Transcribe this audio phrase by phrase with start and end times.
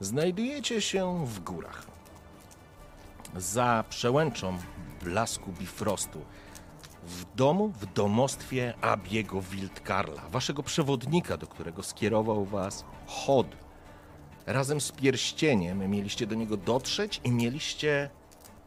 [0.00, 1.86] Znajdujecie się w górach.
[3.36, 4.58] Za przełęczą
[5.02, 6.20] blasku Bifrostu.
[7.06, 13.46] W domu, w domostwie Abiego Wildkarla, waszego przewodnika, do którego skierował was Hod.
[14.46, 18.10] Razem z pierścieniem mieliście do niego dotrzeć i mieliście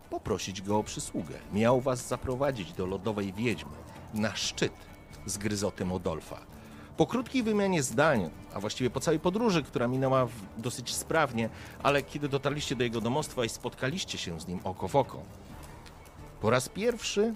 [0.10, 1.36] poprosić go o przysługę.
[1.54, 3.76] Miał was zaprowadzić do lodowej wiedźmy
[4.14, 4.74] na szczyt
[5.26, 6.57] z gryzoty Modolfa.
[6.98, 11.50] Po krótkiej wymianie zdań, a właściwie po całej podróży, która minęła dosyć sprawnie,
[11.84, 15.22] ale kiedy dotarliście do jego domostwa i spotkaliście się z nim oko w oko,
[16.42, 17.34] po raz pierwszy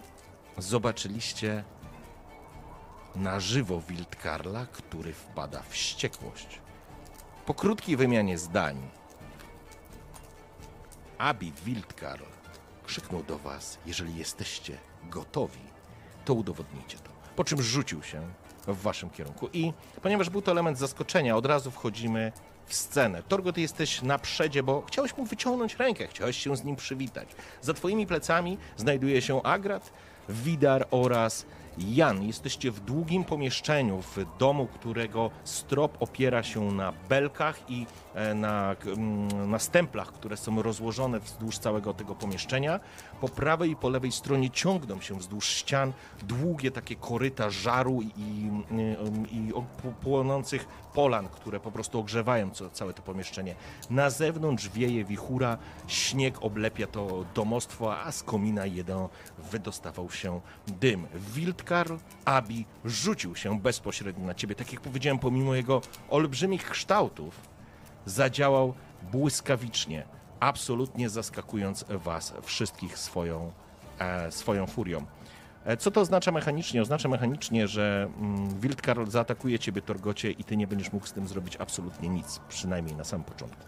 [0.57, 1.63] zobaczyliście
[3.15, 6.59] na żywo Wildkarla, który wpada w wściekłość.
[7.45, 8.89] Po krótkiej wymianie zdań,
[11.17, 12.23] Abi Wildkarl
[12.85, 14.77] krzyknął do was, jeżeli jesteście
[15.09, 15.61] gotowi,
[16.25, 17.11] to udowodnijcie to.
[17.35, 18.21] Po czym rzucił się
[18.67, 19.49] w waszym kierunku.
[19.53, 22.31] I ponieważ był to element zaskoczenia, od razu wchodzimy
[22.65, 23.23] w scenę.
[23.23, 27.29] Torgo, ty jesteś na przedzie, bo chciałeś mu wyciągnąć rękę, chciałeś się z nim przywitać.
[27.61, 29.93] Za twoimi plecami znajduje się Agrat,
[30.29, 31.45] Widar oraz
[31.77, 32.23] Jan.
[32.23, 38.75] Jesteście w długim pomieszczeniu, w domu, którego strop opiera się na belkach i e, na,
[38.85, 42.79] mm, na stemplach, które są rozłożone wzdłuż całego tego pomieszczenia.
[43.21, 48.11] Po prawej i po lewej stronie ciągną się wzdłuż ścian długie takie koryta żaru i,
[48.17, 48.51] i,
[49.31, 49.53] i
[50.03, 53.55] płonących polan, które po prostu ogrzewają całe to pomieszczenie.
[53.89, 59.07] Na zewnątrz wieje wichura, śnieg oblepia to domostwo, a z komina jeden
[59.51, 61.07] wydostawał się dym.
[61.15, 64.55] Wildkarl Abi rzucił się bezpośrednio na ciebie.
[64.55, 67.39] Tak jak powiedziałem, pomimo jego olbrzymich kształtów,
[68.05, 68.73] zadziałał
[69.11, 70.03] błyskawicznie,
[70.41, 73.51] absolutnie zaskakując was wszystkich swoją,
[73.99, 75.05] e, swoją furią.
[75.65, 76.81] E, Co to oznacza mechanicznie?
[76.81, 81.27] Oznacza mechanicznie, że mm, Wildkarl zaatakuje ciebie, Torgocie, i ty nie będziesz mógł z tym
[81.27, 83.61] zrobić absolutnie nic, przynajmniej na samym początku.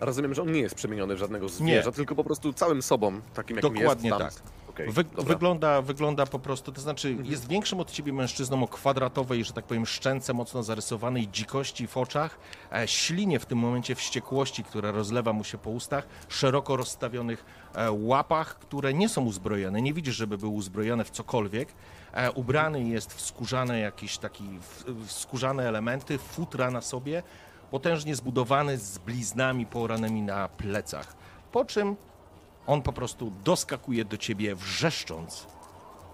[0.00, 3.56] Rozumiem, że on nie jest przemieniony w żadnego zwierza, tylko po prostu całym sobą, takim
[3.56, 4.20] jakim Dokładnie jest.
[4.20, 4.28] tam.
[4.30, 4.63] tak.
[4.74, 9.44] Okej, Wy, wygląda, wygląda po prostu, to znaczy jest większym od ciebie mężczyzną o kwadratowej,
[9.44, 12.38] że tak powiem, szczęce mocno zarysowanej dzikości w oczach,
[12.72, 17.92] e, ślinie w tym momencie wściekłości, która rozlewa mu się po ustach, szeroko rozstawionych e,
[17.92, 19.82] łapach, które nie są uzbrojone.
[19.82, 21.68] Nie widzisz, żeby były uzbrojone w cokolwiek.
[22.12, 27.22] E, ubrany jest w skórzane jakieś taki, w, w skórzane elementy, futra na sobie,
[27.70, 31.16] potężnie zbudowany z bliznami poranymi na plecach.
[31.52, 31.96] Po czym
[32.66, 35.46] on po prostu doskakuje do ciebie wrzeszcząc.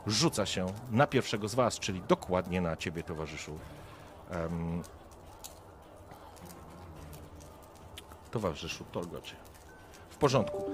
[0.06, 3.58] Rzuca się na pierwszego z was, czyli dokładnie na ciebie, towarzyszu.
[4.30, 4.82] Em,
[8.30, 9.36] towarzyszu Torgocie.
[10.10, 10.70] W porządku.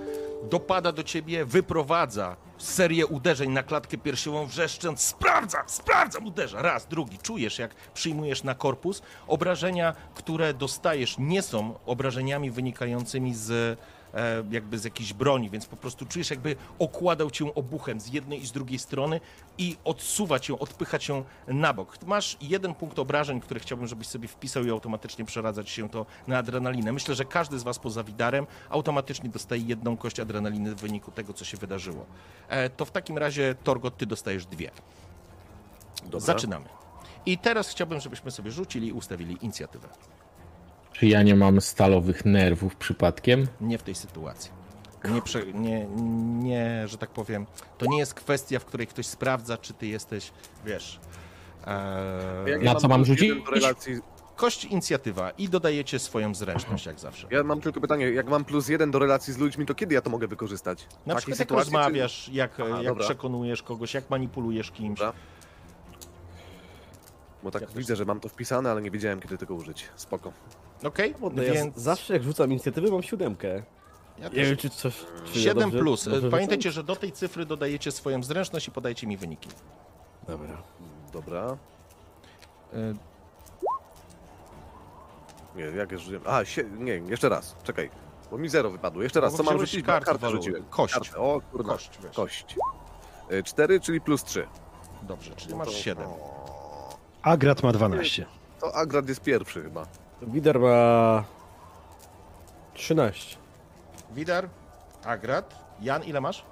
[0.50, 6.62] Dopada do ciebie, wyprowadza serię uderzeń na klatkę piersiową, wrzeszcząc: Sprawdzam, sprawdzam, uderza.
[6.62, 7.18] Raz, drugi.
[7.18, 9.02] Czujesz, jak przyjmujesz na korpus.
[9.26, 13.78] Obrażenia, które dostajesz, nie są obrażeniami wynikającymi z
[14.50, 18.46] jakby z jakiejś broni, więc po prostu czujesz, jakby okładał cię obuchem z jednej i
[18.46, 19.20] z drugiej strony
[19.58, 21.98] i odsuwa cię, odpycha cię na bok.
[22.06, 26.38] Masz jeden punkt obrażeń, który chciałbym, żebyś sobie wpisał i automatycznie przeradzać się to na
[26.38, 26.92] adrenalinę.
[26.92, 31.32] Myślę, że każdy z was poza Widarem automatycznie dostaje jedną kość adrenaliny w wyniku tego,
[31.32, 32.06] co się wydarzyło.
[32.48, 34.70] E, to w takim razie, Torgot, ty dostajesz dwie.
[36.04, 36.20] Dobra.
[36.20, 36.66] Zaczynamy.
[37.26, 39.88] I teraz chciałbym, żebyśmy sobie rzucili i ustawili inicjatywę.
[40.98, 43.46] Czy ja nie mam stalowych nerwów przypadkiem?
[43.60, 44.50] Nie w tej sytuacji.
[45.04, 45.86] Nie, prze, nie,
[46.42, 47.46] nie, że tak powiem,
[47.78, 50.32] to nie jest kwestia, w której ktoś sprawdza, czy ty jesteś,
[50.66, 51.00] wiesz.
[51.66, 53.32] Jak E, ja Na co mam rzucić?
[53.52, 53.94] relacji...
[54.36, 57.28] kość inicjatywa i dodajecie swoją zręczność, jak zawsze.
[57.30, 60.00] Ja mam tylko pytanie, jak mam plus jeden do relacji z ludźmi, to kiedy ja
[60.02, 60.86] to mogę wykorzystać?
[61.06, 64.98] Na Takiej przykład jak sytuacji, czy- rozmawiasz, jak, Aha, jak przekonujesz kogoś, jak manipulujesz kimś.
[64.98, 65.12] Dobra.
[67.42, 67.76] Bo tak Ja też.
[67.76, 69.84] widzę, że mam to wpisane, ale nie wiedziałem, kiedy tego użyć.
[69.96, 70.32] Spoko.
[70.84, 71.14] Okej?
[71.34, 73.48] No ja Więc z- zawsze jak rzucam inicjatywę mam siódemkę.
[73.48, 73.62] ja
[74.28, 74.94] Nie też wiem czy coś...
[75.32, 76.04] Czy ja 7 dobrze- plus.
[76.04, 79.48] dobrze Pamiętajcie, że do tej cyfry dodajecie swoją zręczność i podajcie mi wyniki.
[80.28, 80.62] Dobra.
[81.12, 81.56] Dobra.
[82.74, 82.94] E,
[85.56, 86.22] Nie, jak ja rzuciłem?
[86.26, 86.64] A, sie...
[86.78, 87.56] nie, jeszcze raz.
[87.64, 87.90] Czekaj.
[88.30, 89.02] Bo mi zero wypadło.
[89.02, 89.86] Jeszcze raz, No co mam rzucić?
[89.86, 90.64] kartę Kartę rzuciłem.
[90.70, 90.94] Kość.
[90.94, 91.16] Kartę.
[91.18, 91.72] O kurwa.
[91.72, 92.16] Kość, wiesz.
[92.16, 92.56] Kość.
[93.32, 94.46] Y, Cztery, czyli plus trzy.
[95.02, 96.08] Dobrze, czyli No masz to- 7.
[97.22, 98.26] Agrat ma 12.
[98.60, 99.86] To Agrad jest pierwszy chyba.
[100.22, 101.24] Wider ma
[102.74, 103.36] 13.
[104.10, 104.48] Widar,
[105.04, 106.44] Agrat, Jan, ile masz?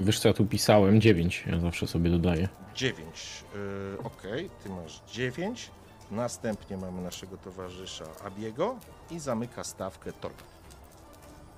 [0.00, 1.00] Wiesz co ja tu pisałem?
[1.00, 1.44] 9.
[1.46, 2.48] Ja zawsze sobie dodaję.
[2.74, 3.44] 9.
[3.54, 5.70] Yy, Okej, ty masz 9.
[6.10, 8.76] Następnie mamy naszego towarzysza Abiego
[9.10, 10.44] i zamyka stawkę Torka.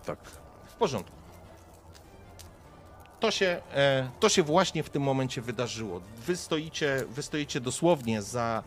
[0.07, 0.19] Tak.
[0.67, 1.17] W porządku.
[3.21, 6.01] To się, e, to się właśnie w tym momencie wydarzyło.
[6.27, 8.63] Wy stoicie, wy stoicie dosłownie za,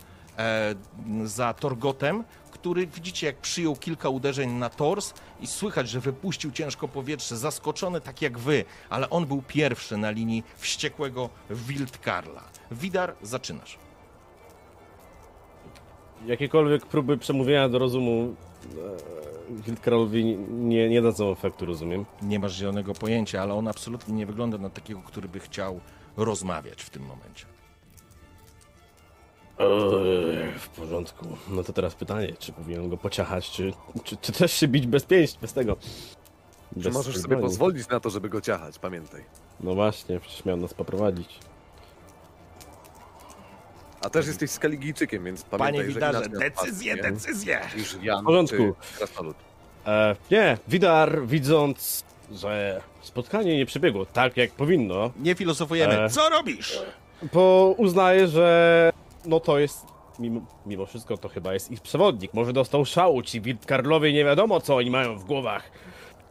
[1.24, 6.88] za Torgotem, który widzicie, jak przyjął kilka uderzeń na tors i słychać, że wypuścił ciężko
[6.88, 12.44] powietrze, zaskoczony tak jak wy, ale on był pierwszy na linii wściekłego Wildkarla.
[12.72, 13.78] Widar, zaczynasz.
[16.26, 18.36] Jakiekolwiek próby przemówienia do rozumu
[19.52, 22.06] e, Wildkarolowi nie, nie dadzą efektu, rozumiem.
[22.22, 25.80] Nie masz zielonego pojęcia, ale on absolutnie nie wygląda na takiego, który by chciał
[26.18, 27.46] rozmawiać w tym momencie.
[29.62, 31.26] Eee, w porządku.
[31.50, 33.74] No to teraz pytanie, czy powinienem go pociachać, czy,
[34.04, 35.76] czy, czy też się bić bez pięść, bez tego?
[36.74, 37.44] Czy Bez możesz tej sobie broni.
[37.50, 39.24] pozwolić na to, żeby go ciachać, pamiętaj.
[39.60, 41.40] No właśnie, przecież miał nas poprowadzić.
[44.02, 47.62] A też jesteś Skaligijczykiem, więc pamiętaj, Panie Widarze, decyzje!
[47.78, 48.58] Niż Jan W porządku.
[49.00, 49.36] czy.
[49.86, 56.02] E, nie, Widar widząc, że spotkanie nie przebiegło tak jak powinno, Nie filozofujemy.
[56.04, 56.10] E.
[56.10, 56.80] Co robisz?
[57.34, 58.92] bo uznaje, że
[59.26, 59.86] no to jest,
[60.20, 62.34] mimo, mimo wszystko to chyba jest ich przewodnik.
[62.34, 65.72] Może dostał szału, ci Wildkarlowie nie wiadomo co oni mają w głowach.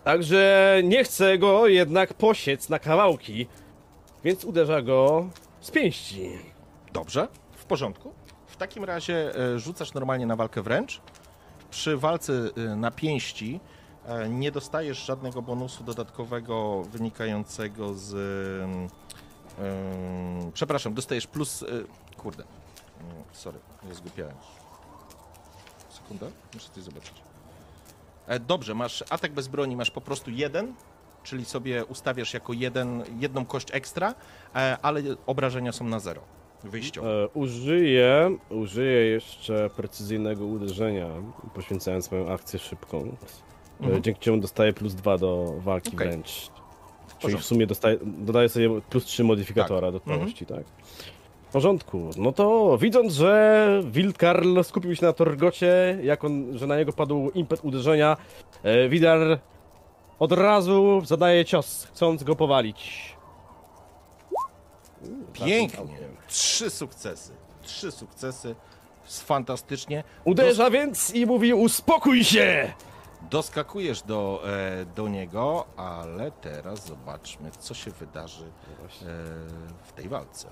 [0.04, 3.46] Także nie chce go jednak posiec na kawałki,
[4.24, 5.28] więc uderza go
[5.60, 6.30] z pięści.
[6.92, 8.12] Dobrze, w porządku.
[8.46, 11.00] W takim razie e, rzucasz normalnie na walkę wręcz.
[11.70, 13.60] Przy walce e, na pięści
[14.06, 18.14] e, nie dostajesz żadnego bonusu dodatkowego wynikającego z.
[19.58, 21.64] em, przepraszam, dostajesz plus.
[22.16, 22.44] kurde.
[23.32, 23.58] Sorry,
[23.88, 24.34] nie zgłupiałem.
[25.88, 27.12] Sekunda, muszę coś zobaczyć.
[28.26, 30.74] E, Dobrze, masz atak bez broni, masz po prostu jeden,
[31.22, 34.14] czyli sobie ustawiasz jako jeden, jedną kość ekstra,
[34.54, 36.20] e, ale obrażenia są na zero.
[36.64, 37.08] Wyjściowe.
[37.24, 41.08] E, użyję, użyję jeszcze precyzyjnego uderzenia,
[41.54, 43.16] poświęcając moją akcję szybką.
[43.80, 44.02] Mhm.
[44.02, 46.08] Dzięki czemu dostaję plus dwa do walki Okej.
[46.08, 46.50] wręcz.
[47.18, 50.64] Czyli w sumie dostaję, dodaję sobie plus 3 modyfikatora do całości, tak?
[51.50, 52.10] W porządku.
[52.16, 57.30] No to widząc, że Wildkarl skupił się na Torgocie, jak on, że na niego padł
[57.30, 58.16] impet uderzenia,
[58.62, 59.38] e, Widar
[60.18, 63.16] od razu zadaje cios, chcąc go powalić.
[65.32, 65.98] Pięknie.
[66.28, 67.32] Trzy sukcesy.
[67.62, 68.54] Trzy sukcesy.
[69.04, 70.04] Fantastycznie.
[70.24, 72.72] Uderza więc i mówi uspokój się!
[73.30, 79.06] Doskakujesz do, e, do niego, ale teraz zobaczmy, co się wydarzy e,
[79.84, 80.48] w tej walce.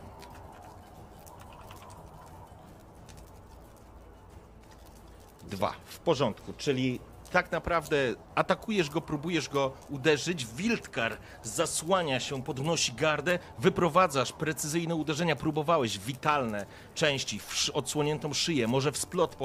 [5.48, 5.72] Dwa.
[5.84, 7.00] W porządku, czyli
[7.30, 7.96] tak naprawdę
[8.34, 10.46] atakujesz go, próbujesz go uderzyć.
[10.46, 17.40] Wildkar zasłania się, podnosi gardę, wyprowadzasz precyzyjne uderzenia, próbowałeś witalne części,
[17.72, 19.36] odsłoniętą szyję, może w splot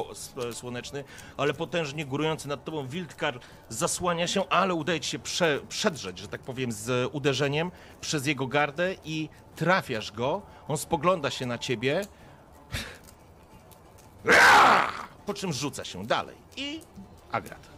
[0.50, 1.04] e, słoneczny,
[1.38, 3.40] ale potężnie górujący nad tobą Wildkar
[3.70, 7.72] zasłania się, ale udaje ci się prze, przedrzeć, że tak powiem, z uderzeniem
[8.02, 10.42] przez jego gardę i trafiasz go.
[10.68, 12.02] On spogląda się na ciebie,
[15.26, 16.36] po czym rzuca się dalej.
[16.58, 16.80] I
[17.32, 17.74] Agrat.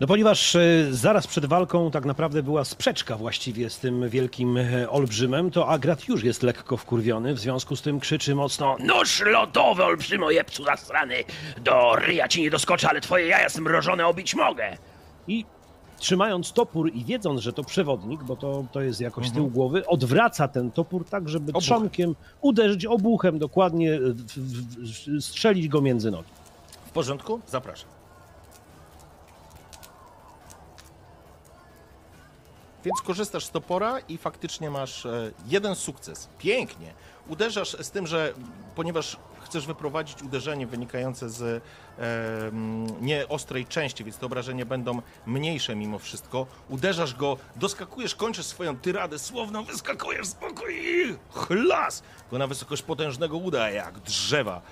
[0.00, 4.90] No ponieważ e, zaraz przed walką tak naprawdę była sprzeczka właściwie z tym wielkim e,
[4.90, 9.84] olbrzymem, to Agrat już jest lekko wkurwiony, w związku z tym krzyczy mocno Nóż lodowy,
[9.84, 11.24] olbrzymo jebcu zasrany!
[11.58, 14.76] Do ryja ci nie doskoczę, ale twoje jaja zmrożone obić mogę!
[15.28, 15.44] I
[15.98, 19.86] trzymając topór i wiedząc, że to przewodnik, bo to, to jest jakoś z tyłu głowy,
[19.86, 21.60] odwraca ten topór tak, żeby Obuchem.
[21.60, 26.28] trzonkiem uderzyć obuchem dokładnie, w, w, w, strzelić go między nogi.
[26.86, 27.40] W porządku?
[27.46, 27.88] Zapraszam.
[32.84, 36.28] Więc korzystasz z topora i faktycznie masz e, jeden sukces.
[36.38, 36.92] Pięknie.
[37.28, 38.34] Uderzasz z tym, że
[38.74, 39.16] ponieważ
[39.54, 41.60] chcesz wyprowadzić uderzenie wynikające z e,
[43.00, 46.46] nieostrej części, więc te obrażenia będą mniejsze mimo wszystko.
[46.68, 52.02] Uderzasz go, doskakujesz, kończysz swoją tyradę słowną, wyskakujesz z boku i chlas!
[52.30, 54.62] Go na wysokość potężnego uda, jak drzewa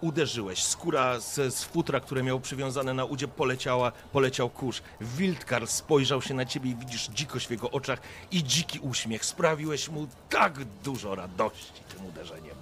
[0.00, 0.62] uderzyłeś.
[0.62, 4.82] Skóra z, z futra, które miał przywiązane na udzie, poleciała, poleciał kurz.
[5.00, 9.24] Wildkar spojrzał się na ciebie i widzisz dzikość w jego oczach i dziki uśmiech.
[9.24, 12.53] Sprawiłeś mu tak dużo radości tym uderzeniem.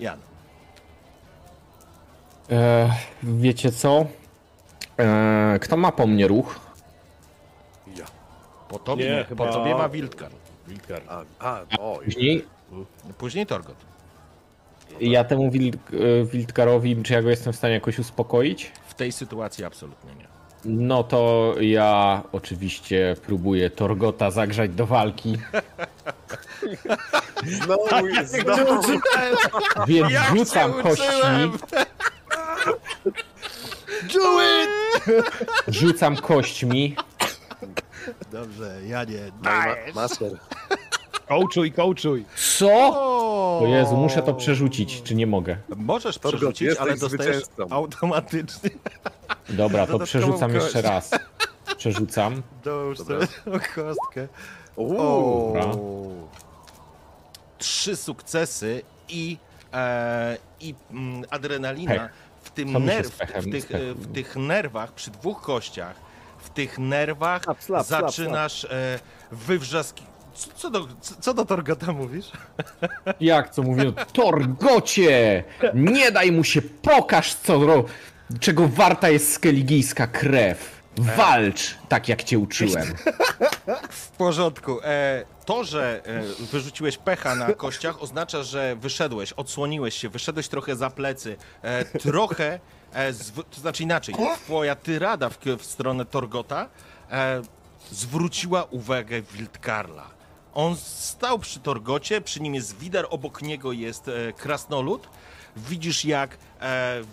[0.00, 0.18] Jan,
[2.50, 2.90] E,
[3.22, 4.06] wiecie co?
[4.98, 6.60] E, kto ma po mnie ruch?
[7.96, 8.04] Ja.
[8.68, 10.30] po tobie, Nie, chyba- po tobie ma Wildkar.
[10.68, 11.02] Wildkar.
[11.08, 12.04] A, a oj.
[12.04, 12.44] Później
[13.18, 13.76] Później Torgot.
[15.00, 18.72] Ja temu wilk, e, Wildkarowi, czy ja go jestem w stanie jakoś uspokoić?
[18.88, 20.26] W tej sytuacji absolutnie nie.
[20.64, 25.38] No to ja oczywiście próbuję Torgota zagrzać do walki,
[27.46, 27.88] Znowu,
[28.24, 28.82] znowu.
[29.86, 31.52] więc Jak rzucam uczyłem!
[34.14, 34.70] Do it!
[35.68, 36.96] rzucam kośćmi.
[38.32, 39.18] Dobrze, ja nie.
[39.42, 40.32] Ma, master.
[41.28, 42.24] Kołczuj, kołczuj.
[42.58, 42.68] Co?
[43.60, 45.56] O Jezu, muszę to przerzucić, czy nie mogę?
[45.76, 47.66] Możesz Torgot, przerzucić, ale dostajesz zwycięzcą.
[47.70, 48.70] automatycznie.
[49.48, 50.64] Dobra, to przerzucam kość.
[50.64, 51.10] jeszcze raz.
[51.76, 52.42] Przerzucam.
[52.64, 53.26] Dołóż sobie
[53.74, 54.28] kostkę.
[54.76, 56.28] Uuu.
[57.58, 59.36] Trzy sukcesy i,
[59.72, 62.10] e, i mm, adrenalina Pech.
[62.42, 65.96] w tym nerw, w, tych, e, w tych nerwach, przy dwóch kościach,
[66.38, 68.98] w tych nerwach Slap, slap, slap, zaczynasz e,
[69.32, 70.04] wywrzaski...
[70.34, 70.88] Co, co, do,
[71.20, 72.26] co, do Torgota mówisz?
[73.20, 73.92] Jak co mówią?
[74.12, 75.44] Torgocie!
[75.74, 77.84] Nie daj mu się, pokaż co, ro...
[78.40, 80.78] czego warta jest skeligijska krew.
[80.98, 82.86] Walcz, tak jak cię uczyłem.
[83.90, 84.80] W porządku.
[84.84, 90.76] E, to, że e, wyrzuciłeś pecha na kościach, oznacza, że wyszedłeś, odsłoniłeś się, wyszedłeś trochę
[90.76, 92.60] za plecy, e, trochę,
[92.92, 93.12] e,
[93.50, 96.68] to znaczy inaczej, twoja tyrada w, w stronę Torgota
[97.90, 100.10] zwróciła uwagę Wildkarla.
[100.54, 105.08] On stał przy Torgocie, przy nim jest Wider, obok niego jest Krasnolud.
[105.56, 106.38] Widzisz, jak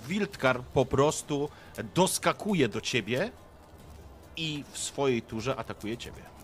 [0.07, 1.49] Wildkar po prostu
[1.95, 3.31] doskakuje do ciebie
[4.37, 6.34] i w swojej turze atakuje ciebie.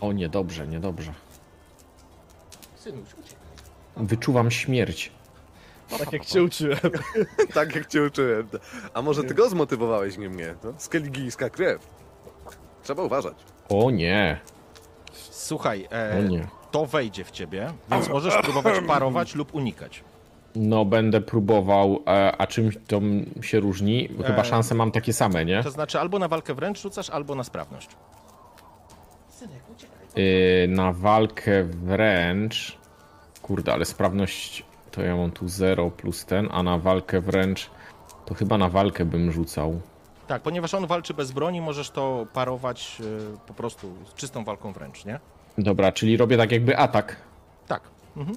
[0.00, 1.12] O, niedobrze, niedobrze.
[2.76, 3.46] Synuś, uciekaj.
[3.96, 5.12] Wyczuwam śmierć.
[5.98, 6.78] Tak jak cię uczyłem.
[7.54, 8.48] Tak jak cię uczyłem.
[8.94, 10.54] A może ty go zmotywowałeś, nie mnie?
[10.64, 10.72] No?
[10.78, 11.86] Skeligijska krew.
[12.82, 13.34] Trzeba uważać.
[13.68, 14.40] O nie,
[15.30, 16.46] Słuchaj, e, o nie.
[16.70, 20.04] to wejdzie w ciebie, więc możesz próbować parować lub unikać.
[20.54, 23.00] No będę próbował, e, a czym to
[23.42, 24.08] się różni?
[24.26, 25.62] Chyba E, szanse mam takie same, nie?
[25.62, 27.88] To znaczy albo na walkę wręcz rzucasz, albo na sprawność.
[30.16, 32.78] Yy, na walkę wręcz.
[33.42, 37.70] Kurde, ale sprawność to ja mam tu 0 plus ten, a na walkę wręcz
[38.30, 39.80] to chyba na walkę bym rzucał.
[40.26, 44.72] Tak, ponieważ on walczy bez broni, możesz to parować e, po prostu z czystą walką
[44.72, 45.20] wręcz, nie?
[45.58, 47.16] Dobra, czyli robię tak jakby atak.
[47.68, 47.82] Tak.
[48.16, 48.36] Mhm.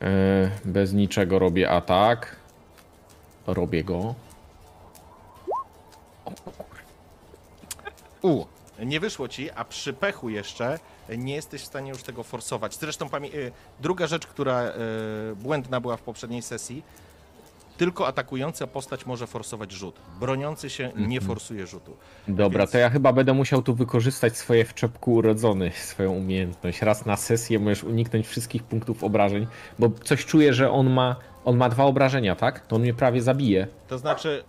[0.00, 2.36] Yy, bez niczego robię atak.
[3.46, 4.14] Robię go.
[8.22, 8.44] U,
[8.84, 10.78] nie wyszło ci, a przy pechu jeszcze
[11.18, 12.74] nie jesteś w stanie już tego forsować.
[12.74, 13.10] Zresztą e,
[13.80, 14.72] druga rzecz, która e,
[15.36, 16.82] błędna była w poprzedniej sesji,
[17.76, 19.94] tylko atakująca postać może forsować rzut.
[20.20, 21.96] Broniący się nie forsuje rzutu.
[22.28, 26.82] Dobra, Więc- to ja chyba będę musiał tu wykorzystać swoje w czepku urodzony, swoją umiejętność.
[26.82, 29.46] Raz na sesję możesz uniknąć wszystkich punktów obrażeń,
[29.78, 32.66] bo coś czuję, że on ma, on ma dwa obrażenia, tak?
[32.66, 33.66] To on mnie prawie zabije.
[33.88, 34.44] To znaczy,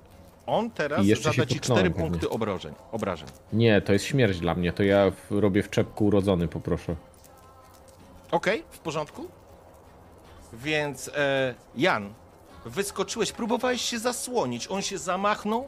[0.50, 2.10] on teraz I jeszcze zada ci potknąłem 4 pewnie.
[2.10, 2.74] punkty obrażeń.
[2.92, 3.28] obrażeń.
[3.54, 6.96] Nie, to jest śmierć dla mnie, to ja w, robię w czepku urodzony, poproszę.
[8.32, 9.28] Okej, w porządku.
[10.54, 12.14] Więc e, Jan,
[12.66, 14.68] wyskoczyłeś, próbowałeś się zasłonić.
[14.72, 15.68] On się zamachnął.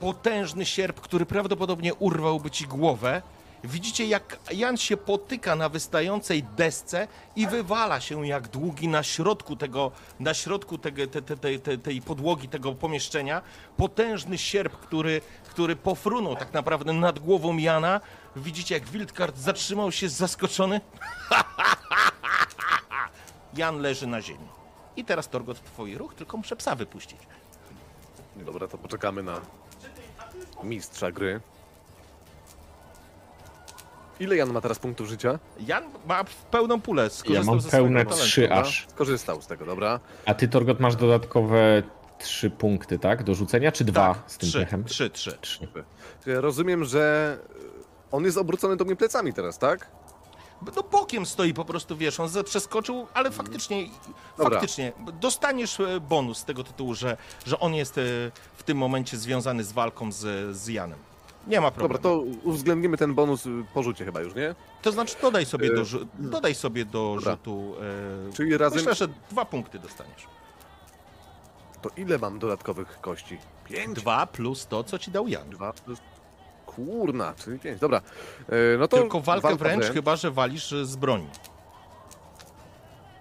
[0.00, 3.22] Potężny sierp, który prawdopodobnie urwałby ci głowę.
[3.66, 9.56] Widzicie, jak Jan się potyka na wystającej desce i wywala się jak długi na środku
[9.56, 13.42] tego, na środku tego, te, te, te, te, tej podłogi, tego pomieszczenia.
[13.76, 18.00] Potężny sierp, który, który pofrunął tak naprawdę nad głową Jana.
[18.36, 20.80] Widzicie, jak Wildcard zatrzymał się zaskoczony.
[23.56, 24.48] Jan leży na ziemi.
[24.96, 27.18] I teraz Torgot twój ruch, tylko muszę psa wypuścić.
[28.36, 29.40] Dobra, to poczekamy na
[30.62, 31.40] mistrza gry.
[34.20, 35.38] Ile Jan ma teraz punktów życia?
[35.60, 38.86] Jan ma w pełną pulę, Ja mam pełne trzy aż.
[38.90, 40.00] Skorzystał z tego, dobra.
[40.26, 41.82] A ty, Torgot, masz dodatkowe
[42.18, 43.22] trzy punkty, tak?
[43.22, 44.84] Do rzucenia, czy dwa Tak, z tym trzy, pechem?
[44.84, 45.38] trzy, trzy.
[45.40, 45.68] Trzy.
[46.26, 47.36] Ja rozumiem, że
[48.12, 49.90] on jest obrócony do mnie plecami teraz, tak?
[50.76, 53.86] No bokiem stoi po prostu, wiesz, on ze- przeskoczył, ale faktycznie,
[54.38, 54.50] Dobra.
[54.52, 58.00] faktycznie, dostaniesz e, bonus z tego tytułu, że, że on jest e,
[58.54, 60.98] w tym momencie związany z walką z, z Janem.
[61.46, 62.02] Nie ma Dobra, problemu.
[62.02, 64.54] to uwzględnimy ten bonus po rzucie chyba już, nie?
[64.82, 67.32] To znaczy dodaj sobie E, do, rzu- dodaj sobie do dobra.
[67.32, 67.74] rzutu.
[68.30, 68.78] E, Czyli razem...
[68.78, 70.26] Myślę, że dwa punkty dostaniesz.
[71.82, 73.38] To ile mam dodatkowych kości?
[73.64, 73.96] Pięć?
[73.96, 75.50] Dwa plus to, co ci dał Jan.
[75.50, 75.98] Dwa plus...
[76.66, 77.80] Kurna, czyli pięć.
[77.80, 78.00] Dobra.
[78.48, 81.26] E, no to Tylko walkę walka wręcz, chyba że walisz e, z broni.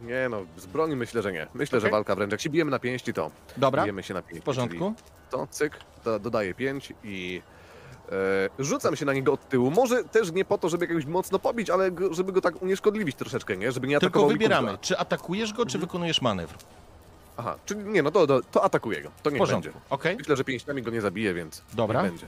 [0.02, 1.48] Nie no, z broni myślę, że nie.
[1.54, 1.92] Myślę, że Okej.
[1.92, 2.32] walka wręcz.
[2.32, 4.42] Jak się bijemy na pięści, to Dobra, bijemy się na pięści.
[4.42, 4.78] w porządku.
[4.98, 7.55] Czyli To cyk, to dodaję pięć i e,
[8.60, 9.72] rzucam się na niego od tyłu.
[9.72, 13.58] Może też nie po to, żeby jakoś mocno pobić, ale żeby go tak unieszkodliwić troszeczkę,
[13.58, 13.72] nie?
[13.72, 16.56] Żeby nie Tylko atakował mi wybieramy, czy atakujesz go, czy wykonujesz manewr.
[17.38, 19.12] Aha, czyli nie, no to, to, to atakuję go.
[19.24, 19.86] To porządku, będzie.
[19.90, 20.18] okej?
[20.18, 22.02] Myślę, że pięściami go nie zabije, więc Dobra.
[22.02, 22.28] niech będzie.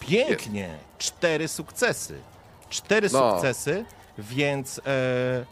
[0.00, 0.78] Pięknie!
[0.98, 2.18] Cztery sukcesy.
[2.70, 3.32] Cztery No.
[3.32, 3.84] sukcesy,
[4.18, 5.44] więc e,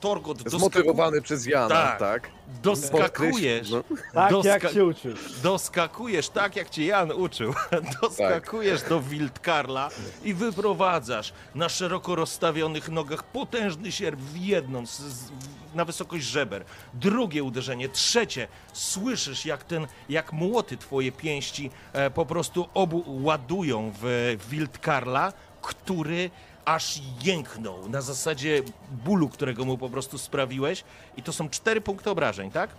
[0.00, 0.58] Torgot doskaku...
[0.58, 1.98] Zmotywowany przez Jana, Tak.
[1.98, 2.30] tak?
[2.62, 3.84] doskakujesz, No.
[4.14, 5.12] Tak Doska- jak się uczył.
[5.42, 7.54] doskakujesz tak, jak cię Jan uczył.
[8.02, 9.88] Doskakujesz do Wildkarla
[10.24, 15.30] i wyprowadzasz na szeroko rozstawionych nogach potężny sierp w jedną, z, z,
[15.74, 16.64] na wysokość żeber.
[16.94, 18.48] Drugie uderzenie, trzecie.
[18.72, 26.30] Słyszysz, jak ten, jak młoty twoje pięści e, po prostu obu ładują w Wildkarla, który
[26.64, 30.84] aż jęknął na zasadzie bólu, którego mu po prostu sprawiłeś.
[31.16, 32.70] I to są cztery punkty obrażeń, tak?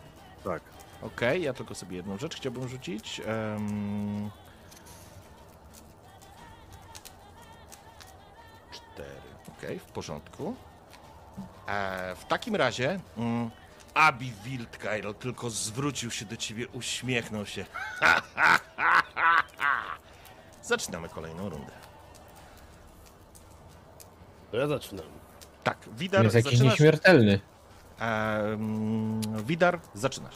[0.44, 0.62] Tak.
[1.02, 3.22] Okej, ja tylko sobie jedną rzecz chciałbym rzucić.
[3.26, 4.30] Em,
[8.72, 9.22] Cztery.
[9.58, 10.56] Okej, w porządku.
[11.68, 13.50] E, w takim razie mm,
[13.94, 17.66] Abi Wildkeil tylko zwrócił się do ciebie, uśmiechnął się.
[20.64, 21.72] Zaczynamy kolejną rundę.
[24.52, 25.06] To ja zaczynam.
[25.64, 26.74] Tak, Widar, jest jakiś zaczynasz.
[26.74, 27.40] nieśmiertelny.
[28.00, 30.36] Em, Widar, zaczynasz.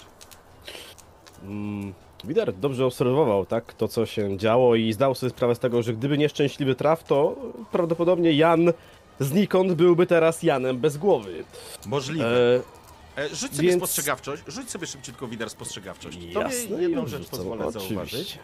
[1.43, 1.93] Mm,
[2.23, 5.93] Widar dobrze obserwował tak, to, co się działo i zdał sobie sprawę z tego, że
[5.93, 7.35] gdyby nieszczęśliwy traf, to
[7.71, 8.73] prawdopodobnie Jan
[9.19, 11.43] znikąd byłby teraz Janem bez głowy.
[11.85, 12.55] Możliwe.
[12.55, 12.75] E,
[13.17, 14.43] E, rzuć sobie Więc- spostrzegawczość.
[14.47, 16.17] Rzuć sobie szybciutko widar spostrzegawczość.
[16.17, 17.97] Tobie jasne, jedną no, rzecz rzucam, pozwolę zauważyć.
[18.13, 18.39] oczywiście.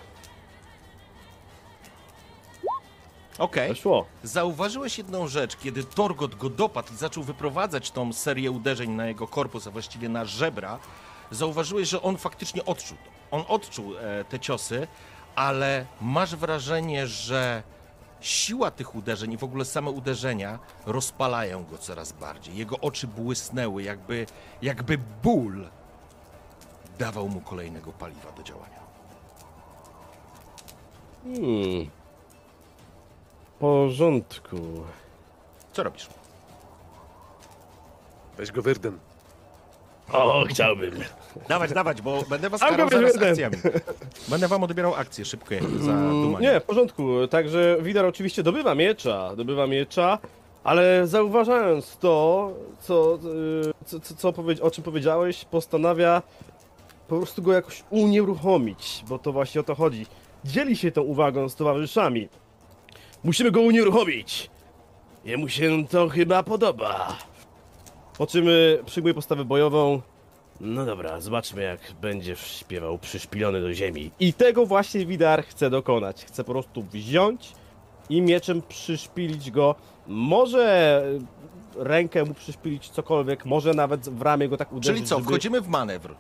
[3.41, 3.69] Okej.
[3.69, 4.05] Weszło.
[4.23, 9.27] Zauważyłeś jedną rzecz, kiedy Torgot go dopadł i zaczął wyprowadzać tą serię uderzeń na jego
[9.27, 10.79] korpus, a właściwie na żebra.
[11.31, 13.37] Zauważyłeś, że on faktycznie odczuł to.
[13.37, 14.87] On odczuł e, te ciosy,
[15.35, 17.63] ale masz wrażenie, że
[18.19, 22.55] siła tych uderzeń i w ogóle same uderzenia rozpalają go coraz bardziej.
[22.55, 24.25] Jego oczy błysnęły, jakby,
[24.61, 25.69] jakby ból
[26.99, 28.81] dawał mu kolejnego paliwa do działania.
[31.23, 32.00] Hmm.
[33.61, 34.57] W porządku.
[35.73, 36.07] Co robisz?
[38.37, 38.99] Weź go Wyrden.
[40.13, 40.91] O, chciałbym.
[41.49, 43.29] Dawać, dawać, bo będę was karał zaraz będę.
[43.29, 43.55] akcjami.
[44.27, 46.47] Będę wam odbierał akcje szybkie za Mm, dumanie.
[46.47, 47.27] Nie, w porządku.
[47.29, 50.17] Także Widar oczywiście dobywa miecza, dobywa miecza,
[50.63, 53.19] ale zauważając to, co,
[53.85, 56.21] co, co, co powie- o czym powiedziałeś, postanawia
[57.07, 60.05] po prostu go jakoś unieruchomić, bo to właśnie o to chodzi.
[60.45, 62.29] Dzieli się tą uwagą z towarzyszami.
[63.23, 64.49] Musimy go unieruchomić.
[65.25, 67.17] Jemu się to chyba podoba.
[68.17, 70.01] Po czym y, przyjmuje postawę bojową.
[70.61, 74.11] No dobra, zobaczmy jak będzie śpiewał przyszpilony do ziemi.
[74.19, 76.25] I tego właśnie Widar chce dokonać.
[76.25, 77.51] Chce po prostu wziąć
[78.09, 79.75] i mieczem przyszpilić go.
[80.07, 81.03] Może
[81.77, 84.95] y, rękę mu przyszpilić cokolwiek, może nawet w ramię go tak uderzyć.
[84.95, 86.15] Czyli co, żeby- wchodzimy w manewr.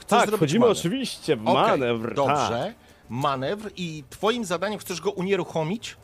[0.00, 0.78] Chcesz Tak, wchodzimy manewr.
[0.80, 2.14] oczywiście w Okej, manewr.
[2.14, 2.34] Dobrze.
[2.66, 2.74] Tak,
[3.08, 5.96] Manewr i twoim zadaniem chcesz go unieruchomić?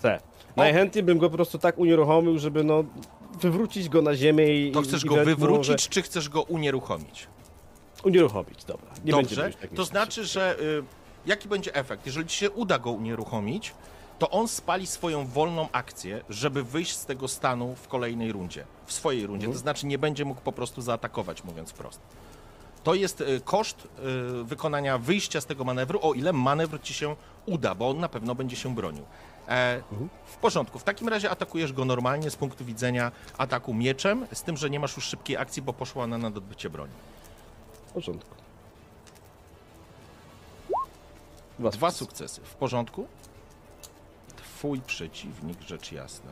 [0.00, 0.20] Chcę.
[0.56, 2.84] Najchętniej bym go po prostu tak unieruchomił, żeby no
[3.40, 6.42] wywrócić go na ziemię i To chcesz i go mu, wywrócić, że- czy chcesz go
[6.42, 7.26] unieruchomić?
[8.04, 8.90] Unieruchomić, dobra.
[9.04, 9.50] Nie Dobrze.
[9.60, 10.82] tak To znaczy, że y,
[11.26, 12.06] jaki będzie efekt?
[12.06, 13.74] Jeżeli ci się uda go unieruchomić,
[14.18, 18.64] to on spali swoją wolną akcję, żeby wyjść z tego stanu w kolejnej rundzie.
[18.86, 19.46] W swojej rundzie.
[19.46, 19.52] Mhm.
[19.52, 22.00] To znaczy nie będzie mógł po prostu zaatakować, mówiąc wprost.
[22.84, 23.88] To jest y, koszt
[24.40, 28.08] y, wykonania wyjścia z tego manewru, o ile manewr ci się uda, bo on na
[28.08, 29.04] pewno będzie się bronił.
[29.50, 30.08] E, Mhm.
[30.26, 30.78] w porządku.
[30.78, 34.80] W takim razie atakujesz go normalnie z punktu widzenia ataku mieczem, z tym, że nie
[34.80, 36.92] masz już szybkiej akcji, bo poszła ona na odbycie broni.
[37.88, 38.34] W porządku.
[41.58, 42.40] Dwa, Dwa sukcesy.
[42.44, 43.06] W porządku?
[44.36, 46.30] Twój przeciwnik, rzecz jasna,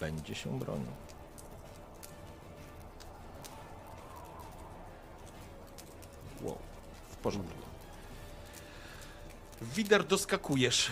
[0.00, 0.86] będzie się bronił.
[6.42, 6.58] Wow,
[7.10, 7.58] w porządku.
[9.62, 10.90] Wider doskakujesz.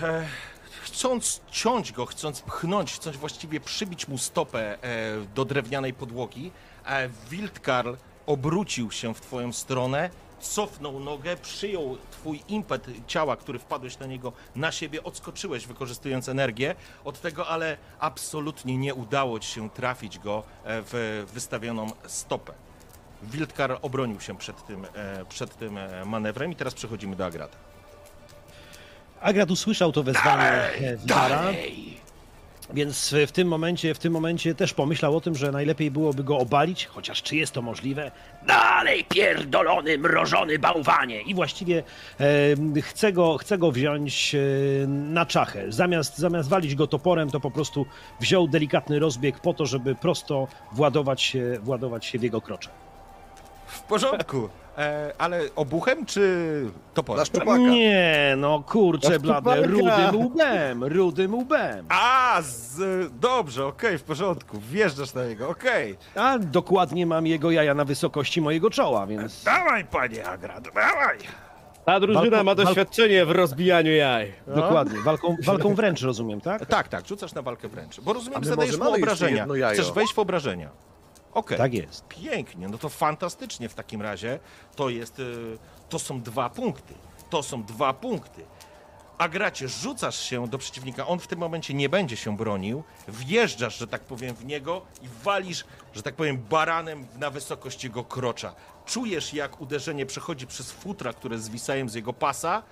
[0.84, 6.52] Chcąc ciąć go, chcąc pchnąć, chcąc właściwie przybić mu stopę e, do drewnianej podłogi,
[6.86, 7.94] e, Wildkarl
[8.26, 14.32] obrócił się w twoją stronę, cofnął nogę, przyjął twój impet ciała, który wpadłeś na niego,
[14.56, 20.42] na siebie, odskoczyłeś wykorzystując energię od tego, ale absolutnie nie udało ci się trafić go
[20.64, 22.52] e, w wystawioną stopę.
[23.22, 27.73] Wildkar obronił się przed tym, e, przed tym manewrem i teraz przechodzimy do Agrata.
[29.20, 31.42] Agrat usłyszał to wezwanie e, Widara,
[32.74, 36.38] więc w tym momencie, w tym momencie też pomyślał o tym, że najlepiej byłoby go
[36.38, 38.10] obalić, chociaż czy jest to możliwe?
[38.46, 41.22] Dalej, pierdolony, mrożony bałwanie!
[41.22, 41.82] I właściwie
[42.76, 44.38] e, chce, go, chce go wziąć e,
[44.86, 45.64] na czachę.
[45.68, 47.86] Zamiast, zamiast walić go toporem, to po prostu
[48.20, 52.70] wziął delikatny rozbieg po to, żeby prosto władować się, władować się w jego krocze.
[53.66, 54.48] W porządku.
[54.78, 56.46] E, ale obuchem czy
[56.94, 57.24] toporem?
[57.26, 57.56] Szczupaka.
[57.58, 61.86] Nie, no kurczę blade, rudym łbem, rudym łbem.
[61.88, 62.78] A, z,
[63.20, 64.58] dobrze, okej, w porządku.
[64.60, 65.96] Wjeżdżasz na niego, okej.
[66.14, 69.44] A dokładnie mam jego jaja na wysokości mojego czoła, więc...
[69.44, 71.18] Dawaj, panie Agrad, dawaj.
[71.84, 74.32] Ta drużyna Walko- ma walko- doświadczenie w rozbijaniu jaj.
[74.46, 76.66] Dokładnie, walką, walką wręcz rozumiem, tak?
[76.66, 78.00] Tak, tak, rzucasz na walkę wręcz.
[78.00, 79.36] Bo rozumiem, A że my zadajesz może mu mamy jeszcze obrażenia.
[79.38, 79.74] jedno jajo.
[79.74, 80.68] Chcesz wejść w obrażenia.
[81.34, 81.58] Okej.
[81.58, 82.08] Tak jest.
[82.08, 84.38] Pięknie, no to fantastycznie w takim razie.
[84.76, 86.94] To jest, y, to są dwa punkty.
[87.30, 88.44] To są dwa punkty.
[89.18, 93.78] A gracie, rzucasz się do przeciwnika, on w tym momencie nie będzie się bronił, wjeżdżasz,
[93.78, 98.54] że tak powiem, w niego i walisz, że tak powiem, baranem na wysokość jego krocza.
[98.86, 102.62] Czujesz, jak uderzenie przechodzi przez futra, które zwisają z jego pasa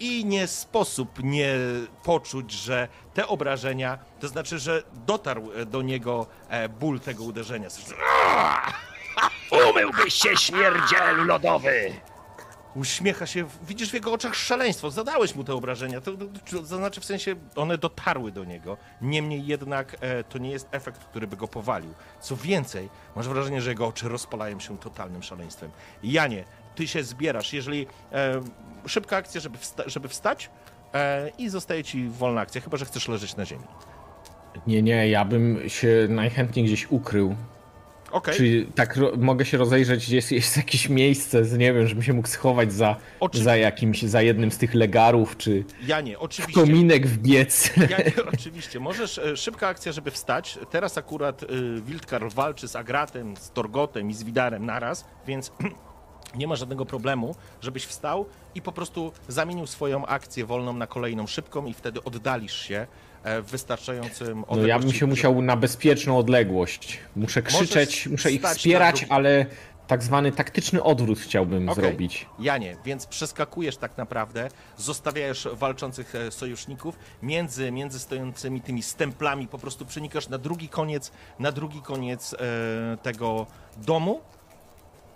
[0.00, 1.54] i nie sposób nie
[2.02, 7.68] poczuć, że te obrażenia, to znaczy, że dotarł e, do niego e, ból tego uderzenia.
[9.70, 11.92] Umyłbyś się, śmierdzielu lodowy!
[12.76, 14.90] Uśmiecha się, widzisz w jego oczach szaleństwo.
[14.90, 18.76] Zadałeś mu te obrażenia, to, to, to znaczy w sensie one dotarły do niego.
[19.02, 21.94] Niemniej jednak e, to nie jest efekt, który by go powalił.
[22.20, 25.70] Co więcej, masz wrażenie, że jego oczy rozpalają się totalnym szaleństwem.
[26.02, 26.44] Janie,
[26.78, 27.52] ty się zbierasz.
[27.52, 28.40] Jeżeli e,
[28.86, 30.50] szybka akcja, żeby, wsta- żeby wstać
[30.94, 33.64] e, i zostaje ci wolna akcja, chyba że chcesz leżeć na ziemi.
[34.66, 37.36] Nie, nie, ja bym się najchętniej gdzieś ukrył.
[38.10, 42.12] Okej, Czy tak mogę się rozejrzeć, gdzie jest, jest jakieś miejsce, nie wiem, żebym się
[42.12, 42.96] mógł schować za,
[43.32, 46.60] za jakimś, za jednym z tych legarów, czy Janie, w oczywiście.
[46.60, 47.70] kominek wbiec.
[47.90, 48.80] Ja nie, oczywiście.
[48.80, 50.58] Możesz, e, szybka akcja, żeby wstać.
[50.70, 51.46] Teraz akurat y,
[51.82, 55.52] Wildkar walczy z Agratem, z Torgotem i z Widarem naraz, więc
[56.34, 61.26] nie ma żadnego problemu, żebyś wstał i po prostu zamienił swoją akcję wolną na kolejną
[61.26, 62.86] szybką i wtedy oddalisz się
[63.22, 66.98] e, w wystarczającym No ja bym się musiał na bezpieczną odległość.
[67.16, 69.46] Muszę krzyczeć, muszę ich wspierać, ale
[69.88, 71.84] tak zwany taktyczny odwrót chciałbym Okej.
[71.84, 72.26] zrobić.
[72.38, 79.58] Janie, więc przeskakujesz tak naprawdę, zostawiasz walczących e, sojuszników między, między stojącymi tymi stemplami, po
[79.58, 82.36] prostu przenikasz na drugi koniec, na drugi koniec e,
[83.02, 84.20] tego domu,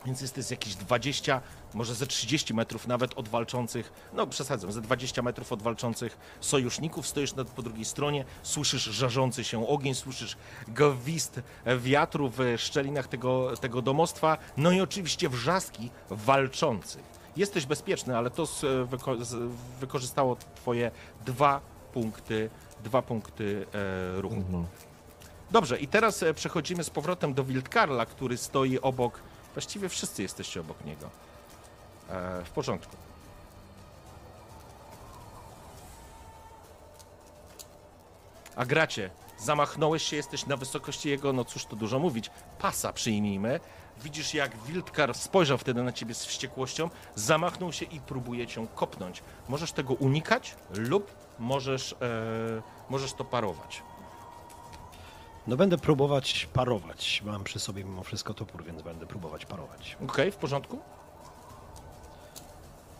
[0.07, 1.41] więc jest to jakieś 20,
[1.75, 7.07] może ze 30 metrów nawet od walczących, no przesadzam, ze 20 metrów od walczących sojuszników,
[7.07, 10.37] stoisz na, po drugiej stronie, słyszysz żarzący się ogień, słyszysz
[10.69, 11.41] gwizd
[11.79, 17.23] wiatru w szczelinach tego, tego domostwa, no i oczywiście wrzaski walczących.
[17.37, 20.91] Jesteś bezpieczny, ale to z, wyko, z, wykorzystało twoje
[21.27, 21.61] dwa
[21.93, 22.51] punkty,
[22.85, 24.67] dwa punkty e, ruchu.
[25.51, 29.21] Dobrze, i teraz e, przechodzimy z powrotem do Wildkarla, który stoi obok.
[29.55, 31.11] Właściwie wszyscy jesteście obok niego.
[32.09, 32.97] E, w porządku.
[38.57, 43.61] A gracie, zamachnąłeś się, jesteś na wysokości jego, no cóż tu dużo mówić, pasa przyjmijmy.
[44.03, 49.23] Widzisz, jak Wildkar spojrzał wtedy na ciebie z wściekłością, zamachnął się i próbuje cię kopnąć.
[49.49, 51.97] Możesz tego unikać lub możesz, e,
[52.91, 53.83] możesz to parować.
[55.47, 57.23] No będę próbować parować.
[57.25, 59.97] Mam przy sobie mimo wszystko topór, więc będę próbować parować.
[60.09, 60.79] Okej, w porządku?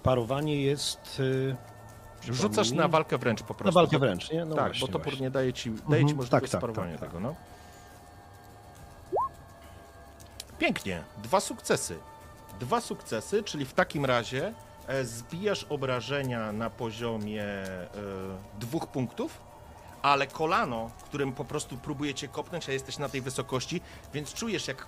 [0.03, 1.21] Parowanie jest...
[1.21, 1.57] y,
[2.33, 3.65] Rzucasz na walkę wręcz po prostu.
[3.65, 4.45] Na walkę wręcz, nie?
[4.45, 5.21] No tak, właśnie, bo topór właśnie.
[5.27, 7.09] nie daje ci, daje Mhm, ci możliwość tak, tak, sparowania tak, tak.
[7.09, 7.35] tego, no.
[10.59, 11.99] Pięknie, dwa sukcesy.
[12.61, 14.53] Dwa sukcesy, czyli w takim razie
[14.87, 17.89] e, zbijasz obrażenia na poziomie e,
[18.61, 19.41] dwóch punktów,
[20.03, 23.81] ale kolano, którym po prostu próbujecie kopnąć, a jesteś na tej wysokości,
[24.15, 24.87] więc czujesz jak e,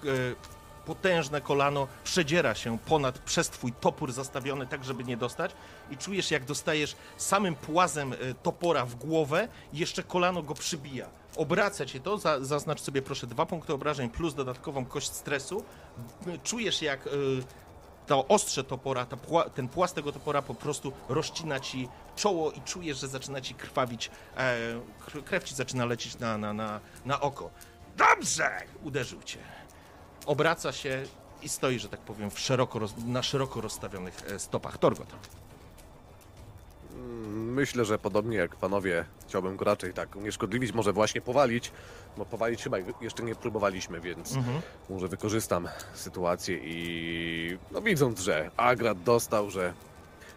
[0.85, 5.50] potężne kolano przedziera się ponad przez twój topór zastawiony tak, żeby nie dostać
[5.90, 11.09] i czujesz jak dostajesz samym płazem e, topora w głowę i jeszcze kolano go przybija.
[11.37, 15.64] Obraca cię to, za, zaznacz sobie proszę dwa punkty obrażeń plus dodatkową kość stresu.
[16.42, 17.11] Czujesz jak e,
[18.06, 22.60] to ostrze topora, ta pła, ten płas tego topora po prostu rozcina ci czoło i
[22.60, 24.56] czujesz, że zaczyna ci krwawić, e,
[25.06, 27.50] kr- krew ci zaczyna lecieć na, na, na, na oko.
[27.96, 28.50] Dobrze!
[28.82, 29.38] Uderzył cię.
[30.26, 31.02] Obraca się
[31.42, 34.78] i stoi, że tak powiem, szeroko na szeroko rozstawionych e, stopach.
[34.78, 35.08] Torgot.
[37.35, 41.72] Myślę, że podobnie jak panowie, chciałbym go raczej tak unieszkodliwić, może właśnie powalić,
[42.16, 44.61] bo powalić chyba jeszcze nie próbowaliśmy, więc Mhm.
[44.90, 49.72] może wykorzystam sytuację i no widząc, że Agrat dostał, że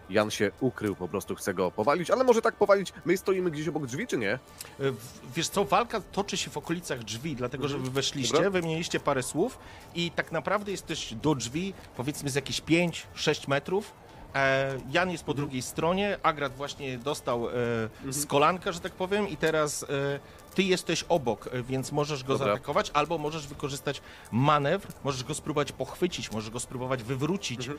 [0.10, 3.67] Jan się ukrył, po prostu chce go powalić, ale może tak powalić, my stoimy gdzieś
[3.67, 4.32] obok drzwi, czy nie?
[4.34, 4.39] E,
[5.36, 8.50] Wiesz co, walka toczy się w okolicach drzwi, dlatego że wy weszliście, Dobra.
[8.50, 9.60] wymieniliście parę słów
[9.96, 13.91] i tak naprawdę jesteś do drzwi, powiedzmy z jakieś 5-6 metrów.
[14.38, 17.54] E, Jan jest po drugiej stronie, Agrat właśnie dostał e,
[18.10, 19.88] z kolanka, że tak powiem, i teraz e,
[20.56, 22.47] ty jesteś obok, więc możesz go Dobra.
[22.47, 27.69] zaatakować, albo możesz wykorzystać manewr, możesz go spróbować pochwycić, możesz go spróbować wywrócić.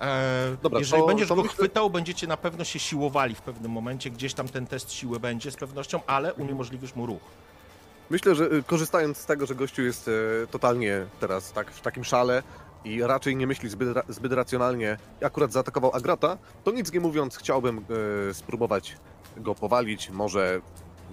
[0.00, 3.42] E, Dobra, Jeżeli to- będziesz to go myślę- chwytał, będziecie na pewno się siłowali w
[3.42, 6.46] pewnym momencie, gdzieś tam ten test siły będzie z pewnością, ale Mhm.
[6.46, 7.20] uniemożliwisz mu ruch.
[8.10, 12.04] Myślę, że y, korzystając z tego, że gościu jest e, totalnie teraz tak w takim
[12.04, 12.42] szale
[12.84, 17.36] i raczej nie myśli zbyt, ra- zbyt racjonalnie, akurat zaatakował Agrata, to nic nie mówiąc
[17.36, 17.84] chciałbym
[18.30, 18.96] e, spróbować
[19.36, 20.60] go powalić, może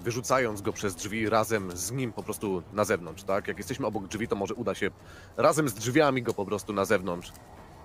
[0.04, 3.48] wyrzucając go przez drzwi razem z nim po prostu na zewnątrz, tak?
[3.48, 4.90] Jak jesteśmy obok drzwi, to może uda się
[5.38, 7.32] razem z drzwiami go po prostu na zewnątrz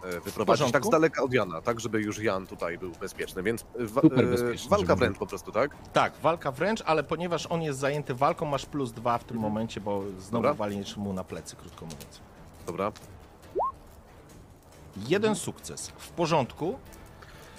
[0.05, 3.62] e, wyprowadzić, tak z daleka od Jana, tak żeby już Jan tutaj był bezpieczny, więc
[3.62, 5.70] e, wa- Super bezpieczny, walka wręcz po prostu, tak?
[5.92, 9.53] Tak, walka wręcz, ale ponieważ on jest zajęty walką, masz plus dwa w tym Mhm.
[9.53, 10.55] momencie, bo znowu Dobra.
[10.55, 12.20] walisz mu na plecy, krótko mówiąc.
[12.66, 12.92] Dobra.
[15.09, 15.88] Jeden sukces.
[15.98, 16.78] W porządku.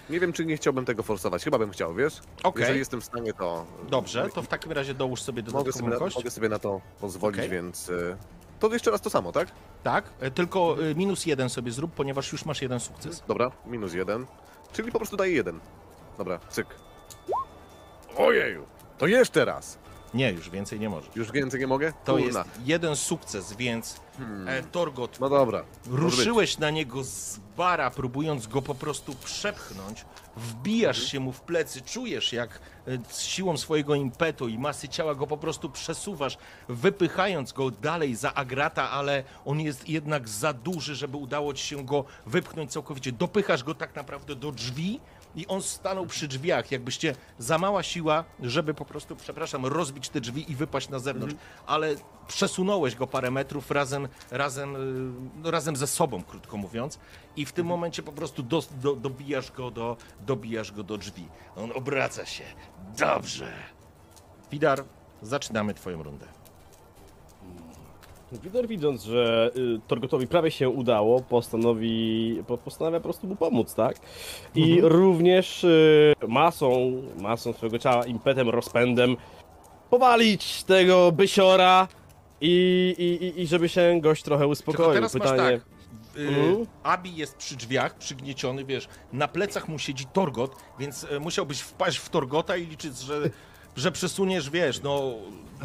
[0.09, 1.43] Nie wiem, czy nie chciałbym tego forsować.
[1.43, 2.19] Chyba bym chciał, wiesz?
[2.43, 2.61] Okej.
[2.61, 3.65] Jeżeli jestem w stanie, to.
[3.89, 6.15] Dobrze, to w takim razie dołóż sobie mogę dodatkową sobie, na, kość.
[6.15, 7.49] mogę sobie na to pozwolić, Okej.
[7.49, 7.89] więc.
[7.89, 8.17] y,
[8.59, 9.47] To jeszcze raz to samo, tak?
[9.83, 13.23] Tak, e, tylko e, minus jeden sobie zrób, ponieważ już masz jeden sukces.
[13.27, 14.25] Dobra, minus jeden.
[14.73, 15.59] Czyli po prostu daję jeden.
[16.17, 16.67] Dobra, cyk.
[18.17, 18.65] Ojeju!
[18.97, 19.77] To jeszcze raz!
[20.15, 21.15] Nie, już więcej nie możesz.
[21.15, 21.93] Już więcej nie mogę?
[22.06, 22.25] To Kurna.
[22.25, 23.99] jest jeden sukces, więc
[24.47, 25.63] e, Torgot, No dobra.
[25.88, 30.06] ruszyłeś na niego z bara, próbując go po prostu przepchnąć.
[30.38, 31.10] Wbijasz Mhm.
[31.12, 32.49] się mu w plecy, czujesz jak
[32.88, 36.38] e, z siłą swojego impetu i masy ciała go po prostu przesuwasz,
[36.69, 41.86] wypychając go dalej za Agrata, ale on jest jednak za duży, żeby udało ci się
[41.86, 43.12] go wypchnąć całkowicie.
[43.12, 44.99] Dopychasz go tak naprawdę do drzwi
[45.35, 50.21] i on stanął przy drzwiach, jakbyście za mała siła, żeby po prostu, przepraszam, rozbić te
[50.21, 51.35] drzwi i wypaść na zewnątrz,
[51.67, 51.95] ale
[52.27, 54.75] przesunąłeś go parę metrów razem, razem,
[55.43, 56.99] no, razem ze sobą, krótko mówiąc,
[57.35, 61.27] i w tym momencie po prostu do, do, dobijasz, go do, dobijasz go do drzwi.
[61.55, 62.43] On obraca się.
[62.97, 63.53] Dobrze.
[64.51, 64.83] Widar,
[65.21, 66.34] zaczynamy twoją rundę.
[68.39, 73.73] Widor widząc, że y, Torgotowi prawie się udało, postanowi, po, postanawia po prostu mu pomóc,
[73.75, 73.97] tak?
[74.55, 79.17] I również y, masą, masą swojego ciała, impetem, rozpędem
[79.89, 81.87] powalić tego bysiora
[82.41, 84.93] i, i, i, i żeby się gość trochę Tylko uspokoił.
[84.93, 85.41] teraz Pytanie...
[85.41, 85.61] masz tak.
[85.61, 85.65] Y,
[86.17, 86.65] Mhm.
[86.83, 91.97] Abi jest przy drzwiach, przygnieciony, wiesz, na plecach mu siedzi Torgot, więc e, musiałbyś wpaść
[91.97, 93.29] w Torgota i liczyć, że,
[93.75, 95.13] że przesuniesz, wiesz, no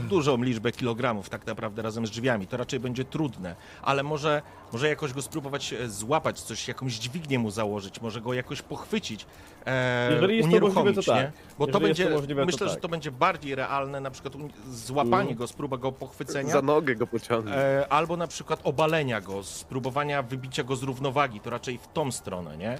[0.09, 2.47] dużą liczbę kilogramów tak naprawdę razem z drzwiami.
[2.47, 4.43] To raczej będzie trudne, ale może,
[4.73, 9.27] może jakoś go spróbować e, złapać, coś, jakąś dźwignię mu założyć, może go jakoś pochwycić,
[9.67, 11.33] e, Jeżeli jest to unieruchomić, możliwe, to nie?
[11.33, 11.57] tak.
[11.59, 12.83] Bo to Jeżeli jest będzie, to możliwe, to myślę, że tak.
[12.83, 14.35] to będzie bardziej realne, na przykład
[14.71, 16.53] złapanie go, spróba go pochwycenia.
[16.53, 17.57] Za nogę go pociągnąć.
[17.59, 22.13] E, albo na przykład obalenia go, spróbowania wybicia go z równowagi, to raczej w tą
[22.13, 22.79] stronę, nie?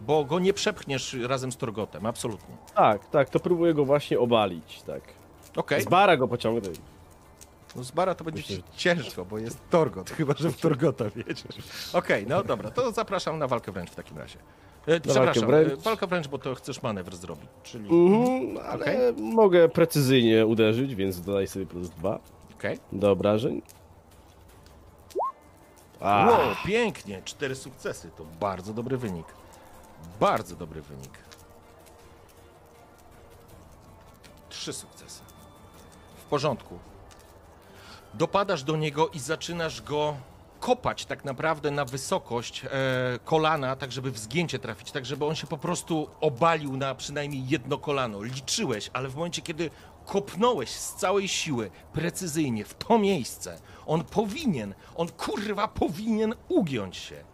[0.00, 2.56] Bo go nie przepchniesz razem z Torgotem, absolutnie.
[2.74, 5.00] Tak, tak, to próbuję go właśnie obalić, tak.
[5.56, 6.70] Okej, Z bara go pociągnę.
[7.76, 11.44] no z bara to będzie Myślę, ciężko, bo jest Torgot, chyba że w Torgota wiedziesz.
[11.92, 14.38] Okej, no dobra, to zapraszam na walkę wręcz w takim razie.
[14.86, 15.72] E, przepraszam, wręcz.
[15.72, 17.88] e, walka wręcz, bo to chcesz manewr zrobić, czyli...
[17.90, 19.22] Mhm, ale Okej.
[19.22, 22.18] mogę precyzyjnie uderzyć, więc dodaj sobie plus dwa
[22.58, 22.78] Okej.
[22.92, 23.62] do obrażeń.
[26.00, 29.26] A, Wow, pięknie, cztery sukcesy, to bardzo dobry wynik.
[30.20, 31.12] Bardzo dobry wynik.
[34.48, 35.22] Trzy sukcesy.
[36.16, 36.78] W porządku.
[38.14, 40.16] Dopadasz do niego i zaczynasz go
[40.60, 42.68] kopać tak naprawdę na wysokość e,
[43.24, 47.48] kolana, tak żeby w zgięcie trafić, tak żeby on się po prostu obalił na przynajmniej
[47.48, 48.22] jedno kolano.
[48.22, 49.70] Liczyłeś, ale w momencie, kiedy
[50.06, 57.24] kopnąłeś z całej siły, precyzyjnie, w to miejsce, on powinien, on kurwa powinien ugiąć się.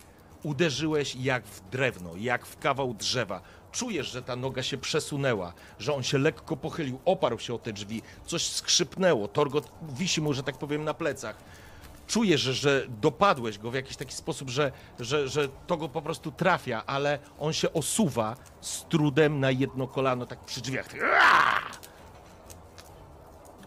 [0.45, 3.41] Uderzyłeś jak w drewno, jak w kawał drzewa.
[3.73, 7.73] Czujesz, że ta noga się przesunęła, że on się lekko pochylił, oparł się o te
[7.73, 11.37] drzwi, coś skrzypnęło, Torgot wisi mu, że tak powiem, na plecach.
[12.07, 16.03] Czujesz, że, że dopadłeś go w jakiś taki sposób, że, że, że to go po
[16.03, 20.89] prostu trafia, ale on się osuwa z trudem na jedno kolano, tak przy drzwiach.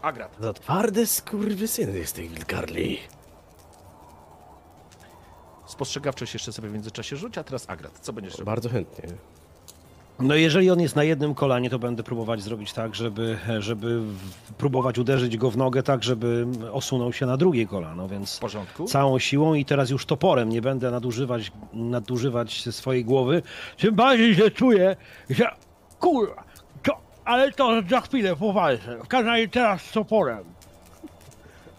[0.02, 0.36] Agrat.
[0.40, 2.98] za twardy skurwysyn jest tych wilkarli.
[5.68, 7.98] Spostrzegawczość jeszcze sobie w międzyczasie rzuć, a teraz Agrat.
[7.98, 8.46] Co będziesz robił?
[8.46, 9.04] Bardzo chętnie.
[10.20, 14.52] No jeżeli on jest na jednym kolanie, to będę próbować zrobić tak, żeby, żeby w-
[14.58, 18.84] próbować uderzyć go w nogę tak, żeby osunął się na drugie kolano, więc W porządku?
[18.84, 23.42] całą siłą i teraz już toporem nie będę nadużywać, nadużywać swojej głowy.
[23.78, 24.96] Tym bardziej się czuję,
[25.30, 25.54] że
[26.00, 26.44] kurwa,
[26.82, 26.92] to,
[27.24, 28.98] ale to za chwilę powalczę.
[29.04, 30.44] W każdym razie teraz z toporem.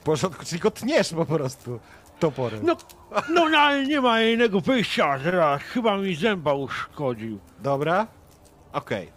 [0.01, 1.79] W porządku, czyli go tniesz po prostu
[2.19, 2.59] toporem.
[2.63, 2.75] No,
[3.29, 5.61] no, no ale nie ma innego wyjścia teraz.
[5.61, 7.39] Chyba mi zęba uszkodził.
[7.59, 8.07] Dobra?
[8.73, 9.11] Okej.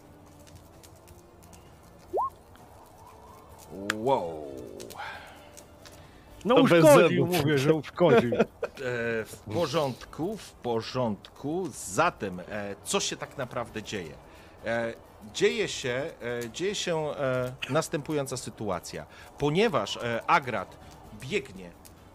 [3.94, 4.44] Wow.
[6.44, 7.40] No To bez uszkodził, zębów.
[7.42, 8.32] mówię, że uszkodził.
[8.72, 11.68] E, w porządku, w porządku.
[11.74, 14.12] Zatem, e, co się tak naprawdę dzieje?
[14.64, 14.94] E,
[15.34, 16.10] dzieje się,
[16.44, 19.06] e, dzieje się e, następująca sytuacja.
[19.38, 20.78] Ponieważ e, Agrat
[21.20, 21.70] biegnie,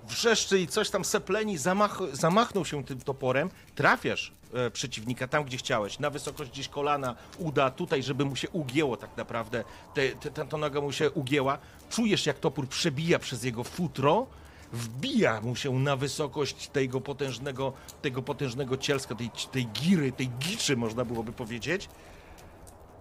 [0.08, 5.58] wrzeszczy i coś tam sepleni, zamach, zamachnął się tym toporem, trafiasz e, przeciwnika tam, gdzie
[5.58, 10.32] chciałeś, na wysokość gdzieś kolana, uda tutaj, żeby mu się ugięło tak naprawdę, te, te,
[10.32, 11.58] ta, ta noga mu się ugięła,
[11.90, 14.28] czujesz jak topór przebija przez jego futro,
[14.74, 20.78] wbija mu się na wysokość tego potężnego, tego potężnego cielska, tej, tej giry, tej giczy
[20.78, 21.90] można byłoby powiedzieć.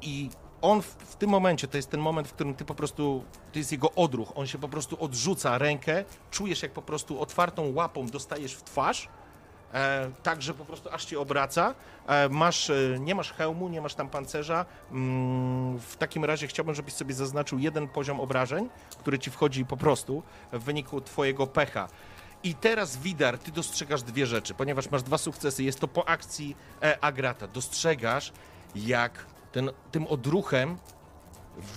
[0.03, 0.31] I
[0.67, 3.59] on w, w tym momencie, to jest ten moment, w którym ty po prostu, to
[3.59, 8.07] jest jego odruch, on się po prostu odrzuca rękę, czujesz jak po prostu otwartą łapą
[8.07, 9.09] dostajesz w twarz,
[9.75, 11.75] e, tak, że po prostu aż cię obraca.
[12.07, 14.67] E, masz, e, nie masz hełmu, nie masz tam pancerza.
[14.91, 19.77] Mm, w takim razie chciałbym, żebyś sobie zaznaczył jeden poziom obrażeń, który ci wchodzi po
[19.77, 21.89] prostu w wyniku twojego pecha.
[22.43, 25.65] I teraz, Widar, ty dostrzegasz dwie rzeczy, ponieważ masz dwa sukcesy.
[25.65, 27.47] Jest to po akcji e, Agrata.
[27.47, 28.33] Dostrzegasz,
[28.75, 29.27] jak
[29.57, 30.79] ten, tym odruchem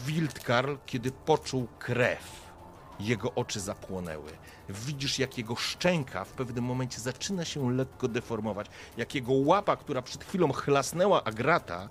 [0.05, 2.51] Wildkarl, kiedy poczuł krew,
[2.99, 4.31] jego oczy zapłonęły.
[4.69, 8.67] Widzisz, jak jego szczęka w pewnym momencie zaczyna się lekko deformować.
[8.97, 11.87] Jak jego łapa, która przed chwilą chlasnęła Agrata,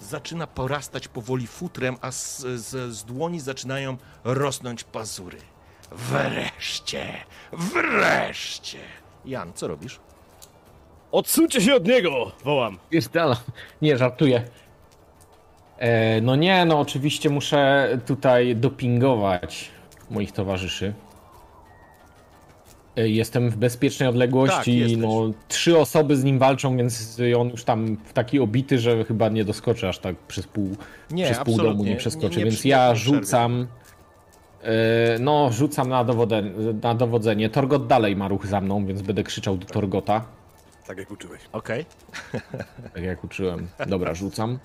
[0.00, 5.38] zaczyna porastać powoli futrem, a z, z, z dłoni zaczynają rosnąć pazury.
[5.92, 7.24] Wreszcie!
[7.52, 8.78] Wreszcie!
[9.24, 10.00] Jan, co robisz?
[11.12, 12.32] Odsuńcie się od niego!
[12.44, 12.78] Wołam.
[12.90, 13.38] Pierdalam.
[13.82, 14.48] Nie, żartuję.
[15.78, 19.68] E, no nie, no oczywiście muszę tutaj dopingować
[20.10, 20.92] moich towarzyszy.
[22.96, 24.98] E, Jestem w bezpiecznej Tak, odległości, jesteś.
[25.02, 29.44] no trzy osoby z nim walczą, więc on już tam taki obity, że chyba nie
[29.44, 30.76] doskoczy aż tak przez pół,
[31.10, 33.66] Nie, przez pół domu nie Nie- przeskoczy, nie więc przy- ja nie rzucam
[34.62, 36.42] e, no rzucam na, dowodę,
[36.82, 37.50] na dowodzenie.
[37.50, 40.24] Torgot dalej ma ruch za mną, więc będę krzyczał do Torgota,
[40.86, 41.40] Tak jak uczyłeś.
[41.52, 41.84] Okej.
[42.94, 43.68] tak jak uczyłem.
[43.86, 44.58] Dobra, rzucam.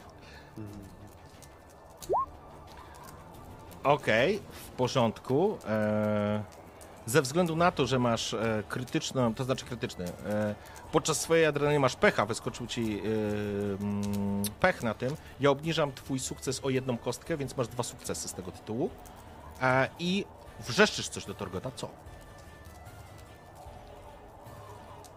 [3.84, 5.58] Okej, w porządku.
[5.67, 6.44] E,
[7.06, 10.56] ze względu na to, że masz e, krytyczną, to znaczy krytyczny, e,
[10.91, 13.04] podczas swojej adrenaliny masz pecha, wyskoczył ci e,
[13.84, 18.28] mm, pech na tym, ja obniżam twój sukces o jedną kostkę, więc masz dwa sukcesy
[18.28, 18.89] z tego tytułu.
[19.62, 20.26] E, I
[20.67, 21.89] wrzeszczysz coś do Torgota, co?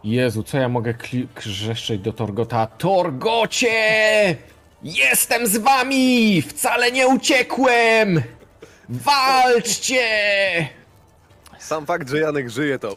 [0.04, 0.94] Jezu, co ja mogę
[1.34, 2.66] krzeszczeć do Torgota?
[2.66, 4.36] Torgocie!
[4.82, 6.42] Jestem z wami!
[6.42, 8.22] Wcale nie uciekłem!
[8.88, 10.68] Walczcie!
[11.58, 12.96] Sam fakt, że Janek żyje, to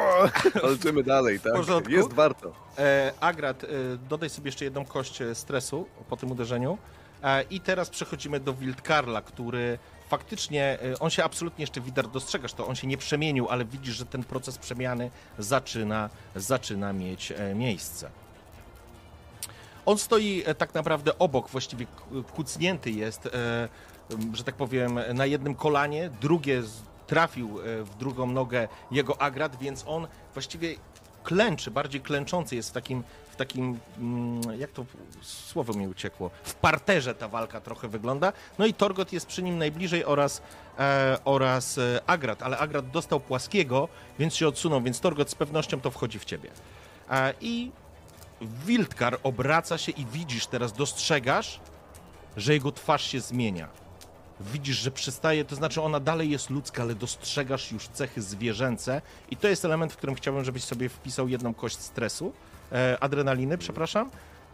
[0.62, 1.52] walczymy dalej, tak?
[1.52, 1.92] porządku.
[1.92, 2.52] Jest warto.
[2.78, 3.66] E, Agrat, e,
[4.08, 6.78] dodaj sobie jeszcze jedną kość e, stresu po tym uderzeniu.
[7.22, 12.52] E, I teraz przechodzimy do Wildkarla, który faktycznie, e, on się absolutnie jeszcze Widar dostrzegasz
[12.52, 17.54] to, on się nie przemienił, ale widzisz, że ten proces przemiany zaczyna, zaczyna mieć e,
[17.54, 18.10] miejsce.
[19.86, 21.92] On stoi e, tak naprawdę obok, właściwie k-
[22.34, 23.68] kucnięty jest, e,
[24.32, 26.62] że tak powiem, na jednym kolanie, drugie
[27.06, 30.74] trafił e, w drugą nogę jego agrat, więc on właściwie
[31.24, 34.84] klęczy, bardziej klęczący jest w takim, w takim, mm, jak to
[35.22, 38.32] słowo mi uciekło, w parterze ta walka trochę wygląda.
[38.58, 40.42] No i Torgot jest przy nim najbliżej oraz,
[40.78, 45.80] e, oraz e, Agrat, ale Agrat dostał płaskiego, więc się odsunął, więc Torgot z pewnością
[45.80, 46.50] to wchodzi w ciebie.
[47.10, 47.72] E, I
[48.40, 51.60] Wildkar obraca się i widzisz teraz, dostrzegasz,
[52.36, 53.68] że jego twarz się zmienia.
[54.40, 59.36] Widzisz, że przestaje, to znaczy ona dalej jest ludzka, ale dostrzegasz już cechy zwierzęce i
[59.36, 62.32] to jest element, w którym chciałbym, żebyś sobie wpisał jedną kość stresu,
[62.72, 64.10] e, adrenaliny, przepraszam.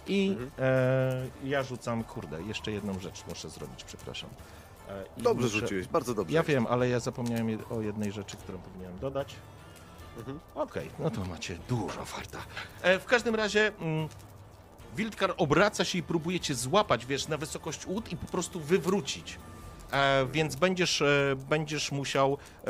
[0.06, 4.30] I e, ja rzucam, kurde, jeszcze jedną rzecz muszę zrobić, przepraszam.
[4.88, 6.34] E, i Dobrze muszę- rzuciłeś, bardzo dobrze.
[6.34, 9.34] Ja wiem, ale ja zapomniałem jed- o jednej rzeczy, którą powinienem dodać.
[10.18, 10.40] Mhm.
[10.54, 12.38] Okej, no to macie dużo farta.
[12.82, 14.08] E, w każdym razie mm,
[14.96, 19.38] Wildkar obraca się i próbuje cię złapać, wiesz, na wysokość łód i po prostu wywrócić.
[19.94, 22.68] E, więc będziesz, e, będziesz musiał e,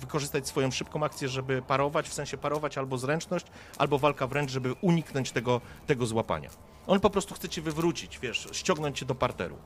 [0.00, 3.46] wykorzystać swoją szybką akcję, żeby parować, w sensie parować albo zręczność,
[3.78, 6.50] albo walka wręcz, żeby uniknąć tego, tego złapania.
[6.86, 9.56] On po prostu chce cię wywrócić, wiesz, ściągnąć cię do parteru.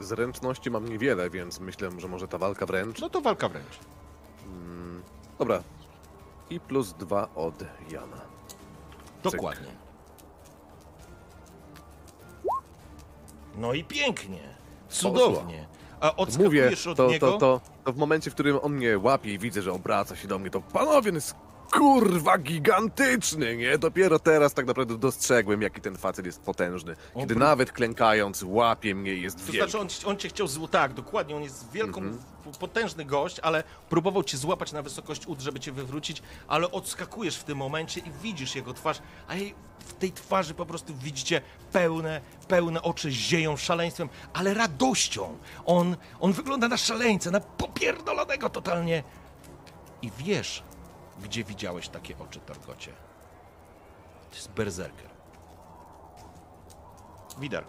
[0.00, 3.00] Zręczności mam niewiele, więc myślę, że może ta walka wręcz.
[3.00, 3.78] No to walka wręcz.
[5.38, 5.62] Dobra.
[6.50, 8.20] I plus dwa od Jana.
[9.22, 9.68] Dokładnie.
[13.56, 14.54] No i pięknie.
[14.88, 15.66] Cudownie.
[16.00, 17.32] A Mówię, odskakujesz od to, niego.
[17.32, 20.28] to, to, to w momencie, w którym on mnie łapie i widzę, że obraca się
[20.28, 21.20] do mnie, to panowie, no
[21.78, 23.78] kurwa gigantyczny, nie?
[23.78, 26.96] Dopiero teraz tak naprawdę dostrzegłem, jaki ten facet jest potężny.
[27.18, 29.70] Kiedy nawet klękając łapie mnie i jest To wielki.
[29.70, 30.68] znaczy, on, on cię chciał zł...
[30.68, 32.24] Tak, dokładnie, on jest wielką, Mhm.
[32.60, 37.44] potężny gość, ale próbował cię złapać na wysokość ud, żeby cię wywrócić, ale odskakujesz w
[37.44, 38.98] tym momencie i widzisz jego twarz,
[39.28, 41.40] a jej w tej twarzy po prostu widzicie
[41.72, 45.38] pełne, pełne oczy zieją szaleństwem, ale radością.
[45.66, 49.02] On, on wygląda na szaleńca, na popierdolonego totalnie.
[50.02, 50.62] I wiesz,
[51.22, 52.92] gdzie widziałeś takie oczy, Torgocie.
[54.30, 55.10] To jest berserker.
[57.38, 57.64] Widar.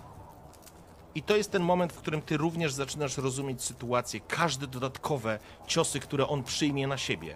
[1.16, 4.20] I to jest ten moment, w którym ty również zaczynasz rozumieć sytuację.
[4.20, 7.36] Każde dodatkowe ciosy, które on przyjmie na siebie,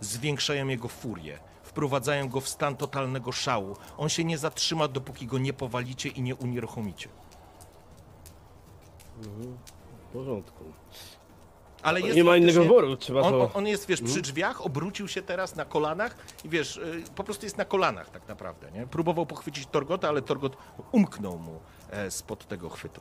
[0.00, 3.76] zwiększają jego furię, wprowadzają go w stan totalnego szału.
[3.98, 7.08] On się nie zatrzyma, dopóki go nie powalicie i nie unieruchomicie.
[9.20, 10.64] W porządku.
[11.82, 13.50] Ale jest Nie ma innego wyboru, trzeba On, to...
[13.54, 17.46] on, jest, wiesz, przy drzwiach, obrócił się teraz na kolanach i wiesz, y, po prostu
[17.46, 18.86] jest na kolanach tak naprawdę, nie?
[18.86, 20.56] Próbował pochwycić Torgota, ale Torgot
[20.92, 21.60] umknął mu
[21.90, 23.00] e, spod tego chwytu.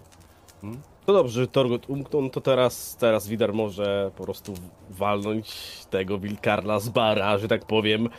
[1.05, 4.53] To dobrze, że Torgot umknął, no to teraz, teraz Widar może po prostu
[4.89, 5.55] walnąć
[5.89, 8.09] tego Wilkarla z bara, że tak powiem,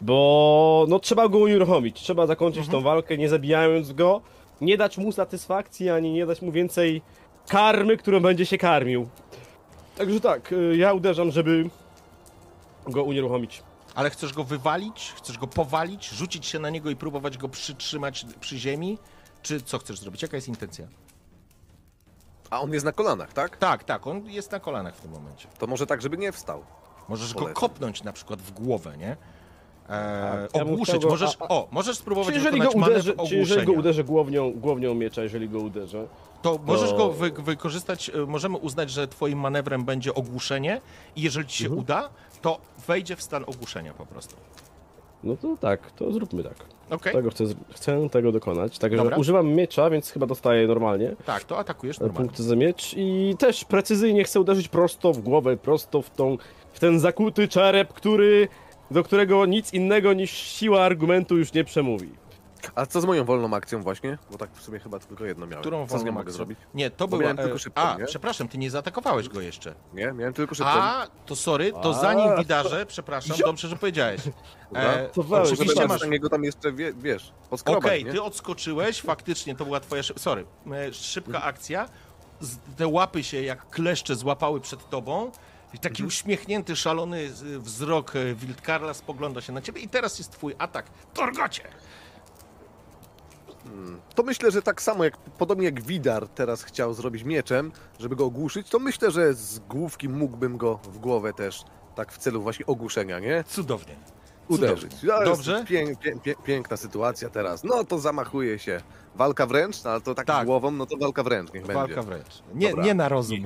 [0.00, 4.20] bo no trzeba go unieruchomić, trzeba zakończyć tą walkę, nie zabijając go,
[4.60, 7.02] nie dać mu satysfakcji, ani nie dać mu więcej
[7.48, 9.08] karmy, którą będzie się karmił.
[9.98, 11.70] Także tak, y, ja uderzam, żeby
[12.86, 13.62] go unieruchomić.
[13.94, 15.12] Ale chcesz go wywalić?
[15.16, 16.08] Chcesz go powalić?
[16.08, 18.98] Rzucić się na niego i próbować go przytrzymać przy ziemi?
[19.42, 20.22] Czy co chcesz zrobić?
[20.22, 20.86] Jaka jest intencja?
[22.50, 23.56] A on jest na kolanach, tak?
[23.56, 25.48] Tak, tak, on jest na kolanach w tym momencie.
[25.58, 26.64] To może tak, żeby nie wstał.
[27.08, 27.54] Możesz go Polecam.
[27.60, 29.16] kopnąć na przykład w głowę, nie?
[29.88, 33.36] E, ja ogłuszyć, go- możesz, a- a- o, możesz spróbować Czy jeżeli, go manewr czy
[33.36, 36.06] jeżeli go uderzę głownią, głownią miecza, jeżeli go uderzę,
[36.42, 40.80] To możesz go wy, wykorzystać, e, możemy uznać, że twoim manewrem będzie ogłuszenie
[41.16, 41.80] i jeżeli ci się Mhm.
[41.80, 42.08] uda,
[42.42, 44.36] to wejdzie w stan ogłuszenia po prostu.
[45.24, 46.54] no to tak, to zróbmy tak.
[46.90, 47.12] Okej?
[47.12, 48.78] Tego chcę, chcę tego dokonać.
[48.78, 49.16] Także Dobra.
[49.16, 52.28] używam miecza, więc chyba dostaję normalnie Tak, to atakujesz e, normalnie.
[52.28, 56.36] punkty za miecz i też precyzyjnie chcę uderzyć prosto w głowę, prosto w tą,
[56.72, 58.48] w ten zakuty czerep, który,
[58.90, 62.08] do którego nic innego niż siła argumentu już nie przemówi.
[62.74, 64.18] A co z moją wolną akcją właśnie?
[64.30, 65.60] Bo tak w sumie chyba tylko jedno miałem.
[65.60, 66.36] Którą co z nią wolną mogę akcją?
[66.36, 66.58] zrobić?
[66.74, 67.22] Nie, to Bo była...
[67.22, 68.04] miałem tylko e, szybką, A, nie?
[68.04, 69.74] przepraszam, ty nie zaatakowałeś go jeszcze.
[69.94, 70.72] Nie, miałem tylko szybko.
[70.72, 74.20] A, to sorry, to A, zanim widarze, przepraszam, dobrze, że powiedziałeś.
[74.74, 76.00] E, To weź, oczywiście masz...
[76.00, 77.32] na niego tam jeszcze, wie, wiesz,
[77.66, 78.12] Okej, nie?
[78.12, 80.02] ty odskoczyłeś, faktycznie to była twoja.
[80.02, 81.88] Sorry, e, szybka akcja.
[82.40, 85.30] Z- Te łapy się jak kleszcze złapały przed tobą.
[85.74, 90.30] I taki uśmiechnięty, szalony z- wzrok e, Wildkarla spogląda się na ciebie i teraz jest
[90.32, 90.86] twój atak.
[91.14, 91.62] Torgocie!
[94.14, 98.24] To myślę, że tak samo jak, podobnie jak Widar teraz chciał zrobić mieczem, żeby go
[98.24, 101.64] ogłuszyć, to myślę, że z główki mógłbym go w głowę też,
[101.94, 103.44] tak w celu właśnie ogłuszenia, nie?
[103.44, 103.96] Cudownie.
[104.48, 104.94] Uderzyć.
[104.94, 105.24] Cudownie.
[105.24, 105.52] Dobrze?
[105.52, 107.64] Jest pię, pię, pię, piękna sytuacja teraz.
[107.64, 108.80] No to zamachuje się.
[109.14, 110.46] Walka wręcz, no, ale to tak, Tak.
[110.46, 112.02] głową, no to walka wręcz niech Walka będzie.
[112.02, 112.42] wręcz.
[112.54, 112.84] Nie, Dobra.
[112.84, 113.44] nie na rozum.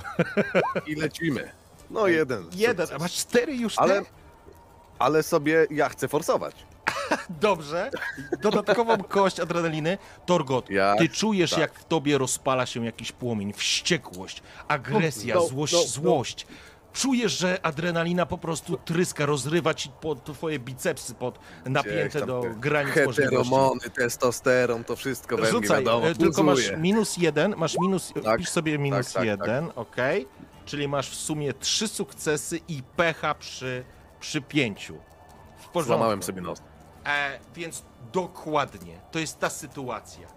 [0.87, 1.51] I lecimy.
[1.91, 2.45] No jeden.
[2.53, 3.79] Jeden, a masz cztery już?
[3.79, 4.03] Ale,
[4.99, 6.67] ale sobie ja chcę forsować.
[7.41, 7.91] Dobrze.
[8.43, 9.99] Dodatkową kość adrenaliny.
[10.27, 11.61] Torgot, Ja- ty czujesz, tak.
[11.61, 15.87] jak w tobie rozpala się jakiś płomień, wściekłość, agresja, No, no, złość, no, no.
[15.87, 16.47] złość.
[16.93, 22.41] Czujesz, że adrenalina po prostu tryska, rozrywa ci pod twoje bicepsy pod napięte tam do
[22.41, 23.23] te granic możliwości.
[23.23, 28.13] Heteromony, testosteron, to wszystko we mnie Rzucaj, wiadomo, e, tylko masz minus jeden, masz minus,
[28.25, 30.27] Tak, pisz sobie minus tak, tak, jeden, okej?
[30.65, 33.85] Czyli masz w sumie trzy sukcesy i pecha przy,
[34.21, 34.99] przy pięciu.
[35.59, 35.87] W porządku.
[35.87, 36.63] Złamałem sobie nos.
[37.07, 37.83] E, więc
[38.13, 40.29] dokładnie, to jest ta sytuacja.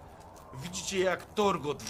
[0.62, 1.84] Widzicie jak Torgot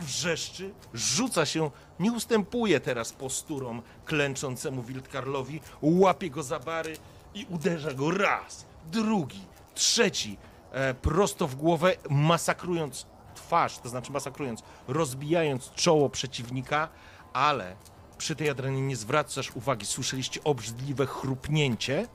[0.00, 1.70] wrzeszczy, rzuca się,
[2.00, 6.96] nie ustępuje teraz posturom klęczącemu Wildkarlowi, łapie go za bary
[7.34, 9.40] i uderza go raz, drugi,
[9.74, 10.38] trzeci,
[10.72, 16.88] e, prosto w głowę, masakrując twarz, to znaczy masakrując, rozbijając czoło przeciwnika,
[17.32, 17.76] ale
[18.18, 22.08] przy tej adrenalinie nie zwracasz uwagi, słyszeliście obrzydliwe chrupnięcie,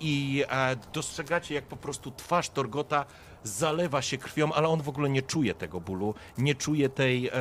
[0.00, 3.04] i e, dostrzegacie, jak po prostu twarz Torgota
[3.42, 7.32] zalewa się krwią, ale on w ogóle nie czuje tego bólu, nie czuje tej, e,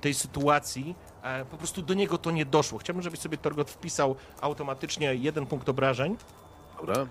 [0.00, 0.94] tej sytuacji.
[1.22, 2.78] E, po prostu do niego to nie doszło.
[2.78, 6.16] Chciałbym, żebyś sobie Torgot wpisał automatycznie jeden punkt obrażeń.
[6.80, 7.06] Dobra.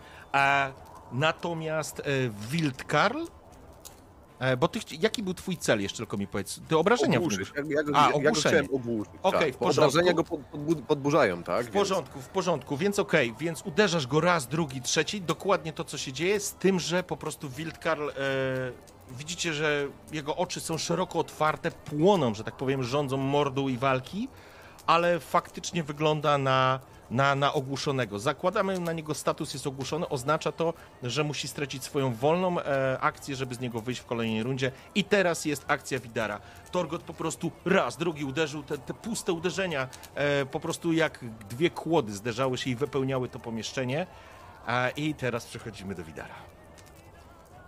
[1.12, 2.02] Natomiast
[2.50, 3.26] Wildkarl,
[4.40, 6.60] e, bo ty, jaki był twój cel jeszcze tylko mi powiedz?
[6.68, 7.52] Ty obrażenia Ogłuszyć.
[7.56, 9.14] Ja, ja, go- A, ja, go chciałem ogłuszyć.
[9.24, 9.82] Okej, tak, w porządku.
[9.90, 11.66] Obrażenia go pod, podbu- podburzają, tak?
[11.66, 15.98] W porządku, w porządku, więc okej, więc uderzasz go raz, drugi, trzeci, dokładnie to, co
[15.98, 18.14] się dzieje, z tym, że po prostu Wildkarl, e,
[19.18, 24.28] widzicie, że jego oczy są szeroko otwarte, płoną, że tak powiem, rządzą mordu i walki,
[24.88, 26.80] ale faktycznie wygląda na,
[27.12, 28.20] na, na ogłuszonego.
[28.20, 30.74] Zakładamy na niego status jest ogłuszony, oznacza to,
[31.04, 34.72] że musi stracić swoją wolną e, akcję, żeby z niego wyjść w kolejnej rundzie.
[34.96, 36.40] I teraz jest akcja Widara.
[36.72, 41.70] Torgot po prostu raz, drugi uderzył, te, te puste uderzenia e, po prostu jak dwie
[41.70, 44.08] kłody zderzały się i wypełniały to pomieszczenie.
[44.66, 46.55] A, I teraz przechodzimy do Widara.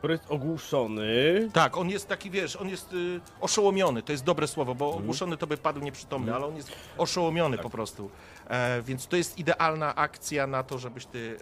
[0.08, 1.50] Który jest ogłuszony.
[1.54, 5.04] Tak, on jest taki, wiesz, on jest y, oszołomiony, to jest dobre słowo, bo Mhm.
[5.04, 8.10] ogłuszony to by padł nieprzytomny, ale on jest oszołomiony po prostu.
[8.50, 11.38] E, więc to jest idealna akcja na to, żebyś ty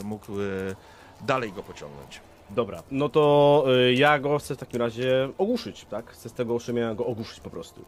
[0.00, 0.44] e, mógł e,
[1.26, 2.20] dalej go pociągnąć.
[2.50, 6.10] Dobra, no to y, ja go chcę w takim razie ogłuszyć, tak?
[6.10, 7.84] Chcę z tego oszumienia go ogłuszyć po prostu.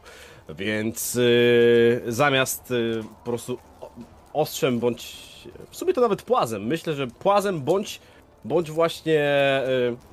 [0.49, 3.91] Więc y, zamiast y, po prostu o-
[4.33, 5.17] ostrzem bądź
[5.71, 8.01] w sumie to nawet płazem, myślę, że płazem bądź,
[8.45, 9.21] bądź właśnie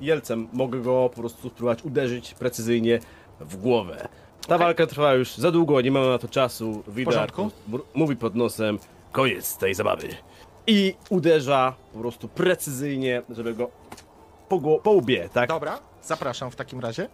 [0.00, 3.00] y, jelcem mogę go po prostu spróbować uderzyć precyzyjnie
[3.40, 4.08] w głowę.
[4.46, 6.82] Ta walka trwa już za długo, nie mamy na to czasu.
[6.88, 7.32] Widar
[7.94, 8.78] mówi pod nosem,
[9.12, 10.08] koniec tej zabawy.
[10.66, 13.70] I uderza po prostu precyzyjnie, żeby go
[14.48, 15.48] po, po łbie, tak?
[15.48, 17.08] Dobra, zapraszam w takim razie.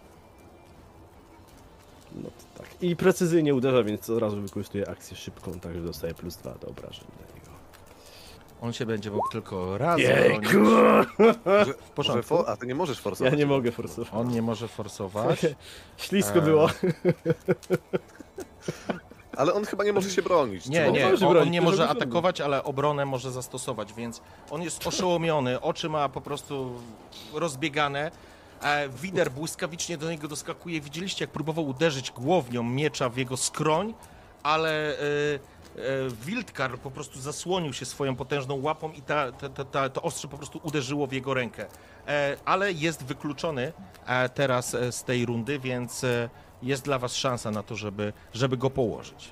[2.14, 2.66] No, tak.
[2.82, 7.04] I precyzyjnie uderza, więc od razu wykorzystuje akcję szybką, także dostaje plus dwa do obrażeń.
[8.62, 10.40] On się będzie mógł tylko raz Jejku!
[10.40, 10.52] bronić.
[11.44, 12.16] Może, porządku.
[12.16, 13.38] może for, a ty nie możesz Ja forsować.
[13.38, 14.10] nie mogę forsować.
[14.14, 15.46] On nie może forsować.
[15.96, 16.44] Ślisko Eee.
[16.44, 16.68] było.
[19.36, 20.66] Ale on chyba nie może się bronić.
[20.68, 21.26] Nie, Czy nie, może?
[21.26, 24.86] on, on bronić, nie to może żeby atakować, ale obronę może zastosować, więc on jest
[24.86, 26.72] oszołomiony, oczy ma po prostu
[27.34, 28.10] rozbiegane.
[28.62, 30.80] E, Wider błyskawicznie do niego doskakuje.
[30.80, 33.94] Widzieliście, jak próbował uderzyć głownią miecza w jego skroń,
[34.42, 35.38] ale e, e,
[36.24, 40.36] Wildkar po prostu zasłonił się swoją potężną łapą i ta, ta, ta, to ostrze po
[40.36, 41.66] prostu uderzyło w jego rękę.
[42.06, 43.72] E, ale jest wykluczony
[44.06, 46.28] e, teraz e, z tej rundy, więc e,
[46.62, 49.30] jest dla was szansa na to, żeby, żeby go położyć.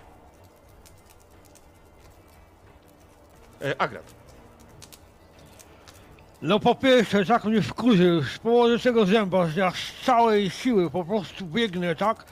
[3.62, 4.14] E, Agrat.
[6.42, 10.90] No po pierwsze, tak mnie wkurzy, z powodu tego zęba, że ja z całej siły
[10.90, 12.24] po prostu biegnę, tak?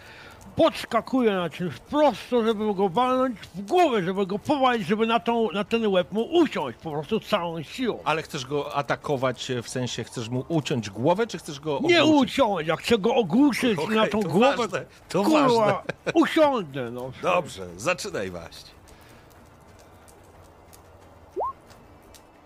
[0.59, 5.51] Podskakuję na czymś prosto, żeby go walnąć w głowę, żeby go powalić, żeby na, tą,
[5.53, 7.99] na ten łeb mu usiąść po prostu całą siłą.
[8.05, 12.03] Ale chcesz go atakować, e, w sensie chcesz mu uciąć głowę, czy chcesz go Nie
[12.05, 12.33] ogłuszyć?
[12.33, 15.49] usiąść, jak chcę go ogłuszyć Okej, na tą to głowę, ważne, to ważne.
[15.49, 15.83] kurwa,
[16.23, 17.13] usiądę, no.
[17.23, 18.65] Dobrze, zaczynaj waść.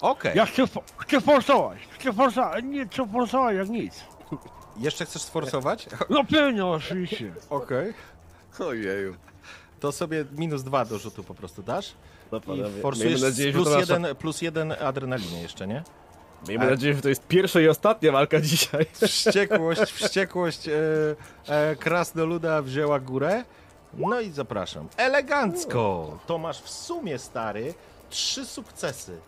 [0.00, 0.64] Okej, Ja chcę,
[0.96, 4.04] chcę forsować, chcę forsować, nie chcę forsować jak nic.
[4.76, 5.86] jeszcze chcesz sforsować?
[6.10, 7.32] No pewnie, oczywiście.
[7.50, 7.94] Okej.
[8.58, 9.16] Ojeju.
[9.80, 11.92] To sobie minus dwa do rzutu po prostu dasz
[12.32, 15.66] No, i panowie, forsujesz miejmy nadzieję, że plus, to nasza, jeden, plus jeden adrenaliny jeszcze,
[15.66, 15.82] nie?
[16.48, 18.86] miejmy nadzieję, że to jest pierwsza i ostatnia walka dzisiaj.
[19.06, 20.72] Wściekłość, wściekłość e,
[21.48, 23.44] e, krasnoluda wzięła górę.
[23.94, 24.88] No i zapraszam.
[24.96, 26.18] Elegancko!
[26.26, 27.74] To masz w sumie, stary,
[28.10, 29.18] trzy sukcesy.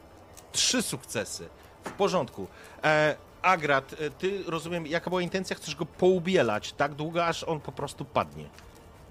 [0.52, 1.48] Trzy sukcesy.
[1.84, 2.46] W porządku.
[2.84, 5.56] E, Agrat, e, ty rozumiem, jaka była intencja?
[5.56, 8.44] Chcesz go poubielać tak długo, aż on po prostu padnie.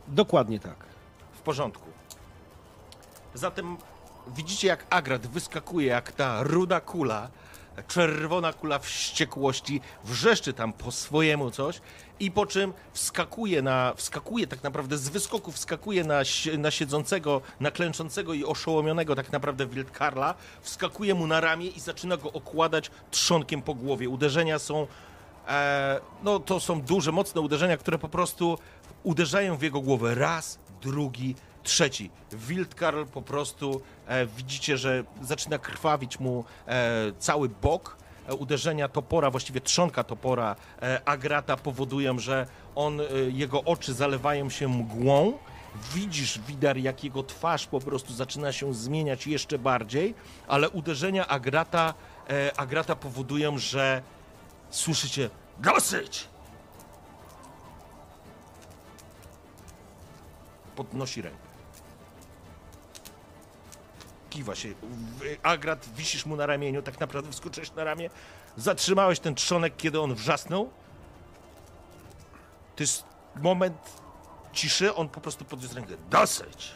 [0.08, 0.76] Dokładnie tak.
[1.34, 1.90] W porządku.
[3.34, 3.78] Zatem
[4.28, 7.30] widzicie, jak Agrat wyskakuje, jak ta ruda kula,
[7.88, 11.82] czerwona kula wściekłości, wrzeszczy tam po swojemu coś
[12.26, 16.22] i po czym wskakuje na, wskakuje tak naprawdę z wyskoku, wskakuje na,
[16.58, 22.18] na siedzącego, na klęczącego i oszołomionego tak naprawdę Wildkarla, wskakuje mu na ramię i zaczyna
[22.18, 24.10] go okładać trzonkiem po głowie.
[24.10, 24.88] Uderzenia są
[25.48, 28.58] E, no to są duże, mocne uderzenia, które po prostu
[29.04, 32.10] uderzają w jego głowę raz, drugi, trzeci.
[32.32, 37.98] Wildkarl po prostu e, widzicie, że zaczyna krwawić mu e, cały bok.
[38.28, 44.50] E, uderzenia topora, właściwie trzonka topora e, Agrata powodują, że on, e, jego oczy zalewają
[44.50, 45.34] się mgłą.
[45.94, 50.16] Widzisz, Widar, jak jego twarz po prostu zaczyna się zmieniać jeszcze bardziej,
[50.48, 51.94] ale uderzenia Agrata,
[52.58, 54.02] Agrata powodują, że
[54.74, 55.30] Słyszycie?
[55.60, 56.28] Dosyć!
[60.76, 61.43] Podnosi rękę.
[64.34, 64.70] Kiwa się.
[65.44, 68.10] Agrat, wisisz mu na ramieniu, tak naprawdę wskoczyłeś na ramię.
[68.58, 70.70] Zatrzymałeś ten trzonek, kiedy on wrzasnął.
[72.76, 73.04] To jest
[73.36, 74.02] moment
[74.54, 75.94] ciszy, on po prostu podniósł rękę.
[76.10, 76.72] Dosyć!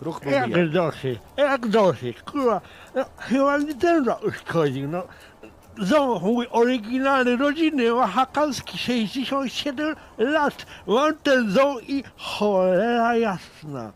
[0.00, 0.70] Ruch jak.
[0.70, 2.60] Dosyć, jak dosyć, kurwa,
[2.94, 5.02] no, chyba mi ten uszkodził, no.
[6.22, 13.92] Mój oryginalny, rodzinny, oaxakalski, 67 lat, mam ten ząb i cholera jasna.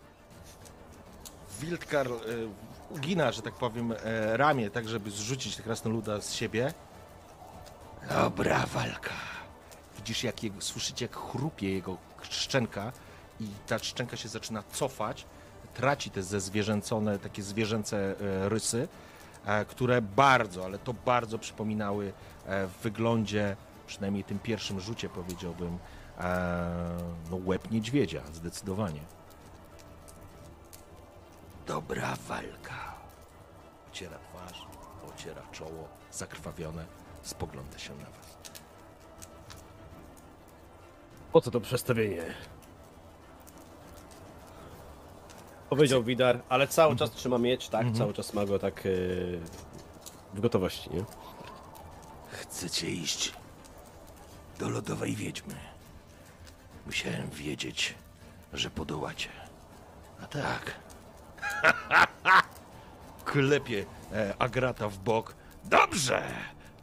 [1.60, 2.10] Wildkar e,
[2.90, 6.72] ugina, że tak powiem, e, ramię, tak żeby zrzucić krasnoluda z siebie.
[8.08, 9.14] Dobra walka.
[9.96, 12.92] Widzisz, jak jego, słyszycie, jak chrupie jego szczęka
[13.40, 15.26] i ta szczęka się zaczyna cofać,
[15.74, 18.88] traci te ze zwierzęcone, takie zwierzęce e, rysy,
[19.68, 22.12] które bardzo, ale to bardzo przypominały
[22.46, 25.78] e, w wyglądzie, przynajmniej tym pierwszym rzucie powiedziałbym,
[26.18, 26.98] e,
[27.30, 29.00] no łeb niedźwiedzia, zdecydowanie.
[31.66, 32.94] Dobra walka.
[33.92, 34.66] Ociera twarz,
[35.14, 36.86] ociera czoło, zakrwawione,
[37.22, 38.36] spogląda się na was.
[41.32, 42.34] Po co to przestawienie?
[45.70, 47.86] Powiedział Widar, ale cały czas trzyma miecz, tak?
[47.92, 49.40] Cały czas ma go tak yy,
[50.34, 51.04] w gotowości, nie?
[52.30, 53.32] Chcecie iść
[54.58, 55.54] do lodowej wiedźmy.
[56.86, 57.94] Musiałem wiedzieć,
[58.52, 59.28] że podołacie.
[60.22, 60.74] A tak.
[63.24, 65.34] Klepie e, Agrata w bok.
[65.64, 66.22] Dobrze!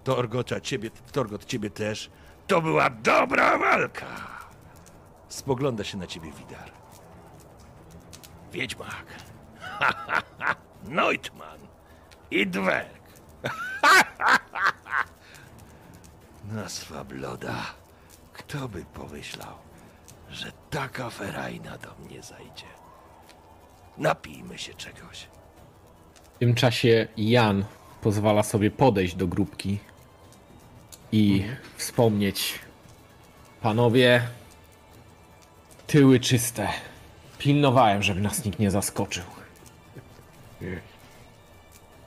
[0.04, 2.10] Torgota, ciebie, Torgot, ciebie też.
[2.48, 4.08] To była dobra walka!
[5.30, 6.77] Spogląda się na ciebie Widar.
[8.52, 9.06] Wiedźmak.
[10.88, 11.60] Neutman.
[12.32, 13.02] I Dwerg.
[16.52, 17.66] Nazwa Bloda.
[18.34, 19.56] Kto by pomyślał,
[20.30, 22.66] że taka ferajna do mnie zajdzie?
[23.98, 25.28] Napijmy się czegoś.
[26.36, 27.66] W tym czasie Jan
[28.02, 29.80] pozwala sobie podejść do grupki
[31.12, 31.44] i
[31.78, 32.60] wspomnieć:
[33.62, 34.28] Panowie,
[35.88, 36.68] tyły czyste.
[37.38, 39.24] Pilnowałem, żeby nas nikt nie zaskoczył.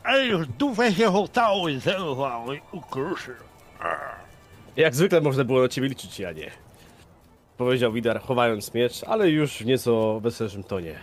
[0.04, 3.36] Ale już dupę się hotały, zerwały, ukruszy.
[4.76, 6.50] Jak zwykle można było na ciebie liczyć, Janie.
[7.56, 10.98] Powiedział Widar, chowając miecz, ale już w nieco weselszym tonie.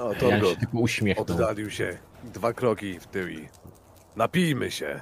[0.00, 1.26] O, Jan Torgot się tylko uśmiechnął.
[1.30, 3.48] oddalił się dwa kroki w tył i
[4.16, 5.00] napijmy się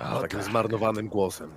[0.00, 0.48] O, takim tak.
[0.48, 1.50] zmarnowanym głosem.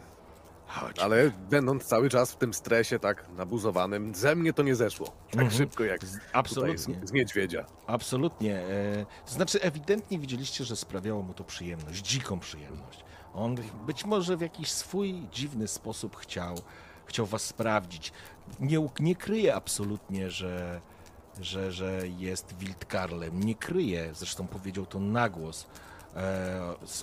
[0.76, 1.00] Chodź.
[1.00, 5.08] Ale będąc cały czas w tym stresie tak nabuzowanym, ze mnie to nie zeszło.
[5.32, 6.22] Tak szybko jak Mhm.
[6.34, 6.78] Absolutnie.
[6.78, 7.66] z, z niedźwiedzia.
[7.88, 8.58] Absolutnie.
[8.60, 13.04] E, to znaczy, ewidentnie widzieliście, że sprawiało mu to przyjemność, dziką przyjemność.
[13.34, 13.56] On
[13.88, 16.56] być może w jakiś swój dziwny sposób chciał,
[17.06, 18.12] chciał was sprawdzić.
[18.60, 20.82] Nie, nie kryje absolutnie, że,
[21.42, 23.40] że, że jest Wildkarlem.
[23.40, 25.68] Nie kryje, zresztą powiedział to na głos, e,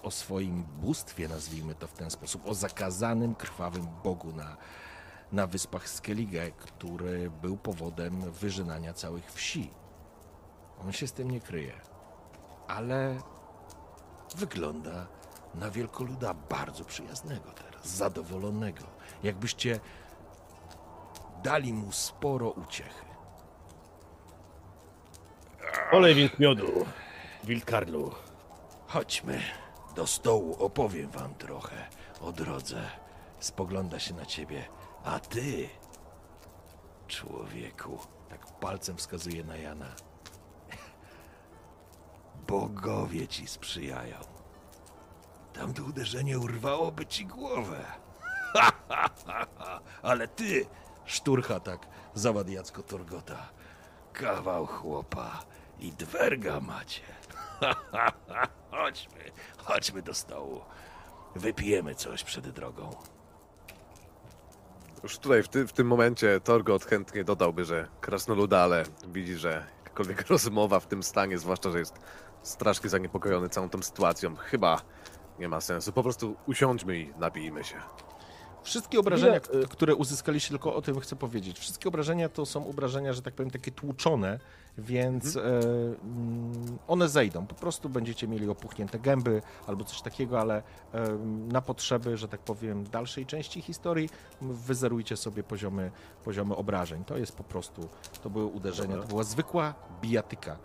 [0.02, 4.56] o swoim bóstwie, nazwijmy to w ten sposób, o zakazanym, krwawym bogu na,
[5.32, 9.70] na wyspach Skellige, który był powodem wyżynania całych wsi.
[10.80, 11.72] On się z tym nie kryje,
[12.68, 13.18] ale
[14.36, 15.06] wygląda
[15.54, 18.84] na wielkoluda bardzo przyjaznego teraz, zadowolonego.
[19.22, 19.80] Jakbyście
[21.42, 23.04] dali mu sporo uciechy.
[25.92, 26.86] Olej więc miodu,
[27.44, 28.12] Wildkarlu.
[28.92, 29.40] Chodźmy
[29.94, 31.88] do stołu, opowiem wam trochę
[32.20, 32.90] o drodze.
[33.40, 34.64] Spogląda się na ciebie.
[35.04, 35.68] A ty,
[37.08, 39.94] człowieku, tak palcem wskazuje na Jana.
[42.46, 44.16] Bogowie ci sprzyjają.
[45.52, 47.84] Tamto uderzenie urwałoby ci głowę.
[50.02, 50.66] Ale ty,
[51.04, 53.48] szturcha tak, zawadiacko Torgota.
[54.12, 55.44] Kawał chłopa
[55.78, 57.02] i dwerga macie.
[58.70, 59.20] chodźmy,
[59.56, 60.60] chodźmy do stołu.
[61.36, 62.90] Wypijemy coś przed drogą.
[65.02, 69.66] Już tutaj w, ty, w tym momencie Torgot chętnie dodałby, że krasnoluda, ale widzi, że
[69.84, 72.00] jakakolwiek rozmowa w tym stanie, zwłaszcza, że jest
[72.42, 74.80] strasznie zaniepokojony całą tą sytuacją, chyba
[75.38, 75.92] nie ma sensu.
[75.92, 77.76] Po prostu usiądźmy i napijmy się.
[78.62, 81.58] Wszystkie obrażenia, Ile, k- które uzyskaliście, tylko o tym chcę powiedzieć.
[81.58, 84.38] Wszystkie obrażenia to są obrażenia, że tak powiem, takie tłuczone,
[84.78, 87.46] więc e, mm, one zejdą.
[87.46, 90.62] Po prostu będziecie mieli opuchnięte gęby albo coś takiego, ale
[90.94, 91.08] e,
[91.52, 94.08] na potrzeby, że tak powiem, dalszej części historii
[94.40, 95.90] wyzerujcie sobie poziomy,
[96.24, 97.04] poziomy obrażeń.
[97.04, 97.88] To jest po prostu,
[98.22, 100.56] to były uderzenia, to była zwykła bijatyka,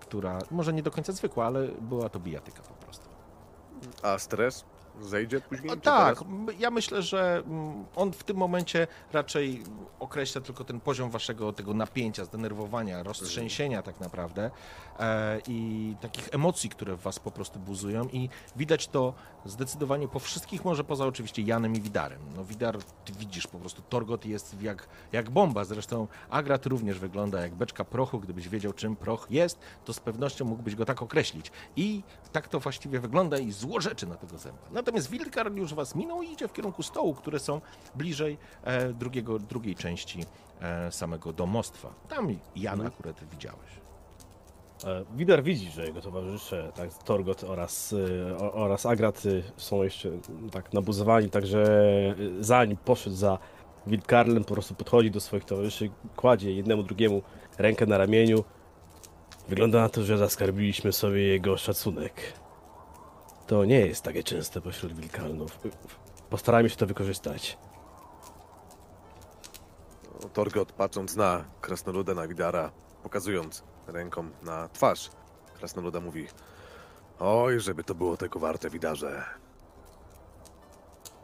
[0.00, 3.08] która, może nie do końca zwykła, ale była to bijatyka po prostu.
[4.02, 4.64] A stres
[5.00, 5.72] zejdzie później?
[5.72, 6.58] A tak, teraz?
[6.58, 9.62] ja myślę, że mm, on w tym momencie raczej
[10.00, 14.50] określa tylko ten poziom waszego tego napięcia, zdenerwowania, roztrzęsienia tak naprawdę
[14.98, 20.18] e, i takich emocji, które w was po prostu buzują i widać to zdecydowanie po
[20.18, 22.20] wszystkich, może poza oczywiście Janem i Widarem.
[22.36, 27.40] No Widar, ty widzisz po prostu, Torgot jest jak, jak bomba, zresztą Agrat również wygląda
[27.40, 31.50] jak beczka prochu, gdybyś wiedział czym proch jest, to z pewnością mógłbyś go tak określić
[31.76, 34.62] i tak to właściwie wygląda i zło rzeczy na tego zęba.
[34.86, 37.60] Natomiast Wildkar już was minął i idzie w kierunku stołu, które są
[37.94, 40.24] bliżej e, drugiego, drugiej części
[40.60, 41.94] e, samego domostwa.
[42.08, 43.70] Tam Jan akurat widziałeś.
[44.84, 47.94] E, Widar widzi, że jego towarzysze, tak, Torgot oraz,
[48.38, 49.22] o- oraz Agrat
[49.56, 50.10] są jeszcze
[50.52, 51.64] tak nabuzowani, także
[52.40, 53.38] zanim poszedł za
[53.86, 57.22] Wildkarlem, po prostu podchodzi do swoich towarzyszy, kładzie jednemu drugiemu
[57.58, 58.44] rękę na ramieniu.
[59.48, 62.32] Wygląda na to, że zaskarbiliśmy sobie jego szacunek.
[63.46, 65.58] To nie jest takie częste pośród Wildkarlów.
[66.30, 67.58] Postarajmy się to wykorzystać.
[70.32, 72.72] Torgot patrząc na krasnoluda, na Widara,
[73.02, 75.10] pokazując ręką na twarz
[75.56, 76.26] krasnoluda mówi
[77.18, 79.24] Oj, żeby to było tego warte, Widarze.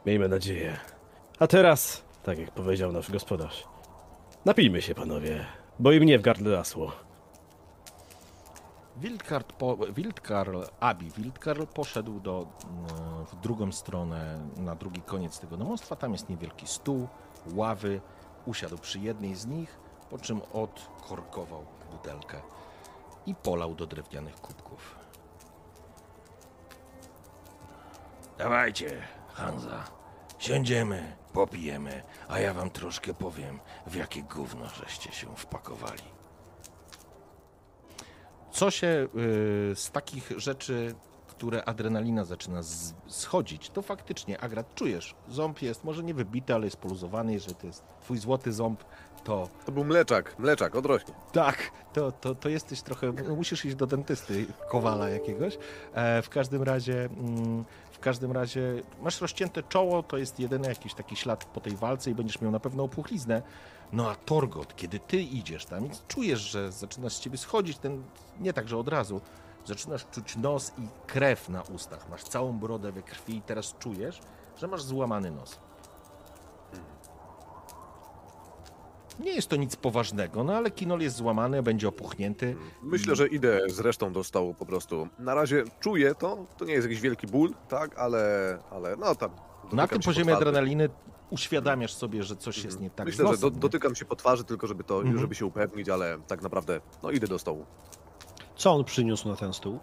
[0.05, 0.77] Miejmy nadzieję.
[1.39, 3.63] A teraz, tak jak powiedział nasz gospodarz,
[4.45, 5.45] napijmy się, panowie,
[5.79, 6.91] bo i mnie w gardle zasło.
[8.97, 15.57] Wildcard po, Wildkarl, Abi Wildkarl poszedł do, mm, w drugą stronę, na drugi koniec tego
[15.57, 15.95] domostwa.
[15.95, 17.07] Tam jest niewielki stół,
[17.53, 18.01] ławy.
[18.45, 19.77] Usiadł przy jednej z nich,
[20.09, 22.41] po czym odkorkował butelkę
[23.25, 24.95] i polał do drewnianych kubków.
[28.37, 29.01] Dawajcie,
[29.33, 29.83] Hanza.
[30.39, 36.22] Siądziemy, popijemy, a ja wam troszkę powiem, w jakie gówno żeście się wpakowali.
[38.53, 39.07] Co się y,
[39.75, 40.95] z takich rzeczy,
[41.27, 42.61] które adrenalina zaczyna
[43.07, 47.67] schodzić, to faktycznie, Agrat, czujesz, ząb jest może nie wybity, ale jest poluzowany, jeżeli to
[47.67, 48.83] jest twój złoty ząb,
[49.23, 51.13] to To był mleczak, mleczak, odrośnie.
[51.31, 53.13] tak, to, to, to jesteś trochę.
[53.27, 55.57] No, musisz iść do dentysty, kowala jakiegoś.
[55.93, 57.05] E, w każdym razie.
[57.05, 61.75] Mm, w każdym razie masz rozcięte czoło, to jest jedyny jakiś taki ślad po tej
[61.75, 63.41] walce i będziesz miał na pewno opuchliznę.
[63.93, 68.03] No a Torgot, kiedy ty idziesz tam czujesz, że zaczyna z ciebie schodzić ten,
[68.39, 69.21] nie tak, że od razu,
[69.65, 72.09] zaczynasz czuć nos i krew na ustach.
[72.09, 74.19] Masz całą brodę we krwi i teraz czujesz,
[74.57, 75.59] że masz złamany nos.
[79.19, 82.55] Nie jest to nic poważnego, no ale kinol jest złamany, będzie opuchnięty.
[82.83, 85.07] Myślę, że idę z resztą do stołu po prostu.
[85.19, 89.31] Na razie czuję to, to nie jest jakiś wielki ból, tak, ale, ale no tam.
[89.71, 90.89] Na tym poziomie adrenaliny
[91.33, 94.67] uświadamiasz sobie, że coś jest nie tak Myślę, że do, dotykam się po twarzy tylko,
[94.67, 95.19] żeby to, Mhm.
[95.19, 97.65] żeby się upewnić, ale tak naprawdę, no idę do stołu.
[98.55, 99.79] Co on przyniósł na ten stół?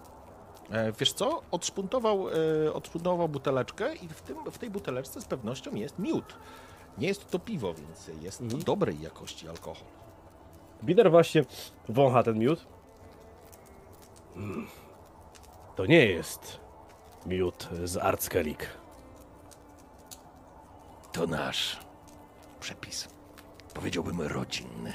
[0.71, 1.43] E, Wiesz co?
[1.51, 2.27] Odszpuntował,
[2.67, 6.37] e, odszpuntował buteleczkę i w, tym, w tej buteleczce z pewnością jest miód.
[6.99, 9.85] Nie jest to piwo, więc jest to dobrej jakości alkohol.
[10.85, 11.45] Bider właśnie
[11.89, 12.67] wącha ten miód.
[14.37, 14.67] Mm.
[15.77, 16.61] To nie jest
[17.27, 18.80] miód z Arckelik.
[21.13, 21.77] To nasz
[22.61, 23.09] przepis.
[23.75, 24.95] Powiedziałbym rodzinny.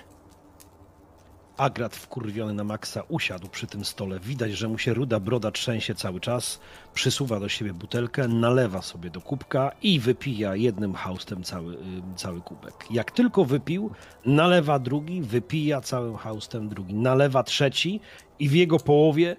[1.58, 4.20] Agrat wkurwiony na maksa usiadł przy tym stole.
[4.20, 6.60] Widać, że mu się ruda broda trzęsie cały czas.
[6.94, 11.78] Przysuwa do siebie butelkę, nalewa sobie do kubka i wypija jednym haustem cały,
[12.16, 12.74] cały kubek.
[12.92, 13.92] Jak tylko wypił,
[14.26, 16.94] nalewa drugi, wypija całym haustem drugi.
[16.94, 18.00] Nalewa trzeci
[18.40, 19.36] i w jego połowie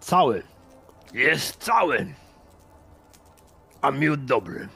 [0.00, 0.53] cały.
[1.14, 2.14] Jest cały.
[3.82, 4.68] A miód dobry.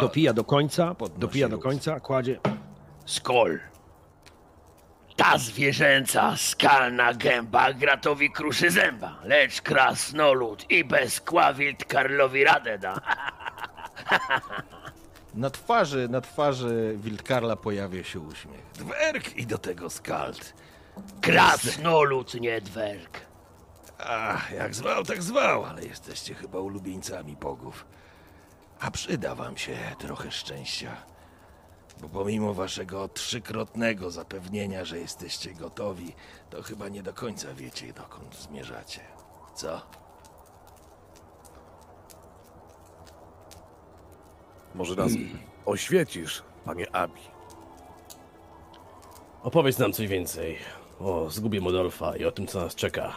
[0.00, 2.40] Dopija do końca, Podnosi dopija do końca, kładzie.
[3.06, 3.58] Skol.
[5.16, 13.00] Ta zwierzęca skalna gęba gratowi kruszy zęba, lecz krasnolud i bez kławilt Karlowi radę da.
[15.34, 18.64] Na twarzy, na twarzy Wildkarla pojawia się uśmiech.
[18.74, 20.54] Dwerg i do tego skald.
[21.20, 23.31] Krasnolud, nie dwerg.
[24.06, 27.86] Ach, jak zwał, tak zwał, ale jesteście chyba ulubieńcami bogów.
[28.80, 30.96] A przyda wam się trochę szczęścia.
[32.00, 36.12] Bo pomimo waszego trzykrotnego zapewnienia, że jesteście gotowi,
[36.50, 39.00] to chyba nie do końca wiecie, dokąd zmierzacie.
[39.54, 39.82] Co?
[44.74, 45.12] Może nas
[45.66, 47.20] oświecisz, panie Abi.
[49.42, 50.58] Opowiedz nam coś więcej
[51.00, 53.12] o zgubie Modolfa i o tym, co nas czeka.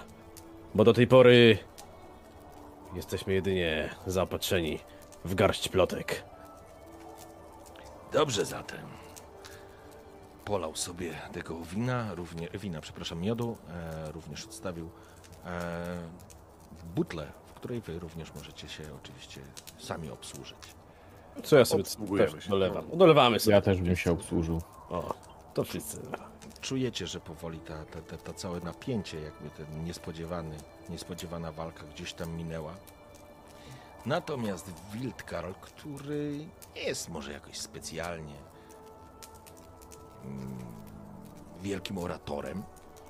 [0.76, 1.57] Bo do tej pory
[2.95, 4.80] jesteśmy jedynie zaopatrzeni
[5.26, 6.23] w garść plotek.
[8.13, 8.86] Dobrze zatem.
[10.45, 14.89] Polał sobie tego wina, równie, wina, przepraszam, miodu, e, również odstawił
[15.45, 15.97] e,
[16.95, 19.41] butlę, w której wy również możecie się oczywiście
[19.78, 20.57] sami obsłużyć.
[21.43, 21.84] Co ja sobie
[22.17, 22.49] też się.
[22.49, 22.86] dolewam?
[22.93, 23.55] Dolewamy sobie.
[23.55, 24.61] Ja też bym się obsłużył.
[24.89, 25.13] O,
[25.53, 26.01] to wszyscy.
[26.66, 30.57] Czujecie, że powoli ta, ta, ta, ta całe napięcie, jakby ten niespodziewany,
[30.89, 32.76] niespodziewana walka gdzieś tam minęła.
[34.05, 38.34] Natomiast Wildkarl, który nie jest może jakoś specjalnie
[40.24, 40.57] mm,
[41.61, 42.63] wielkim oratorem,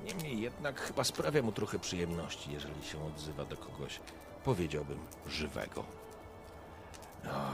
[0.04, 4.00] niemniej jednak chyba sprawia mu trochę przyjemności, jeżeli się odzywa do kogoś,
[4.44, 5.84] powiedziałbym, żywego.
[7.24, 7.52] No.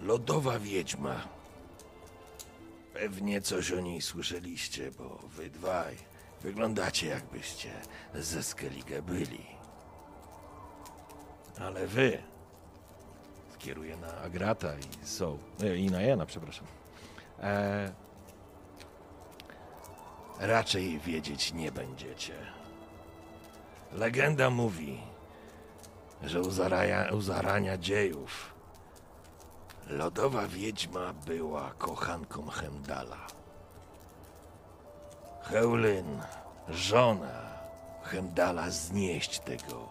[0.00, 1.20] Lodowa wiedźma
[2.94, 5.96] Pewnie coś o niej słyszeliście, bo wy dwaj
[6.42, 7.70] wyglądacie jakbyście
[8.14, 9.46] ze Skellige byli.
[11.60, 12.22] Ale wy
[13.54, 16.66] skieruję na Agrata i są e, i na Jana, przepraszam.
[17.40, 17.92] E,
[20.40, 22.34] raczej wiedzieć nie będziecie.
[23.92, 25.00] Legenda mówi,
[26.22, 26.48] że u,
[27.16, 28.53] u zarania dziejów
[29.88, 33.26] lodowa wiedźma była kochanką Hemdala.
[35.42, 36.22] Heulyn,
[36.68, 37.44] żona
[38.02, 39.88] Hemdala, znieść tego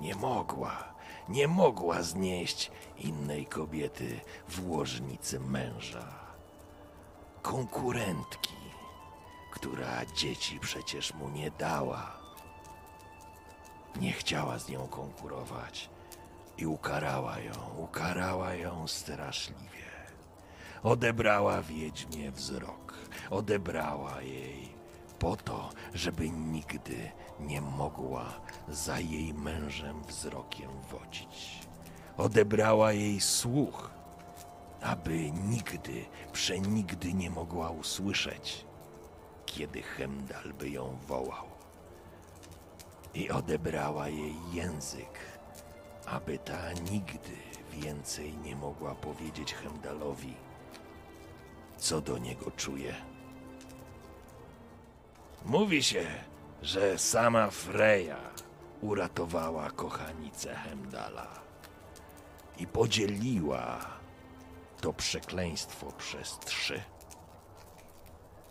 [0.00, 0.92] nie mogła.
[1.28, 6.08] Nie mogła znieść innej kobiety w łożnicy męża.
[7.42, 8.56] Konkurentki,
[9.52, 12.12] która dzieci przecież mu nie dała.
[14.00, 15.90] Nie chciała z nią konkurować
[16.62, 19.92] i ukarała ją, ukarała ją straszliwie.
[20.82, 22.94] Odebrała wiedźmie wzrok,
[23.30, 24.68] odebrała jej
[25.18, 27.10] po to, żeby nigdy
[27.40, 28.24] nie mogła
[28.68, 31.58] za jej mężem wzrokiem wodzić.
[32.16, 33.90] Odebrała jej słuch,
[34.82, 38.66] aby nigdy, przenigdy nie mogła usłyszeć,
[39.46, 41.46] kiedy Hemdal by ją wołał.
[43.14, 45.31] I odebrała jej język,
[46.06, 47.36] aby ta nigdy
[47.72, 50.34] więcej nie mogła powiedzieć Hemdalowi,
[51.76, 52.94] co do niego czuje.
[55.44, 56.06] Mówi się,
[56.62, 58.20] że sama Freja
[58.80, 61.28] uratowała kochanicę Hemdala
[62.58, 63.78] i podzieliła
[64.80, 66.82] to przekleństwo przez trzy.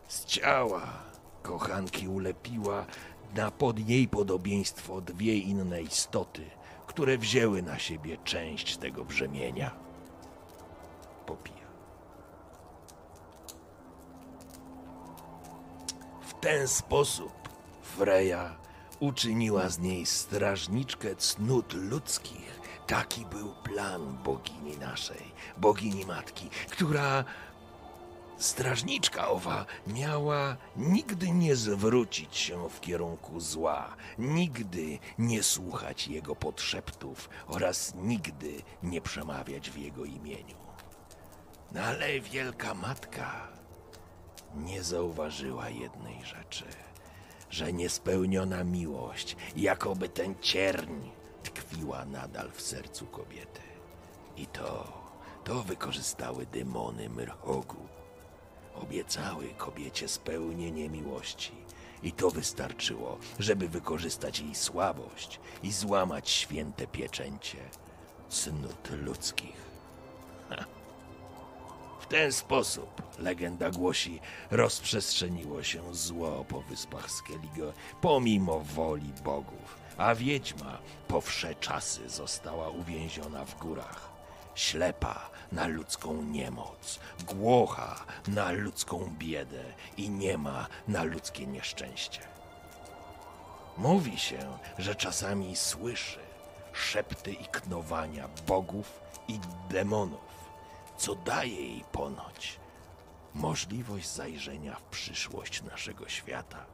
[0.08, 0.82] Z ciała
[1.43, 2.86] kochanki ulepiła
[3.36, 6.49] na pod jej podobieństwo dwie inne istoty,
[6.91, 9.71] które wzięły na siebie część tego brzemienia.
[11.25, 11.67] Popija.
[16.21, 17.33] W ten sposób
[17.81, 18.55] Freja
[18.99, 22.59] uczyniła z niej strażniczkę cnót ludzkich.
[22.87, 27.23] Taki był plan bogini naszej, bogini matki, która
[28.41, 37.29] strażniczka owa miała nigdy nie zwrócić się w kierunku zła, nigdy nie słuchać jego podszeptów
[37.47, 40.57] oraz nigdy nie przemawiać w jego imieniu.
[41.71, 43.47] No ale wielka matka
[44.55, 46.65] nie zauważyła jednej rzeczy,
[47.49, 51.09] że niespełniona miłość, jakoby ten cierń,
[51.43, 53.61] tkwiła nadal w sercu kobiety.
[54.37, 54.93] I to,
[55.43, 57.90] to wykorzystały demony Mrhogu.
[58.84, 61.51] Obiecały kobiecie spełnienie miłości.
[62.03, 67.57] I to wystarczyło, żeby wykorzystać jej słabość i złamać święte pieczęcie
[68.29, 69.71] cnót ludzkich.
[71.99, 74.19] W ten sposób, legenda głosi,
[74.51, 80.77] rozprzestrzeniło się zło po wyspach Skellige, pomimo woli bogów, a wiedźma
[81.07, 84.09] po wsze czasy została uwięziona w górach.
[84.55, 89.64] Ślepa na ludzką niemoc, głocha na ludzką biedę
[89.97, 92.22] i niema na ludzkie nieszczęście.
[93.78, 96.20] Mówi się, że czasami słyszy
[96.74, 99.39] szepty i knowania bogów i
[99.70, 100.32] demonów,
[100.97, 102.60] co daje jej ponoć
[103.34, 106.66] możliwość zajrzenia w przyszłość naszego świata.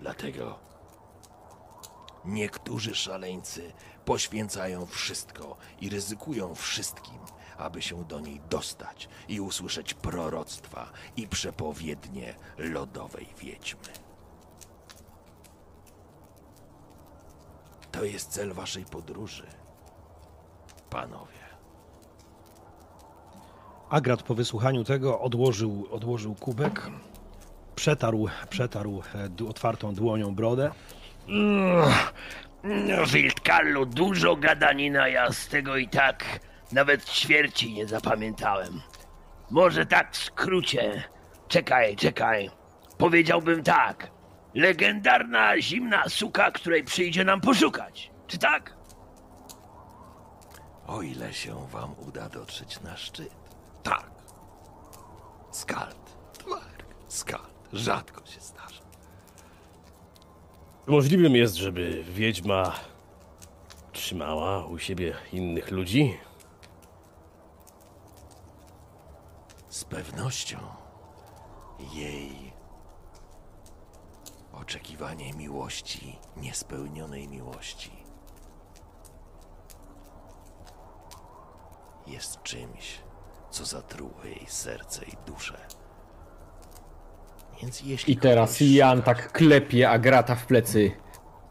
[0.00, 0.58] Dlatego
[2.24, 3.72] niektórzy szaleńcy
[4.06, 7.18] poświęcają wszystko i ryzykują wszystkim,
[7.58, 13.88] aby się do niej dostać i usłyszeć proroctwa i przepowiednie lodowej wiedźmy.
[17.92, 19.46] To jest cel waszej podróży,
[20.90, 21.46] panowie.
[23.90, 26.90] Agrat po wysłuchaniu tego odłożył, odłożył kubek,
[27.76, 29.02] przetarł, przetarł
[29.42, 30.70] e, otwartą dłonią brodę.
[32.66, 36.24] No, dużo gadanina, ja z tego i tak
[36.72, 38.80] nawet ćwierci nie zapamiętałem.
[39.50, 41.02] Może tak w skrócie.
[41.48, 42.50] Czekaj, czekaj.
[42.98, 44.10] Powiedziałbym tak.
[44.54, 48.10] Legendarna zimna suka, której przyjdzie nam poszukać.
[48.26, 48.76] Czy tak?
[50.86, 53.34] O ile się wam uda dotrzeć na szczyt.
[53.82, 54.10] Tak.
[55.50, 56.16] Skald.
[56.38, 56.84] Twark.
[57.08, 57.68] Skald.
[57.72, 58.55] Rzadko się zdarza.
[60.88, 62.74] Możliwym jest, żeby wiedźma
[63.92, 66.18] trzymała u siebie innych ludzi?
[69.68, 70.58] Z pewnością
[71.94, 72.52] jej
[74.52, 77.92] oczekiwanie miłości, niespełnionej miłości,
[82.06, 82.98] jest czymś,
[83.50, 85.66] co zatruło jej serce i duszę.
[87.62, 90.90] Więc jeśli I teraz kogoś Jan tak klepie Agrata w plecy,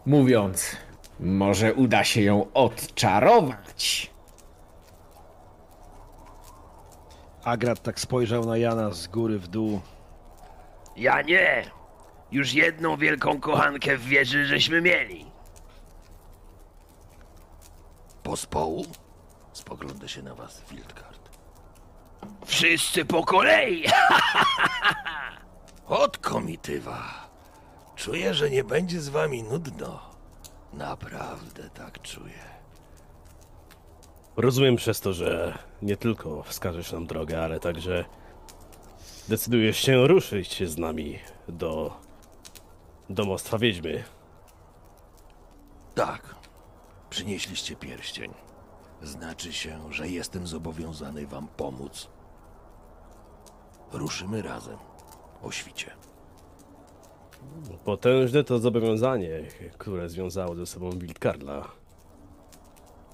[0.06, 0.78] mówiąc,
[1.20, 4.12] może uda się ją odczarować.
[7.44, 9.82] Agrat tak spojrzał na Jana z góry w dół.
[10.98, 11.72] Ja nie.
[12.32, 15.26] Już jedną wielką kochankę w wieży żeśmy mieli.
[18.24, 18.86] Pospołu?
[19.54, 21.30] Spogląda się na was Wildcard.
[22.46, 23.84] Wszyscy po kolei.
[25.88, 27.04] Od komitywa.
[27.96, 30.00] Czuję, że nie będzie z wami nudno.
[30.74, 32.56] Naprawdę tak czuję.
[34.36, 38.06] Rozumiem przez to, że nie tylko wskażesz nam drogę, ale także
[39.28, 41.98] decydujesz się ruszyć z nami do
[43.10, 44.04] domostwa wiedźmy.
[45.96, 46.36] Tak.
[47.10, 48.34] Przynieśliście pierścień.
[49.02, 52.08] Znaczy się, że jestem zobowiązany wam pomóc.
[53.92, 54.78] Ruszymy razem.
[55.46, 55.92] O świcie.
[57.84, 59.44] Potężne to zobowiązanie,
[59.78, 61.68] które związało ze sobą Wildkarla.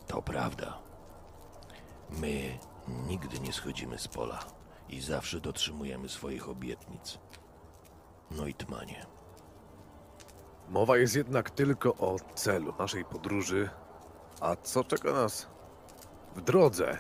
[0.08, 0.78] To prawda.
[2.10, 2.58] My
[3.08, 4.40] nigdy nie schodzimy z pola
[4.90, 7.20] i zawsze dotrzymujemy swoich obietnic.
[8.32, 9.06] No i tmanie.
[10.70, 13.70] Mowa jest jednak tylko o celu naszej podróży.
[14.42, 15.48] A co czeka nas
[16.36, 16.98] w drodze?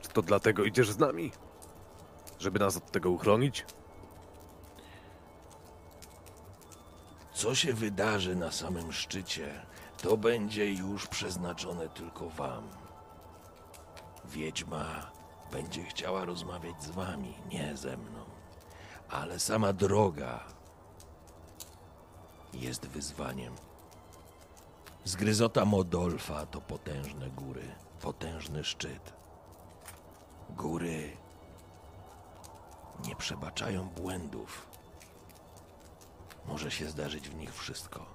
[0.00, 1.32] Czy to dlatego idziesz z nami?
[2.38, 3.66] Żeby nas od tego uchronić?
[7.38, 9.66] Co się wydarzy na samym szczycie,
[10.02, 12.68] to będzie już przeznaczone tylko wam.
[14.24, 15.10] Wiedźma
[15.52, 18.24] będzie chciała rozmawiać z wami, nie ze mną.
[19.10, 20.44] Ale sama droga
[22.52, 23.54] jest wyzwaniem.
[25.04, 29.12] Zgryzota Modolfa to potężne góry, potężny szczyt.
[30.50, 31.16] Góry
[33.06, 34.67] nie przebaczają błędów.
[36.48, 38.06] Może się zdarzyć w nich wszystko.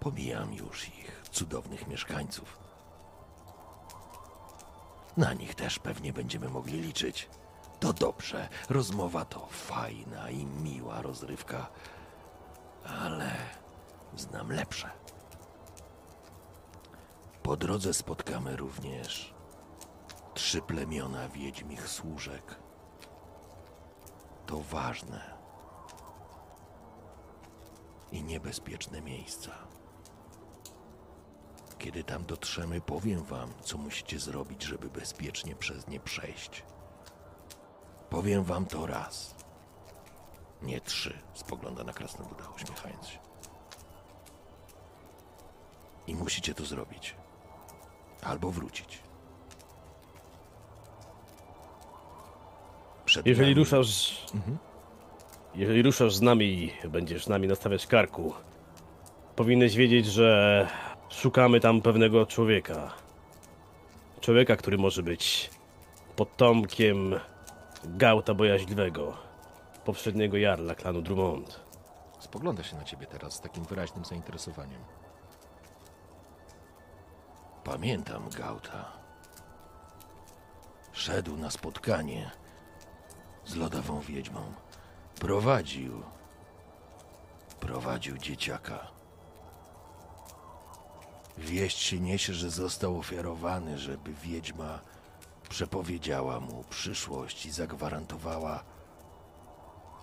[0.00, 2.58] Pomijam już ich cudownych mieszkańców.
[5.16, 7.28] Na nich też pewnie będziemy mogli liczyć.
[7.80, 11.66] To dobrze, rozmowa to fajna i miła rozrywka,
[12.84, 13.32] ale
[14.16, 14.90] znam lepsze.
[17.42, 19.34] Po drodze spotkamy również
[20.34, 22.58] trzy plemiona wiedźmich służek.
[24.46, 25.33] To ważne
[28.14, 29.50] i niebezpieczne miejsca.
[31.78, 36.62] Kiedy tam dotrzemy, powiem wam, co musicie zrobić, żeby bezpiecznie przez nie przejść.
[38.10, 39.34] Powiem wam to raz.
[40.62, 43.18] Nie trzy, spogląda na krasnoluda, uśmiechając się.
[46.06, 47.16] I musicie to zrobić.
[48.22, 48.98] Albo wrócić.
[53.04, 54.26] Przed Jeżeli nami- ruszasz.
[55.54, 58.32] Jeżeli ruszasz z nami i będziesz z nami nastawiać karku,
[59.36, 60.68] powinieneś wiedzieć, że
[61.08, 62.94] szukamy tam pewnego człowieka.
[64.20, 65.50] Człowieka, który może być
[66.16, 67.14] potomkiem
[67.84, 69.16] Gauta Bojaźliwego,
[69.84, 71.60] poprzedniego jarla klanu Drummond.
[72.18, 74.80] Spogląda się na ciebie teraz z takim wyraźnym zainteresowaniem.
[77.64, 78.92] Pamiętam Gauta.
[80.92, 82.30] Szedł na spotkanie
[83.44, 84.63] z lodową wiedźmą.
[85.20, 86.02] Prowadził.
[87.60, 88.86] Prowadził dzieciaka.
[91.38, 94.80] Wieść się niesie, że został ofiarowany, żeby wiedźma
[95.48, 98.64] przepowiedziała mu przyszłość i zagwarantowała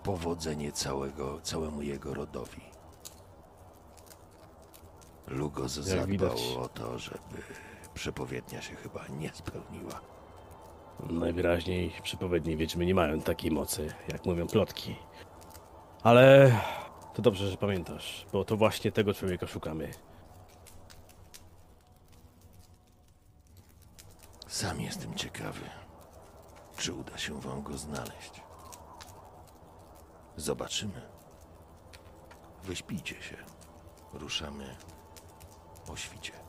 [0.04, 2.62] powodzenie całego, całemu jego rodowi.
[5.28, 6.42] Lugos zadbał widać.
[6.60, 7.44] o to, żeby
[7.94, 10.02] przepowiednia się chyba nie spełniła.
[11.10, 14.96] Najwyraźniej przepowiednie wiedźmy nie mają takiej mocy, jak mówią plotki.
[16.04, 16.52] Ale
[17.14, 19.92] to dobrze, że pamiętasz, bo to właśnie tego człowieka szukamy.
[24.48, 25.70] Sam jestem ciekawy,
[26.78, 28.42] czy uda się wam go znaleźć.
[30.36, 31.02] Zobaczymy.
[32.64, 33.38] Wyśpijcie się.
[34.14, 34.76] Ruszamy
[35.92, 36.41] o świcie.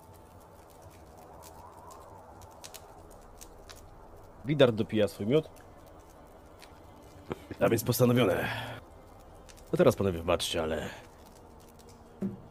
[4.45, 5.49] Widar dopija swój miód.
[7.61, 8.49] A więc postanowione.
[9.72, 10.88] No teraz panowie wybaczcie, ale...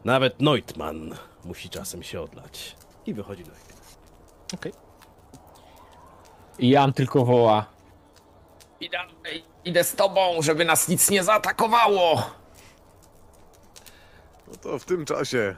[0.04, 1.14] Nawet Neutmann
[1.44, 2.76] musi czasem się odlać.
[3.06, 3.50] I wychodzi do
[4.54, 4.72] Okej.
[6.58, 7.66] I Jan tylko woła.
[8.80, 8.98] Idę,
[9.64, 12.22] idę z tobą, żeby nas nic nie zaatakowało.
[14.52, 15.56] No to w tym czasie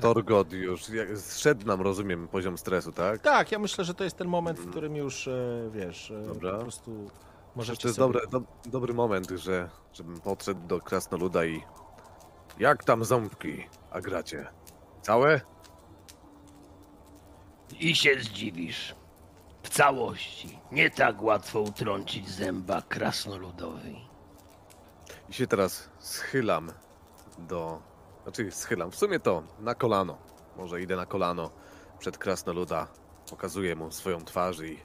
[0.00, 3.20] Torgod już jak, zszedł nam, rozumiem, poziom stresu, tak?
[3.20, 6.52] Tak, ja myślę, że to jest ten moment, w którym już, e, wiesz, e, Dobra.
[6.52, 7.12] po prostu Może
[7.56, 8.20] możecie to jest sobie...
[8.20, 11.62] dobre, do, dobry moment, że żebym podszedł do Krasnoluda i...
[12.58, 14.46] Jak tam ząbki, Agracie?
[15.02, 15.40] Całe?
[17.80, 18.94] I się zdziwisz.
[19.62, 20.58] W całości.
[20.72, 24.08] Nie tak łatwo utrącić zęba krasnoludowi.
[25.28, 26.72] I się teraz schylam
[27.38, 27.87] do...
[28.28, 30.18] Znaczy schylam, w sumie to na kolano.
[30.56, 31.50] Może idę na kolano
[31.98, 32.88] przed Krasnoluda.
[33.30, 34.78] Pokazuję mu swoją twarz i...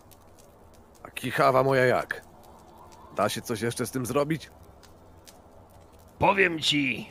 [1.03, 2.21] A kichawa moja jak?
[3.15, 4.49] Da się coś jeszcze z tym zrobić?
[6.19, 7.09] Powiem ci,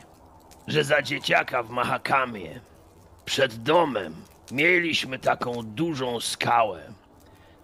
[0.67, 2.61] że za dzieciaka w Mahakamie
[3.25, 4.15] przed domem
[4.51, 6.93] mieliśmy taką dużą skałę.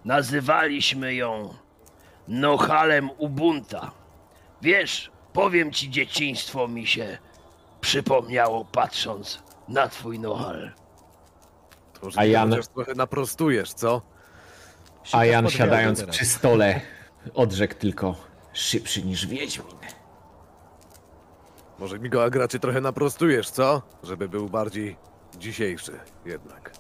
[0.06, 1.54] Nazywaliśmy ją
[2.28, 3.92] Nohalem Ubunta.
[4.62, 7.18] Wiesz, powiem ci, dzieciństwo mi się
[7.82, 10.72] przypomniało patrząc na twój Nohal.
[11.94, 14.02] To może A Jan- chociaż trochę naprostujesz, co?
[15.12, 16.16] A Jan siadając teraz.
[16.16, 16.82] przy stole
[17.34, 18.16] odrzekł tylko
[18.54, 19.68] szybszy niż Wiedźmin.
[21.80, 23.82] Może mi go Agracie trochę naprostujesz, co?
[24.04, 24.98] Żeby był bardziej
[25.38, 26.72] dzisiejszy jednak.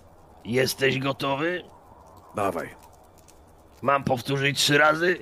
[0.46, 1.64] Jesteś gotowy?
[2.36, 2.76] Dawaj.
[3.82, 5.18] Mam powtórzyć trzy razy?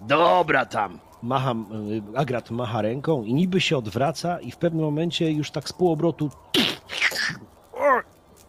[0.00, 0.98] Dobra tam.
[1.24, 1.66] Macham,
[2.14, 5.72] y, Agrat macha ręką i niby się odwraca i w pewnym momencie już tak z
[5.72, 6.30] półobrotu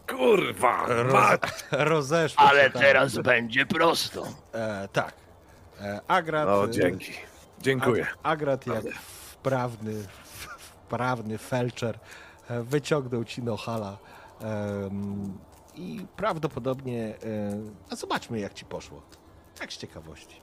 [0.08, 0.86] Kurwa!
[0.88, 1.38] Roz...
[1.72, 2.82] Rozeszło się Ale tam.
[2.82, 4.26] teraz będzie prosto.
[4.54, 5.12] E, tak.
[5.80, 6.46] E, Agrat...
[6.48, 7.12] No, dzięki.
[7.60, 8.04] Dziękuję.
[8.04, 9.94] Ag- Agrat jak wprawny,
[10.58, 11.98] wprawny felczer
[12.50, 13.98] e, wyciągnął ci Nohala
[15.74, 17.04] i prawdopodobnie...
[17.08, 17.14] e,
[17.90, 19.02] A zobaczmy jak ci poszło.
[19.58, 20.40] Tak z ciekawości.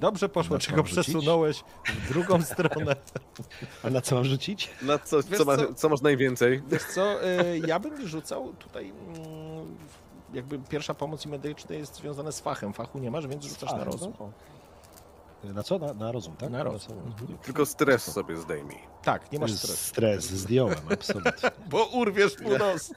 [0.00, 1.04] Dobrze poszło, Na czy co go mam rzucić?
[1.04, 2.96] przesunąłeś w drugą stronę?
[3.84, 4.70] A na co mam rzucić?
[4.82, 5.74] Na co, co, masz, co?
[5.74, 6.62] co masz najwięcej?
[6.68, 8.92] Wiesz co, e, ja bym rzucał tutaj...
[9.16, 9.76] mm,
[10.34, 12.72] Jakby pierwsza pomoc i medyczna jest związana z fachem.
[12.72, 14.12] Fachu nie masz, więc rzucasz na rozum.
[15.44, 15.78] Na co?
[15.78, 16.50] Na, na rozum, tak?
[16.50, 17.14] Na rozum.
[17.42, 18.78] Tylko stres sobie zdejmij.
[19.02, 19.76] Tak, nie masz stresu.
[19.76, 21.50] Stres zdjąłem, absolutnie.
[21.70, 22.92] Bo urwiesz mu nos.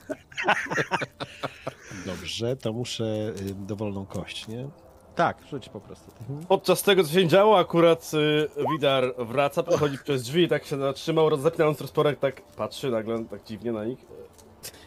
[2.05, 4.69] Dobrze, to muszę y, dowolną kość, nie?
[5.17, 6.11] Tak, rzuć po prostu.
[6.47, 10.77] Podczas tego, co się działo, akurat y, Widar wraca, przechodzi przez drzwi i tak się
[10.77, 13.99] zatrzymał, roz- zapinając rozporek, tak patrzy nagle tak dziwnie na nich.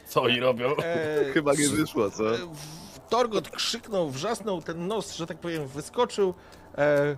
[0.09, 0.68] Co oni robią?
[0.76, 2.24] E, Chyba nie wyszło, co?
[2.24, 6.35] w- Torgot krzyknął, wrzasnął, ten nos, że tak powiem, wyskoczył.
[6.78, 7.16] E,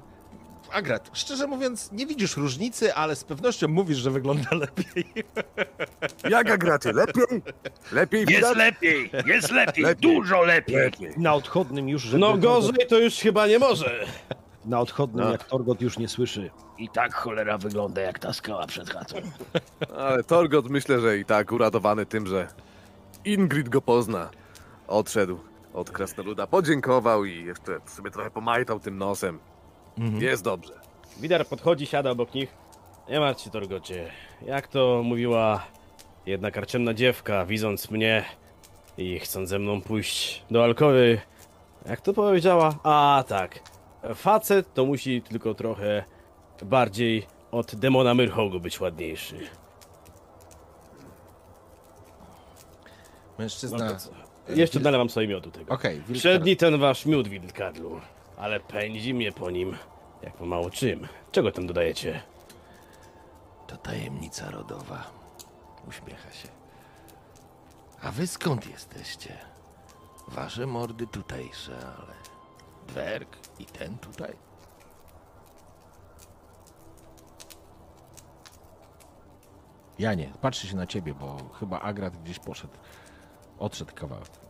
[0.72, 5.04] Agrat, szczerze mówiąc, nie widzisz różnicy, ale z pewnością mówisz, że wygląda lepiej.
[6.30, 6.92] Jak Agracie?
[6.92, 7.42] Lepiej?
[7.92, 8.56] Lepiej Jest widać?
[8.56, 10.14] lepiej, jest lepiej, Lepiej.
[10.16, 10.76] dużo lepiej.
[10.76, 11.10] Lepiej.
[11.16, 14.04] Na odchodnym już, żeby No gorzej to już chyba nie może.
[14.64, 15.32] Na odchodnym, No.
[15.32, 16.50] jak Torgot już nie słyszy.
[16.78, 19.16] I tak cholera wygląda jak ta skała przed chatą.
[19.96, 22.48] Ale Torgot myślę, że i tak uradowany tym, że
[23.24, 24.30] Ingrid go pozna.
[24.88, 25.38] Odszedł
[25.74, 29.38] od Krasnoluda, podziękował i jeszcze sobie trochę pomajtał tym nosem.
[29.99, 30.72] Jest dobrze.
[31.20, 32.55] Widar podchodzi, siada obok nich.
[33.09, 34.11] Nie martw się, Torgocie.
[34.47, 35.66] Jak to mówiła
[36.26, 38.24] jedna karczemna dziewka, widząc mnie
[38.99, 41.20] i chcąc ze mną pójść do alkowy.
[41.86, 42.74] Jak to powiedziała?
[42.82, 43.61] A tak.
[44.14, 46.05] Facet to musi tylko trochę
[46.62, 49.38] bardziej od demona Myrhogu być ładniejszy.
[53.38, 53.78] Mężczyzna.
[53.78, 54.11] No to co?
[54.49, 55.74] Jeszcze nalewam sobie miodu tego.
[55.74, 58.01] Okej, okay, Przedni ten wasz miód, Wildkarlu,
[58.37, 59.76] ale pędzi mnie po nim,
[60.22, 61.09] jak po mało czym.
[61.33, 62.22] Czego tam dodajecie?
[63.66, 65.11] To tajemnica rodowa.
[65.89, 66.49] Uśmiecha się.
[68.03, 69.39] A wy skąd jesteście?
[70.28, 72.14] Wasze mordy tutejsze, ale
[72.87, 74.37] dwerg i ten tutaj?
[79.99, 82.75] Ja nie, patrzę się na ciebie, bo chyba Agrat gdzieś poszedł.
[83.59, 84.41] Odszedł kawałek.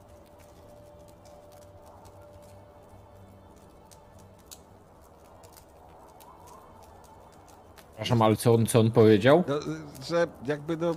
[8.02, 9.44] Przepraszam, ale co on, co on powiedział?
[9.48, 9.54] No,
[10.08, 10.94] że jakby no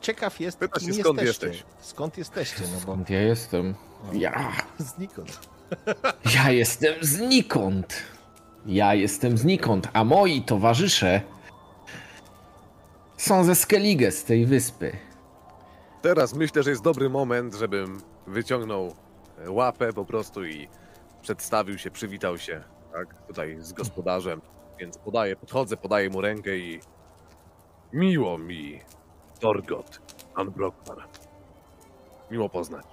[0.00, 1.46] ciekaw jest, Pyta się, skąd jesteście.
[1.46, 1.64] jesteś.
[1.80, 3.74] Skąd jesteście, no bo Skąd ja jestem?
[4.12, 4.52] Ja.
[4.78, 5.38] znikąd.
[6.34, 8.02] Ja jestem znikąd.
[8.66, 11.20] Ja jestem znikąd, a moi towarzysze
[13.16, 14.92] są ze Skellige, z tej wyspy.
[16.02, 18.94] Teraz myślę, że jest dobry moment, żebym wyciągnął
[19.38, 20.68] e, łapę po prostu i
[21.22, 24.40] przedstawił się, przywitał się, tak, tutaj z gospodarzem.
[24.80, 26.80] Więc podaję, podchodzę, podaję mu rękę i
[27.92, 28.80] miło mi,
[29.40, 30.00] Torgot,
[30.38, 30.98] Unbrockman.
[32.30, 32.86] Miło poznać.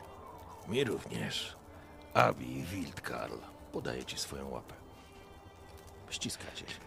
[0.68, 1.56] Mi również.
[2.14, 3.38] Abi Wildkarl.
[3.72, 4.74] Podaję ci swoją łapę.
[6.10, 6.80] Ściskacie się.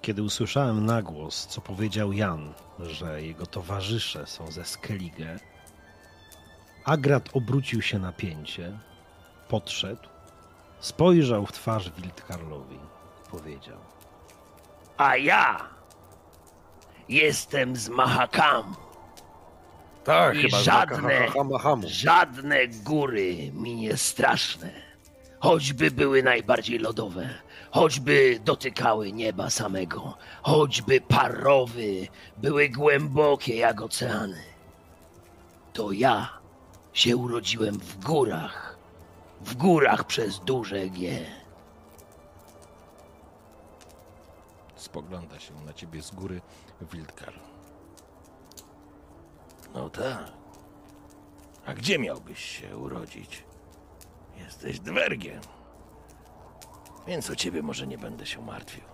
[0.00, 5.38] Kiedy usłyszałem na głos, co powiedział Jan, że jego towarzysze są ze Skellige,
[6.84, 8.78] Agrat obrócił się na pięcie,
[9.48, 10.08] podszedł,
[10.80, 12.78] spojrzał w twarz Wildkarlowi,
[13.30, 13.78] powiedział.
[14.96, 15.68] A ja
[17.08, 18.74] jestem z Mahakam.
[20.04, 21.28] Tak, I chyba żadne-.
[21.86, 24.70] Żadne góry mi nie straszne.
[25.40, 27.28] Choćby były najbardziej lodowe,
[27.70, 34.42] choćby dotykały nieba samego, choćby parowy, były głębokie jak oceany.
[35.72, 36.28] To ja
[36.92, 38.78] się urodziłem w górach,
[39.40, 41.26] w górach przez duże G.
[44.78, 46.40] Spogląda się na ciebie z góry
[46.92, 47.32] Wildkar.
[49.74, 50.32] No tak.
[51.66, 53.44] A gdzie miałbyś się urodzić?
[54.38, 55.40] Jesteś dwergiem.
[57.06, 58.84] Więc o ciebie może nie będę się martwił.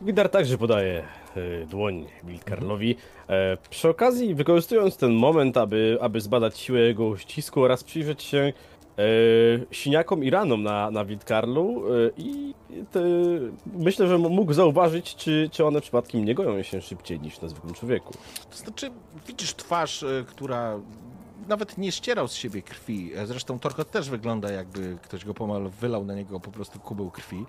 [0.00, 1.04] Widar także podaje
[1.36, 2.96] e, dłoń Wildkarlowi.
[3.28, 8.52] E, przy okazji, wykorzystując ten moment, aby, aby zbadać siłę jego ścisku oraz przyjrzeć się
[8.98, 9.02] e,
[9.70, 12.54] siniakom i ranom na, na Wildkarlu e, i
[13.74, 17.74] myślę, że mógł zauważyć, czy, czy one przypadkiem nie goją się szybciej niż na zwykłym
[17.74, 18.12] człowieku.
[18.50, 18.90] To znaczy,
[19.26, 20.80] widzisz twarz, e, która
[21.48, 23.10] nawet nie ścierał z siebie krwi.
[23.24, 27.44] Zresztą Torkot też wygląda, jakby ktoś go pomal wylał na niego po prostu kubeł krwi.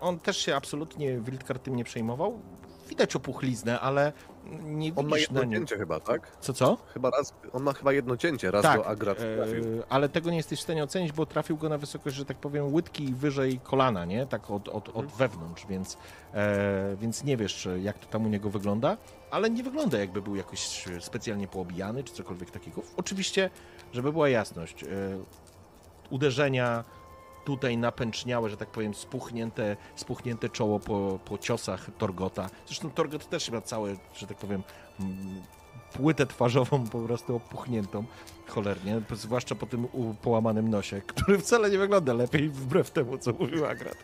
[0.00, 2.38] On też się absolutnie Wildkar tym nie przejmował.
[2.88, 4.12] Widać opuchliznę, ale
[4.62, 5.58] nie On ma widzisz jedno na nim.
[5.58, 6.36] cięcie chyba, tak?
[6.40, 6.76] Co, co?
[6.94, 9.64] Chyba raz, on ma chyba jedno cięcie, raz tak, go Agrat trafił.
[9.64, 12.36] e, ale tego nie jesteś w stanie ocenić, bo trafił go na wysokość, że tak
[12.36, 14.26] powiem, łydki wyżej kolana, nie?
[14.26, 15.96] Tak od, od, od wewnątrz, więc,
[16.34, 18.96] e, więc nie wiesz, jak to tam u niego wygląda,
[19.30, 22.82] ale nie wygląda jakby był jakoś specjalnie poobijany, czy cokolwiek takiego.
[22.96, 23.50] Oczywiście,
[23.92, 24.86] żeby była jasność, e,
[26.10, 26.84] uderzenia
[27.44, 32.50] tutaj napęczniałe, że tak powiem, spuchnięte, spuchnięte czoło po, po ciosach Torgota.
[32.66, 34.62] Zresztą Torgot też ma całe, że tak powiem,
[35.00, 35.42] mm,
[35.92, 38.04] płytę twarzową po prostu opuchniętą
[38.50, 43.32] cholernie, zwłaszcza po tym u- połamanym nosie, który wcale nie wygląda lepiej, wbrew temu, co
[43.32, 43.96] mówił Agrat.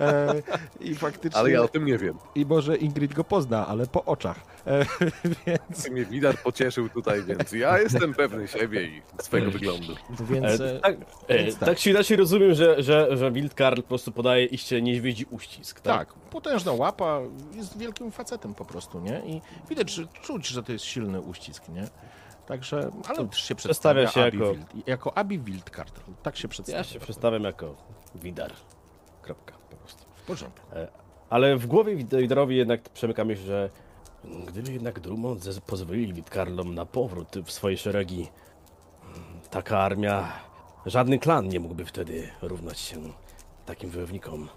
[0.00, 0.34] E,
[0.80, 2.14] I faktycznie, Ale ja o tym nie wiem.
[2.34, 4.40] i może Ingrid go pozna, ale po oczach.
[4.66, 4.86] E,
[5.46, 9.94] więc, Mnie Widar pocieszył tutaj, więc ja jestem pewny siebie i swojego wyglądu.
[10.30, 10.96] więc E, e, tak,
[11.28, 11.58] e, tak.
[11.68, 11.78] tak.
[11.78, 15.98] czy inaczej rozumiem, że, że, że Wildkarl po prostu podaje iście niedźwiedzi uścisk, tak?
[16.08, 17.20] Tak, potężna łapa,
[17.54, 19.22] jest wielkim facetem po prostu, nie?
[19.26, 19.40] I
[19.70, 21.88] widać, że czuć, że to jest silny uścisk, nie?
[22.46, 26.00] Także, ale też się Przedstawia się Abi jako- Wild, jako Abi Wildcard.
[26.22, 26.78] Tak się przedstawia.
[26.78, 27.74] Ja się przedstawiam jako
[28.14, 28.52] Widar.
[29.22, 30.04] Kropka, po prostu.
[30.14, 30.66] W porządku.
[31.30, 33.70] Ale w głowie Wid- Widarowi jednak przemyka myśl, że
[34.46, 38.28] gdyby jednak Drummond pozwolili Witkarlom na powrót w swoje szeregi,
[39.50, 40.32] taka armia,
[40.86, 42.96] żadny klan nie mógłby wtedy równać się
[43.66, 44.48] takim wojownikom.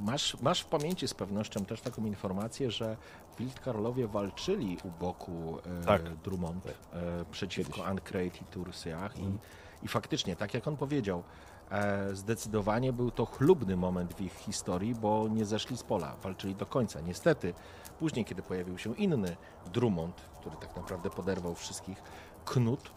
[0.00, 2.96] Masz, masz w pamięci z pewnością też taką informację, że
[3.38, 6.14] Wildkarlowie walczyli u boku e, Tak.
[6.16, 6.72] Drummond e,
[7.30, 9.38] przeciwko Ancrate i Tursiach i,
[9.82, 11.22] i faktycznie, tak jak on powiedział,
[11.70, 16.54] e, zdecydowanie był to chlubny moment w ich historii, bo nie zeszli z pola, walczyli
[16.54, 17.00] do końca.
[17.00, 17.54] Niestety,
[17.98, 19.36] później, kiedy pojawił się inny
[19.72, 22.02] Drummond, który tak naprawdę poderwał wszystkich,
[22.44, 22.90] Knut,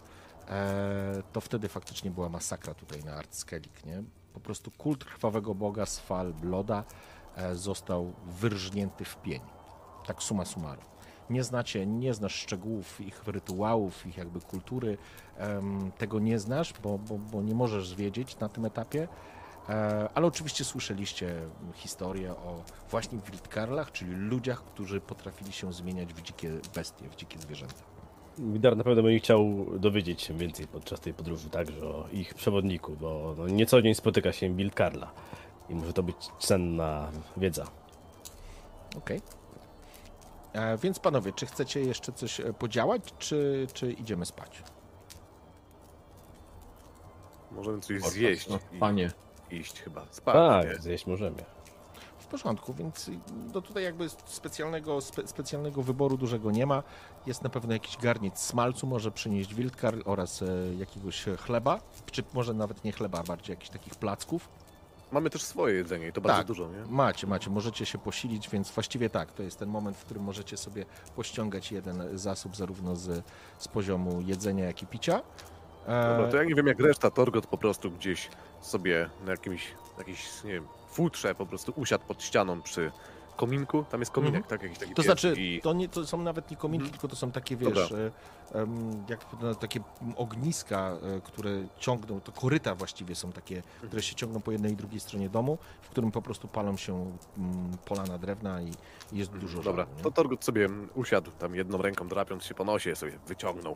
[0.50, 4.04] e, to wtedy faktycznie była masakra tutaj na Artskelik, nie?
[4.34, 6.84] Po prostu kult krwawego boga z fal Bloda
[7.36, 9.42] e, został wyrżnięty w pień.
[10.06, 10.86] Tak suma summarum.
[11.30, 14.98] Nie znacie, nie znasz szczegółów ich rytuałów, ich jakby kultury,
[15.98, 19.08] tego nie znasz, bo, bo, bo nie możesz wiedzieć na tym etapie,
[19.70, 21.42] e, ale oczywiście słyszeliście
[21.74, 27.40] historię o właśnie Wildkarlach, czyli ludziach, którzy potrafili się zmieniać w dzikie bestie, w dzikie
[27.40, 28.01] zwierzęta.
[28.38, 32.96] Widar na pewno będzie chciał dowiedzieć się więcej podczas tej podróży także o ich przewodniku,
[33.02, 35.12] bo no, nie co dzień spotyka się Wildkarla
[35.70, 37.66] i może to być cenna wiedza.
[38.98, 39.22] Okej.
[40.54, 44.64] E, Więc panowie, czy chcecie jeszcze coś e, podziałać, czy, czy idziemy spać?
[47.52, 49.12] Możemy coś zjeść No, i panie.
[49.52, 50.36] iść chyba spać.
[50.36, 50.76] Tak, nie?
[50.82, 51.44] zjeść możemy.
[52.20, 53.10] W porządku, więc
[53.54, 56.84] no tutaj jakby specjalnego, spe, specjalnego wyboru dużego nie ma.
[57.26, 60.46] Jest na pewno jakiś garniec smalcu, może przynieść wildkar oraz e,
[60.80, 61.80] jakiegoś chleba,
[62.12, 64.50] czy może nawet nie chleba, bardziej jakichś takich placków.
[65.12, 66.48] Mamy też swoje jedzenie i to bardzo Tak.
[66.48, 66.86] dużo, nie?
[66.92, 70.58] Macie, macie, możecie się posilić, więc właściwie tak, to jest ten moment, w którym możecie
[70.58, 70.86] sobie
[71.16, 73.24] pościągać jeden zasób zarówno z,
[73.58, 75.22] z poziomu jedzenia, jak i picia.
[75.88, 78.30] E, Dobra, to ja nie wiem jak reszta, Torgot po prostu gdzieś
[78.62, 79.68] sobie na jakimś,
[79.98, 82.92] jakiś, nie wiem, futrze po prostu usiadł pod ścianą przy
[83.36, 84.64] kominku, tam jest kominek, tak?
[84.64, 85.62] Jakiś taki To znaczy, i...
[85.64, 86.92] to, nie, to są nawet nie kominki, Mhm.
[86.92, 87.94] tylko to są takie, wiesz,
[88.54, 89.80] em, jak no, takie
[90.16, 93.88] ogniska, e, które ciągną, to koryta właściwie są takie, Mhm.
[93.88, 97.12] które się ciągną po jednej i drugiej stronie domu, w którym po prostu palą się
[97.38, 98.72] mm, polana drewna i
[99.12, 102.96] jest dużo Dobra, żaru, to Torgut sobie usiadł, tam jedną ręką drapiąc się po nosie,
[102.96, 103.76] sobie wyciągnął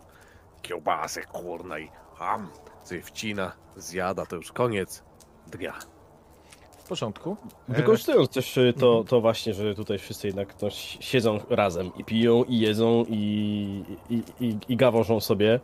[0.62, 2.48] kiełbasę, kurna i ham,
[2.84, 5.04] sobie wcina, zjada, to już koniec
[5.48, 5.74] dnia.
[6.86, 7.38] W porządku.
[7.70, 9.06] E, Wykorzystując też y, to, Mhm.
[9.08, 13.84] to właśnie, że tutaj wszyscy jednak no, si- siedzą razem i piją, i jedzą, i,
[14.10, 15.60] i, i, i gawążą sobie,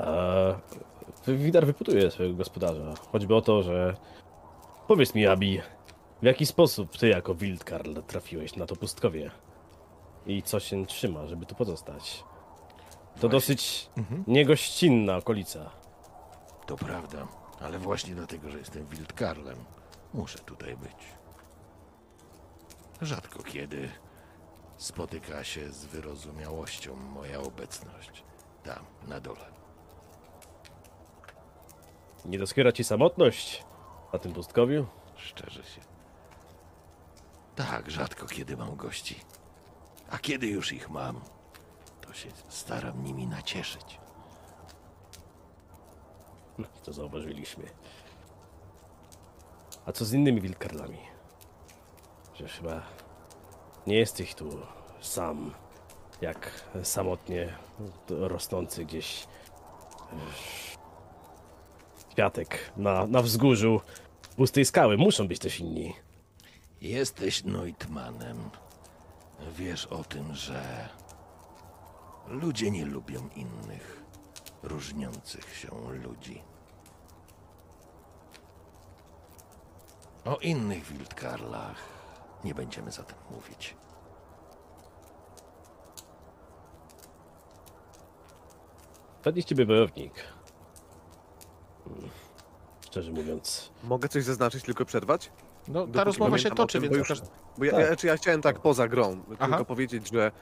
[0.00, 0.54] e,
[1.28, 2.94] Widar wyputuje swojego gospodarza.
[3.12, 3.96] Choćby o to, że
[4.88, 5.60] powiedz mi, Abi,
[6.22, 9.30] w jaki sposób ty jako Wildkarl trafiłeś na to pustkowie?
[10.26, 12.18] I co się trzyma, żeby tu pozostać?
[12.18, 12.24] To
[13.14, 13.28] Właśnie.
[13.30, 14.24] dosyć Mhm.
[14.26, 15.70] niegościnna okolica.
[16.66, 17.28] To prawda,
[17.60, 19.56] ale właśnie dlatego, że jestem Wildkarlem,
[20.14, 20.96] muszę tutaj być.
[23.00, 23.90] Rzadko kiedy
[24.76, 28.24] spotyka się z wyrozumiałością moja obecność
[28.62, 29.52] tam, na dole.
[32.24, 33.64] Nie doskwiera ci samotność
[34.12, 34.86] na tym pustkowiu?
[35.16, 35.80] Szczerze się.
[37.56, 39.20] Tak, rzadko kiedy mam gości.
[40.10, 41.20] A kiedy już ich mam,
[42.00, 43.98] to się staram nimi nacieszyć.
[46.84, 47.64] To zauważyliśmy.
[49.86, 50.98] A co z innymi wilkarlami?
[52.34, 52.82] Że chyba
[53.86, 54.58] nie jesteś tu
[55.00, 55.54] sam,
[56.20, 57.54] jak samotnie
[58.08, 59.26] rosnący gdzieś
[62.10, 63.80] kwiatek na, na wzgórzu
[64.36, 64.96] pustej skały.
[64.96, 65.94] Muszą być też inni.
[66.80, 68.50] Jesteś Neutmanem.
[69.56, 70.88] Wiesz o tym, że
[72.28, 74.02] ludzie nie lubią innych,
[74.62, 75.68] różniących się
[76.02, 76.42] ludzi.
[80.24, 81.76] O innych Wildkarlach
[82.44, 83.76] nie będziemy zatem mówić.
[89.22, 90.12] Pewnie z ciebie wojownik.
[91.84, 92.08] Hmm.
[92.86, 95.30] Szczerze mówiąc, Mogę coś zaznaczyć, tylko przerwać?
[95.68, 97.22] No, ta Dopóki rozmowa się toczy, tym, więc bo już-.
[97.58, 97.80] Bo ja, Tak.
[97.90, 99.46] ja, czy ja chciałem tak poza grą, Aha.
[99.48, 100.32] tylko powiedzieć, że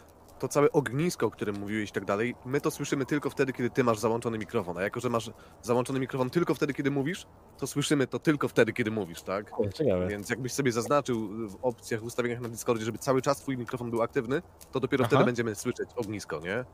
[0.40, 3.70] to całe ognisko, o którym mówiłeś i tak dalej, my to słyszymy tylko wtedy, kiedy
[3.70, 4.78] ty masz załączony mikrofon.
[4.78, 5.30] A jako, że masz
[5.62, 7.26] załączony mikrofon tylko wtedy, kiedy mówisz,
[7.58, 9.50] to słyszymy to tylko wtedy, kiedy mówisz, tak?
[9.74, 10.08] ciekawe.
[10.08, 13.90] Więc jakbyś sobie zaznaczył w opcjach, w ustawieniach na Discordzie, żeby cały czas twój mikrofon
[13.90, 14.42] był aktywny,
[14.72, 15.08] to dopiero Aha.
[15.08, 16.64] wtedy będziemy słyszeć ognisko, nie?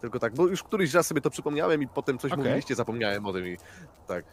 [0.00, 2.44] Tylko tak, bo już któryś raz sobie to przypomniałem i potem coś Okej.
[2.44, 3.56] mówiliście, zapomniałem o tym i
[4.06, 4.24] tak.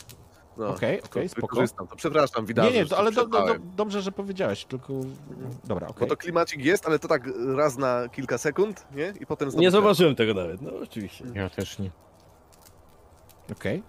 [0.57, 1.47] No, Okej, to okej, spoko.
[1.47, 2.65] wykorzystam To przepraszam, widać.
[2.73, 4.93] Nie, nie, to, ale do, do, do, dobrze, że powiedziałeś, tylko...
[5.63, 6.07] Dobra, Bo okej.
[6.07, 7.23] to klimacik jest, ale to tak
[7.55, 9.13] raz na kilka sekund, nie?
[9.19, 9.61] I potem znowu...
[9.61, 10.61] Nie zauważyłem tego nawet.
[10.61, 11.25] No oczywiście.
[11.33, 11.91] Ja też nie.
[13.51, 13.83] Okej,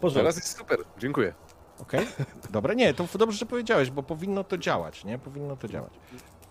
[0.00, 0.18] Porządku.
[0.20, 1.34] Teraz jest super, dziękuję.
[1.82, 2.06] okej.
[2.50, 5.18] Dobra, nie, to dobrze, że powiedziałeś, bo powinno to działać, nie?
[5.18, 5.92] Powinno to działać.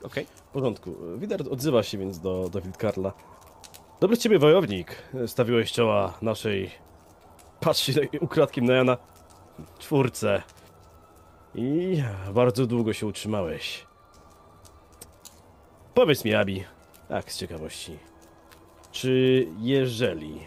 [0.03, 0.26] Okej.
[0.35, 0.95] W porządku.
[1.18, 3.14] Widar odzywa się więc do, do Wildkarla.
[3.99, 4.95] Dobry z ciebie wojownik.
[5.27, 6.72] Stawiłeś czoła naszej...
[7.59, 8.97] Patrzcie tak ukradkiem na Jana.
[9.80, 10.44] Czwórce.
[11.56, 12.04] I
[12.34, 13.86] bardzo długo się utrzymałeś.
[15.94, 16.64] Powiedz mi, Abi,
[17.10, 18.00] tak z ciekawości,
[18.92, 20.40] czy jeżeli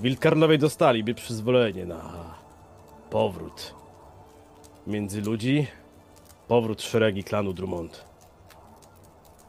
[0.00, 2.34] Wildkarlowie dostaliby przyzwolenie na
[3.10, 3.74] powrót
[4.86, 5.66] między ludzi,
[6.48, 8.04] powrót szeregi klanu Drummond,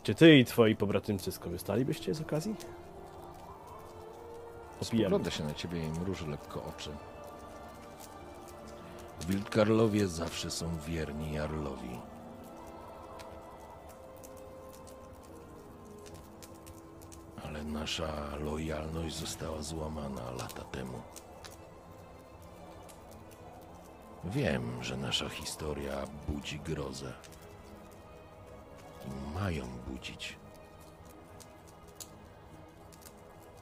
[0.03, 2.55] czy ty i twoi pobratymcy skorzystalibyście z okazji?
[4.81, 6.89] Spogląda się na ciebie i mruży lekko oczy.
[9.27, 11.99] Wildkarlowie zawsze są wierni Jarlowi.
[17.45, 21.01] Ale nasza lojalność została złamana lata temu.
[24.23, 27.13] Wiem, że nasza historia budzi grozę.
[29.07, 30.37] I mają budzić.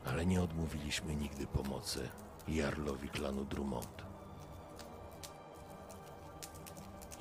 [0.06, 2.10] Ale nie odmówiliśmy nigdy pomocy
[2.48, 4.11] Jarlowi klanu Drummond.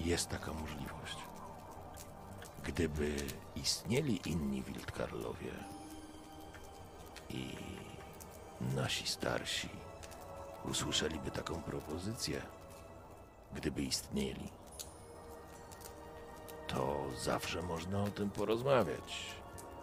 [0.04, 1.16] Jest taka możliwość.
[2.64, 3.16] Gdyby
[3.56, 5.52] istnieli inni Wildkarlowie
[7.28, 7.56] i
[8.60, 9.68] nasi starsi
[10.64, 12.42] usłyszeliby taką propozycję,
[13.52, 14.50] gdyby istnieli,
[16.68, 19.34] to zawsze można o tym porozmawiać.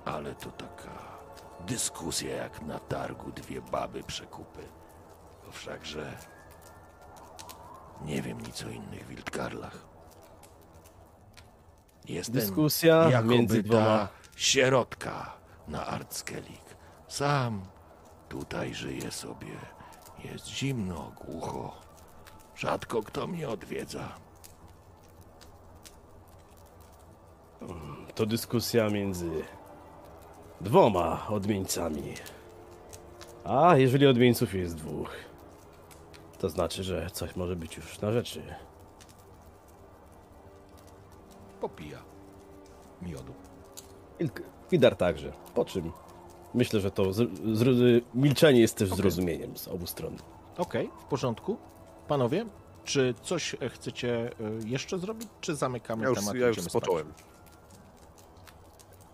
[0.06, 1.18] Ale to taka
[1.60, 4.68] dyskusja jak na targu dwie baby przekupy.
[5.52, 6.18] Wszakże
[8.02, 9.97] nie wiem nic o innych Wildkarlach.
[12.08, 13.86] Jestem Dyskusja jakoby między dwoma.
[13.86, 15.34] ta sierotka
[15.68, 16.62] na Artskelik.
[17.08, 17.62] Sam
[18.30, 19.58] tutaj żyję sobie.
[20.24, 21.76] Jest zimno, głucho.
[22.56, 24.10] Rzadko kto mnie odwiedza.
[28.16, 29.30] To dyskusja między
[30.62, 32.14] dwoma odmieńcami.
[33.44, 35.10] A jeżeli odmieńców jest dwóch,
[36.40, 38.56] to znaczy, że coś może być już na rzeczy.
[41.62, 42.00] Popija
[43.02, 43.34] miodu.
[44.72, 45.32] Widar także.
[45.56, 45.92] Po czym
[46.54, 47.18] myślę, że to z,
[47.54, 50.16] z, milczenie jest też zrozumieniem z obu stron.
[50.58, 51.58] Okej, w porządku.
[52.08, 52.46] Panowie,
[52.84, 54.32] czy coś e, chcecie
[54.64, 56.36] e, jeszcze zrobić, czy zamykamy Ja już, temat?
[56.36, 56.84] ja już idziemy spać?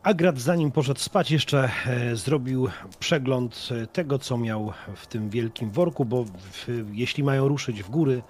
[0.04, 2.70] Agrat zanim poszedł spać jeszcze e, zrobił
[3.00, 7.90] przegląd e, tego, co miał w tym wielkim worku, bo w, jeśli mają ruszyć w
[7.90, 8.22] góry,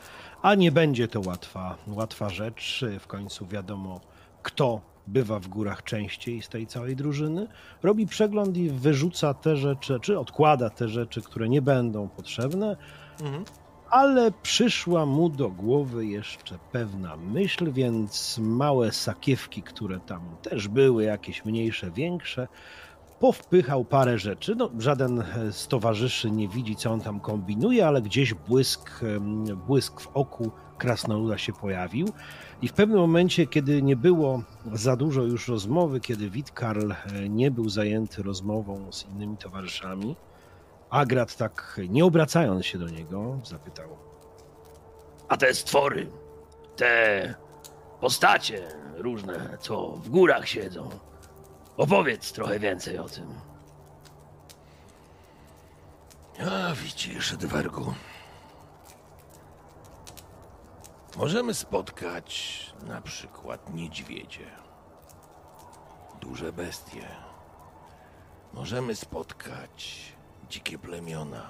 [0.41, 4.01] a nie będzie to łatwa, łatwa rzecz, e, w końcu wiadomo
[4.43, 7.47] kto bywa w górach częściej z tej całej drużyny,
[7.83, 12.77] robi przegląd i wyrzuca te rzeczy, czy odkłada te rzeczy, które nie będą potrzebne,
[13.21, 13.43] Mhm.
[13.93, 21.03] Ale przyszła mu do głowy jeszcze pewna myśl, więc małe sakiewki, które tam też były,
[21.03, 22.47] jakieś mniejsze, większe,
[23.19, 24.55] powpychał parę rzeczy.
[24.55, 29.43] No, żaden e, z towarzyszy nie widzi, co on tam kombinuje, ale gdzieś błysk, em,
[29.67, 32.07] błysk w oku krasnoluda się pojawił.
[32.61, 37.51] I w pewnym momencie, kiedy nie było za dużo już rozmowy, kiedy Witkarl e, nie
[37.51, 40.15] był zajęty rozmową z innymi towarzyszami,
[40.93, 43.97] Agrat tak nie obracając się do niego, zapytał:
[45.27, 46.07] A te stwory,
[46.75, 47.33] te
[47.99, 50.89] postacie różne, co w górach siedzą.
[51.77, 53.33] Opowiedz trochę więcej o tym.
[56.39, 57.93] A widzisz, Dwergu.
[61.17, 64.47] Możemy spotkać na przykład niedźwiedzie.
[66.21, 67.07] Duże bestie.
[68.53, 70.12] Możemy spotkać
[70.53, 71.41] dzikie plemiona,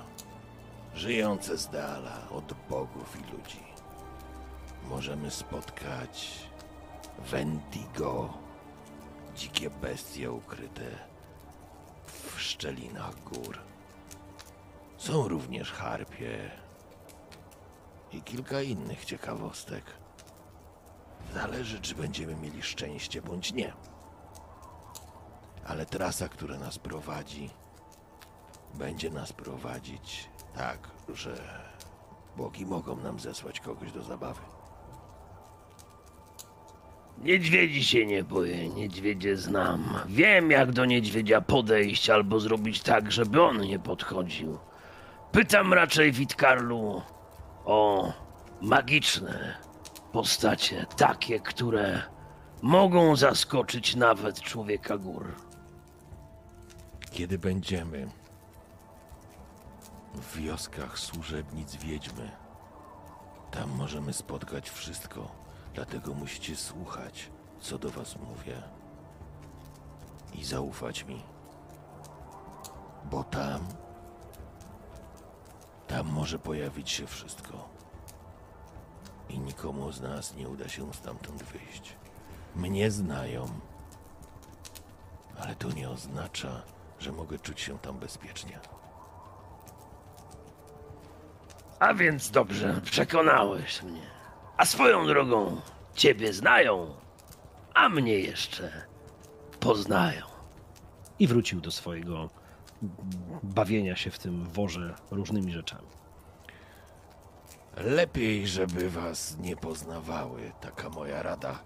[0.96, 3.64] żyjące z dala od bogów i ludzi.
[4.90, 6.40] Możemy spotkać
[7.20, 8.34] Wendigo,
[9.36, 10.86] dzikie bestie ukryte
[12.06, 13.60] w szczelinach gór.
[14.98, 16.52] Są również harpie
[18.12, 19.84] i kilka innych ciekawostek.
[21.34, 23.74] Zależy, czy będziemy mieli szczęście bądź nie.
[25.66, 27.50] Ale trasa, która nas prowadzi,
[28.74, 31.36] będzie nas prowadzić tak, że
[32.38, 34.42] bogi mogą nam zesłać kogoś do zabawy.
[37.18, 40.00] Niedźwiedzi się nie boję, niedźwiedzie znam.
[40.06, 44.58] Wiem, jak do niedźwiedzia podejść albo zrobić tak, żeby on nie podchodził.
[45.32, 47.02] Pytam raczej Witkarlu
[47.66, 48.12] o
[48.62, 49.58] magiczne
[50.12, 52.02] postacie, takie, które
[52.62, 55.36] mogą zaskoczyć nawet człowieka gór.
[57.12, 58.08] Kiedy będziemy
[60.14, 62.32] w wioskach służebnic wiedźmy,
[63.52, 65.32] tam możemy spotkać wszystko.
[65.74, 68.62] Dlatego musicie słuchać, co do was mówię.
[70.34, 71.24] I zaufać mi.
[73.12, 73.68] Bo tam.
[75.88, 77.70] Tam może pojawić się wszystko.
[79.30, 81.96] I nikomu z nas nie uda się stamtąd wyjść.
[82.56, 83.46] Mnie znają.
[85.40, 86.62] Ale to nie oznacza,
[87.00, 88.60] że mogę czuć się tam bezpiecznie.
[91.84, 94.02] A więc dobrze, przekonałeś mnie.
[94.58, 95.62] A swoją drogą,
[95.96, 96.96] ciebie znają,
[97.74, 98.86] a mnie jeszcze
[99.60, 100.26] poznają.
[101.20, 102.30] i wrócił do swojego
[103.44, 105.88] bawienia się w tym worze różnymi rzeczami.
[107.78, 111.60] Lepiej, żeby was nie poznawały, taka moja rada.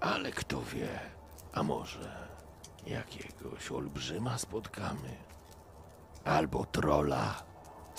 [0.00, 0.88] Ale kto wie,
[1.52, 2.28] a może
[2.86, 5.16] jakiegoś olbrzyma spotkamy?
[6.24, 7.49] Albo trola.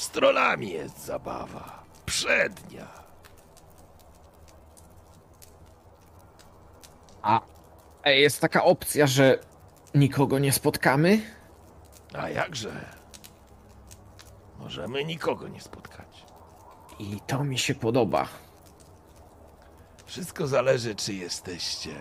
[0.01, 1.83] Z trollami jest zabawa.
[2.05, 2.87] Przednia.
[7.21, 7.41] A
[8.09, 9.39] jest taka opcja, że
[9.95, 11.21] nikogo nie spotkamy?
[12.13, 12.85] A jakże?
[14.59, 16.25] Możemy nikogo nie spotkać.
[16.99, 18.27] I to mi się podoba.
[20.05, 21.95] Wszystko zależy, czy jesteście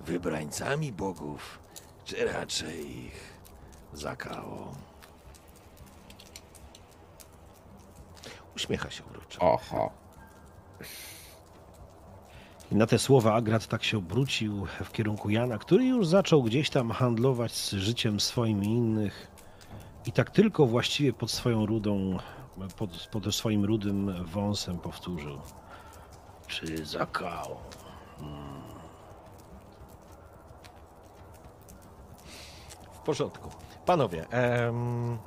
[0.00, 1.58] wybrańcami bogów,
[2.04, 3.38] czy raczej ich
[3.92, 4.91] zakałą.
[8.62, 9.40] Uśmiecha się uroczo.
[9.40, 9.90] Oho.
[12.72, 16.70] I na te słowa Agrat tak się obrócił w kierunku Jana, który już zaczął gdzieś
[16.70, 19.30] tam handlować z życiem swoim i innych.
[20.06, 22.18] I tak tylko właściwie pod swoją rudą,
[22.76, 25.38] pod, pod swoim rudym wąsem powtórzył.
[26.46, 27.56] Czy zakał?
[32.92, 33.50] W porządku.
[33.86, 35.18] Panowie, em,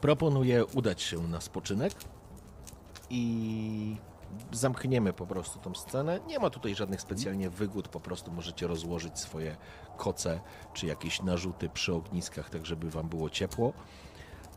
[0.00, 1.92] proponuję udać się na spoczynek
[3.10, 3.96] i
[4.52, 6.20] zamkniemy po prostu tą scenę.
[6.26, 9.56] Nie ma tutaj żadnych specjalnie wygód, po prostu możecie rozłożyć swoje
[9.96, 10.40] koce
[10.74, 13.72] czy jakieś narzuty przy ogniskach, tak żeby wam było ciepło.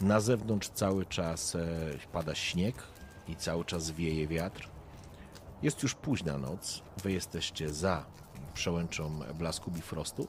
[0.02, 1.68] Na zewnątrz cały czas e,
[2.12, 2.76] pada śnieg
[3.28, 4.70] i cały czas wieje wiatr.
[5.62, 8.06] Jest już późna noc, wy jesteście za
[8.54, 10.28] przełęczą blasku bifrostu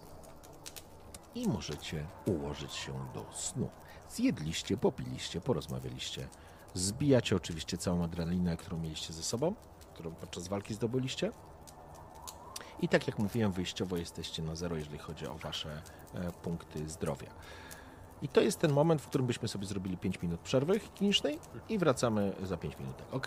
[1.35, 3.69] i możecie ułożyć się do snu.
[4.11, 6.29] Zjedliście, popiliście, porozmawialiście.
[6.75, 9.55] Zbijacie oczywiście całą adrenalinę, którą mieliście ze sobą,
[9.95, 11.33] którą podczas walki zdobyliście.
[12.81, 15.83] I tak jak mówiłem, wyjściowo jesteście na zero, jeżeli chodzi o wasze
[16.15, 17.31] e, punkty zdrowia.
[18.23, 21.39] I to jest ten moment, w którym byśmy sobie zrobili 5 minut przerwy klinicznej
[21.69, 22.95] i wracamy za 5 minut.
[23.13, 23.27] Ok?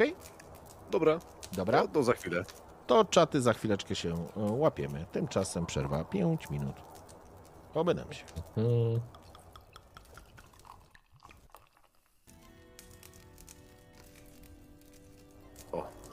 [0.92, 1.20] Dobra,
[1.54, 1.82] Dobra?
[1.82, 2.44] to, to za chwilę.
[2.88, 5.06] To czaty za chwileczkę się e, łapiemy.
[5.12, 6.76] Tymczasem przerwa 5 minut.
[7.74, 8.24] Obydam się.
[8.58, 9.00] Mm,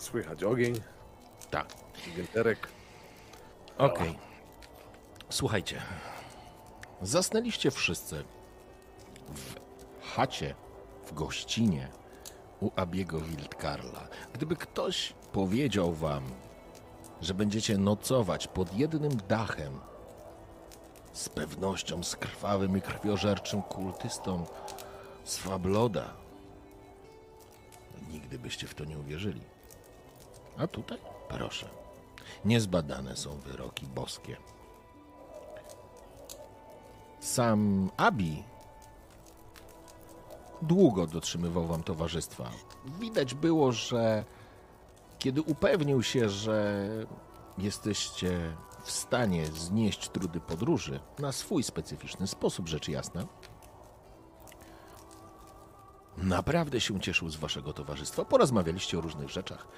[0.02, 0.74] słychać ogień,
[1.50, 1.66] Tak.
[2.16, 2.68] wielterek.
[3.78, 4.18] Okej.
[5.28, 5.82] Słuchajcie.
[7.02, 8.24] Zasnęliście wszyscy
[9.34, 9.54] w
[10.14, 10.54] chacie,
[11.06, 11.88] w gościnie
[12.60, 14.08] u Abiego Wildkarla.
[14.32, 16.22] Gdyby ktoś powiedział wam,
[17.20, 19.80] że będziecie nocować pod jednym dachem
[21.12, 24.46] z pewnością z krwawym i krwiożerczym kultystą
[25.24, 26.14] z Fabloda,
[28.08, 29.40] nigdy byście w to nie uwierzyli.
[30.58, 30.98] A tutaj,
[31.28, 31.68] proszę.
[32.44, 34.36] Niezbadane są wyroki boskie.
[37.20, 38.42] Sam Abi
[40.62, 42.50] długo dotrzymywał wam towarzystwa.
[43.00, 44.24] Widać było, że
[45.18, 46.88] kiedy upewnił się, że
[47.58, 53.26] jesteście w stanie znieść trudy podróży na swój specyficzny sposób, rzecz jasna,
[56.16, 58.24] naprawdę się cieszył z waszego towarzystwa.
[58.24, 59.68] Porozmawialiście o różnych rzeczach.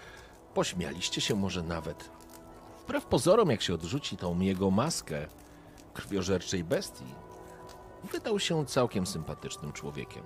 [0.55, 2.11] Pośmialiście się może nawet
[2.85, 5.27] Wbrew pozorom, jak się odrzuci tą jego maskę
[5.95, 7.15] krwiożerczej bestii,
[8.13, 10.23] wydał się całkiem sympatycznym człowiekiem.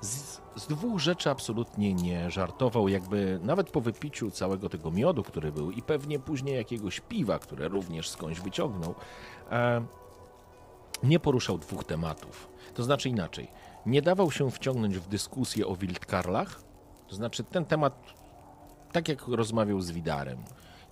[0.00, 5.52] Z, z dwóch rzeczy absolutnie nie żartował, jakby nawet po wypiciu całego tego miodu, który
[5.52, 8.94] był, i pewnie później jakiegoś piwa, które również skądś wyciągnął,
[9.50, 9.84] e,
[11.02, 12.48] nie poruszał dwóch tematów.
[12.74, 13.48] To znaczy inaczej,
[13.86, 16.62] nie dawał się wciągnąć w dyskusję o wildkarlach,
[17.08, 18.19] to znaczy ten temat,
[18.92, 20.38] tak jak rozmawiał z Widarem,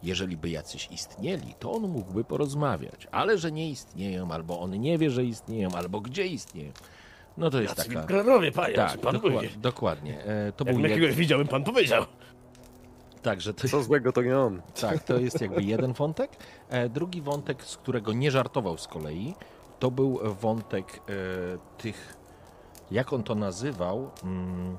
[0.02, 4.98] jeżeli by jacyś istnieli, to on mógłby porozmawiać, ale że nie istnieją, albo on nie
[4.98, 6.72] wie, że istnieją, albo gdzie istnieją,
[7.38, 8.00] no to jest Jacy taka...
[8.00, 10.24] Wilkrarowie, panie, Tak, pan dokła- dokładnie.
[10.24, 11.18] E, To Jakbym był jakiegoś jed...
[11.18, 12.04] widział, bym pan powiedział.
[13.22, 14.62] tak, że to Co złego to nie on.
[14.80, 16.30] Tak, to jest jakby jeden wątek.
[16.68, 19.34] E, Drugi wątek, z którego nie żartował z kolei,
[19.78, 22.16] to był wątek e, tych,
[22.90, 24.78] jak on to nazywał, mm,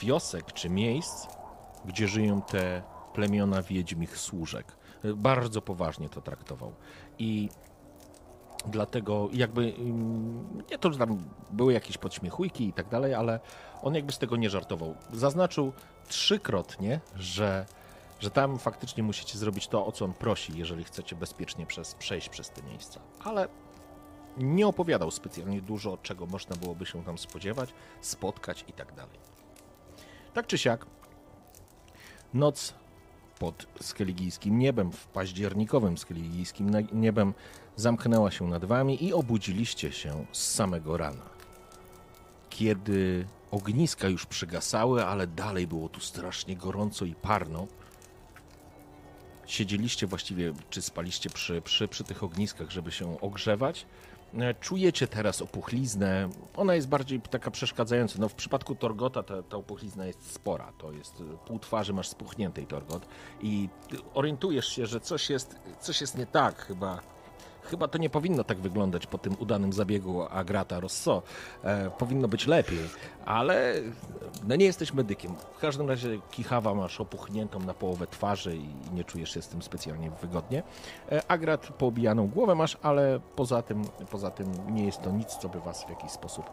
[0.00, 1.26] wiosek czy miejsc,
[1.84, 4.76] gdzie żyją te plemiona wiedźmich służek.
[5.04, 6.72] E, Bardzo poważnie to traktował.
[7.18, 7.48] I
[8.66, 13.40] dlatego jakby mm, nie to, że tam były jakieś podśmiechujki i tak dalej, ale
[13.82, 14.94] on jakby z tego nie żartował.
[15.12, 15.72] Zaznaczył
[16.08, 17.66] trzykrotnie, że,
[18.20, 22.28] że tam faktycznie musicie zrobić to, o co on prosi, jeżeli chcecie bezpiecznie przez, przejść
[22.28, 23.00] przez te miejsca.
[23.24, 23.48] Ale
[24.36, 29.33] nie opowiadał specjalnie dużo, czego można byłoby się tam spodziewać, spotkać i tak dalej.
[30.34, 30.86] Tak czy siak,
[32.34, 32.74] noc
[33.38, 37.34] pod skeligijskim niebem, w październikowym skeligijskim niebem
[37.76, 41.22] zamknęła się nad wami i obudziliście się z samego rana.
[42.50, 47.66] Kiedy ogniska już przygasały, ale dalej było tu strasznie gorąco i parno,
[49.46, 53.86] siedzieliście właściwie, czy spaliście przy, przy, przy tych ogniskach, żeby się ogrzewać.
[54.38, 56.28] E, Czujecie teraz opuchliznę.
[56.56, 58.18] Ona jest bardziej taka przeszkadzająca.
[58.18, 60.72] No, w przypadku Torgota ta, ta opuchlizna jest spora.
[60.78, 63.06] To jest e, pół twarzy masz spuchniętej Torgot
[63.40, 63.68] i
[64.14, 67.13] orientujesz się, że coś jest, coś jest nie tak chyba.
[67.64, 71.22] Chyba to nie powinno tak wyglądać po tym udanym zabiegu Agrata Rosso.
[71.64, 72.78] E, powinno być lepiej,
[73.24, 73.74] ale
[74.46, 75.34] no nie jesteś medykiem.
[75.56, 79.62] W każdym razie kichawa masz opuchniętą na połowę twarzy i nie czujesz się z tym
[79.62, 80.62] specjalnie wygodnie.
[81.12, 85.48] E, Agrat poobijaną głowę masz, ale poza tym, poza tym nie jest to nic, co
[85.48, 86.50] by was w jakiś sposób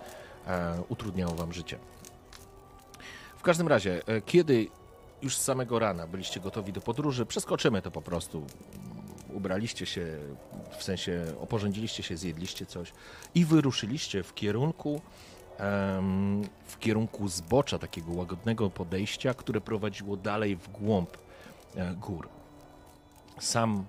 [0.48, 1.78] e, utrudniało wam życie.
[3.38, 4.68] W każdym razie, e, kiedy
[5.22, 8.46] już z samego rana byliście gotowi do podróży, przeskoczymy to po prostu
[9.34, 10.18] ubraliście się,
[10.78, 12.94] w sensie oporządziliście się, zjedliście coś
[13.36, 15.02] i wyruszyliście w kierunku
[16.66, 21.18] w kierunku zbocza takiego łagodnego podejścia, które prowadziło dalej w głąb
[21.76, 22.30] e, gór.
[23.40, 23.86] Sam,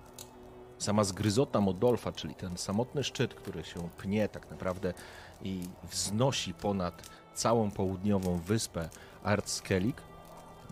[0.77, 4.93] sama zgryzota Modolfa, czyli ten samotny szczyt, który się pnie tak naprawdę
[5.41, 5.59] i
[5.91, 8.89] wznosi ponad całą południową wyspę
[9.23, 10.01] Artskellig,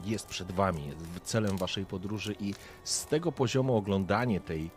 [0.06, 0.92] jest przed wami,
[1.24, 2.54] celem waszej podróży i
[2.84, 4.70] z tego poziomu oglądanie tej,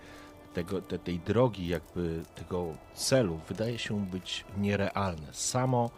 [0.54, 5.28] tego, te, tej drogi, jakby tego celu, wydaje się być nierealne.
[5.32, 5.90] Samo,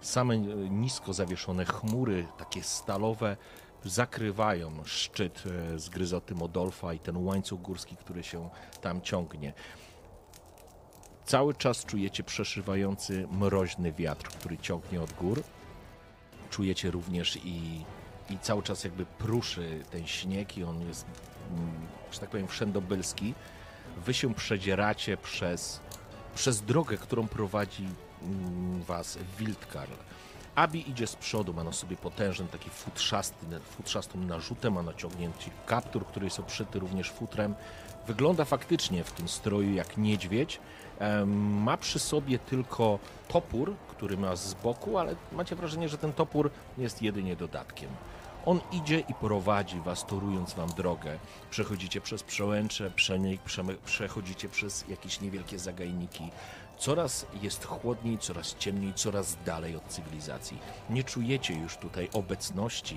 [0.00, 0.38] same
[0.70, 3.36] nisko zawieszone chmury, takie stalowe,
[3.84, 8.50] zakrywają szczyt e, zgryzoty Modolfa i ten łańcuch górski, który się
[8.80, 9.52] tam ciągnie.
[11.24, 15.42] Cały czas czujecie przeszywający mroźny wiatr, który ciągnie od gór.
[16.50, 17.84] Czujecie również i,
[18.30, 21.06] i cały czas jakby pruszy ten śnieg i on jest,
[21.50, 21.70] mm,
[22.12, 23.34] że tak powiem, wszędobylski.
[24.06, 25.80] Wy się przedzieracie przez,
[26.34, 27.86] przez drogę, którą prowadzi
[28.22, 29.92] mm, was Wildkarl.
[30.54, 36.06] Abi idzie z przodu, ma na sobie potężny taki futrzasty, futrzastą narzutem, ma naciągnięty kaptur,
[36.06, 37.54] który jest obszyty również futrem.
[38.06, 40.60] Wygląda faktycznie w tym stroju jak niedźwiedź.
[41.26, 42.98] Ma przy sobie tylko
[43.28, 47.90] topór, który ma z boku, ale macie wrażenie, że ten topór jest jedynie dodatkiem.
[48.46, 51.18] On idzie i prowadzi was, torując wam drogę.
[51.50, 52.90] Przechodzicie przez przełęcze,
[53.46, 56.30] przeme- przechodzicie przez jakieś niewielkie zagajniki.
[56.78, 60.58] Coraz jest chłodniej, coraz ciemniej, coraz dalej od cywilizacji.
[60.90, 62.96] Nie czujecie już tutaj obecności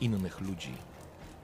[0.00, 0.74] innych ludzi.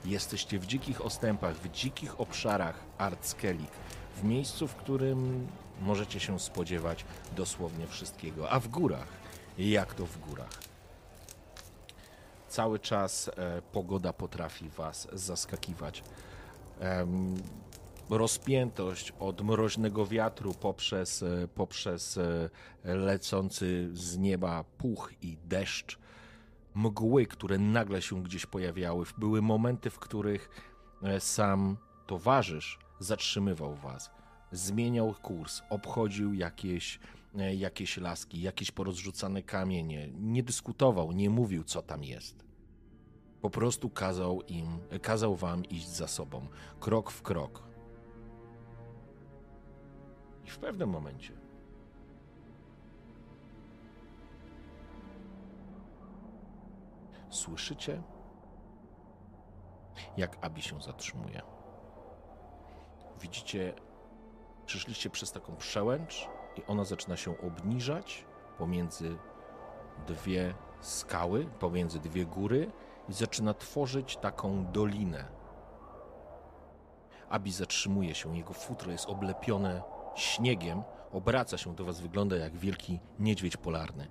[0.05, 3.71] Jesteście w dzikich ostępach, w dzikich obszarach Artskelik,
[4.15, 5.47] w miejscu, w którym
[5.81, 7.05] możecie się spodziewać
[7.35, 8.51] dosłownie wszystkiego.
[8.51, 9.07] A w górach,
[9.57, 10.62] jak to w górach?
[12.53, 16.03] Cały czas e, pogoda potrafi was zaskakiwać.
[18.09, 22.49] Rozpiętość od mroźnego wiatru poprzez, e, poprzez e,
[22.83, 25.99] lecący z nieba puch i deszcz,
[26.75, 29.05] mgły, które nagle się gdzieś pojawiały.
[29.17, 30.49] Były momenty, w których
[31.19, 31.77] sam
[32.07, 34.11] towarzysz zatrzymywał was,
[34.51, 36.99] zmieniał kurs, obchodził jakieś,
[37.33, 42.45] jakieś laski, jakieś porozrzucane kamienie, nie dyskutował, nie mówił, co tam jest.
[43.41, 46.47] Po prostu kazał im, kazał wam iść za sobą,
[46.79, 47.63] krok w krok.
[50.45, 51.33] I w pewnym momencie
[57.29, 58.01] słyszycie,
[60.17, 61.41] jak Abi się zatrzymuje.
[63.21, 63.73] Widzicie,
[64.65, 68.25] przyszliście przez taką przełęcz i ona zaczyna się obniżać
[68.57, 69.17] pomiędzy
[70.07, 72.71] dwie skały, pomiędzy dwie góry
[73.09, 75.25] i zaczyna tworzyć taką dolinę.
[77.29, 79.81] Abi zatrzymuje się, jego futro jest oblepione
[80.15, 84.07] śniegiem, obraca się do was, wygląda jak wielki niedźwiedź polarny.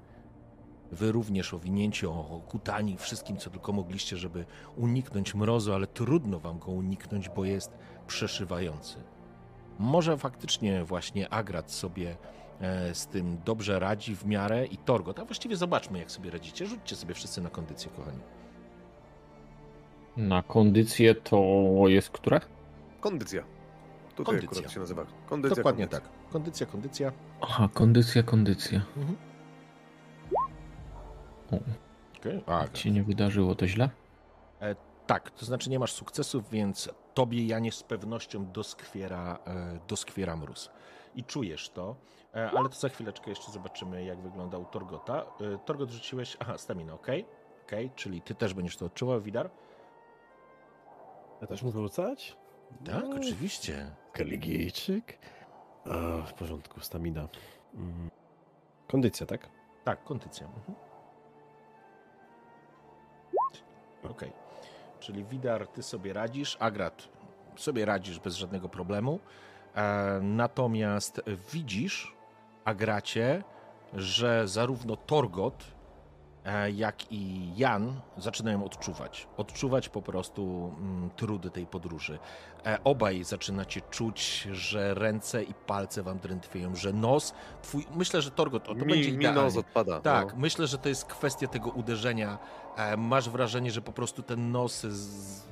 [0.92, 4.44] Wy również owinięci, okutani wszystkim, co tylko mogliście, żeby
[4.76, 8.96] uniknąć mrozu, ale trudno wam go uniknąć, bo jest przeszywający.
[9.78, 12.16] Może faktycznie właśnie Agrat sobie
[12.60, 15.18] e, z tym dobrze radzi w miarę i Torgot.
[15.18, 16.66] A właściwie zobaczmy, jak sobie radzicie.
[16.66, 18.18] Rzućcie sobie wszyscy na kondycję, kochani.
[20.16, 21.44] Na kondycję to
[21.86, 22.40] jest które?
[23.00, 23.42] Kondycja.
[24.14, 24.58] Tutaj Kondycja.
[24.58, 25.06] akurat się nazywa.
[25.26, 26.10] Kondycja, Dokładnie kondycja.
[26.10, 26.30] tak.
[26.32, 27.12] Kondycja, kondycja.
[27.40, 28.80] Aha, kondycja, kondycja.
[32.20, 32.42] Okay.
[32.46, 33.90] A, Ci nie wydarzyło to źle?
[35.06, 40.70] Tak, to znaczy nie masz sukcesów, więc tobie Janie z pewnością doskwiera, e, doskwiera mróz.
[41.14, 41.96] I czujesz to,
[42.34, 45.24] e, ale to za chwileczkę jeszcze zobaczymy, jak wygląda u Torgota.
[45.54, 47.06] E, Torgot rzuciłeś, aha, stamina, ok,
[47.66, 49.50] okej, czyli ty też będziesz to odczuwał, Widar?
[51.40, 52.36] Ja też muszę rzucać?
[52.84, 53.90] Tak, No, oczywiście.
[54.12, 55.18] Kaligijczyk.
[55.84, 57.28] A, w porządku, stamina.
[57.74, 58.10] Mm.
[58.88, 59.48] Kondycja, tak?
[59.84, 60.46] Tak, kondycja.
[60.46, 60.74] Mhm.
[64.10, 64.32] Okej,
[65.02, 67.08] czyli Widar, ty sobie radzisz, Agrat
[67.56, 69.20] sobie radzisz bez żadnego problemu,
[69.74, 71.22] e, natomiast
[71.52, 72.16] widzisz,
[72.64, 73.44] Agracie,
[73.94, 75.64] że zarówno Torgot,
[76.44, 79.28] e, jak i Jan zaczynają odczuwać.
[79.36, 82.18] Odczuwać po prostu mm, trudy tej podróży.
[82.66, 88.30] E, obaj zaczynacie czuć, że ręce i palce wam drętwieją, że nos, twój, myślę, że
[88.30, 89.42] Torgot, o, to będzie Mi, mi idealnie.
[89.42, 90.00] nos odpada.
[90.00, 90.38] Tak, no.
[90.40, 92.38] myślę, że to jest kwestia tego uderzenia.
[92.76, 94.86] E, Masz wrażenie, że po prostu ten nos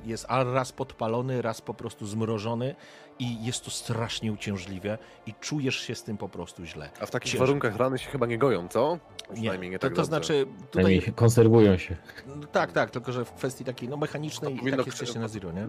[0.05, 2.75] jest raz podpalony, raz po prostu zmrożony
[3.19, 6.89] i jest to strasznie uciążliwe i czujesz się z tym po prostu źle.
[7.01, 8.99] A w takich warunkach rany się chyba nie goją, co?
[9.33, 10.05] Przynajmniej nie, to, tak to dobrze.
[10.09, 11.01] znaczy tutaj...
[11.15, 11.97] Konserwują się.
[12.27, 15.27] No, tak, tak, tylko że w kwestii takiej no, mechanicznej To i tak jesteście na
[15.27, 15.67] zero, nie?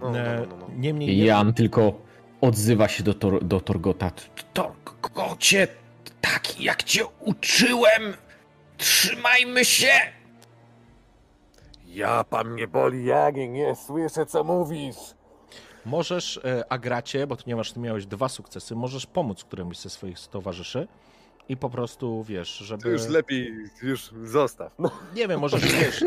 [0.00, 0.66] No, no, E, no, no, no.
[0.76, 2.00] Niemniej nie, Jan tylko
[2.40, 4.10] odzywa się do, tor, do Torgota.
[4.52, 5.68] Torgocie,
[6.20, 8.02] tak jak cię uczyłem!
[8.76, 9.90] Trzymajmy się!
[11.94, 14.96] Ja pan nie boli, ja nie, nie słyszę co mówisz.
[15.84, 19.90] Możesz, e, Agracie, bo ty nie masz, ty miałeś dwa sukcesy, możesz pomóc któremuś ze
[19.90, 20.88] swoich towarzyszy
[21.48, 22.88] i po prostu, wiesz, To żeby...
[22.88, 24.72] już lepiej, już zostaw.
[24.78, 24.90] No.
[25.14, 26.04] Nie wiem, może wiesz.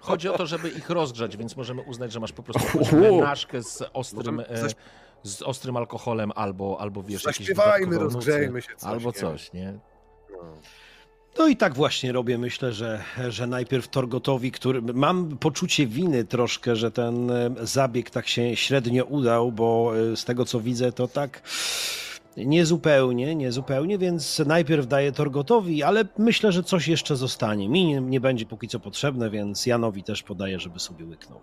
[0.00, 3.82] Chodzi o to, żeby ich rozgrzać, więc możemy uznać, że masz po prostu menażkę z
[3.92, 4.74] ostrym, e, zaś-
[5.22, 9.12] z ostrym alkoholem albo, albo wiesz, jakieś Zaśpiewajmy, rozgrzejmy się coś, Albo nie?
[9.12, 9.78] coś, nie?
[10.30, 10.38] No.
[11.38, 12.38] No i tak właśnie robię.
[12.38, 14.82] Myślę, że, że najpierw Torgotowi, który.
[14.82, 20.24] Mam poczucie winy troszkę, że ten e, zabieg tak się średnio udał, bo e, z
[20.24, 21.42] tego co widzę, to tak.
[22.36, 27.68] Niezupełnie, niezupełnie, więc najpierw daję Torgotowi, ale myślę, że coś jeszcze zostanie.
[27.68, 31.40] Mi nie, nie będzie póki co potrzebne, więc Janowi też podaję, żeby sobie łyknął.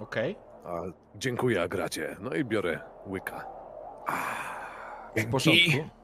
[0.00, 0.82] Okej, A,
[1.16, 2.16] dziękuję, Agracie.
[2.20, 3.46] No i biorę łyka.
[5.16, 6.01] w porządku.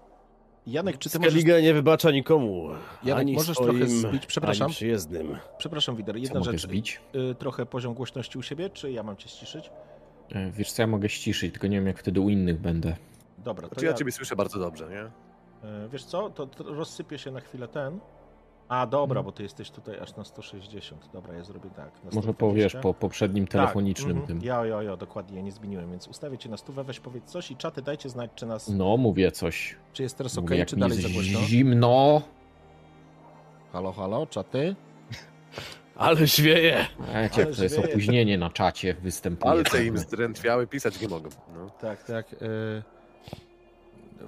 [0.68, 2.68] Janek, czy ty możesz, Skaliga nie wybacza nikomu.
[3.04, 4.26] Janek, ani możesz swoim, trochę zbić?
[4.26, 4.64] Przepraszam.
[4.64, 5.36] Ani przyjezdnym.
[5.58, 6.62] przepraszam, Wider, jedna rzecz.
[6.62, 7.00] zbić?
[7.30, 9.70] Y, trochę poziom głośności u siebie, czy ja mam cię ściszyć?
[10.32, 12.96] E, Wiesz co, ja mogę ściszyć, tylko nie wiem jak wtedy u innych będę.
[13.38, 15.00] Dobra, to Znaczy ja ciebie słyszę bardzo dobrze, nie?
[15.70, 17.98] E, Wiesz co, to, to rozsypie się na chwilę ten.
[18.68, 21.08] A dobra, bo ty jesteś tutaj aż na 160.
[21.12, 21.90] Dobra, ja zrobię tak.
[22.04, 22.32] na Może 120.
[22.38, 24.36] powiesz po poprzednim telefonicznym tak, tym.
[24.36, 24.46] mhm.
[24.66, 27.50] Ja, ja, ja, dokładnie, ja nie zmieniłem, więc ustawię cię na stówę, weź powiedz coś
[27.50, 29.76] i czaty dajcie znać, czy nas, No, mówię coś.
[29.92, 31.40] czy jest teraz ok, czy dalej jest za głośno.
[31.40, 32.22] zimno.
[33.72, 34.76] Halo, halo, czaty?
[35.96, 36.86] Ale świeje!
[37.00, 39.54] Wiecie, Ale to jest opóźnienie na czacie, występuje.
[39.54, 39.98] Palce im pewne.
[40.08, 41.28] zdrętwiały, pisać nie mogą.
[41.54, 41.70] No.
[41.70, 42.32] Tak, tak.
[42.32, 42.36] y,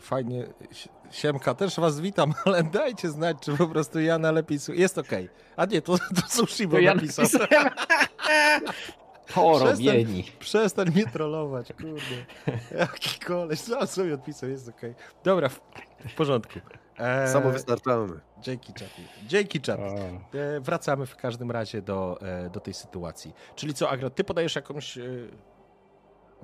[0.01, 0.47] Fajnie.
[0.73, 4.81] Si- Siemka, też was witam, ale dajcie znać, czy po prostu Jana lepiej słucha.
[4.81, 5.29] Jest okej.
[5.57, 7.25] A nie, to, to Sushibo To ja napisał.
[7.25, 7.71] napisałem.
[9.35, 10.25] Porobieni.
[10.39, 12.57] Przestań mnie trollować, kurde.
[12.79, 14.95] Jaki koleś, sam sobie odpisał, jest okej.
[15.25, 15.61] Dobra, w,
[16.09, 16.59] w porządku.
[16.99, 18.21] E, Samowystarczalny.
[18.41, 19.03] Dzięki, czaty.
[19.27, 19.81] Dzięki, czat.
[19.81, 23.33] E, wracamy w każdym razie do, e, do tej sytuacji.
[23.55, 25.03] Czyli co, Agra, ty podajesz jakąś e,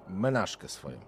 [0.09, 0.98] menażkę swoją.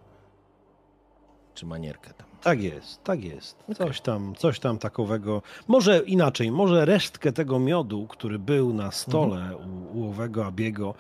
[1.59, 2.27] Czy manierkę tam.
[2.43, 3.65] Tak jest, tak jest.
[3.77, 5.43] Coś tam, coś tam takowego.
[5.69, 10.95] Może inaczej, może resztkę tego miodu, który był na stole u, u owego Abiego,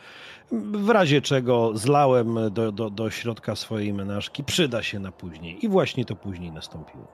[0.73, 5.65] w razie czego zlałem do, do, do środka swojej menażki, przyda się na później.
[5.65, 7.07] I właśnie to później nastąpiło.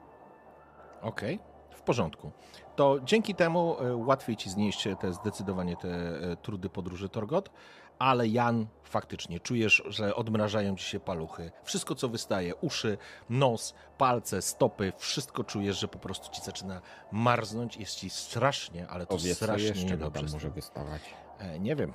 [1.03, 1.39] Okej,
[1.71, 2.31] w porządku.
[2.77, 7.51] To dzięki temu e, łatwiej ci znieść te zdecydowanie te e, trudy podróży Torgot,
[7.99, 11.51] ale Jan, faktycznie czujesz, że odmrażają ci się paluchy.
[11.65, 12.99] Wszystko, co wystaje, uszy,
[13.31, 16.81] nos, palce, stopy, wszystko czujesz, że po prostu ci zaczyna
[17.12, 17.77] marznąć.
[17.77, 20.27] Jest ci strasznie, ale to co strasznie jeszcze niedobrze.
[20.33, 21.03] może wystawać.
[21.39, 21.93] E, Nie wiem.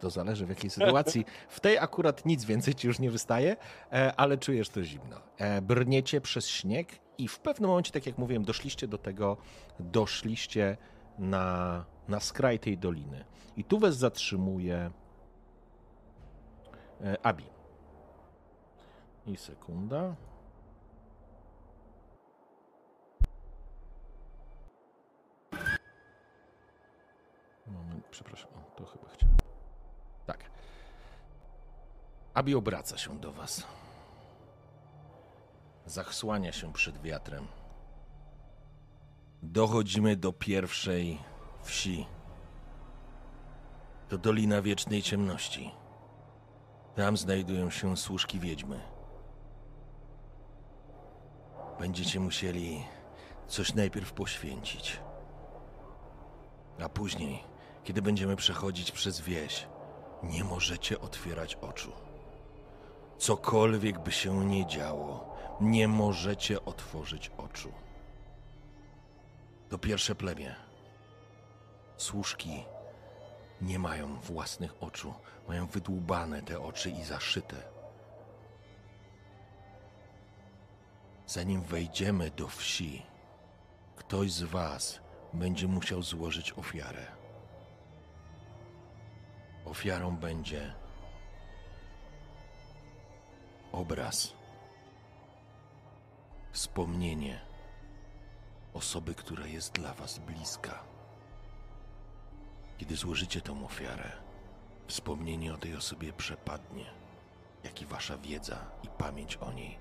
[0.00, 1.24] To zależy w jakiej sytuacji.
[1.48, 3.56] W tej akurat nic więcej ci już nie wystaje,
[3.92, 5.16] e, ale czujesz to zimno.
[5.38, 6.88] E, Brniecie przez śnieg
[7.18, 9.36] i w pewnym momencie, tak jak mówiłem, doszliście do tego,
[9.80, 10.76] doszliście
[11.18, 13.24] na, na skraj tej doliny.
[13.56, 14.90] I tu was zatrzymuje
[17.00, 17.44] e, Abi.
[19.26, 20.14] I sekunda.
[27.66, 29.36] Moment, przepraszam, to chyba chciałem.
[30.26, 30.50] Tak.
[32.34, 33.66] Abi obraca się do was.
[35.86, 37.46] Zachsłania się przed wiatrem.
[39.42, 41.18] Dochodzimy do pierwszej
[41.66, 42.06] wsi.
[44.08, 45.70] To Dolina Wiecznej Ciemności.
[46.94, 48.80] Tam znajdują się służki wiedźmy.
[51.80, 52.84] Będziecie musieli
[53.48, 55.00] coś najpierw poświęcić.
[56.84, 57.44] A później,
[57.84, 59.66] kiedy będziemy przechodzić przez wieś,
[60.22, 61.92] nie możecie otwierać oczu.
[63.18, 67.72] Cokolwiek by się nie działo, nie możecie otworzyć oczu.
[69.68, 70.65] To pierwsze plemię.
[71.96, 72.64] Służki
[73.60, 75.14] nie mają własnych oczu,
[75.48, 77.56] mają wydłubane te oczy i zaszyte.
[81.26, 83.02] Zanim wejdziemy do wsi,
[83.96, 85.00] ktoś z was
[85.32, 87.06] będzie musiał złożyć ofiarę.
[89.64, 90.74] Ofiarą będzie
[93.72, 94.32] obraz,
[96.52, 97.40] wspomnienie
[98.74, 100.95] osoby, która jest dla was bliska.
[102.78, 104.12] Kiedy złożycie tą ofiarę,
[104.86, 106.84] wspomnienie o tej osobie przepadnie,
[107.64, 109.78] jak i wasza wiedza i pamięć o niej.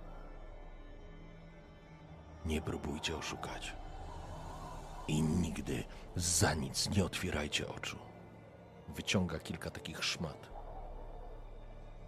[2.45, 3.73] Nie próbujcie oszukać.
[5.07, 5.83] I nigdy
[6.15, 7.97] za nic nie otwierajcie oczu.
[8.87, 10.49] Wyciąga kilka takich szmat.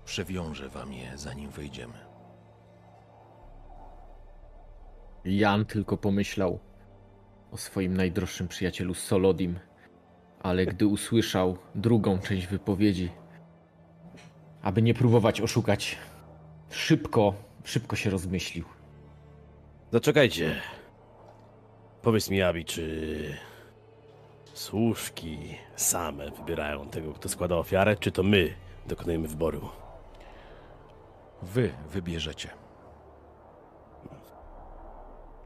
[0.05, 2.05] Przewiążę wam je, zanim wejdziemy.
[5.25, 6.59] Jan tylko pomyślał
[7.51, 9.59] o swoim najdroższym przyjacielu Solodim,
[10.47, 13.11] ale gdy usłyszał drugą część wypowiedzi,
[14.61, 15.97] aby nie próbować oszukać,
[16.69, 17.33] szybko,
[17.63, 18.65] szybko się rozmyślił.
[19.91, 20.55] Zaczekajcie.
[22.01, 23.37] Powiedz mi, Abi, czy
[24.53, 25.37] służki
[25.75, 28.53] same wybierają tego, kto składa ofiarę, czy to my
[28.87, 29.69] dokonujemy wyboru?
[31.41, 32.49] Wy wybierzecie.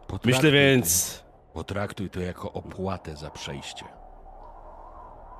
[0.08, 1.24] Potraktuj- Myślę więc,
[1.54, 3.86] Potraktuj to jako opłatę za przejście.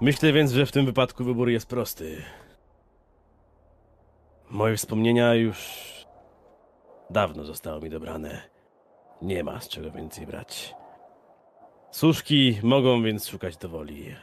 [0.02, 2.24] Myślę więc, że w tym wypadku wybór jest prosty.
[4.50, 5.82] Moje wspomnienia już
[7.10, 8.42] dawno zostały mi dobrane.
[9.22, 10.76] Nie ma z czego więcej brać.
[11.92, 14.16] Służki mogą więc szukać dowoli.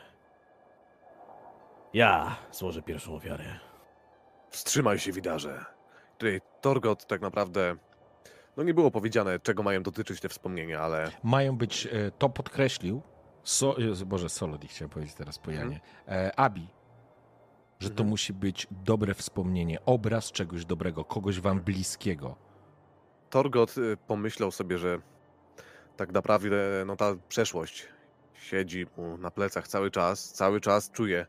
[1.94, 3.44] Ja złożę pierwszą ofiarę.
[4.50, 5.64] Wstrzymaj się, widarze.
[6.18, 7.76] Tutaj Torgot tak naprawdę...
[8.56, 13.02] No nie było powiedziane, czego mają dotyczyć te wspomnienia, ale Mają być, e, to podkreślił,
[13.48, 13.76] so,
[14.06, 16.68] Boże, Solody chciałem powiedzieć teraz po Janie, e, Abi,
[17.80, 22.36] że to musi być dobre wspomnienie, obraz czegoś dobrego, kogoś wam bliskiego.
[23.30, 25.00] Torgot y, pomyślał sobie, że
[25.96, 26.56] tak naprawdę
[26.86, 27.88] no, ta przeszłość
[28.34, 30.32] siedzi mu na plecach cały czas.
[30.32, 31.26] Cały czas czuje,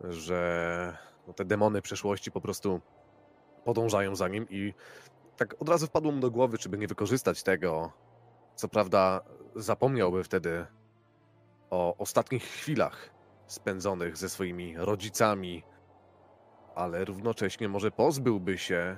[0.00, 2.80] że no, te demony przeszłości po prostu
[3.64, 4.74] podążają za nim i
[5.36, 7.92] tak od razu wpadło mu do głowy, czy by nie wykorzystać tego.
[8.54, 9.20] Co prawda
[9.56, 10.66] zapomniałby wtedy
[11.72, 13.10] o ostatnich chwilach
[13.46, 15.62] spędzonych ze swoimi rodzicami,
[16.74, 18.96] ale równocześnie może pozbyłby się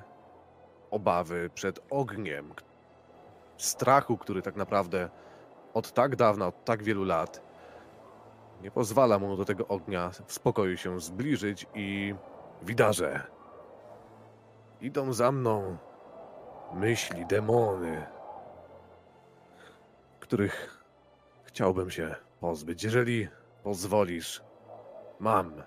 [0.91, 2.55] obawy przed ogniem,
[3.57, 5.11] strachu, który tak naprawdę
[5.75, 7.43] od tak dawna, od tak wielu lat
[8.63, 12.15] nie pozwala mu do tego ognia w spokoju się zbliżyć i
[12.63, 13.27] widarze.
[14.81, 15.77] Idą za mną
[16.73, 18.07] myśli, demony,
[20.21, 20.85] których
[21.45, 22.15] chciałbym się
[22.45, 22.85] pozbyć.
[22.85, 23.29] Jeżeli
[23.63, 24.43] pozwolisz,
[25.21, 25.63] mam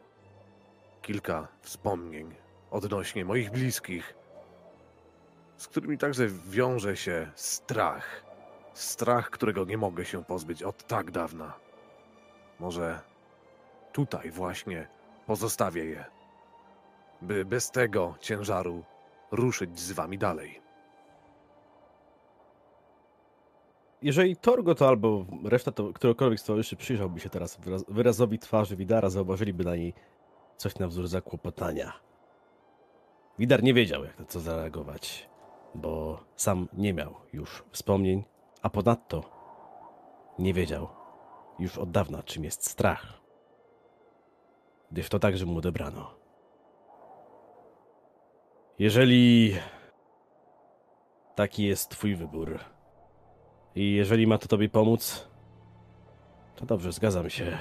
[1.02, 2.36] kilka wspomnień
[2.72, 4.16] odnośnie moich bliskich,
[5.58, 8.24] z którymi także wiąże się strach.
[8.74, 11.54] Strach, którego nie mogę się pozbyć od tak dawna.
[12.60, 13.00] Może
[13.94, 14.88] tutaj właśnie
[15.26, 16.06] pozostawię je,
[17.22, 18.84] by bez tego ciężaru
[19.32, 20.67] ruszyć z wami dalej.
[24.02, 29.10] Jeżeli Torgot albo reszta to, któregokolwiek z towarzyszy przyjrzałby się teraz wyraz, wyrazowi twarzy Widara,
[29.10, 29.94] zauważyliby na niej
[30.58, 31.94] coś na wzór zakłopotania.
[33.40, 35.30] Widar nie wiedział, jak na co zareagować,
[35.76, 38.24] bo sam nie miał już wspomnień,
[38.62, 39.24] a ponadto
[40.40, 40.88] nie wiedział
[41.60, 43.22] już od dawna, czym jest strach,
[44.92, 46.16] gdyż to także mu odebrano.
[48.80, 49.56] Jeżeli
[51.36, 52.60] taki jest twój wybór,
[53.78, 55.28] i jeżeli ma to tobie pomóc,
[56.56, 57.58] to dobrze, zgadzam się.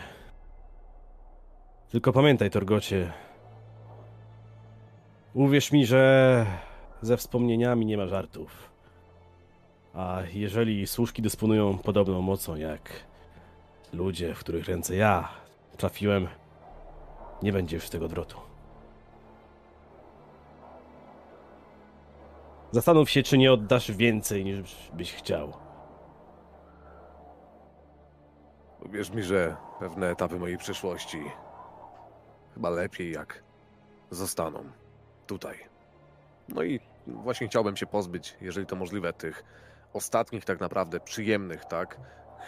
[1.89, 3.13] Tylko pamiętaj, Torgocie.
[5.35, 6.47] Uwierz mi, że
[7.03, 8.71] ze wspomnieniami nie ma żartów.
[9.95, 12.91] A jeżeli służki dysponują podobną mocą jak
[13.93, 15.29] ludzie, w których ręce ja
[15.77, 16.29] trafiłem,
[17.43, 18.37] nie będzie już tego drotu.
[22.71, 25.66] Zastanów się, czy nie oddasz więcej niż byś chciał.
[28.91, 31.19] Wierz mi, że pewne etapy mojej przeszłości
[32.55, 33.43] chyba lepiej jak
[34.11, 34.65] zostaną
[35.27, 35.57] tutaj.
[36.49, 39.45] No i właśnie chciałbym się pozbyć, jeżeli to możliwe, tych
[39.93, 42.01] ostatnich tak naprawdę przyjemnych, tak,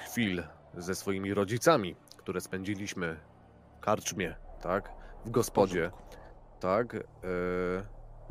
[0.04, 0.42] chwil
[0.74, 3.16] ze swoimi rodzicami, które spędziliśmy
[3.76, 4.92] w karczmie, tak,
[5.24, 5.90] w gospodzie,
[6.60, 6.98] tak, e,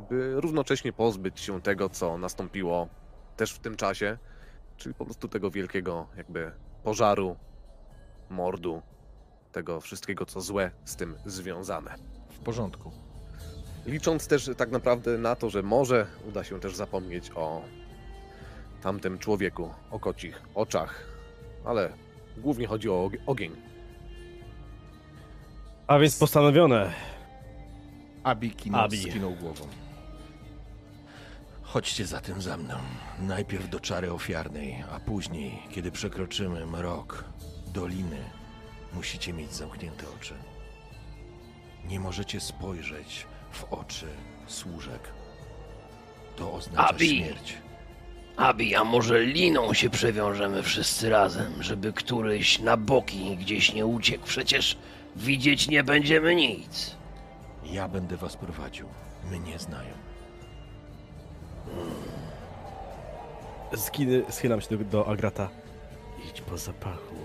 [0.10, 2.88] by równocześnie pozbyć się tego, co nastąpiło
[3.38, 4.18] też w tym czasie,
[4.78, 6.52] czyli po prostu tego wielkiego jakby
[6.84, 7.36] pożaru,
[8.30, 8.82] mordu,
[9.52, 11.96] tego wszystkiego, co złe z tym związane.
[12.30, 12.92] W porządku.
[13.86, 17.62] Licząc też tak naprawdę na to, że może uda się też zapomnieć o
[18.82, 21.04] tamtym człowieku, o kocich oczach,
[21.66, 21.90] ale
[22.38, 23.56] głównie chodzi o og- ogień.
[25.88, 26.94] A więc postanowione.
[28.24, 29.02] Abi kinął, Abi.
[29.02, 29.68] skinął głową.
[31.62, 32.76] Chodźcie zatem za mną.
[33.20, 37.24] Najpierw do czary ofiarnej, a później, kiedy przekroczymy mrok
[37.78, 38.24] doliny,
[38.94, 40.34] musicie mieć zamknięte oczy.
[41.86, 44.08] Nie możecie spojrzeć w oczy
[44.48, 45.02] służek.
[46.36, 47.10] To oznacza Abi.
[47.10, 47.58] śmierć.
[48.38, 54.26] Abi, a może liną się przewiążemy wszyscy razem, żeby któryś na boki gdzieś nie uciekł?
[54.26, 54.78] Przecież
[55.16, 56.96] widzieć nie będziemy nic.
[57.64, 58.88] Ja będę was prowadził.
[59.32, 59.94] Mnie znają.
[63.76, 65.50] Skiny, schylam się do, do Agrata.
[66.30, 67.17] Idź po zapachu.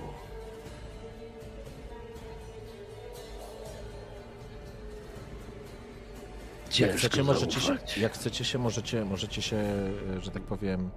[6.78, 10.90] Jak chcecie, możecie się, jak chcecie się, możecie, możecie się, e, że tak powiem,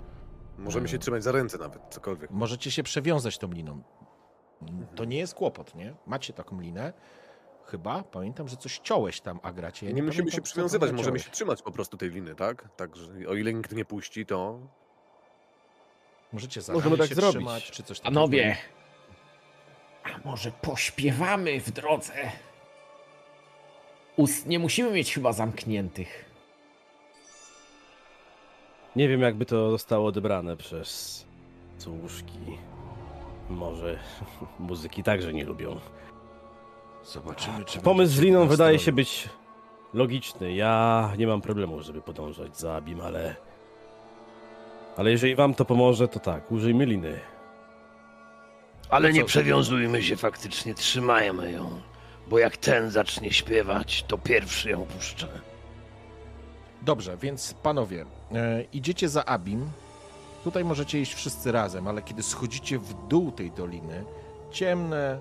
[0.58, 2.32] Możemy się trzymać za ręce nawet, cokolwiek.
[2.32, 3.82] Możecie się przewiązać tą liną.
[4.96, 5.96] To nie jest kłopot, nie?
[6.08, 6.94] Macie taką linę.
[7.66, 8.04] Chyba.
[8.04, 9.86] Pamiętam, że coś ciąłeś tam, Agracie.
[9.86, 12.70] Ja Nie musimy pamiętam, się co przywiązywać, możemy się trzymać po prostu tej liny, tak?
[12.76, 14.60] Także o ile nikt nie puści, to
[16.34, 17.36] Możecie za Możemy tak się zrobić.
[17.36, 18.16] trzymać, czy coś takiego.
[18.16, 18.58] Panowie,
[20.04, 22.14] a może pośpiewamy w drodze?
[24.16, 26.26] Ust nie musimy mieć chyba zamkniętych.
[28.96, 31.26] Nie wiem, jakby to zostało odebrane przez
[31.78, 32.40] cółuszki.
[33.50, 34.00] Może
[34.60, 35.80] muzyki także nie lubią.
[37.06, 39.30] Zobaczymy, czy Pomysł z liną wydaje się być
[39.94, 40.54] logiczny.
[40.54, 43.36] Ja nie mam problemu, żeby podążać za Abim, ale...
[44.98, 47.20] Ale jeżeli wam to pomoże, to tak, użyjmy liny.
[48.90, 51.82] Ale nie co- przewiązujmy się faktycznie, trzymajmy ją.
[52.30, 55.28] Bo jak ten zacznie śpiewać, to pierwszy ją puszczę.
[56.82, 59.70] Dobrze, więc panowie, e, idziecie za Abim.
[60.44, 64.06] Tutaj możecie iść wszyscy razem, ale kiedy schodzicie w dół tej doliny,
[64.52, 65.20] ciemne,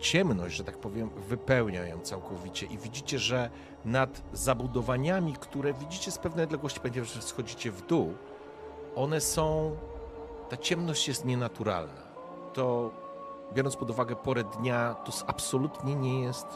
[0.00, 3.50] ciemność, że tak powiem, wypełnia ją całkowicie i widzicie, że
[3.84, 8.14] nad zabudowaniami, które widzicie z pewnej odległości, ponieważ schodzicie w dół,
[8.96, 9.76] one są,
[10.48, 12.02] ta ciemność jest nienaturalna.
[12.52, 12.90] To,
[13.54, 16.46] biorąc pod uwagę porę dnia, to absolutnie nie jest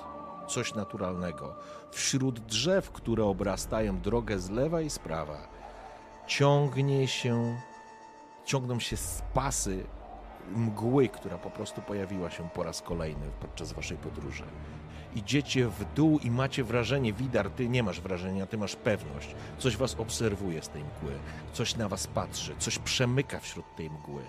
[0.48, 1.54] coś naturalnego.
[1.90, 5.48] Wśród drzew, które obrastają drogę z lewa i z prawa,
[6.26, 7.56] ciągnie się,
[8.44, 9.86] ciągną się spasy
[10.54, 14.44] mgły, która po prostu pojawiła się po raz kolejny podczas waszej podróży.
[15.14, 19.34] Idziecie w dół i macie wrażenie, Widar, ty nie masz wrażenia, ty masz pewność.
[19.58, 21.12] Coś was obserwuje z tej mgły,
[21.52, 24.22] coś na was patrzy, coś przemyka wśród tej mgły.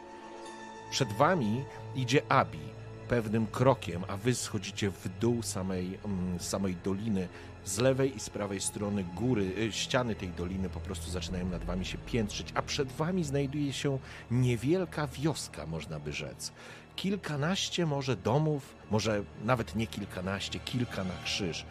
[0.91, 1.63] Przed wami
[1.95, 2.59] idzie Abi
[3.07, 7.27] pewnym krokiem, a wy schodzicie w dół samej, mm, samej doliny.
[7.65, 11.63] Z lewej i z prawej strony góry, y, ściany tej doliny po prostu zaczynają nad
[11.63, 13.99] wami się piętrzyć, a przed wami znajduje się
[14.31, 16.51] niewielka wioska, można by rzec.
[16.95, 21.65] Kilkanaście może domów, może nawet nie kilkanaście, kilka na krzyż.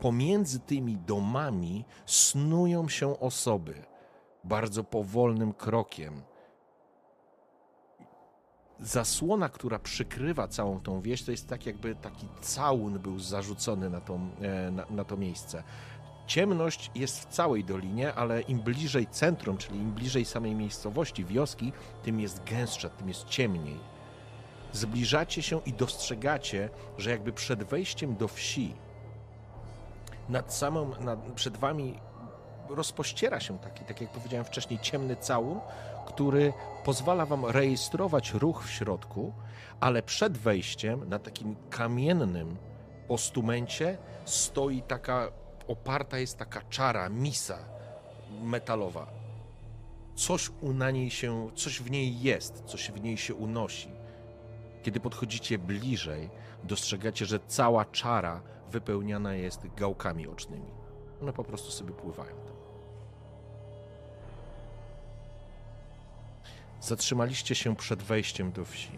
[0.00, 3.74] Pomiędzy tymi domami snują się osoby
[4.44, 6.22] bardzo powolnym krokiem
[8.84, 13.98] zasłona, która przykrywa całą tą wieś, to jest tak jakby taki całun był zarzucony na,
[13.98, 15.62] e, na, na to miejsce.
[16.26, 21.72] Ciemność jest w całej dolinie, ale im bliżej centrum, czyli im bliżej samej miejscowości, wioski,
[22.02, 23.80] tym jest gęstsza, tym jest ciemniej.
[24.72, 28.74] Zbliżacie się i dostrzegacie, że jakby przed wejściem do wsi,
[30.28, 31.98] nad samą, nad, przed wami
[32.68, 35.60] rozpościera się taki, tak jak powiedziałem wcześniej, ciemny całun,
[36.04, 36.52] który
[36.84, 39.32] pozwala wam rejestrować ruch w środku,
[39.80, 42.56] ale przed wejściem na takim kamiennym
[43.08, 45.32] postumencie stoi taka,
[45.68, 47.58] oparta jest taka czara, misa
[48.42, 49.06] metalowa.
[50.14, 53.90] Coś na niej się, coś w niej jest, coś w niej się unosi.
[54.82, 56.30] Kiedy podchodzicie bliżej,
[56.64, 60.70] dostrzegacie, że cała czara wypełniana jest gałkami ocznymi.
[61.22, 62.53] One po prostu sobie pływają
[66.84, 68.90] Zatrzymaliście się przed wejściem do wsi.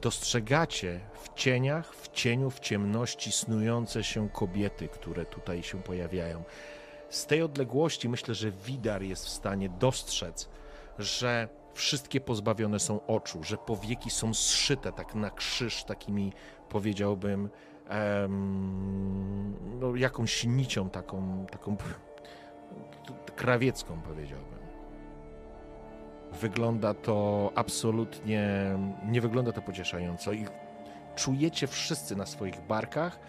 [0.00, 6.44] Dostrzegacie w cieniach, w cieniu, w ciemności snujące się kobiety, które tutaj się pojawiają.
[7.08, 10.48] Z tej odległości myślę, że Widar jest w stanie dostrzec,
[10.98, 16.32] że wszystkie pozbawione są oczu, że powieki są zszyte tak na krzyż, takimi
[16.68, 17.48] powiedziałbym
[17.88, 21.76] em, no, jakąś nicią taką, taką
[23.36, 24.51] krawiecką powiedziałbym.
[26.40, 28.48] Wygląda to absolutnie,
[29.06, 30.46] nie wygląda to pocieszająco i
[31.16, 33.20] czujecie wszyscy na swoich barkach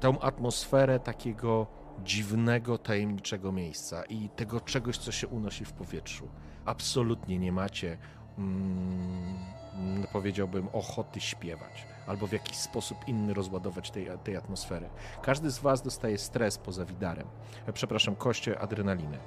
[0.00, 1.66] tą atmosferę takiego
[2.04, 6.28] dziwnego, tajemniczego miejsca i tego czegoś, co się unosi w powietrzu.
[6.64, 7.98] Absolutnie nie macie,
[8.38, 14.88] mm, powiedziałbym, ochoty śpiewać albo w jakiś sposób inny rozładować tej, tej atmosfery.
[15.22, 17.26] Każdy z was dostaje stres poza widarem.
[17.66, 19.18] E, Przepraszam, koście adrenaliny.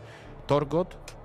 [0.48, 1.16] Torgot,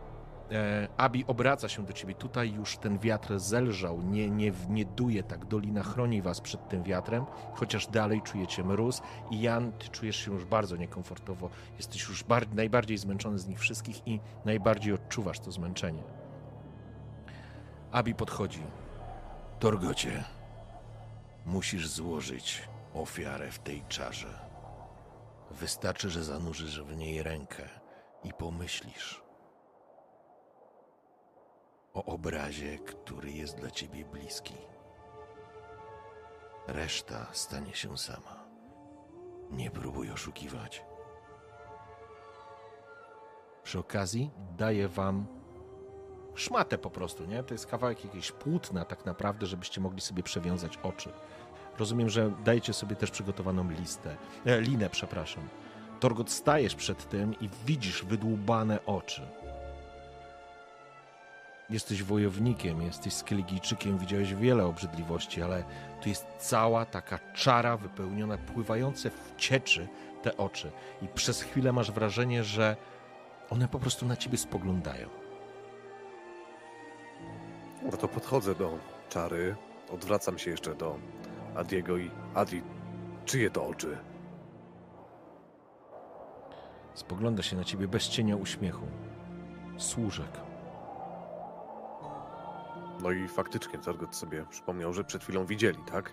[0.97, 2.14] Abi obraca się do ciebie.
[2.14, 5.44] Tutaj już ten wiatr zelżał, nie, nie, nie duje tak.
[5.44, 7.24] Dolina chroni was przed tym wiatrem,
[7.55, 9.02] chociaż dalej czujecie mróz.
[9.31, 11.51] I Jan, ty czujesz się już bardzo niekomfortowo.
[11.77, 16.02] Jesteś już bar- najbardziej zmęczony z nich wszystkich i najbardziej odczuwasz to zmęczenie.
[17.93, 18.62] Abi podchodzi.
[19.59, 20.24] Torgocie,
[21.47, 24.28] musisz złożyć ofiarę w tej czarze.
[25.51, 27.62] Wystarczy, że zanurzysz w niej rękę
[28.24, 29.25] i pomyślisz
[31.97, 34.55] o obrazie, który jest dla ciebie bliski.
[36.66, 38.44] Reszta stanie się sama.
[39.51, 40.85] Nie próbuj oszukiwać.
[43.62, 45.27] Przy okazji daję wam
[46.35, 47.43] szmatę po prostu, nie?
[47.43, 51.12] To jest kawałek jakiejś płótna tak naprawdę, żebyście mogli sobie przewiązać oczy.
[51.78, 54.16] Rozumiem, że dajecie sobie też przygotowaną listę,
[54.47, 55.48] e, linę, przepraszam.
[56.01, 59.45] Torgot, stajesz przed tym i widzisz wydłubane oczy.
[61.70, 65.64] Jesteś wojownikiem, jesteś Skeligijczykiem, widziałeś wiele obrzydliwości, ale
[66.02, 69.88] tu jest cała taka czara wypełniona, pływające w cieczy
[70.22, 70.70] te oczy.
[71.02, 72.76] I przez chwilę masz wrażenie, że
[73.51, 75.09] one po prostu na ciebie spoglądają.
[77.82, 78.78] No to podchodzę do
[79.09, 79.56] czary,
[79.90, 80.98] odwracam się jeszcze do
[81.56, 82.62] Adiego i Adi,
[83.24, 83.98] czyje to oczy?
[86.94, 88.86] Spogląda się na ciebie bez cienia uśmiechu.
[89.76, 90.45] Służek.
[93.06, 96.12] No i faktycznie Torgot sobie przypomniał, że przed chwilą widzieli, tak?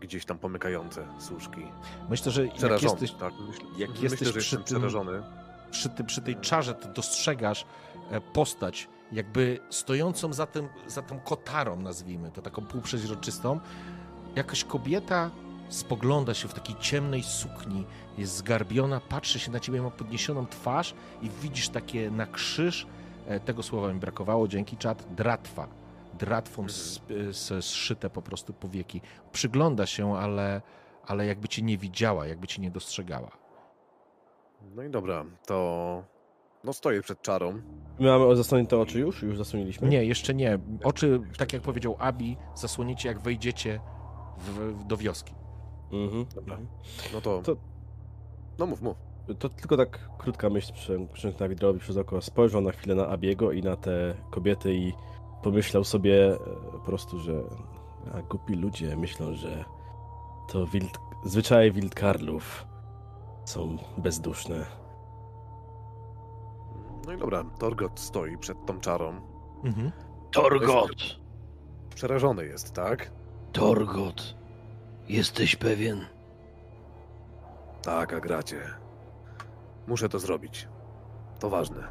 [0.00, 1.60] Gdzieś tam pomykające służki.
[2.10, 3.32] Myślę, że jak jesteś, tak?
[3.48, 5.22] Myślę, jak myślę, jesteś przy tym- przerażony.
[5.70, 7.66] przy, ty, przy tej czarze, to dostrzegasz
[8.10, 13.60] e, postać, jakby stojącą za, tym, za tą kotarą, nazwijmy to, taką półprzeźroczystą.
[14.36, 15.30] Jakaś kobieta
[15.68, 17.86] spogląda się w takiej ciemnej sukni,
[18.18, 22.86] jest zgarbiona, patrzy się na ciebie, ma podniesioną twarz i widzisz takie na krzyż,
[23.26, 25.79] e, tego słowa mi brakowało, dzięki czat, dratwa.
[26.20, 29.00] Dratwą s- s- zszyte po prostu powieki.
[29.32, 30.62] Przygląda się, ale,
[31.06, 33.30] ale jakby cię nie widziała, jakby cię nie dostrzegała.
[34.74, 36.02] No i dobra, to...
[36.64, 37.52] No stoję przed czarą.
[37.98, 39.22] My mamy zasłonięte oczy już?
[39.22, 39.88] Już zasłoniliśmy?
[39.88, 40.58] Nie, jeszcze nie.
[40.84, 43.80] Oczy, tak jak powiedział Abi, zasłonicie jak wejdziecie
[44.38, 45.34] w, w, do wioski.
[45.92, 46.26] Mhm.
[46.34, 46.58] Dobra.
[47.12, 47.42] No to...
[47.42, 47.56] To-
[48.58, 48.96] No mów, mów.
[49.38, 50.72] To tylko tak krótka myśl
[51.12, 52.22] przemknęła Widrowi przez oko.
[52.22, 54.92] Spojrzał na chwilę na Abiego i na te kobiety i
[55.42, 56.38] pomyślał sobie e,
[56.72, 57.42] po prostu, że
[58.14, 59.64] a, głupi ludzie myślą, że
[60.48, 62.66] to wild, zwyczaje wildkarlów
[63.44, 64.66] są bezduszne.
[67.06, 69.20] No i dobra, Torgot stoi przed tą czarą.
[69.64, 69.92] Mhm.
[70.30, 71.20] Torgot!
[71.94, 73.10] Przerażony jest, tak?
[73.52, 74.34] Torgot!
[75.08, 76.06] Jesteś pewien?
[77.82, 78.60] Tak, Agracie.
[79.86, 80.68] Muszę to zrobić.
[81.40, 81.88] To ważne.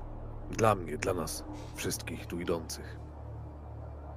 [0.51, 1.43] Dla mnie, dla nas
[1.75, 2.99] wszystkich tu idących.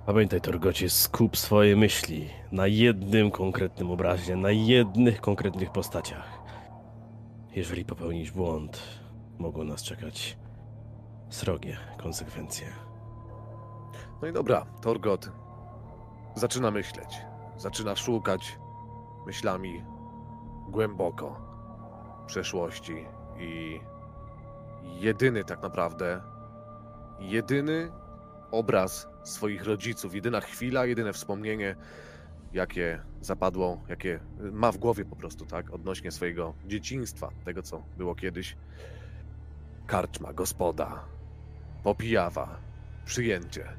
[0.07, 6.29] Pamiętaj, Torgocie, skup swoje myśli na jednym konkretnym obrazie, na jednych konkretnych postaciach.
[7.57, 8.83] Jeżeli popełnisz błąd,
[9.39, 10.39] mogą nas czekać
[11.29, 12.67] srogie konsekwencje.
[14.23, 15.31] No i dobra, Torgot
[16.35, 17.21] zaczyna myśleć.
[17.57, 18.59] Zaczyna szukać
[19.27, 19.85] myślami
[20.69, 21.41] głęboko
[22.27, 23.05] przeszłości
[23.39, 23.81] i
[25.01, 26.23] jedyny tak naprawdę,
[27.21, 28.02] jedyny
[28.53, 31.77] obraz swoich rodziców, jedyna chwila, jedyne wspomnienie,
[32.53, 34.21] jakie zapadło, jakie
[34.53, 38.57] ma w głowie po prostu, tak, odnośnie swojego dzieciństwa, tego co było kiedyś.
[39.87, 41.05] Karczma, gospoda,
[41.83, 42.59] popijawa,
[43.05, 43.77] przyjęcie.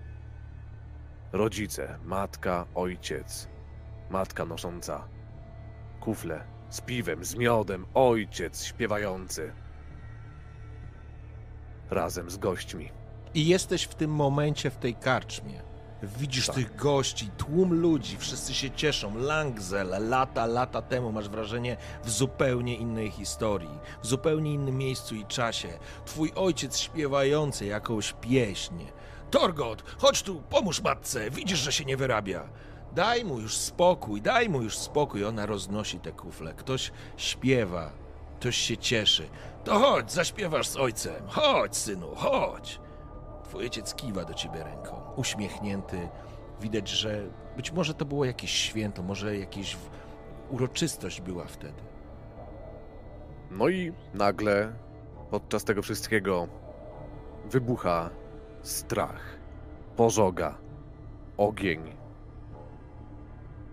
[1.31, 3.47] Rodzice, matka, ojciec,
[4.09, 5.07] matka nosząca
[5.99, 9.53] kufle z piwem, z miodem, ojciec śpiewający
[11.89, 13.02] razem z gośćmi.
[13.33, 15.61] I jesteś w tym momencie w tej karczmie.
[16.03, 16.55] Widzisz Tak.
[16.55, 19.17] tych gości, tłum ludzi, wszyscy się cieszą.
[19.17, 25.25] Langzel, lata, lata temu masz wrażenie w zupełnie innej historii, w zupełnie innym miejscu i
[25.25, 25.79] czasie.
[26.05, 28.75] Twój ojciec śpiewający jakąś pieśń.
[29.31, 32.49] Torgot, chodź tu, pomóż matce, widzisz, że się nie wyrabia.
[32.95, 35.25] Daj mu już spokój, daj mu już spokój.
[35.25, 36.53] Ona roznosi te kufle.
[36.53, 37.91] Ktoś śpiewa,
[38.39, 39.29] ktoś się cieszy.
[39.63, 41.27] To chodź, zaśpiewasz z ojcem.
[41.27, 42.79] Chodź, synu, chodź.
[43.53, 46.09] Twój ojciec kiwa do ciebie ręką, uśmiechnięty.
[46.61, 47.21] Widać, że
[47.55, 49.89] być może to było jakieś święto, może jakieś w-
[50.49, 51.81] uroczystość była wtedy.
[53.51, 54.73] No i nagle
[55.29, 56.47] podczas tego wszystkiego
[57.45, 58.09] wybucha
[58.61, 59.37] strach,
[59.95, 60.57] pożoga,
[61.37, 61.95] ogień.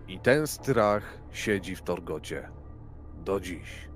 [0.07, 2.49] I ten strach siedzi w Torgocie
[3.25, 3.89] do dziś.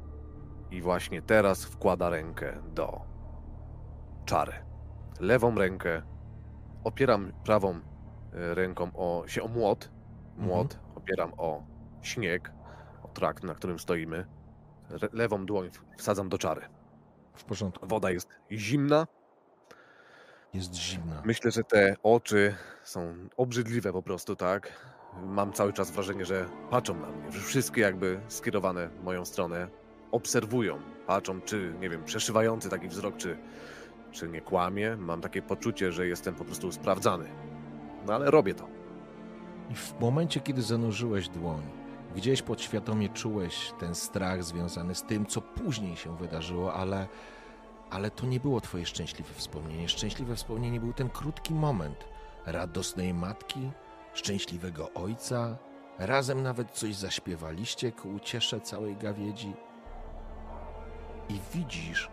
[0.71, 3.01] I właśnie teraz wkłada rękę do
[4.25, 4.64] czary.
[5.19, 6.01] Lewą rękę
[6.83, 7.79] opieram prawą
[8.33, 9.89] e, ręką o, się o młot.
[10.37, 11.63] Młot opieram o
[12.01, 12.51] śnieg,
[13.03, 14.25] o trakt, na którym stoimy.
[14.89, 16.61] Re- lewą dłoń wsadzam do czary.
[17.33, 17.87] W porządku.
[17.87, 19.07] Woda jest zimna.
[20.53, 21.21] Jest zimna.
[21.25, 24.71] Myślę, że te oczy są obrzydliwe po prostu, tak?
[25.23, 29.67] Mam cały czas wrażenie, że patrzą na mnie, że wszystkie jakby skierowane w moją stronę
[30.11, 33.37] obserwują, patrzą, czy, nie wiem, przeszywający taki wzrok, czy,
[34.15, 34.95] czy nie kłamie.
[34.95, 37.25] Mam takie poczucie, że jestem po prostu sprawdzany.
[38.07, 38.67] No ale robię to.
[39.75, 41.61] W momencie, kiedy zanurzyłeś dłoń,
[42.15, 47.07] gdzieś podświadomie czułeś ten strach związany z tym, co później się wydarzyło, ale
[47.91, 49.89] Ale to nie było twoje szczęśliwe wspomnienie.
[49.89, 52.05] Szczęśliwe wspomnienie był ten krótki moment
[52.45, 53.71] radosnej matki,
[54.13, 55.57] szczęśliwego ojca.
[55.99, 59.53] Razem nawet coś zaśpiewaliście ku uciesze całej gawiedzi.
[61.29, 62.09] I widzisz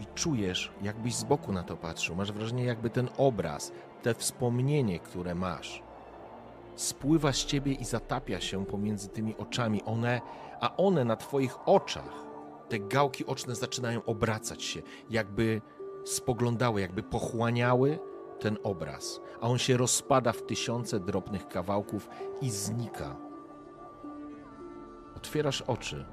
[0.00, 2.16] i czujesz, jakbyś z boku na to patrzył.
[2.16, 3.72] Masz wrażenie, jakby ten obraz,
[4.02, 5.82] te wspomnienie, które masz,
[6.76, 9.82] spływa z ciebie i zatapia się pomiędzy tymi oczami.
[9.84, 10.20] One,
[10.60, 12.26] a one na twoich oczach,
[12.68, 15.60] te gałki oczne zaczynają obracać się, jakby
[16.04, 17.98] spoglądały, jakby pochłaniały
[18.40, 22.08] ten obraz, a on się rozpada w tysiące drobnych kawałków
[22.40, 23.16] i znika.
[25.16, 26.04] Otwierasz oczy.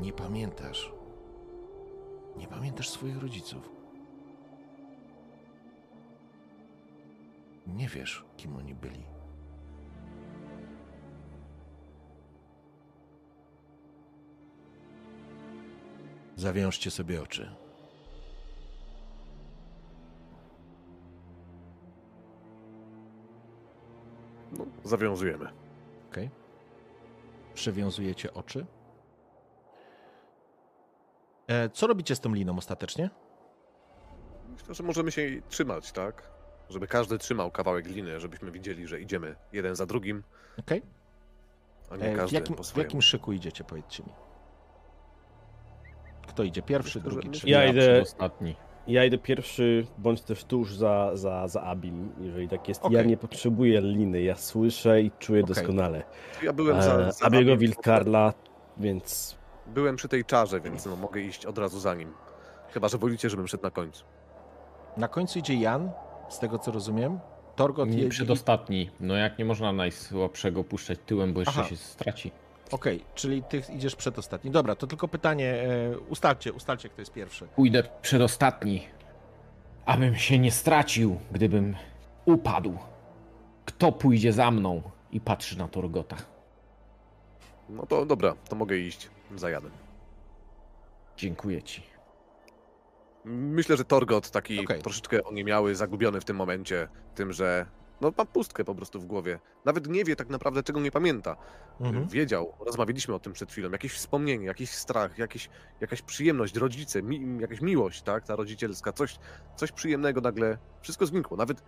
[0.00, 0.95] Nie pamiętasz.
[2.36, 3.70] Nie pamiętasz swoich rodziców.
[7.66, 9.02] Nie wiesz, kim oni byli.
[16.36, 17.50] Zawiążcie sobie oczy.
[24.52, 25.48] No, zawiązujemy.
[26.10, 26.16] Ok?
[27.54, 28.66] Przewiązujecie oczy.
[31.48, 33.10] E, co robicie z tą liną ostatecznie?
[34.52, 36.30] Myślę, że możemy się jej trzymać, tak?
[36.70, 40.22] Żeby każdy trzymał kawałek liny, żebyśmy widzieli, że idziemy jeden za drugim,
[40.58, 40.70] Ok?
[41.90, 44.12] a nie E, w, każdy jakim, po w jakim szyku idziecie, powiedzcie mi?
[46.28, 47.50] Kto idzie pierwszy, Myślę, drugi, trzeci?
[47.50, 48.56] Ja idę- Ostatni.
[48.86, 52.82] Ja idę pierwszy, bądź też tuż za, za, za Abim, jeżeli tak jest.
[52.82, 53.06] Ja Okej.
[53.06, 55.54] nie potrzebuję liny, ja słyszę i czuję Okej.
[55.54, 56.02] doskonale.
[56.42, 58.32] Ja byłem za, E, za Abiego Abim, Wilkarla,
[58.76, 59.36] więc
[59.66, 62.12] Byłem przy tej czarze, więc no, mogę iść od razu za nim.
[62.70, 64.04] Chyba, że wolicie, żebym szedł na końcu.
[64.96, 65.90] Na końcu idzie Jan,
[66.28, 67.18] z tego co rozumiem.
[67.56, 68.08] Torgot Nie jedzie.
[68.08, 68.90] przedostatni.
[69.00, 71.68] No jak nie można najsłabszego puszczać tyłem, bo jeszcze Aha.
[71.68, 72.30] się straci.
[72.70, 74.50] Okej, czyli ty idziesz przedostatni.
[74.50, 75.52] Dobra, to tylko pytanie.
[75.92, 77.46] E, ustalcie, ustalcie, kto jest pierwszy.
[77.46, 78.86] Pójdę przedostatni,
[79.86, 81.76] abym się nie stracił, gdybym
[82.24, 82.78] upadł.
[83.64, 84.82] Kto pójdzie za mną
[85.12, 86.16] i patrzy na Torgota?
[87.68, 89.72] No to dobra, to mogę iść za Janem.
[91.16, 91.82] Dziękuję ci.
[93.24, 94.82] Myślę, że Torgot taki Okej.
[94.82, 97.66] troszeczkę oniemiały, zagubiony w tym momencie, tym, że
[98.00, 99.38] no ma pustkę po prostu w głowie.
[99.64, 101.36] Nawet nie wie tak naprawdę, czego nie pamięta.
[101.80, 102.08] Mhm.
[102.08, 105.48] Wiedział, rozmawialiśmy o tym przed chwilą, jakieś wspomnienie, jakiś strach, jakieś,
[105.80, 109.18] jakaś przyjemność, rodzice, mi, jakaś miłość, tak, ta rodzicielska, coś,
[109.56, 111.36] coś przyjemnego nagle, wszystko znikło.
[111.36, 111.62] Nawet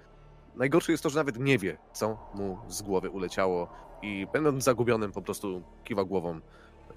[0.56, 3.68] najgorsze jest to, że nawet nie wie, co mu z głowy uleciało
[4.02, 6.40] i będąc zagubionym po prostu kiwa głową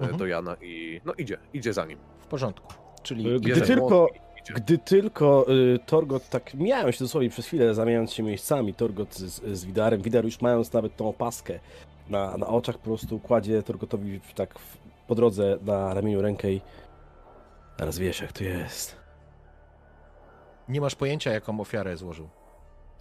[0.03, 0.17] Mhm.
[0.19, 1.97] do Jana i no idzie, idzie za nim.
[2.19, 2.73] W porządku.
[3.03, 4.07] Czyli Gdy tylko-.
[4.55, 5.45] Gdy tylko
[5.75, 10.01] y, Torgot tak mijają się dosłownie przez chwilę, zamieniając się miejscami, Torgot z, z Widarem,
[10.01, 11.59] Widar już mając nawet tą opaskę
[12.09, 16.61] na, na oczach, po prostu kładzie Torgotowi tak w, po drodze na ramieniu rękę i
[17.77, 18.95] teraz wiesz jak to jest.
[20.69, 22.29] nie masz pojęcia, jaką ofiarę złożył.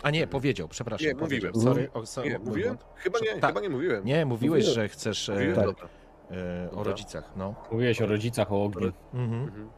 [0.03, 1.07] A nie, powiedział, przepraszam.
[1.09, 1.53] Nie, powiedział.
[1.55, 1.75] mówiłem.
[1.75, 2.79] Sorry, o, so, Nie, mówiłem?
[2.97, 3.51] Chyba nie, Tak.
[3.51, 4.05] chyba nie mówiłem.
[4.05, 4.75] Nie, mówiłeś, Mówiłem.
[4.75, 5.55] że chcesz e, Mówiłem?
[5.55, 5.65] tak.
[5.67, 5.89] Dobra.
[6.31, 6.91] E, o Dobra.
[6.91, 7.33] rodzicach.
[7.37, 7.55] No.
[7.73, 8.93] Mówiłeś o rodzicach, o ogniu.
[9.15, 9.43] Mhm.
[9.43, 9.71] Mhm.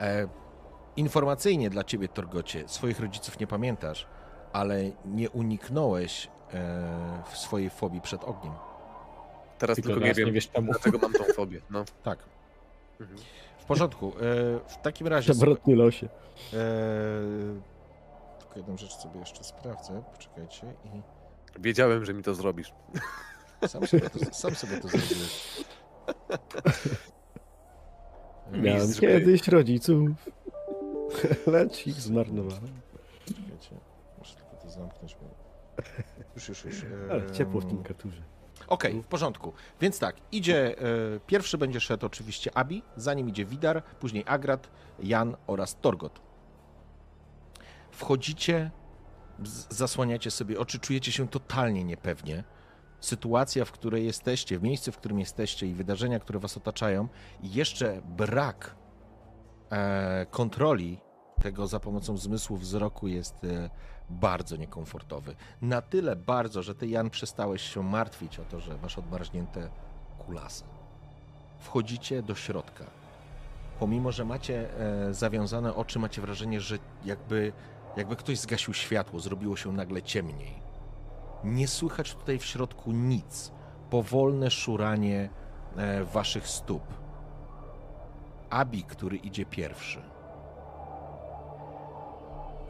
[0.00, 0.28] E,
[0.96, 4.06] informacyjnie dla ciebie, Torgocie, swoich rodziców nie pamiętasz,
[4.52, 8.52] ale nie uniknąłeś e, w swojej fobii przed ogniem.
[9.58, 10.72] Teraz Tylko tylko, nie teraz wiem, nie wiesz czemu.
[10.72, 11.60] dlaczego mam tą fobię.
[11.70, 11.84] No.
[12.02, 12.18] Tak.
[13.00, 13.18] Mhm.
[13.58, 14.06] W porządku.
[14.08, 14.10] E,
[14.68, 15.32] w takim razie.
[15.32, 16.06] Przewrotny losie.
[16.06, 16.58] E,
[18.38, 20.02] tylko jedną rzecz sobie jeszcze sprawdzę.
[20.12, 21.02] Poczekajcie i
[21.58, 22.72] Wiedziałem, że mi to zrobisz.
[23.66, 25.64] sam sobie to, sam sobie to zrobiłeś.
[28.52, 30.08] Miałem Mistrz kiedyś rodziców,
[31.46, 32.80] lecz ich zmarnowałem.
[33.24, 33.76] Czekajcie,
[34.18, 35.16] muszę tylko to zamknąć.
[35.22, 35.28] Bo...
[36.34, 36.84] Już, już, już.
[37.10, 38.22] Ale ciepło w tym karturze.
[38.66, 39.52] Okej, w porządku.
[39.80, 44.70] Więc tak, idzie, e, pierwszy będzie szedł oczywiście Abi, za nim idzie Widar, później Agrat,
[45.02, 46.20] Jan oraz Torgot.
[47.90, 48.70] Wchodzicie,
[49.70, 52.44] zasłaniacie sobie oczy, czujecie się totalnie niepewnie.
[53.00, 57.08] Sytuacja, w której jesteście, w miejscu, w którym jesteście i wydarzenia, które was otaczają,
[57.42, 58.76] i jeszcze brak
[59.70, 61.00] e, kontroli
[61.42, 63.70] tego za pomocą zmysłu wzroku jest e,
[64.10, 65.34] bardzo niekomfortowy.
[65.62, 69.68] Na tyle bardzo, że ty, Jan, przestałeś się martwić o to, że masz odmarznięte
[70.18, 70.64] kulasy.
[71.58, 72.84] Wchodzicie do środka.
[73.78, 77.52] Pomimo, że macie e, zawiązane oczy, macie wrażenie, że jakby,
[77.96, 80.62] jakby ktoś zgasił światło, zrobiło się nagle ciemniej.
[81.44, 83.52] Nie słychać tutaj w środku nic.
[83.90, 85.28] Powolne szuranie
[85.76, 86.82] e, waszych stóp.
[88.50, 90.02] Abi, który idzie pierwszy.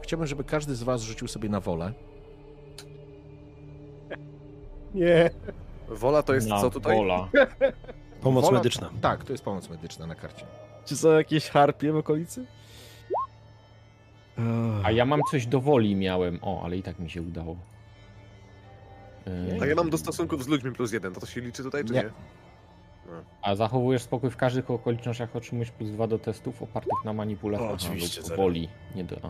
[0.01, 1.93] Chciałbym, żeby każdy z was rzucił sobie na wolę.
[4.93, 5.29] Nie.
[5.87, 6.97] Wola to jest Na co tutaj?
[6.97, 7.29] Wola.
[8.21, 8.89] Pomoc Wola- medyczna.
[9.01, 10.45] Tak, to jest pomoc medyczna na karcie.
[10.85, 12.45] Czy są jakieś harpie w okolicy?
[14.83, 16.39] A ja mam coś do woli miałem.
[16.41, 17.55] O, ale i tak mi się udało.
[19.25, 21.85] Yy, A ja mam do stosunków z ludźmi plus jeden, to to się liczy tutaj,
[21.85, 22.03] czy Nie.
[22.03, 22.09] nie?
[23.41, 27.67] A zachowujesz spokój w każdych okolicznościach, otrzymujesz plus dwa do testów opartych na manipulacji.
[27.67, 28.37] O, Aha, oczywiście, zero.
[28.37, 28.69] woli.
[28.95, 29.15] Nie do...
[29.23, 29.29] a.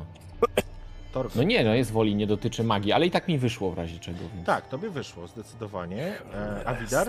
[1.35, 3.99] No nie, no jest woli, nie dotyczy magii, ale i tak mi wyszło w razie
[3.99, 4.19] czego.
[4.35, 4.45] Więc...
[4.45, 6.13] Tak, tobie wyszło zdecydowanie.
[6.33, 7.07] E, a Widar?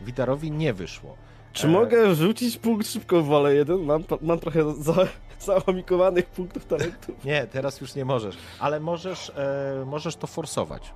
[0.00, 1.16] Widarowi nie wyszło.
[1.52, 3.78] Czy E, mogę rzucić punkt szybko w wolę jeden?
[3.84, 4.94] Mam, mam trochę za,
[5.40, 7.24] załamikowanych punktów talentów.
[7.24, 10.92] Nie, teraz już nie możesz, ale możesz, e, możesz to forsować.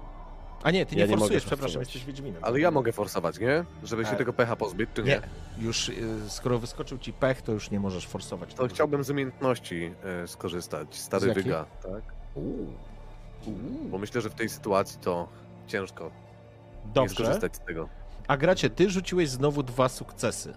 [0.62, 1.86] A nie, ty nie Ja nie mogę forsujesz, przepraszam, forsować.
[1.88, 2.44] jesteś Wiedźminem.
[2.44, 3.64] Ale ja mogę forsować, nie?
[3.84, 5.08] Żeby się E, tego pecha pozbyć, czy nie?
[5.58, 5.92] Nie, już e,
[6.28, 8.54] skoro wyskoczył ci pech, to już nie możesz forsować.
[8.54, 9.92] To chciałbym z umiejętności
[10.22, 10.96] e, skorzystać.
[10.96, 12.02] Z Stary wyga, tak?
[12.34, 12.66] Uuu.
[13.90, 15.28] Bo myślę, że w tej sytuacji to
[15.66, 17.14] ciężko nie Dobrze.
[17.14, 17.88] skorzystać z tego.
[18.28, 20.54] A gracie, ty rzuciłeś znowu dwa sukcesy.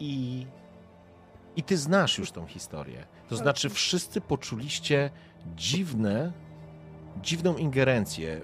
[0.00, 0.46] I.
[1.56, 3.06] I ty znasz już tą historię.
[3.28, 5.10] To znaczy, wszyscy poczuliście
[5.56, 6.32] dziwne,
[7.22, 8.40] dziwną ingerencję.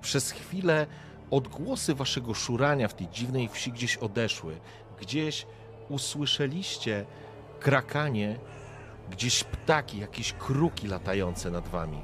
[0.00, 0.86] Przez chwilę
[1.30, 4.60] odgłosy waszego szurania w tej dziwnej wsi gdzieś odeszły.
[5.00, 5.46] Gdzieś
[5.88, 7.06] usłyszeliście
[7.60, 8.38] krakanie,
[9.10, 12.02] gdzieś ptaki, jakieś kruki latające nad wami.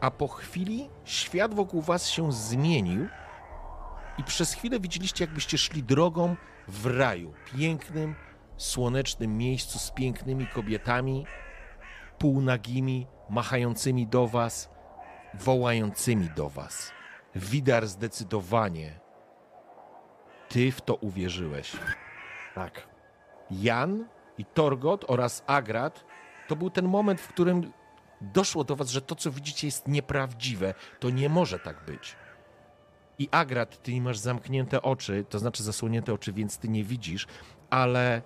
[0.00, 3.08] A po chwili świat wokół was się zmienił
[4.20, 6.36] i przez chwilę widzieliście, jakbyście szli drogą
[6.68, 7.32] w raju.
[7.56, 8.14] Pięknym,
[8.56, 11.26] słonecznym miejscu z pięknymi kobietami,
[12.18, 14.70] półnagimi, machającymi do was,
[15.34, 16.92] wołającymi do was.
[17.34, 19.00] Widar zdecydowanie.
[20.48, 21.72] Ty w to uwierzyłeś.
[22.54, 22.88] Tak.
[23.50, 26.04] Jan i Torgot oraz Agrat
[26.48, 27.72] to był ten moment, w którym
[28.20, 30.74] doszło do was, że to, co widzicie, jest nieprawdziwe.
[30.98, 32.16] To nie może tak być.
[33.20, 37.26] I Agrat, ty masz zamknięte oczy, to znaczy zasłonięte oczy, więc ty nie widzisz,
[37.70, 38.22] ale.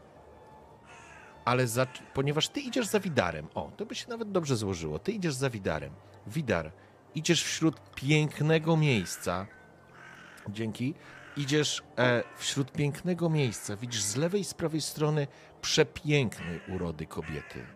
[1.44, 4.98] Ale za, ponieważ ty idziesz za Widarem, o, to by się nawet dobrze złożyło.
[4.98, 5.92] Ty idziesz za Widarem.
[6.26, 6.72] Widar,
[7.14, 9.46] idziesz wśród pięknego miejsca.
[10.48, 10.94] Dzięki.
[11.36, 13.76] Idziesz e, wśród pięknego miejsca.
[13.76, 15.26] Widzisz z lewej i z prawej strony
[15.60, 17.66] przepięknej urody kobiety.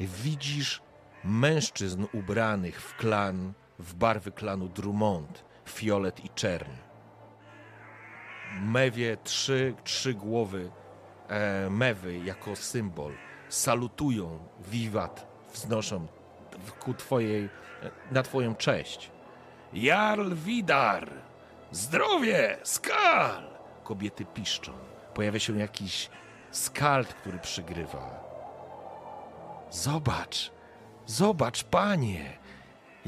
[0.00, 0.82] Widzisz
[1.24, 6.70] mężczyzn ubranych w klan, w barwy klanu Drummond, fiolet i czern.
[8.60, 10.70] Mewie trzy, trzy głowy
[11.28, 13.12] e, mewy jako symbol.
[13.48, 16.06] Salutują, wiwat, wznoszą
[16.80, 17.50] ku twojej, e,
[18.10, 19.10] na twoją cześć.
[19.72, 21.10] Jarl Widar!
[21.70, 22.58] Zdrowie!
[22.62, 23.42] Skal!
[23.84, 24.72] Kobiety piszczą.
[25.14, 26.10] Pojawia się jakiś
[26.50, 28.24] skald, który przygrywa.
[29.70, 30.52] Zobacz,
[31.06, 32.37] zobacz, panie!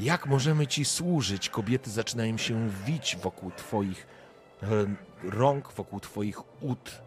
[0.01, 1.49] Jak możemy ci służyć?
[1.49, 4.07] Kobiety zaczynają się wić wokół twoich
[4.63, 4.67] e,
[5.23, 7.01] rąk, wokół twoich ud.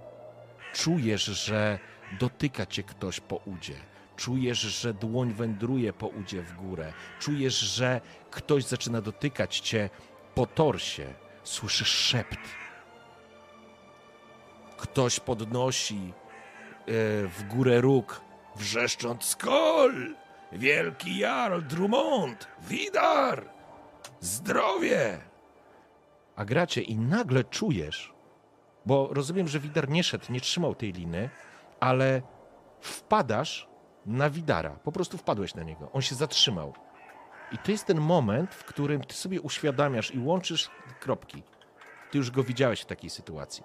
[0.73, 1.79] Czujesz, że
[2.21, 3.75] dotyka cię ktoś po udzie.
[4.17, 6.93] Czujesz, że dłoń wędruje po udzie w górę.
[7.21, 8.01] Czujesz, że
[8.31, 9.91] ktoś zaczyna dotykać cię
[10.35, 11.15] po torsie.
[11.45, 12.39] Słyszysz szept.
[14.77, 16.13] Ktoś podnosi e,
[17.29, 18.21] w górę róg,
[18.57, 20.24] wrzeszcząc skol!
[20.55, 22.49] Wielki Jarl Drummond!
[22.69, 23.45] Widar!
[24.21, 25.19] Zdrowie!
[26.37, 28.15] A gracie i nagle czujesz,
[28.87, 31.31] bo rozumiem, że Widar nie szedł, nie trzymał tej liny,
[31.81, 32.23] ale
[32.81, 33.69] wpadasz
[34.07, 34.71] na Widara.
[34.71, 35.91] Po prostu wpadłeś na niego.
[35.93, 36.75] On się zatrzymał.
[37.53, 40.71] I to jest ten moment, w którym ty sobie uświadamiasz i łączysz
[41.01, 41.43] kropki.
[42.11, 43.65] Ty już go widziałeś w takiej sytuacji.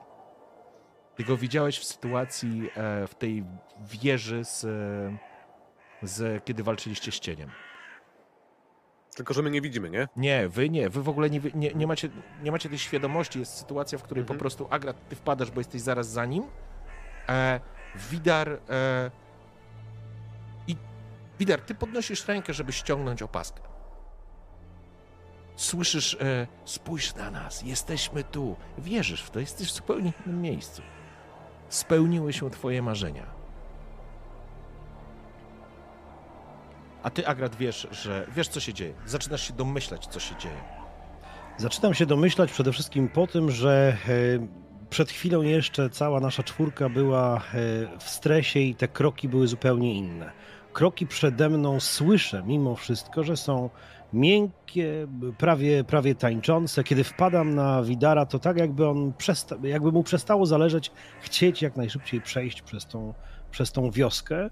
[1.16, 3.44] Ty go widziałeś w sytuacji e, w tej
[3.80, 5.29] wieży z, e,
[6.04, 7.52] z kiedy walczyliście z cieniem.
[9.16, 10.08] Tylko, że my nie widzimy, nie?
[10.16, 12.10] Nie, wy nie, wy w ogóle nie, nie, nie, macie,
[12.44, 13.40] nie macie tej świadomości.
[13.40, 14.38] Jest sytuacja, w której Mhm.
[14.38, 16.44] po prostu Agrat, ty wpadasz, bo jesteś zaraz za nim.
[17.30, 17.60] E,
[17.96, 18.50] Widar.
[18.70, 19.12] E,
[20.68, 20.76] I
[21.40, 23.62] Widar, ty podnosisz rękę, żeby ściągnąć opaskę.
[25.56, 28.56] Słyszysz, e, spójrz na nas, jesteśmy tu.
[28.78, 30.82] Wierzysz w to, jesteś w zupełnie innym miejscu.
[31.70, 33.39] Spełniły się twoje marzenia.
[37.04, 38.94] A ty, Agrat, wiesz, że wiesz, co się dzieje.
[39.06, 40.62] Zaczynasz się domyślać, co się dzieje.
[41.58, 44.48] Zaczynam się domyślać przede wszystkim po tym, że e,
[44.90, 47.42] przed chwilą jeszcze cała nasza czwórka była e,
[48.00, 50.32] w stresie i te kroki były zupełnie inne.
[50.74, 53.70] Kroki przede mną słyszę mimo wszystko, że są
[54.14, 55.08] miękkie,
[55.38, 56.84] prawie, prawie tańczące.
[56.84, 61.76] Kiedy wpadam na Widara, to tak jakby on przesta- jakby mu przestało zależeć chcieć jak
[61.78, 63.14] najszybciej przejść przez tą,
[63.52, 64.50] przez tą wioskę.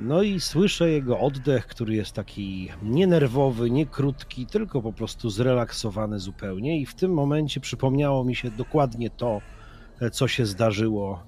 [0.00, 5.30] No i słyszę jego oddech, który jest taki nie nerwowy, nie krótki, tylko po prostu
[5.30, 6.80] zrelaksowany zupełnie.
[6.80, 9.40] I w tym momencie przypomniało mi się dokładnie to,
[10.12, 11.22] co się zdarzyło.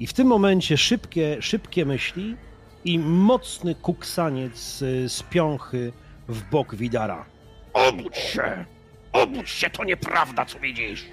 [0.00, 2.36] I w tym momencie szybkie, szybkie myśli
[2.84, 5.92] i mocny kuksaniec z piąchy
[6.28, 7.26] w bok Widara.
[7.72, 8.64] Obudź się!
[9.12, 11.06] Obudź się, to nieprawda, co widzisz!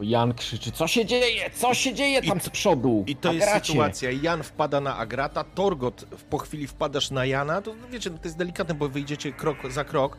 [0.00, 1.50] Jan krzyczy, co się dzieje?
[1.50, 3.04] Co się dzieje tam z przodu?
[3.06, 3.66] I to jest Agracie.
[3.72, 4.10] sytuacja.
[4.10, 7.62] Jan wpada na Agrata, Torgot po chwili wpadasz na Jana.
[7.62, 10.16] To wiecie, no to jest delikatne, bo wyjdziecie krok za krok,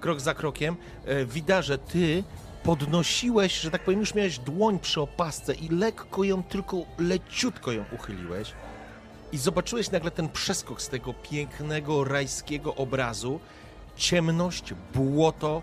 [0.00, 0.76] krok za krokiem.
[1.06, 2.24] E, Widarze, ty
[2.62, 7.84] podnosiłeś, że tak powiem, już miałeś dłoń przy opasce i lekko ją, tylko leciutko ją
[7.92, 8.52] uchyliłeś.
[9.32, 13.40] I zobaczyłeś nagle ten przeskok z tego pięknego, rajskiego obrazu.
[13.96, 15.62] Ciemność, błoto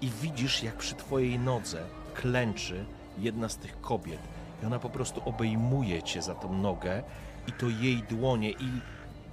[0.00, 2.84] i widzisz, jak przy twojej nodze klęczy
[3.18, 4.20] jedna z tych kobiet.
[4.62, 7.02] I ona po prostu obejmuje cię za tą nogę
[7.46, 8.50] i to jej dłonie.
[8.50, 8.68] I,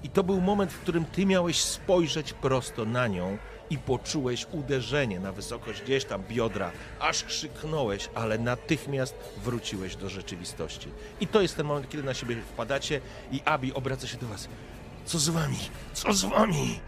[0.03, 3.37] I to był moment, w którym ty miałeś spojrzeć prosto na nią
[3.69, 10.89] i poczułeś uderzenie na wysokość gdzieś tam biodra, aż krzyknąłeś, ale natychmiast wróciłeś do rzeczywistości.
[11.19, 13.01] I to jest ten moment, kiedy na siebie wpadacie
[13.31, 14.47] i Abi obraca się do was.
[15.05, 15.59] Co z wami?
[15.93, 16.79] Co z wami?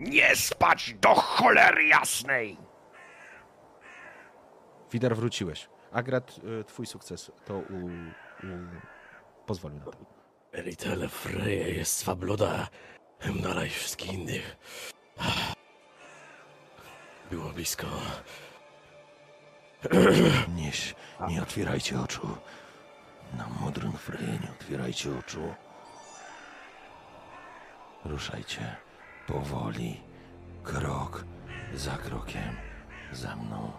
[0.00, 2.65] Nie spać do cholery jasnej!
[4.92, 5.68] Widar wróciłeś.
[5.92, 7.90] Agrat, y, twój sukces to u, u...
[9.46, 9.98] pozwolił na to.
[10.52, 12.68] Elitele Freje jest swabloda.
[13.42, 14.56] Dalej wszystkich innych.
[17.30, 17.86] Było blisko.
[20.54, 20.70] Nie,
[21.28, 22.36] nie otwierajcie oczu.
[23.34, 25.54] Na modrą freję nie otwierajcie oczu.
[28.04, 28.76] Ruszajcie
[29.26, 30.00] powoli,
[30.62, 31.24] krok
[31.74, 32.56] za krokiem.
[33.12, 33.72] Za mną,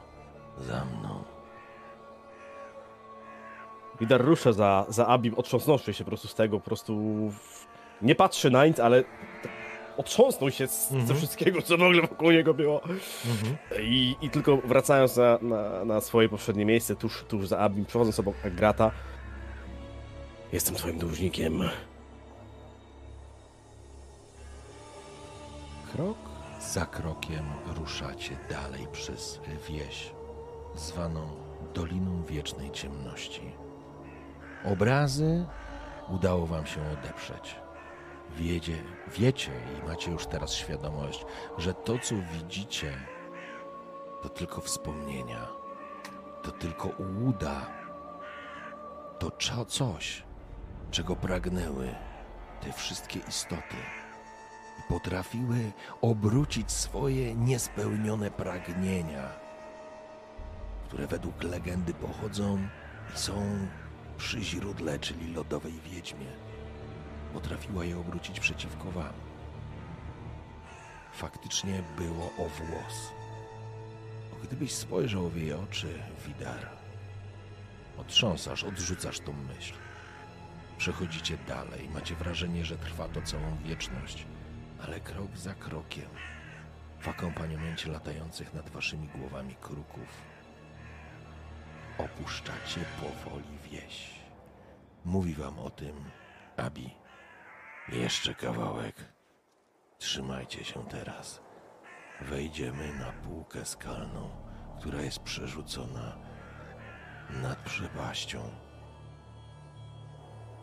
[0.61, 1.23] za mną.
[3.99, 7.01] Widar rusza za, za Abim, otrząsnąwszy się po prostu z tego, po prostu
[8.01, 9.03] nie patrzy na nic, ale
[9.97, 12.81] otrząsnął się z, ze wszystkiego, co w ogóle wokół niego było.
[13.81, 18.19] I, I tylko wracając na, na, na swoje poprzednie miejsce, tuż, tuż za Abim, przechodząc
[18.19, 18.91] obok Agrata,
[20.53, 21.69] Jestem twoim dłużnikiem.
[25.91, 26.17] Krok
[26.59, 29.39] za krokiem ruszacie dalej przez
[29.69, 30.11] wieś,
[30.79, 31.29] zwaną
[31.73, 33.51] Doliną Wiecznej Ciemności.
[34.65, 35.45] Obrazy
[36.09, 37.55] udało wam się odeprzeć.
[38.35, 41.25] Wiecie, wiecie i macie już teraz świadomość,
[41.57, 42.93] że to, co widzicie,
[44.21, 45.47] to tylko wspomnienia,
[46.43, 47.67] to tylko ułuda,
[49.19, 50.23] to coś,
[50.91, 51.95] czego pragnęły
[52.61, 53.75] te wszystkie istoty
[54.89, 55.71] potrafiły
[56.01, 59.46] obrócić swoje niespełnione pragnienia,
[60.88, 62.68] które według legendy pochodzą
[63.15, 63.68] i są
[64.18, 66.27] przy źródle, czyli lodowej wiedźmie.
[67.34, 69.14] Potrafiła je obrócić przeciwko wam.
[71.14, 73.11] Faktycznie było o włos.
[74.31, 76.69] Bo gdybyś spojrzał w jej oczy, Widar,
[77.97, 79.73] otrząsasz, odrzucasz tą myśl.
[80.77, 84.26] Przechodzicie dalej, macie wrażenie, że trwa to całą wieczność
[84.84, 86.09] ale krok za krokiem,
[86.99, 90.22] w akompaniamencie latających nad waszymi głowami kruków,
[91.97, 94.19] opuszczacie powoli wieś.
[95.05, 96.11] Mówi wam o tym
[96.57, 96.95] Abi.
[97.89, 98.95] Jeszcze kawałek.
[99.97, 101.41] Trzymajcie się teraz.
[102.21, 104.29] Wejdziemy na półkę skalną,
[104.79, 106.17] która jest przerzucona
[107.29, 108.49] nad przepaścią.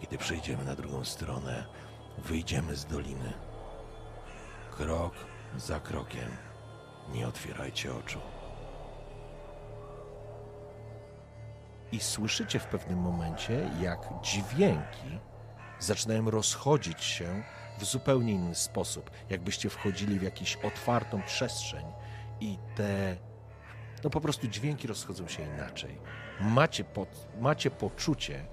[0.00, 1.64] Kiedy przejdziemy na drugą stronę,
[2.18, 3.32] wyjdziemy z doliny.
[4.70, 5.14] Krok
[5.56, 6.36] za krokiem.
[7.12, 8.20] Nie otwierajcie oczu.
[11.94, 15.18] I słyszycie w pewnym momencie, jak dźwięki
[15.78, 17.42] zaczynają rozchodzić się
[17.78, 19.10] w zupełnie inny sposób.
[19.30, 21.86] Jakbyście wchodzili w jakąś otwartą przestrzeń
[22.40, 23.16] i te.
[24.04, 25.98] No po prostu dźwięki rozchodzą się inaczej.
[26.40, 27.06] Macie, po,
[27.40, 28.46] macie poczucie,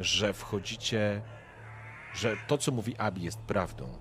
[0.00, 1.22] że wchodzicie,
[2.14, 3.98] że to, co mówi Abi, jest prawdą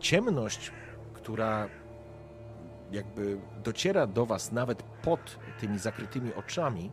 [0.00, 0.72] ciemność,
[1.14, 1.68] która
[2.90, 6.92] jakby dociera do was nawet pod tymi zakrytymi oczami,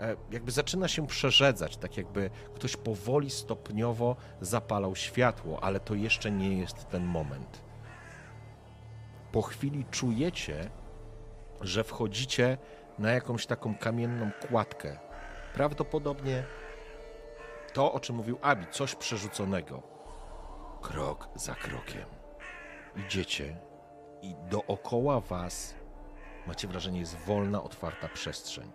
[0.00, 6.30] e, jakby zaczyna się przerzedzać, tak jakby ktoś powoli, stopniowo zapalał światło, ale to jeszcze
[6.30, 7.62] nie jest ten moment.
[9.32, 10.70] Po chwili czujecie,
[11.60, 12.58] że wchodzicie
[12.98, 14.98] na jakąś taką kamienną kładkę.
[15.54, 16.44] Prawdopodobnie
[17.72, 19.82] to, o czym mówił Abi, coś przerzuconego.
[20.82, 22.06] Krok za krokiem
[22.96, 23.56] idziecie
[24.22, 25.79] i dookoła was
[26.46, 28.72] macie wrażenie jest wolna, otwarta przestrzeń.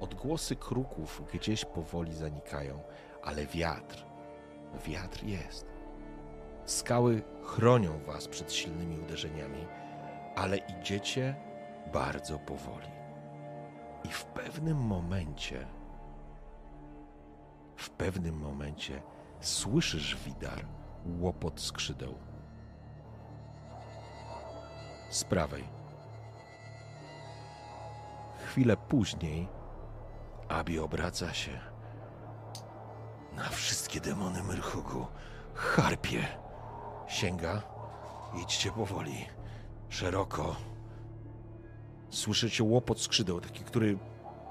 [0.00, 2.82] Odgłosy kruków gdzieś powoli zanikają,
[3.22, 4.06] ale wiatr,
[4.86, 5.66] wiatr jest.
[6.64, 9.66] Skały chronią was przed silnymi uderzeniami,
[10.36, 11.36] ale idziecie
[11.92, 12.88] bardzo powoli.
[14.04, 15.66] I w pewnym momencie,
[17.76, 19.02] w pewnym momencie
[19.40, 20.66] słyszysz, Widar,
[21.20, 22.14] łopot skrzydeł.
[25.10, 25.73] Z prawej.
[28.54, 29.48] Chwilę później
[30.48, 31.60] Abi obraca się.
[33.36, 35.06] Na wszystkie demony Myrchugu.
[35.54, 36.26] Harpie.
[37.08, 37.62] Sięga.
[38.42, 39.26] Idźcie powoli.
[39.88, 40.56] Szeroko.
[42.10, 43.98] Słyszycie łopot skrzydeł, taki, który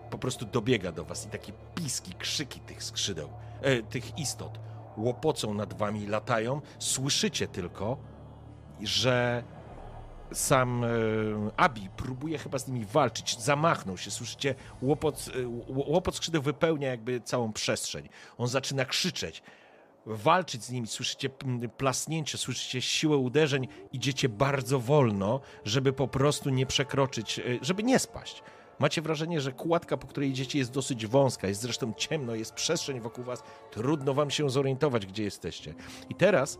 [0.09, 3.29] po prostu dobiega do was i takie piski, krzyki tych skrzydeł,
[3.61, 4.59] e, tych istot
[4.97, 6.61] łopocą nad wami, latają.
[6.79, 7.97] Słyszycie tylko,
[8.81, 9.43] że
[10.33, 10.87] sam e,
[11.57, 17.21] Abi próbuje chyba z nimi walczyć, zamachnął się, słyszycie, łopot, e, łopot skrzydeł wypełnia jakby
[17.21, 18.09] całą przestrzeń.
[18.37, 19.43] On zaczyna krzyczeć,
[20.05, 21.29] walczyć z nimi, słyszycie
[21.77, 27.99] plasnięcie, słyszycie siłę uderzeń, idziecie bardzo wolno, żeby po prostu nie przekroczyć, e, żeby nie
[27.99, 28.43] spaść.
[28.79, 32.99] Macie wrażenie, że kładka, po której idziecie, jest dosyć wąska, jest zresztą ciemno, jest przestrzeń
[32.99, 35.73] wokół was, trudno wam się zorientować, gdzie jesteście.
[36.09, 36.59] I teraz,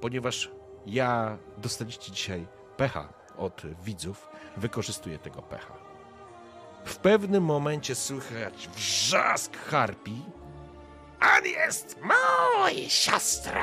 [0.00, 0.50] ponieważ
[0.86, 2.46] ja dostaliście dzisiaj
[2.76, 5.74] pecha od widzów, wykorzystuję tego pecha.
[6.84, 10.22] W pewnym momencie słychać wrzask harpi.
[11.38, 13.62] On jest mój, siostro!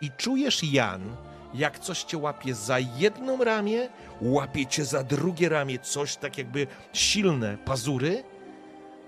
[0.00, 1.16] I czujesz, Jan,
[1.54, 3.88] jak coś cię łapie za jedną ramię,
[4.20, 8.24] łapie cię za drugie ramię, coś tak jakby silne pazury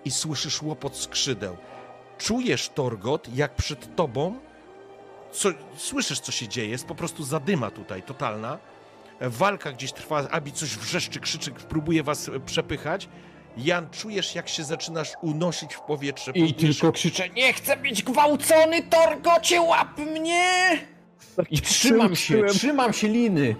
[0.04, 1.56] i słyszysz łopot skrzydeł.
[2.18, 4.40] Czujesz, Torgot, jak przed tobą
[5.32, 8.58] co, słyszysz, co się dzieje, jest po prostu zadyma tutaj, totalna.
[9.20, 13.08] Walka gdzieś trwa, Abi coś wrzeszczy, krzyczy, próbuje was e, przepychać.
[13.56, 16.32] Jan, czujesz, jak się zaczynasz unosić w powietrze.
[16.34, 20.78] I tylko krzyczę, nie chcę być gwałcony, Torgocie, łap mnie!
[21.50, 23.56] I trzymam się, trzymam się liny.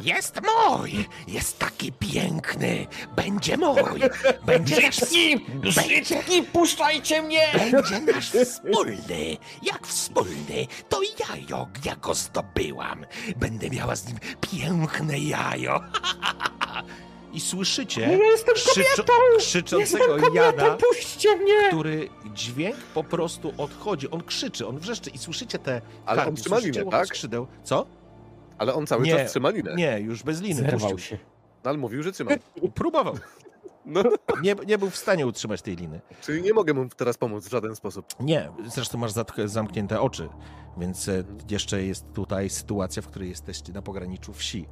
[0.00, 1.08] Jest mój!
[1.28, 2.86] Jest taki piękny!
[3.16, 3.76] Będzie mój!
[4.46, 7.40] Będzie nasz, Brzydki, brzydki, puszczajcie mnie!
[7.72, 9.36] będzie nasz wspólny!
[9.62, 13.06] Jak wspólny, to jajo, ja go zdobyłam!
[13.36, 15.80] Będę miała z nim piękne jajo!
[17.32, 19.12] I słyszycie Ja jestem krzyczo- kobietą!
[19.38, 21.68] krzyczącego Jestem Jana, kobietą, puśćcie mnie!
[21.68, 24.10] który dźwięk po prostu odchodzi.
[24.10, 27.06] On krzyczy, on wrzeszczy i słyszycie te Ale on trzyma linę, tak?
[27.06, 27.46] skrzydeł.
[27.64, 27.86] Co?
[28.58, 29.16] Ale on cały Nie.
[29.16, 29.74] czas trzyma linę.
[29.74, 30.60] Nie, już bez liny.
[30.60, 30.98] Zerwał puścił.
[30.98, 31.18] się.
[31.64, 32.30] No, ale mówił, że trzyma.
[32.74, 33.14] Próbował.
[33.86, 34.02] No,
[34.42, 36.00] Nie, nie był w stanie utrzymać tej liny.
[36.20, 38.06] czyli nie mogę mu teraz pomóc w żaden sposób.
[38.20, 39.12] Nie, zresztą masz
[39.44, 40.28] zamknięte oczy,
[40.76, 44.66] więc e, jeszcze jest tutaj sytuacja, w której jesteście na pograniczu wsi.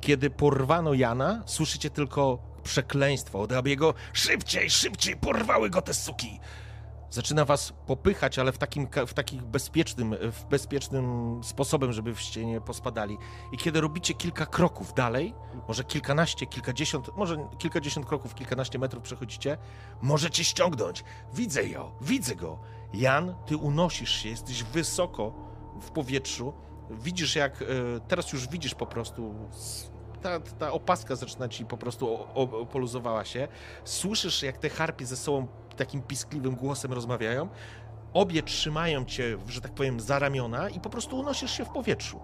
[0.00, 3.94] Kiedy porwano Jana, słyszycie tylko przekleństwo od Abiego.
[4.12, 6.40] Szybciej, szybciej, porwały go te suki!
[7.12, 12.60] Zaczyna was popychać, ale w takim, w takim bezpiecznym, w bezpiecznym sposobem, żeby wście nie
[12.60, 13.18] pospadali.
[13.52, 15.34] I kiedy robicie kilka kroków dalej,
[15.68, 19.58] może kilkanaście, kilkadziesiąt, może kilkadziesiąt kroków, kilkanaście metrów przechodzicie,
[20.02, 21.04] możecie ściągnąć.
[21.34, 22.58] Widzę ją, widzę go.
[22.94, 25.32] Jan, ty unosisz się, jesteś wysoko
[25.80, 26.52] w powietrzu.
[26.90, 27.66] Widzisz jak, e,
[28.08, 29.34] teraz już widzisz po prostu,
[30.22, 33.48] ta, ta opaska zaczyna ci po prostu o, o, poluzowała się.
[33.84, 35.46] Słyszysz jak te harpie ze sobą
[35.76, 37.48] takim piskliwym głosem rozmawiają.
[38.12, 42.20] Obie trzymają cię, że tak powiem, za ramiona i po prostu unosisz się w powietrzu.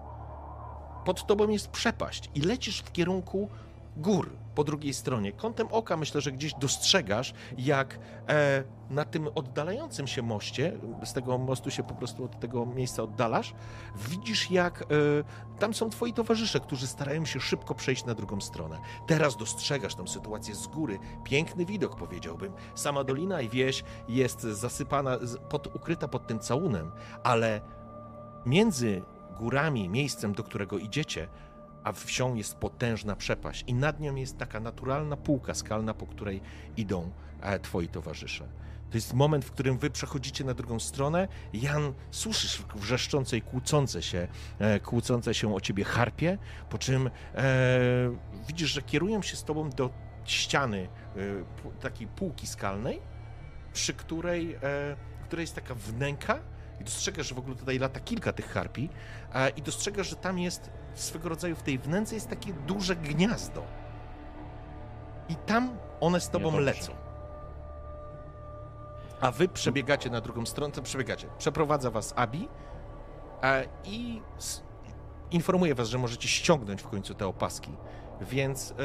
[1.05, 3.49] Pod tobą jest przepaść i lecisz w kierunku
[3.97, 5.31] gór po drugiej stronie.
[5.31, 7.99] Kątem oka myślę, że gdzieś dostrzegasz, jak
[8.29, 13.03] e, na tym oddalającym się moście, z tego mostu się po prostu od tego miejsca
[13.03, 13.53] oddalasz,
[14.09, 14.85] widzisz jak e,
[15.59, 18.79] tam są twoi towarzysze, którzy starają się szybko przejść na drugą stronę.
[19.07, 20.99] Teraz dostrzegasz tą sytuację z góry.
[21.23, 22.53] Piękny widok, powiedziałbym.
[22.75, 25.17] Sama dolina i wieś jest zasypana,
[25.49, 26.91] pod, ukryta pod tym całunem,
[27.23, 27.61] ale
[28.45, 29.01] między
[29.39, 31.29] górami, miejscem, do którego idziecie,
[31.83, 36.41] a wsią jest potężna przepaść i nad nią jest taka naturalna półka skalna, po której
[36.77, 37.11] idą
[37.41, 38.47] e, twoi towarzysze.
[38.89, 41.27] To jest moment, w którym wy przechodzicie na drugą stronę.
[41.53, 44.27] Jan, słyszysz wrzeszczące i kłócące się,
[44.59, 46.37] e, kłócące się o ciebie harpie,
[46.69, 47.41] po czym e,
[48.47, 49.89] widzisz, że kierują się z tobą do
[50.25, 51.19] ściany e,
[51.81, 53.01] takiej półki skalnej,
[53.73, 54.59] przy której, e,
[55.23, 56.39] której jest taka wnęka
[56.81, 58.89] i dostrzegasz, że w ogóle tutaj lata kilka tych harpi
[59.33, 63.63] e, i dostrzegasz, że tam jest swego rodzaju w tej wnęce jest takie duże gniazdo.
[65.29, 66.93] I tam one z tobą lecą.
[69.21, 71.27] A wy przebiegacie na drugą stronę, przebiegacie.
[71.37, 72.47] Przeprowadza was Abi
[73.43, 74.21] e, i
[75.31, 77.71] informuje was, że możecie ściągnąć w końcu te opaski
[78.21, 78.75] Więc e,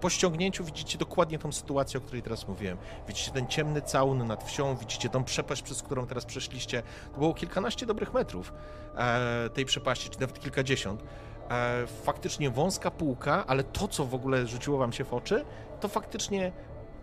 [0.00, 2.78] po ściągnięciu widzicie dokładnie tą sytuację, o której teraz mówiłem.
[3.08, 6.82] Widzicie ten ciemny całun nad wsią, widzicie tą przepaść, przez którą teraz przeszliście.
[7.12, 8.52] To było kilkanaście dobrych metrów
[8.96, 11.02] e, tej przepaści, czy nawet kilkadziesiąt.
[11.50, 15.44] E, faktycznie wąska półka, ale to, co w ogóle rzuciło wam się w oczy,
[15.80, 16.52] to faktycznie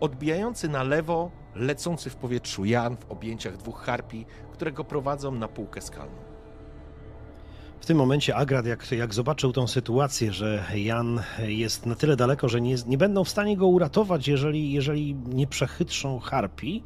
[0.00, 5.48] odbijający na lewo, lecący w powietrzu Jan w objęciach dwóch harpi, które go prowadzą na
[5.48, 6.18] półkę skalną.
[7.80, 12.48] W tym momencie Agrad, jak, jak zobaczył tą sytuację, że Jan jest na tyle daleko,
[12.48, 16.82] że nie, nie będą w stanie go uratować, jeżeli, jeżeli nie przechytrzą harpi,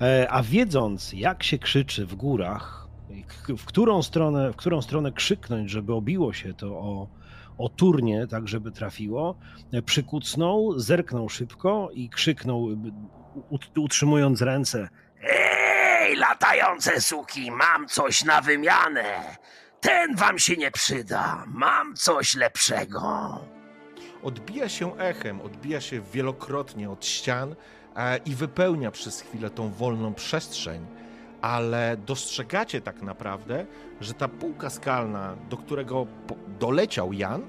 [0.00, 2.81] e, a wiedząc, jak się krzyczy w górach,
[3.58, 7.08] w którą stronę, w którą stronę krzyknąć, żeby obiło się to o,
[7.58, 9.38] o turnie, tak żeby trafiło,
[9.72, 12.68] e, przykucnął, zerknął szybko i krzyknął,
[13.50, 14.88] ut- utrzymując ręce.
[15.22, 19.04] Ej, latające suki, mam coś na wymianę.
[19.80, 21.44] Ten wam się nie przyda.
[21.46, 23.00] Mam coś lepszego.
[24.22, 27.54] odbija się echem, odbija się wielokrotnie od ścian
[27.96, 30.86] e, i wypełnia przez chwilę tą wolną przestrzeń,
[31.42, 33.66] ale dostrzegacie tak naprawdę,
[34.00, 36.06] że ta półka skalna, do którego
[36.60, 37.42] doleciał Jan,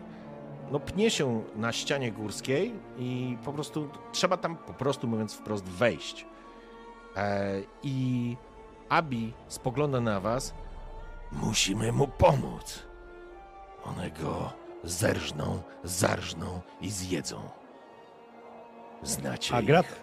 [0.71, 5.65] no pnie się na ścianie górskiej i po prostu trzeba tam, po prostu mówiąc wprost,
[5.65, 6.25] wejść.
[7.15, 8.37] E, I
[8.89, 10.53] Abi spogląda na was.
[11.31, 12.83] Musimy mu pomóc.
[13.83, 14.53] One go
[14.83, 17.49] zerżną, zarżną i zjedzą.
[19.03, 20.02] Znacie Agrad, ich.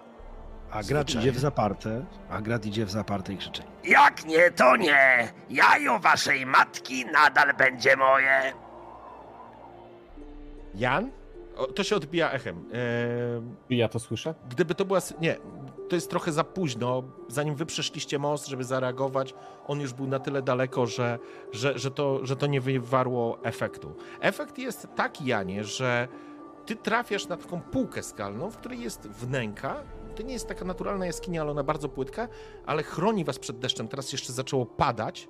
[0.70, 1.20] Agrad Zwyczaje.
[1.28, 3.62] idzie w zaparte, Agrad idzie w zaparte i krzyczy.
[3.84, 5.32] Jak nie, to nie.
[5.51, 8.52] Jajo waszej matki nadal będzie moje.
[10.74, 11.10] Jan?
[11.56, 12.64] O, to się odbija echem.
[13.68, 14.34] Czy ja to słyszę?
[14.51, 15.01] gdyby to była...
[15.20, 15.36] Nie,
[15.88, 17.02] to jest trochę za późno.
[17.28, 19.34] Zanim wy przeszliście most, żeby zareagować,
[19.66, 21.18] on już był na tyle daleko, że,
[21.52, 23.94] że, że, to, że to nie wywarło efektu.
[24.20, 26.09] Efekt jest taki, Janie, że
[26.66, 29.76] ty trafiasz na taką półkę skalną, w której jest wnęka.
[30.16, 32.28] To nie jest taka naturalna jaskinia, ale ona bardzo płytka,
[32.66, 33.89] ale chroni was przed deszczem.
[33.89, 35.28] Teraz jeszcze zaczęło padać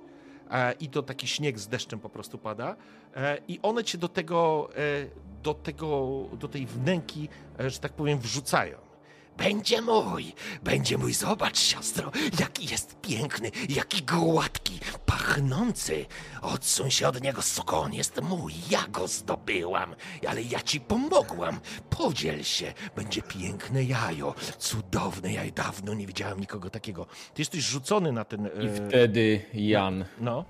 [0.51, 2.75] e, i to taki śnieg z deszczem po prostu pada
[3.15, 5.07] e, i one cię do tego, e,
[5.43, 7.29] do tego, do tej wnęki,
[7.59, 8.90] że tak powiem, wrzucają.
[9.37, 10.33] Będzie mój,
[10.63, 16.05] będzie mój, zobacz siostro, jaki jest piękny, jaki gładki, pachnący.
[16.41, 19.95] Odsuń się od niego, suko, on jest mój, ja go zdobyłam,
[20.27, 21.59] ale ja ci pomogłam.
[21.89, 27.05] Podziel się, będzie piękne jajo, cudowne jajo, dawno nie widziałem nikogo takiego.
[27.05, 28.45] Ty jesteś rzucony na ten...
[28.45, 30.45] I e, wtedy Jan No,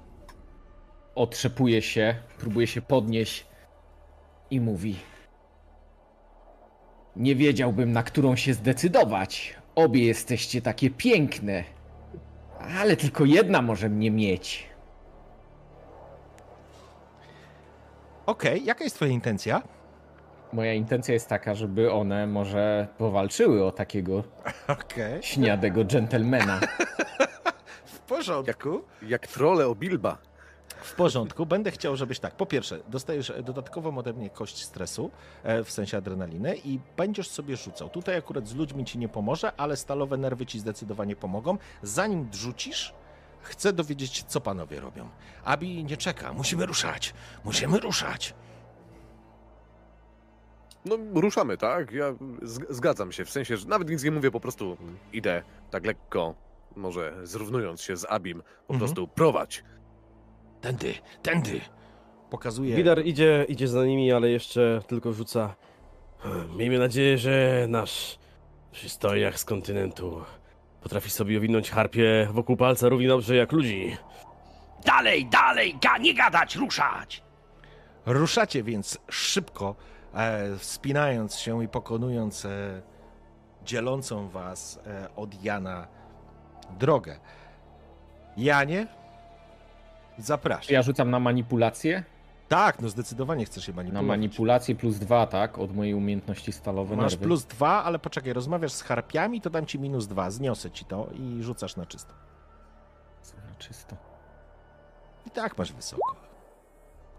[1.16, 3.45] otrzepuje się, próbuje się podnieść
[4.52, 4.95] i mówi:
[7.15, 9.55] Nie wiedziałbym, na którą się zdecydować.
[9.75, 11.63] Obie jesteście takie piękne,
[12.79, 14.71] ale tylko jedna może mnie mieć.
[18.25, 19.61] okej, jaka jest twoja intencja?
[20.53, 24.23] Moja intencja jest taka, żeby one może powalczyły o takiego
[24.67, 26.59] Okej, śniadego dżentelmena.
[27.85, 28.81] w porządku.
[29.07, 30.17] Jak trole o Bilba.
[30.82, 32.35] W porządku, będę chciał, żebyś tak.
[32.35, 35.11] Po pierwsze, dostajesz dodatkową ode mnie kość stresu,
[35.43, 37.90] e, w sensie adrenaliny, i będziesz sobie rzucał.
[37.90, 41.58] Tutaj akurat z ludźmi ci nie pomoże, ale stalowe nerwy ci zdecydowanie pomogą.
[41.84, 42.93] Zanim rzucisz,
[43.42, 45.10] chcę dowiedzieć się, co panowie robią.
[45.43, 47.14] Abi nie czeka, musimy ruszać.
[47.43, 48.34] Musimy ruszać.
[50.85, 51.92] No, ruszamy, tak?
[51.92, 52.06] Ja
[52.69, 54.77] zgadzam się, w sensie, że nawet nic nie mówię, po prostu
[55.14, 56.35] idę tak lekko,
[56.76, 58.80] może zrównując się z Abim, po Mhm.
[58.80, 59.64] prostu prowadź.
[60.61, 61.61] Tędy, tędy.
[62.30, 62.75] Pokazuję.
[62.75, 65.56] Widar idzie, idzie za nimi, ale jeszcze tylko rzuca.
[66.56, 68.19] Miejmy nadzieję, że nasz
[68.72, 70.23] przystojniak z kontynentu
[70.81, 73.98] potrafi sobie owinąć harpie wokół palca równie dobrze jak ludzi.
[74.85, 77.23] Dalej, dalej, ga, nie gadać, ruszać.
[78.06, 79.75] Ruszacie więc szybko,
[80.14, 82.81] e, wspinając się i pokonując e,
[83.65, 85.88] dzielącą was e, od Jana
[86.80, 87.19] drogę.
[88.38, 88.88] Janie,
[90.17, 90.73] zapraszam.
[90.73, 92.03] Ja rzucam na manipulację.
[92.48, 94.07] Tak, no zdecydowanie chcesz się Na manipulować.
[94.07, 95.57] manipulację plus dwa, tak?
[95.59, 97.25] Od mojej umiejętności stalowe Masz nerwy.
[97.25, 101.07] plus dwa, ale poczekaj, rozmawiasz z harpiami, to dam ci minus dwa, zniosę ci to
[101.14, 102.14] i rzucasz na czysto.
[103.49, 103.95] Na czysto.
[105.27, 106.15] I tak masz wysoko.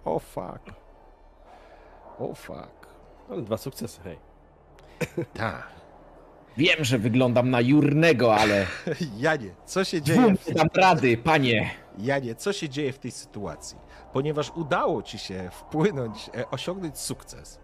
[0.04, 0.60] O fuck.
[2.18, 2.86] O fuck.
[3.30, 4.18] Ale dwa sukcesy, hej.
[5.34, 5.66] Tak.
[6.56, 8.66] Wiem, że wyglądam na jurnego, ale
[9.18, 10.34] Janie, co się dzieje?
[10.48, 11.70] nie dam rady, panie.
[11.98, 13.78] Janie, co się dzieje w tej sytuacji?
[14.12, 17.60] Ponieważ udało ci się wpłynąć, e, osiągnąć sukces,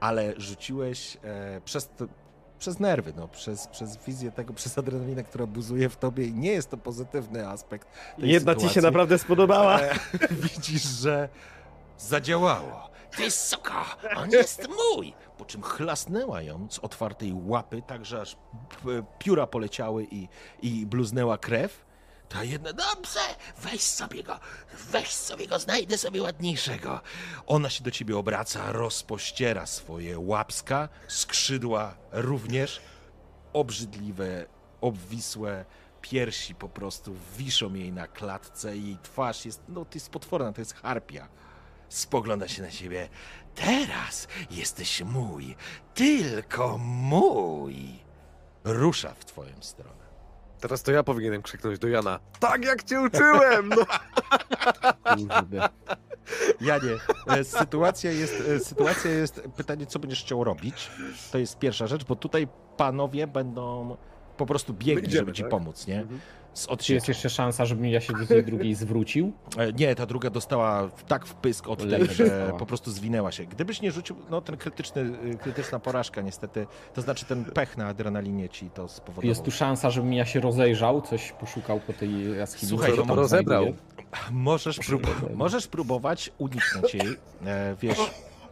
[0.00, 2.04] ale rzuciłeś e, przez, to,
[2.58, 6.52] przez nerwy, no, przez, przez wizję tego, przez adrenalinę, która buzuje w tobie i nie
[6.52, 7.88] jest to pozytywny aspekt
[8.20, 8.82] tej Jedna ci się sytuacji.
[8.82, 9.80] naprawdę spodobała.
[9.80, 9.94] E,
[10.30, 11.28] widzisz, że
[11.98, 12.90] zadziałało.
[13.18, 13.74] Wysoko!
[14.16, 15.14] On jest mój!
[15.38, 18.36] Po czym chlasnęła ją z otwartej łapy, tak że aż
[19.18, 20.28] pióra poleciały i,
[20.62, 21.84] i bluznęła krew.
[22.30, 23.20] Ta jedna, dobrze,
[23.58, 24.40] weź sobie go,
[24.90, 27.00] weź sobie go, znajdę sobie ładniejszego.
[27.46, 32.80] Ona się do ciebie obraca, rozpościera swoje łapska, skrzydła również,
[33.52, 34.46] obrzydliwe,
[34.80, 35.64] obwisłe
[36.02, 40.60] piersi po prostu wiszą jej na klatce i twarz jest, no to jest potworna, to
[40.60, 41.28] jest harpia.
[41.88, 43.08] Spogląda się na ciebie.
[43.54, 45.56] Teraz jesteś mój,
[45.94, 47.98] tylko mój.
[48.64, 49.99] Rusza w twoją stronę.
[50.60, 52.18] Teraz to ja powinienem krzyknąć do Jana.
[52.40, 53.68] Tak jak cię uczyłem!
[53.68, 53.84] No.
[55.16, 55.68] Kurde.
[56.60, 56.90] Janie,
[57.26, 60.90] e, sytuacja jest, e, sytuacja jest, pytanie, co będziesz chciał robić.
[61.32, 63.96] To jest pierwsza rzecz, bo tutaj panowie będą
[64.36, 65.50] po prostu biegli, Idziemy, żeby ci tak?
[65.50, 66.06] pomóc, nie?
[66.54, 69.32] Z Czy jest jeszcze szansa, żebym ja się do tej drugiej zwrócił?
[69.58, 72.58] E, Nie, ta druga dostała tak w pysk od tej, że dostała.
[72.58, 73.44] po prostu zwinęła się.
[73.44, 75.02] Gdybyś nie rzucił, no ten krytyczny,
[75.34, 79.28] y, krytyczna porażka niestety, to znaczy ten pech na adrenalinie ci to spowodował.
[79.28, 82.68] Jest tu szansa, żebym ja się rozejrzał, coś poszukał po tej jaskini.
[82.70, 83.64] Słuchaj, to rozebrał.
[84.30, 87.98] Możesz, prób- możesz próbować uniknąć jej, e, wiesz,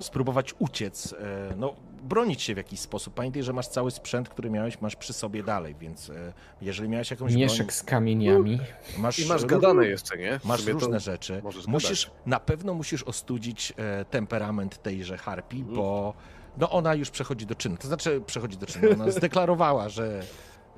[0.00, 3.14] spróbować uciec, e, no bronić się w jakiś sposób.
[3.14, 7.10] Pamiętaj, że masz cały sprzęt, który miałeś, masz przy sobie dalej, więc e, jeżeli miałeś
[7.10, 8.56] jakąś Mieszek z kamieniami.
[8.56, 8.68] broń,
[8.98, 10.40] masz, I masz gadane jeszcze, nie?
[10.44, 11.42] Masz różne rzeczy.
[11.66, 12.20] Musisz, gadać.
[12.26, 15.76] na pewno musisz ostudzić e, temperament tejże harpii, Mhm.
[15.76, 16.14] bo
[16.58, 17.76] no ona już przechodzi do czynu.
[17.76, 18.88] To znaczy przechodzi do czynu.
[18.92, 20.22] Ona zdeklarowała, że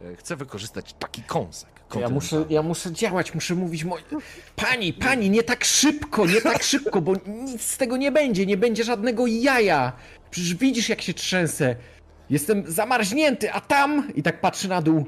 [0.04, 1.70] e, chce wykorzystać taki kąsek.
[2.00, 3.96] Ja muszę, ja muszę działać, muszę mówić mo...
[4.56, 8.56] Pani, pani, nie tak szybko, nie tak szybko, bo nic z tego nie będzie, nie
[8.56, 9.92] będzie żadnego jaja.
[10.30, 11.76] Przecież widzisz jak się trzęsę.
[12.30, 14.12] Jestem zamarznięty, a tam...
[14.14, 15.04] I tak patrzy na dół.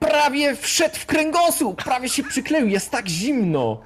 [0.00, 3.80] Prawie wszedł w kręgosłup, prawie się przykleił, jest tak zimno.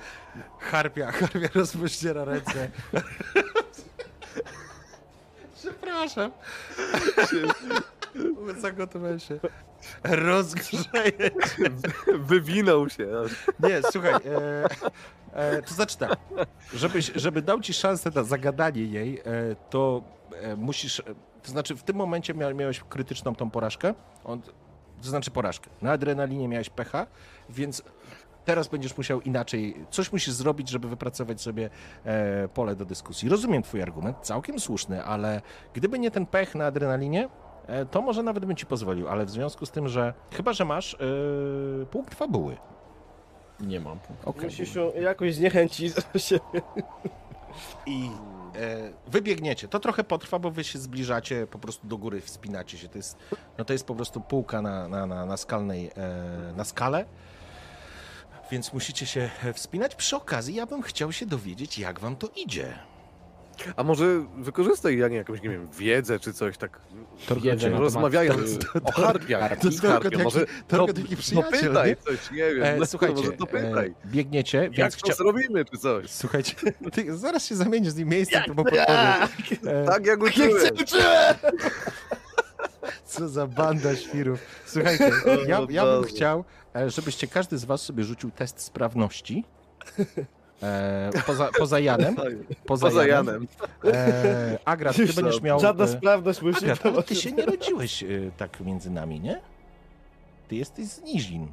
[0.58, 2.70] Harpia, harpia rozpościera ręce.
[5.54, 6.32] Przepraszam.
[8.58, 9.40] Zagotowałem się.
[10.04, 11.30] Rozgrzeje.
[12.18, 13.08] Wywinął się.
[13.60, 14.14] Nie, słuchaj.
[14.14, 14.64] E,
[15.32, 16.16] e, to znaczy tak.
[16.74, 19.22] Żebyś, żeby dał ci szansę na zagadanie jej, e,
[19.70, 21.02] to e, musisz.
[21.42, 23.94] To znaczy, w tym momencie mia, miałeś krytyczną tą porażkę.
[24.24, 24.42] On,
[25.02, 25.70] to znaczy porażkę.
[25.82, 27.06] Na adrenalinie miałeś pecha,
[27.48, 27.82] więc
[28.44, 29.86] teraz będziesz musiał inaczej.
[29.90, 31.70] Coś musisz zrobić, żeby wypracować sobie
[32.04, 33.28] e, pole do dyskusji.
[33.28, 35.42] Rozumiem Twój argument, całkiem słuszny, ale
[35.74, 37.28] gdyby nie ten pech na adrenalinie,
[37.90, 40.94] to może nawet bym ci pozwolił, ale w związku z tym, że chyba, że masz
[40.94, 40.98] e,
[41.86, 42.56] punkt fabuły.
[43.60, 43.98] Nie mam.
[44.24, 44.44] Okej.
[44.44, 46.40] Musisz się jakoś zniechęcić się.
[47.86, 48.10] I
[48.56, 49.68] e, wybiegniecie.
[49.68, 52.88] To trochę potrwa, bo wy się zbliżacie, po prostu do góry wspinacie się.
[52.88, 53.18] To jest,
[53.58, 57.04] no to jest po prostu półka na, na, na, na skalnej, e, na skale.
[58.50, 59.94] Więc musicie się e, wspinać.
[59.94, 62.78] Przy okazji ja bym chciał się dowiedzieć, jak wam to idzie.
[63.76, 66.80] A może wykorzystaj, Janie, jakąś, nie wiem, wiedzę czy coś tak,
[67.42, 69.40] Wiedzę na temat- rozmawiając o harpiach.
[69.40, 69.72] Harpi.
[69.72, 70.18] Z harpią.
[70.24, 72.62] Może no, no przyjaciel, coś, nie wiem.
[72.62, 73.88] E, no, słuchajcie, może to pytaj.
[74.04, 75.14] e, biegniecie, Jak więc chcia...
[75.14, 76.10] zrobimy, czy coś?
[76.10, 76.54] Słuchajcie,
[76.92, 78.86] ty, zaraz się zamienisz z nim miejscem, to mu podpowiem.
[79.66, 80.62] E, Tak jak uczyłem.
[83.04, 84.40] Co za banda świrów.
[84.66, 85.10] Słuchajcie,
[85.48, 86.44] ja, ja bym chciał,
[86.76, 89.44] e, żebyście każdy z was sobie rzucił test sprawności.
[90.62, 92.16] E, poza, poza Janem.
[92.66, 93.46] Poza, Poza Janem.
[93.84, 93.96] Janem.
[93.96, 95.60] E, Agrat, ty będziesz miał...
[95.60, 99.40] Żadna e, sprawność musi Agrat, ale ty się nie rodziłeś e, tak między nami, nie?
[100.48, 101.52] Ty jesteś z Nizin.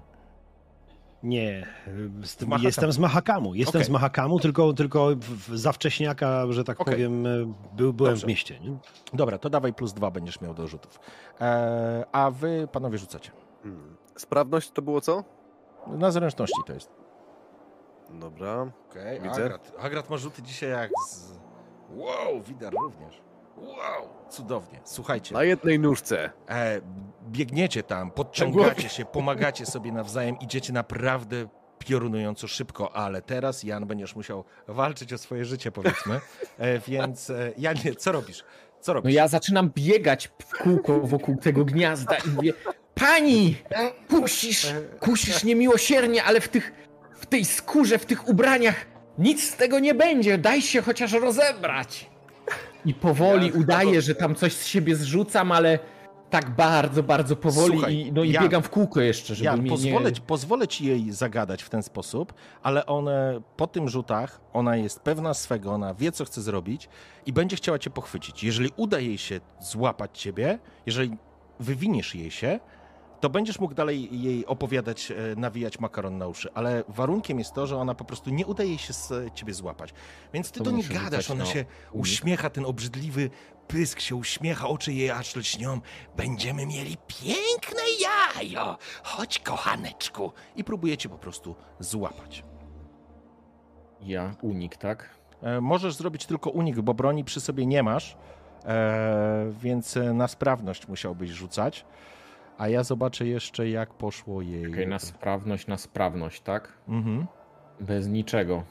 [1.23, 1.67] Nie,
[2.23, 3.53] z jestem z Mahakamu.
[3.55, 3.85] Jestem Okej.
[3.85, 5.09] z Mahakamu, tylko, tylko
[5.53, 6.93] za wcześniaka, że tak Okej.
[6.93, 8.25] powiem, e, był, byłem Dobrze.
[8.25, 8.59] w mieście.
[8.59, 8.77] Nie?
[9.13, 10.99] Dobra, to dawaj plus dwa będziesz miał do rzutów.
[11.41, 13.31] E, a wy, panowie, rzucacie.
[13.63, 13.95] Hmm.
[14.15, 15.23] Sprawność to było co?
[15.87, 17.02] Na zręczności to jest.
[18.13, 18.71] Dobra.
[18.91, 19.43] Okej, Widzę.
[19.45, 19.71] Agrat.
[19.79, 21.31] Agrat ma rzuty dzisiaj jak z...
[21.89, 23.21] Wow, Widar również.
[23.57, 24.79] Wow, cudownie.
[24.83, 26.31] Słuchajcie, Na jednej nóżce.
[26.49, 26.81] e,
[27.27, 31.47] biegniecie tam, podciągacie się, pomagacie sobie nawzajem, idziecie naprawdę
[31.79, 36.19] piorunująco szybko, ale teraz Jan będziesz musiał walczyć o swoje życie, powiedzmy.
[36.57, 38.43] E, więc e, Janie, co robisz?
[38.79, 39.13] Co No robisz?
[39.13, 42.53] ja zaczynam biegać w kółko wokół tego gniazda i mówię
[42.95, 43.55] Pani!
[44.09, 44.67] Kusisz,
[44.99, 46.71] kusisz niemiłosiernie, ale w tych,
[47.23, 48.85] w tej skórze, w tych ubraniach
[49.17, 52.09] nic z tego nie będzie, daj się chociaż rozebrać.
[52.85, 55.79] I powoli udaję, że tam coś z siebie zrzucam, ale
[56.29, 59.61] tak bardzo, bardzo powoli Słuchaj, i, no i Jan, biegam w kółko jeszcze, żeby Jan,
[59.61, 60.21] mnie pozwolę, nie...
[60.21, 65.33] pozwolę ci jej zagadać w ten sposób, ale one po tym rzutach, ona jest pewna
[65.33, 66.89] swego, ona wie, co chce zrobić
[67.25, 68.43] i będzie chciała cię pochwycić.
[68.43, 71.17] Jeżeli uda jej się złapać ciebie, jeżeli
[71.59, 72.59] wywiniesz jej się,
[73.23, 77.67] to będziesz mógł dalej jej opowiadać, e, nawijać makaron na uszy, ale warunkiem jest to,
[77.67, 79.93] że ona po prostu nie udaje się z ciebie złapać.
[80.33, 83.29] Więc ty To do niej gadasz, ona na się uśmiecha, ten obrzydliwy
[83.67, 85.81] pysk się uśmiecha, oczy jej aż lśnią.
[86.17, 88.77] Będziemy mieli piękne jajo!
[89.03, 90.31] Chodź, kochaneczku!
[90.55, 92.43] I próbuje cię po prostu złapać.
[94.01, 95.09] Ja, unik, tak?
[95.41, 98.17] E, Możesz zrobić tylko unik, bo broni przy sobie nie masz,
[98.65, 101.85] e, więc na sprawność musiałbyś rzucać.
[102.57, 104.71] A ja zobaczę jeszcze, jak poszło jej.
[104.71, 106.73] Okej, na sprawność, na sprawność, tak?
[106.87, 107.25] Mhm.
[107.79, 108.63] Bez niczego.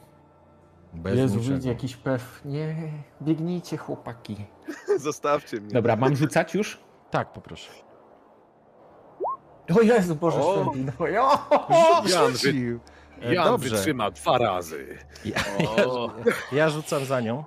[0.93, 1.53] Bez Jezu, niczego.
[1.55, 2.41] wyjdzie jakiś pew.
[2.45, 2.77] Nie,
[3.23, 4.37] biegnijcie chłopaki.
[4.97, 5.73] Zostawcie mnie.
[5.75, 6.79] Dobra, mam rzucać już?
[7.11, 7.71] Tak, poproszę.
[9.79, 10.73] O Jezu, Boże O!
[10.73, 10.93] święty.
[10.99, 11.07] No,
[11.69, 12.79] o, Jan, wy.
[13.23, 14.99] E, Jan Dobrze, wytrzyma dwa razy.
[15.25, 15.85] ja, ja,
[16.59, 17.45] ja rzucam za nią.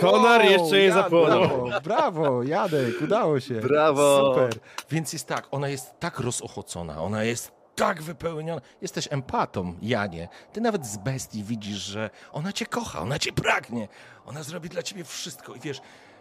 [0.00, 1.48] Konar Wow, jeszcze nie zapłonął.
[1.48, 3.54] Brawo, brawo, Jadek, udało się.
[3.54, 4.32] Brawo.
[4.34, 4.60] Super.
[4.90, 8.60] Więc jest tak, ona jest tak rozochocona, ona jest tak wypełniona.
[8.82, 10.28] Jesteś empatą, Janie.
[10.52, 13.88] Ty nawet z bestii widzisz, że ona cię kocha, ona cię pragnie.
[14.26, 15.80] Ona zrobi dla ciebie wszystko i wiesz,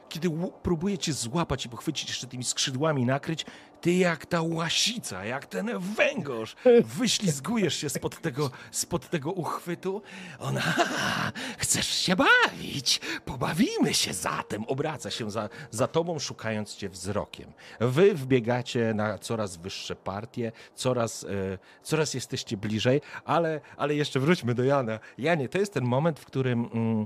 [0.09, 0.29] kiedy
[0.63, 3.45] próbuje cię złapać i pochwycić jeszcze tymi skrzydłami nakryć,
[3.83, 6.55] ty jak ta łasica, jak ten węgorz,
[6.99, 10.01] wyślizgujesz się spod tego, spod tego uchwytu.
[10.39, 13.01] Ona, "Ha, chcesz się bawić?
[13.25, 14.63] Pobawimy się zatem.
[14.63, 17.51] Obraca się za, za tobą, szukając cię wzrokiem.
[17.79, 21.27] Wy wbiegacie na coraz wyższe partie, coraz, e,
[21.83, 24.99] coraz jesteście bliżej, ale, ale jeszcze wróćmy do Jana.
[25.17, 27.05] Janie, to jest ten moment, w którym mm,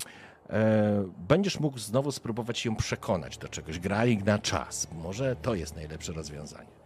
[1.18, 3.80] będziesz mógł znowu spróbować ją przekonać do czegoś.
[3.80, 4.88] Graj na czas.
[5.04, 6.78] Może to jest najlepsze rozwiązanie.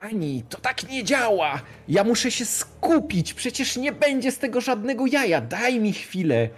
[0.00, 1.60] Ani, to tak nie działa!
[1.88, 5.40] Ja muszę się skupić, przecież nie będzie z tego żadnego jaja.
[5.40, 6.48] Daj mi chwilę.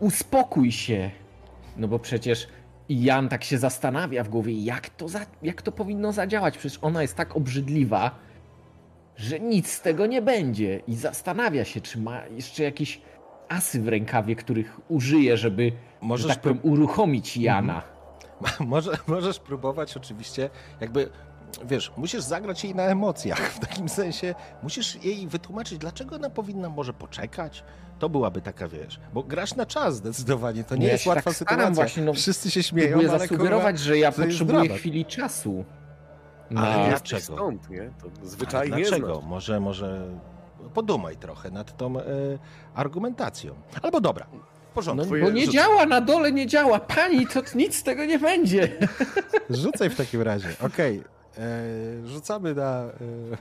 [0.00, 1.10] Uspokój się.
[1.76, 2.48] No bo przecież
[2.88, 6.58] Jan tak się zastanawia w głowie, jak to, za, jak to powinno zadziałać.
[6.58, 8.18] Przecież ona jest tak obrzydliwa,
[9.16, 10.80] że nic z tego nie będzie.
[10.86, 13.00] I zastanawia się, czy ma jeszcze jakieś
[13.56, 17.82] asy w rękawie, których użyje, żeby, Możesz że tak powiem, uruchomić Jana.
[18.60, 20.50] Może, możesz próbować oczywiście,
[20.80, 21.08] jakby,
[21.64, 26.68] wiesz, musisz zagrać jej na emocjach, w takim sensie musisz jej wytłumaczyć, dlaczego ona powinna
[26.68, 27.64] może poczekać.
[27.98, 31.10] To byłaby taka, wiesz, bo grasz na czas zdecydowanie, to nie No ja jest się
[31.10, 31.74] łatwa tak staram sytuacja.
[31.74, 34.78] właśnie, no, Wszyscy się śmieją, Próbuję ale zasugerować, kurwa, że ja potrzebuję dramat.
[34.78, 35.64] chwili czasu.
[36.50, 36.68] Ale Na...
[36.76, 37.36] ja- Jesteś Dlaczego?
[37.38, 37.90] stąd, nie?
[38.02, 39.20] To ale zwyczaj nie dlaczego?
[39.20, 40.06] Może, może
[40.74, 42.02] podumaj trochę nad tą e,
[42.74, 43.54] argumentacją.
[43.82, 44.40] Albo dobra, w No,
[44.74, 45.06] porządku.
[45.06, 45.52] Twoje bo nie rzuty.
[45.52, 46.78] działa, na dole nie działa.
[46.80, 48.68] Pani, to nic z tego nie będzie.
[49.50, 51.02] Rzucaj w takim razie, okej.
[51.38, 52.82] E, Rzucamy na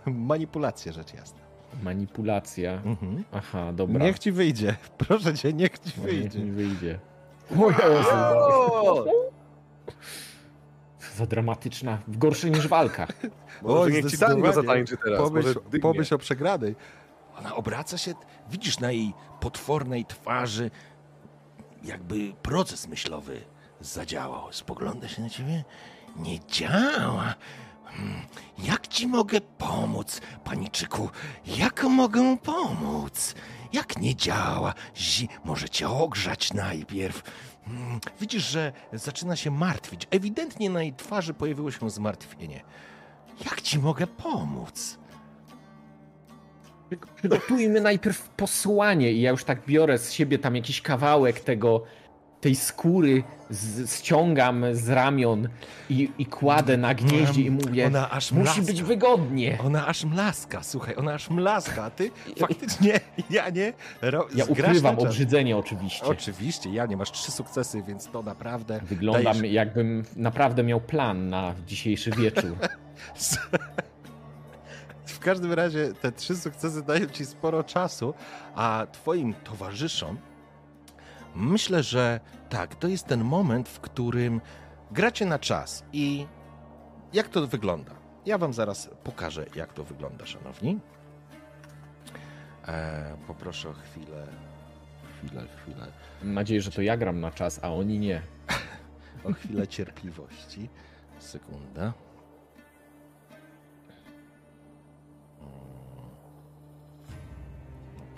[0.07, 1.39] e, manipulację, rzecz jasna.
[1.83, 2.71] Manipulacja.
[2.85, 3.23] Mhm.
[3.31, 4.05] Aha, dobra.
[4.05, 4.75] Niech ci wyjdzie.
[5.07, 6.39] Proszę cię, niech ci No, niech wyjdzie.
[6.39, 6.99] mi wyjdzie.
[7.49, 9.05] Co
[11.17, 11.97] za dramatyczna.
[12.07, 13.07] Gorsze niż walka.
[13.61, 15.19] Może niech ci tango zatańczy teraz.
[15.19, 16.75] Pomyśl, pomyśl o przegranej.
[17.43, 18.13] Ona obraca się,
[18.49, 20.72] widzisz na jej potwornej twarzy,
[21.83, 23.41] jakby proces myślowy
[23.81, 24.53] zadziałał.
[24.53, 25.63] Spogląda się na ciebie.
[26.15, 27.35] Nie działa.
[27.85, 28.22] Hmm,
[28.57, 31.09] Jak ci mogę pomóc, paniczyku?
[31.45, 33.35] Jak mogę pomóc?
[33.73, 34.73] Jak nie działa?
[34.95, 37.23] Zi może cię ogrzać najpierw.
[37.65, 40.07] Hmm, Widzisz, że zaczyna się martwić.
[40.11, 42.63] Ewidentnie na jej twarzy pojawiło się zmartwienie.
[43.45, 44.99] Jak ci mogę pomóc?
[47.15, 51.83] Przygotujmy najpierw posłanie i ja już tak biorę z siebie tam jakiś kawałek tego,
[52.41, 55.49] tej skóry, z, ściągam z ramion
[55.89, 58.61] i, i kładę na gnieździe i mówię, Ona aż musi mlaska.
[58.65, 59.57] być wygodnie.
[59.65, 62.99] Ona aż mlaska, słuchaj, ona aż mlaska, a ty faktycznie,
[63.30, 66.05] ja nie, ro, Ja ukrywam obrzydzenie oczywiście.
[66.05, 71.30] Oczywiście, ja nie masz trzy sukcesy, więc to naprawdę Wyglądam dajesz- jakbym naprawdę miał plan
[71.30, 72.55] na dzisiejszy wieczór.
[75.24, 78.14] W każdym razie te trzy sukcesy dają ci sporo czasu,
[78.56, 80.18] a twoim towarzyszom
[81.35, 82.19] myślę, że
[82.50, 84.42] tak, to jest ten moment, w którym
[84.92, 86.27] gracie na czas i
[87.14, 87.92] jak to wygląda?
[88.26, 90.80] Ja wam zaraz pokażę, jak to wygląda, szanowni.
[92.68, 94.27] E, poproszę o chwilę,
[95.18, 95.88] chwilę, chwilę,
[96.24, 98.22] Mam nadzieję, że to ja gram na czas, a oni nie.
[99.24, 100.69] o chwilę cierpliwości.
[101.19, 101.93] Sekunda.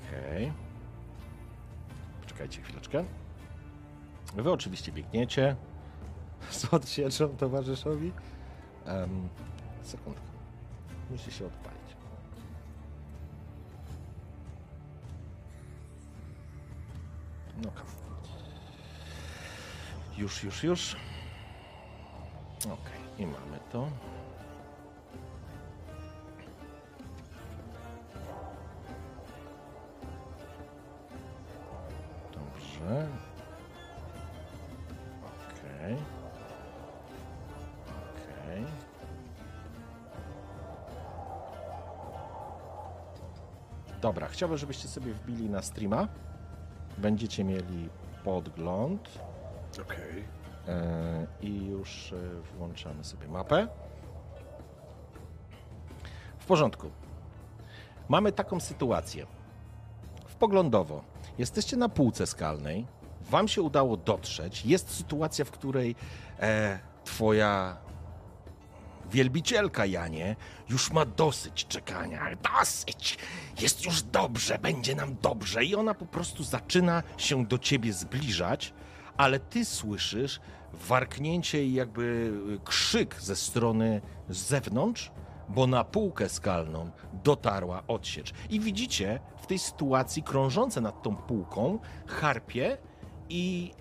[0.08, 0.54] Okej.
[2.22, 3.06] Poczekajcie chwileczkę.
[4.36, 5.56] Wy oczywiście biegniecie
[6.50, 8.12] z odsieczą towarzyszowi.
[8.86, 9.30] Um,
[9.82, 10.22] sekundkę.
[11.12, 11.96] Musi się odpalić.
[17.64, 17.96] No come.
[20.18, 20.96] Już, już, już.
[22.66, 23.88] Okej, i mamy to.
[32.86, 33.08] Dobrze.
[35.24, 35.94] Okej.
[35.94, 35.98] Okay.
[38.14, 38.64] Okej.
[38.64, 38.72] Okay.
[44.02, 46.08] Dobra, chciałbym, żebyście sobie wbili na streama.
[46.98, 47.90] Będziecie mieli
[48.24, 49.20] podgląd.
[49.82, 50.24] Okej.
[50.64, 51.28] Okay.
[51.42, 52.18] I już e,
[52.58, 53.68] włączamy sobie mapę.
[56.40, 56.92] W porządku.
[58.10, 59.26] Mamy taką sytuację.
[60.36, 61.04] Wpoglądowo.
[61.38, 62.86] Jesteście na półce skalnej.
[63.30, 64.66] Wam się udało dotrzeć.
[64.66, 65.96] Jest sytuacja, w której
[66.40, 67.78] e, twoja
[69.12, 70.36] wielbicielka, Janie,
[70.70, 72.22] już ma dosyć czekania.
[72.60, 73.18] Dosyć!
[73.62, 75.66] Jest już dobrze, będzie nam dobrze.
[75.66, 78.74] I ona po prostu zaczyna się do ciebie zbliżać,
[79.18, 80.40] ale ty słyszysz
[80.74, 82.34] warknięcie i jakby
[82.64, 85.12] krzyk ze strony z zewnątrz,
[85.50, 86.92] bo na półkę skalną
[87.24, 88.34] dotarła odsiecz.
[88.50, 92.78] I widzicie w tej sytuacji krążące nad tą półką harpie
[93.30, 93.72] i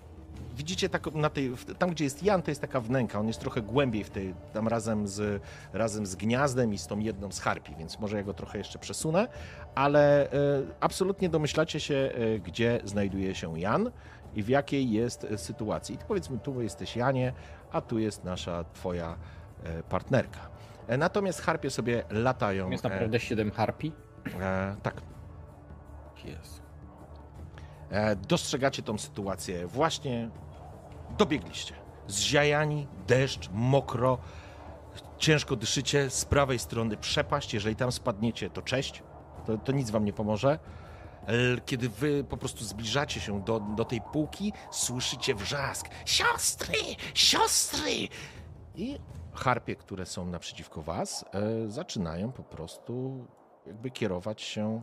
[0.55, 3.61] widzicie tak na tej, tam gdzie jest Jan, to jest taka wnęka, on jest trochę
[3.61, 5.41] głębiej w tej, tam razem z,
[5.73, 8.79] razem z gniazdem i z tą jedną z harpi, więc może ja go trochę jeszcze
[8.79, 9.27] przesunę,
[9.75, 10.31] ale e,
[10.79, 11.95] absolutnie domyślacie się,
[12.35, 13.91] e, gdzie znajduje się Jan
[14.35, 15.95] i w jakiej jest sytuacji.
[15.95, 17.33] I powiedzmy, tu jesteś Janie,
[17.71, 19.17] a tu jest nasza twoja
[19.63, 20.39] e, partnerka.
[20.97, 22.69] Natomiast harpie sobie latają.
[22.69, 23.91] Jest naprawdę 7 harpi?
[24.39, 24.75] E,
[26.25, 26.61] Jest.
[27.89, 29.67] E, dostrzegacie tą sytuację.
[29.67, 30.29] Właśnie
[31.17, 31.75] dobiegliście.
[32.07, 34.17] Zziajani, deszcz, mokro,
[35.17, 36.09] ciężko dyszycie.
[36.09, 37.53] Z prawej strony przepaść.
[37.53, 39.03] Jeżeli tam spadniecie, to cześć.
[39.45, 40.59] To, to nic wam nie pomoże.
[41.65, 45.89] Kiedy wy po prostu zbliżacie się do, do tej półki, słyszycie wrzask.
[46.05, 46.73] Siostry!
[47.13, 48.07] Siostry!
[48.75, 48.99] I
[49.33, 53.25] harpie, które są naprzeciwko was, e, zaczynają po prostu
[53.65, 54.81] jakby kierować się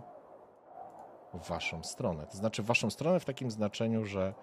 [1.35, 2.27] waszą stronę.
[2.27, 4.35] To znaczy waszą stronę w takim znaczeniu, że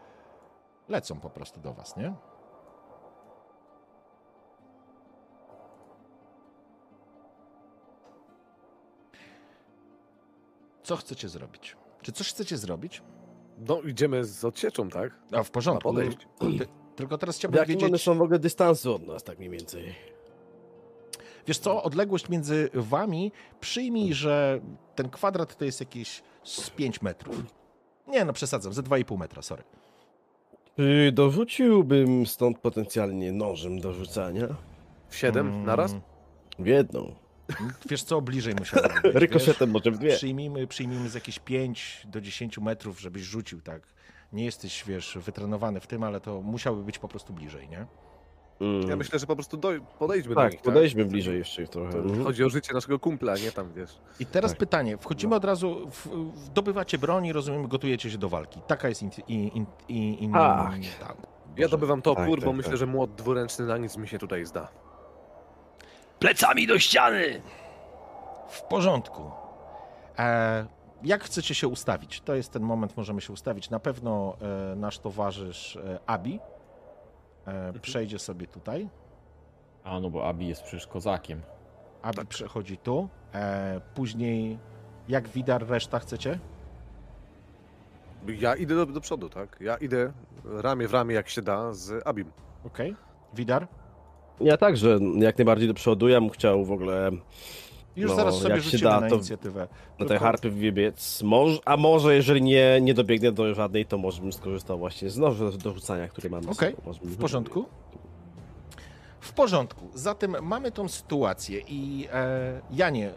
[0.90, 2.14] lecą po prostu do was, nie?
[10.84, 11.78] Co chcecie zrobić?
[12.02, 13.02] Czy coś chcecie zrobić?
[13.58, 15.12] No, idziemy z odsieczą, tak?
[15.32, 15.94] A w porządku.
[16.40, 19.50] Ty, tylko teraz chciałbym jakim one wiedzieć, są w ogóle dystansu od nas, tak mniej
[19.50, 19.96] więcej?
[21.48, 24.60] Wiesz co, odległość między wami, przyjmij, że
[24.96, 27.36] ten kwadrat to jest jakieś z 5 metrów.
[28.08, 29.64] Nie, no przesadzam, ze 2,5 metra, sorry.
[30.76, 34.48] Czy dorzuciłbym stąd potencjalnie nożem do rzucania?
[35.10, 35.96] W siedem Mm, naraz?
[36.60, 37.16] W jedną.
[37.90, 38.72] Wiesz co, bliżej wiesz?
[39.04, 40.16] Rykoszetem może w dwie.
[40.16, 43.82] Przyjmijmy, przyjmijmy z jakieś 5 do 10 metrów, żebyś rzucił, tak.
[44.34, 47.86] Nie jesteś, wiesz, wytrenowany w tym, ale to musiałby być po prostu bliżej, nie?
[48.62, 48.90] Mm.
[48.90, 50.62] Ja myślę, że po prostu doj- podejdźmy do Tak, nich.
[50.62, 51.92] podejdźmy bliżej jeszcze trochę.
[51.92, 52.24] To Mhm.
[52.24, 53.98] Chodzi o życie naszego kumpla, a nie tam, wiesz.
[54.20, 54.60] I teraz Tak.
[54.60, 54.98] pytanie.
[54.98, 58.62] Wchodzimy od razu, w, w, zdobywacie broń i rozumiem, gotujecie się do walki.
[58.68, 60.72] Taka jest in, in, in, in, in, Tak.
[61.08, 61.18] tak.
[61.58, 62.80] Ja dobywam topór, Tak, bo tak, myślę, tak.
[62.80, 64.68] że młot dwuręczny na nic mi się tutaj zda.
[66.20, 67.42] Plecami do ściany!
[68.50, 69.32] W porządku.
[70.20, 70.66] E,
[71.04, 72.22] jak chcecie się ustawić?
[72.22, 73.70] To jest ten moment, możemy się ustawić.
[73.70, 74.36] Na pewno
[74.72, 76.40] e, nasz towarzysz e, Abi
[77.48, 78.90] e, przejdzie sobie tutaj.
[79.84, 81.42] A no bo Abi jest przecież kozakiem.
[82.02, 83.10] Abi przechodzi tu.
[83.34, 84.58] E, później,
[85.10, 86.40] jak widar, reszta chcecie?
[88.28, 89.58] Ja idę do, do przodu, tak?
[89.62, 90.12] Ja idę
[90.46, 92.32] ramię w ramię, jak się da, z Abim.
[92.66, 92.96] Okej.
[93.34, 93.68] Widar?
[94.42, 96.08] Ja także jak najbardziej do przodu.
[96.08, 97.12] Ja bym chciał w ogóle
[98.00, 99.68] Już No, zaraz sobie rzucimy da, na to inicjatywę.
[100.00, 101.24] na te harpy wybiec.
[101.66, 105.58] A może jeżeli nie, nie dobiegnę do żadnej, to może bym skorzystał właśnie z noży
[105.58, 106.50] do rzucania, który mam.
[106.50, 107.66] Okej, bym- W porządku?
[109.22, 109.90] W porządku.
[109.94, 113.12] Zatem mamy tą sytuację i e, Janie,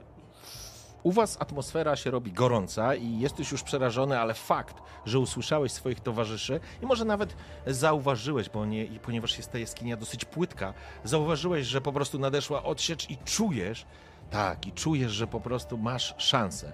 [1.02, 6.00] u was atmosfera się robi gorąca i jesteś już przerażony, ale fakt, że usłyszałeś swoich
[6.00, 7.36] towarzyszy i może nawet
[7.66, 13.10] zauważyłeś, bo nie, ponieważ jest ta jaskinia dosyć płytka, zauważyłeś, że po prostu nadeszła odsiecz
[13.10, 13.86] i czujesz,
[14.32, 16.72] tak, i czujesz, że po prostu masz szansę.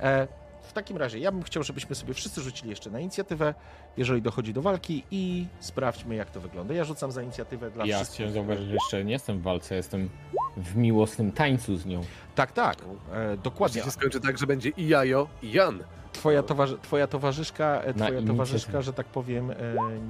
[0.00, 0.28] E,
[0.62, 3.54] w takim razie ja bym chciał, żebyśmy sobie wszyscy rzucili jeszcze na inicjatywę,
[3.96, 6.74] jeżeli dochodzi do walki i sprawdźmy, jak to wygląda.
[6.74, 8.14] Ja rzucam za inicjatywę dla ja wszystkich.
[8.14, 10.08] chciałem zauważyć, że jeszcze nie jestem w walce, jestem
[10.56, 12.00] w miłosnym tańcu z nią.
[12.34, 12.76] Tak, tak,
[13.12, 13.78] e, dokładnie.
[13.78, 15.84] Jeśli się skończy tak, że będzie i Jajo, i Jan.
[16.12, 19.54] Twoja, towarzy- twoja towarzyszka, e, twoja towarzyszka, że tak powiem, e,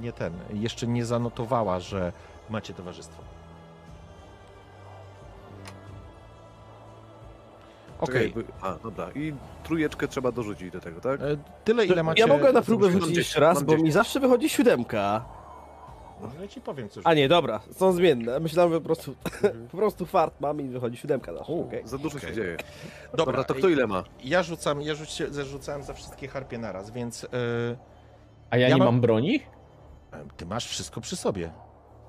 [0.01, 2.13] nie ten, jeszcze nie zanotowała, że
[2.49, 3.23] macie towarzystwo.
[7.99, 9.09] Okej, by- A, dobra.
[9.15, 11.21] I trójeczkę trzeba dorzucić do tego, tak?
[11.21, 11.25] e,
[11.63, 12.21] tyle ile macie...
[12.21, 13.93] Ja mogę na próbę Mam rzucić dziesięć, jeszcze raz, mam bo mi dziesięć.
[13.93, 15.25] zawsze wychodzi siódemka.
[16.21, 18.39] No, ja ci powiem, co A nie, dobra, są zmienne.
[18.39, 19.15] Myślałem, że po prostu,
[19.71, 21.53] po prostu fart mam i wychodzi siódemka zawsze.
[21.53, 21.81] okej.
[21.87, 22.29] Za dużo Okej.
[22.29, 22.57] się dzieje.
[23.11, 24.03] Dobra, Dobra, to kto ile ma?
[24.23, 27.27] Ja rzucam, ja rzuci, zarzucałem za wszystkie harpie naraz, więc e,
[28.49, 29.39] A ja, Ja nie mam- mam broni?
[30.37, 31.51] ty masz wszystko przy sobie.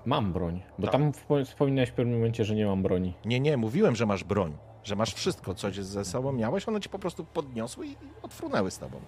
[0.06, 0.62] Mam broń.
[0.78, 0.92] Bo Tak.
[0.92, 3.14] tam wspo- wspominałeś w pewnym momencie, że nie mam broni.
[3.24, 4.56] Nie, nie, mówiłem, że masz broń.
[4.84, 8.78] Że masz wszystko, co ze sobą miałeś, one cię po prostu podniosły i odfrunęły z
[8.78, 9.00] tobą.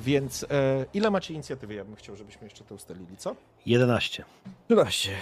[0.00, 1.74] Więc e, ile macie inicjatywy?
[1.74, 3.36] Ja bym chciał, żebyśmy jeszcze to ustalili, co?
[3.66, 4.24] 11.
[4.66, 5.16] 13.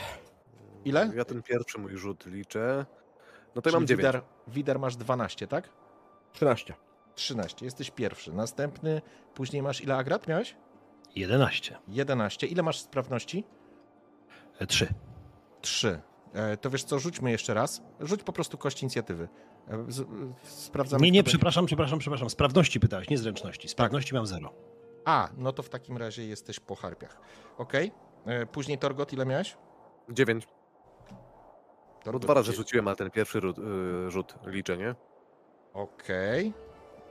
[0.84, 1.12] Ile?
[1.16, 2.86] Ja ten pierwszy mój rzut liczę.
[3.54, 4.06] No to ja mam 9.
[4.06, 5.68] Wider, Wider masz 12, tak?
[6.32, 6.74] 13.
[7.14, 7.64] 13.
[7.64, 8.32] Jesteś pierwszy.
[8.32, 9.02] Następny,
[9.34, 10.56] później masz ile agrat miałeś?
[11.16, 11.78] 11.
[11.88, 12.46] 11.
[12.46, 13.44] Ile masz sprawności?
[14.68, 14.94] 3.
[15.60, 16.00] 3.
[16.32, 17.82] E, to wiesz co, rzućmy jeszcze raz.
[18.00, 19.28] Rzuć po prostu kość inicjatywy.
[20.42, 21.02] Sprawdzamy.
[21.02, 22.30] Nie, nie, przepraszam, przepraszam, przepraszam.
[22.30, 23.68] Sprawności pytałeś, nie zręczności.
[23.68, 24.52] Sprawności mam 0.
[25.04, 27.20] A, no to w takim razie jesteś po harpiach.
[27.58, 27.92] Okej.
[28.26, 29.56] E, Później Torgot, ile miałeś?
[30.08, 30.46] 9.
[30.46, 34.94] Bo Torgot, dwa razy rzuciłem, ale ten pierwszy rzut, y, rzut liczę, nie?
[35.74, 36.52] Okej.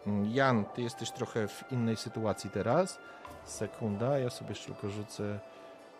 [0.07, 2.99] Mm, Jan, ty jesteś trochę w innej sytuacji teraz.
[3.43, 5.39] Sekunda, ja sobie jeszcze tylko rzucę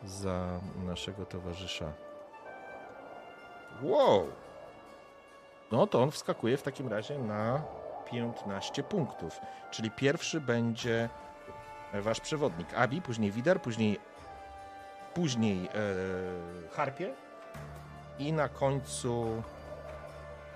[0.03, 1.93] za naszego towarzysza.
[3.82, 4.27] Wow!
[5.74, 7.61] No to on wskakuje w takim razie na
[8.11, 9.40] 15 punktów.
[9.72, 11.10] Czyli pierwszy będzie
[11.93, 14.00] wasz przewodnik Abi, później Wider, później
[15.14, 15.69] później e,
[16.76, 17.14] Harpie
[18.19, 19.43] i na końcu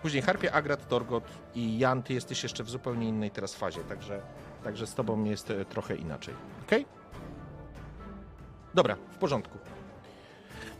[0.01, 1.23] Później Harpie, Agrat, Torgot
[1.55, 4.21] i Jan, ty jesteś jeszcze w zupełnie innej teraz fazie, także,
[4.63, 6.33] także z tobą jest e, trochę inaczej.
[6.63, 6.71] Ok?
[8.73, 9.57] Dobra, w porządku.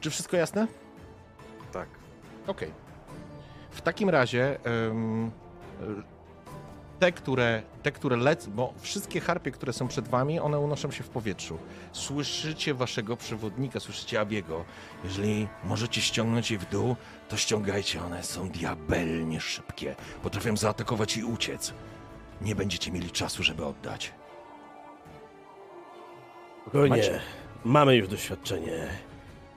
[0.02, 0.68] Czy wszystko jasne?
[1.72, 1.90] Tak.
[2.48, 2.87] Okej.
[3.78, 4.58] W takim razie
[7.00, 11.04] te, które, te, które lecą, bo wszystkie harpie, które są przed wami, one unoszą się
[11.04, 11.58] w powietrzu.
[11.92, 14.66] Słyszycie waszego przewodnika, słyszycie Abiego.
[15.04, 16.96] Jeżeli możecie ściągnąć je w dół,
[17.30, 19.96] to ściągajcie, one są diabelnie szybkie.
[20.24, 21.74] Potrafią zaatakować i uciec.
[22.42, 24.14] Nie będziecie mieli czasu, żeby oddać.
[26.62, 26.98] Spokojnie.
[26.98, 27.20] Macie.
[27.66, 28.88] Mamy już doświadczenie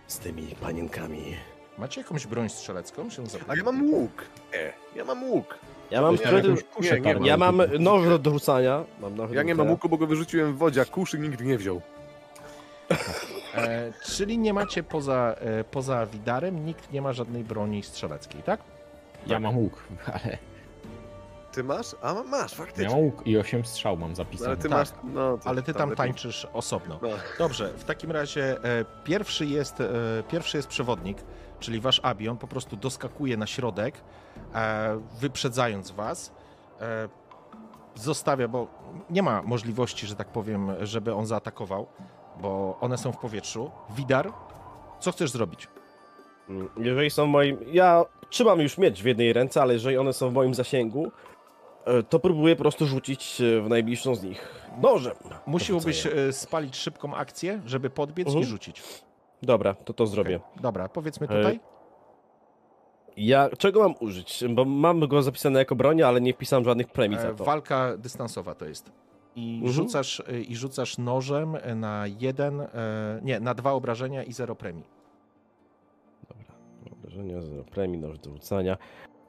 [0.06, 1.36] z tymi panienkami.
[1.80, 3.10] Macie jakąś broń strzelecką?
[3.10, 4.24] Się A ja mam łuk.
[4.54, 5.58] E, ja mam łuk.
[5.90, 7.26] Ja mam Nie, jakąś kuszę nie, parną.
[7.26, 8.84] ja mam noż do dorzucania.
[9.00, 9.70] Mam noż Ja do nie mam rzucania.
[9.70, 11.80] łuku, bo go wyrzuciłem w wodzie, a kuszy nikt nie wziął.
[13.54, 18.60] E, czyli nie macie poza, e, poza Widarem, nikt nie ma żadnej broni strzeleckiej, tak?
[19.26, 19.82] Ja mam łuk,
[20.14, 20.38] ale
[21.52, 21.86] Ty masz?
[22.02, 22.88] A masz, ja faktycznie.
[22.90, 24.46] mam łuk i 8 strzał mam zapisane.
[24.48, 24.70] Ale ty Tak.
[24.78, 24.88] masz.
[25.04, 26.06] No, to Ale ty tam lepiej.
[26.06, 26.98] tańczysz osobno.
[27.02, 27.08] No.
[27.38, 29.88] Dobrze, w takim razie e, pierwszy, jest, e,
[30.28, 31.18] pierwszy jest przewodnik,
[31.60, 32.28] czyli wasz Abi.
[32.28, 33.94] On po prostu doskakuje na środek,
[34.54, 36.32] e, wyprzedzając was.
[36.80, 37.08] E,
[37.94, 38.66] zostawia, bo
[39.10, 41.86] nie ma możliwości, że tak powiem, żeby on zaatakował,
[42.40, 43.70] bo one są w powietrzu.
[43.90, 44.32] Widar,
[45.00, 45.68] co chcesz zrobić?
[46.48, 47.58] Mm, Jeżeli są w moim.
[47.72, 51.12] Ja trzymam już miecz w jednej ręce, ale jeżeli one są w moim zasięgu,
[51.84, 54.48] e, to próbuję po prostu rzucić w najbliższą z nich
[54.82, 55.14] nożem.
[55.46, 58.44] Musiałbyś spalić szybką akcję, żeby podbiec Mhm.
[58.44, 58.82] i rzucić.
[59.42, 60.40] Dobra, to to zrobię.
[60.60, 61.60] Dobra, powiedzmy E, tutaj.
[63.16, 64.44] Ja czego mam użyć?
[64.50, 67.32] Bo mam go zapisane jako broń, ale nie wpisałem żadnych premii E.
[67.34, 68.92] Walka dystansowa to jest.
[69.36, 69.72] I, Mhm.
[69.72, 72.68] rzucasz, e, I rzucasz nożem na jeden, e,
[73.22, 74.84] nie, na dwa obrażenia i zero premii.
[76.28, 76.54] Dobra,
[76.92, 78.76] obrażenia, zero premii, noż do rzucania.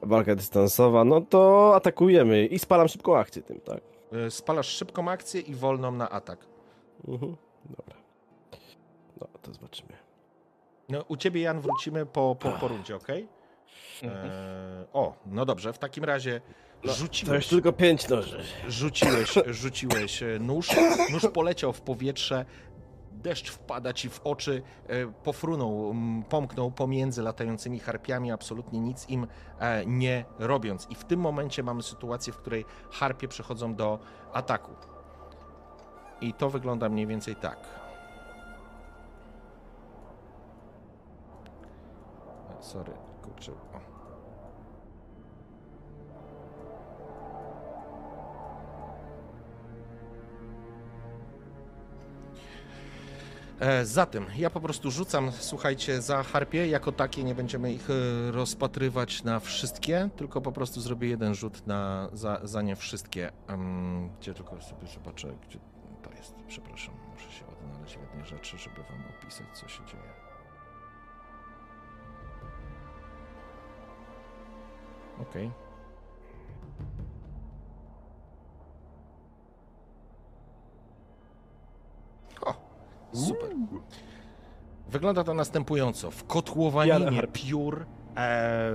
[0.02, 3.80] Walka dystansowa, no to atakujemy i spalam szybką akcję tym, tak?
[4.28, 6.46] Spalasz szybką akcję i wolną na atak.
[7.08, 7.36] Mhm.
[7.64, 7.96] Dobra.
[9.20, 9.92] No, to zobaczymy.
[10.88, 13.08] No, u ciebie, Jan, wrócimy po, po, po rundzie, ok?
[14.02, 14.30] Mhm.
[14.92, 16.40] o, no dobrze, w takim razie
[16.82, 18.42] To już rzuciłeś, tylko pięć noży.
[18.68, 20.70] rzuciłeś, rzuciłeś e, nóż,
[21.12, 22.44] nóż poleciał w powietrze,
[23.12, 25.94] deszcz wpada ci w oczy, e, pofrunął,
[26.28, 29.26] pomknął pomiędzy latającymi harpiami, absolutnie nic im
[29.58, 30.86] e, nie robiąc.
[30.90, 33.98] I w tym momencie mamy sytuację, w której harpie przechodzą do
[34.32, 34.72] ataku.
[36.20, 37.81] I to wygląda mniej więcej tak.
[42.62, 42.92] Sorry,
[43.22, 43.52] kurczę.
[43.52, 43.80] O.
[53.60, 56.66] E, Zatem ja po prostu rzucam, słuchajcie, za harpie.
[56.68, 61.66] Jako takie nie będziemy ich e, rozpatrywać na wszystkie, tylko po prostu zrobię jeden rzut
[61.66, 63.32] na, za, za nie wszystkie.
[63.48, 65.58] Em, gdzie tylko sobie zobaczę, gdzie
[66.02, 66.34] to jest.
[66.48, 70.21] Przepraszam, muszę się odnaleźć w jednej rzeczy, żeby wam opisać, co się dzieje.
[75.20, 75.50] Okej.
[82.46, 82.54] O,
[83.12, 83.50] super.
[84.88, 86.10] Wygląda to następująco.
[86.10, 88.70] W kotłowaninie piór e,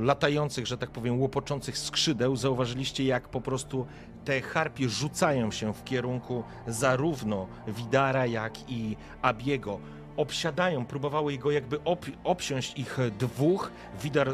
[0.00, 3.86] latających, że tak powiem, łopoczących skrzydeł zauważyliście, jak po prostu
[4.24, 9.78] te harpie rzucają się w kierunku zarówno Widara, jak i Abiego.
[10.16, 13.70] Obsiadają, próbowały go jakby ob, obsiąść ich dwóch.
[14.02, 14.28] Widar,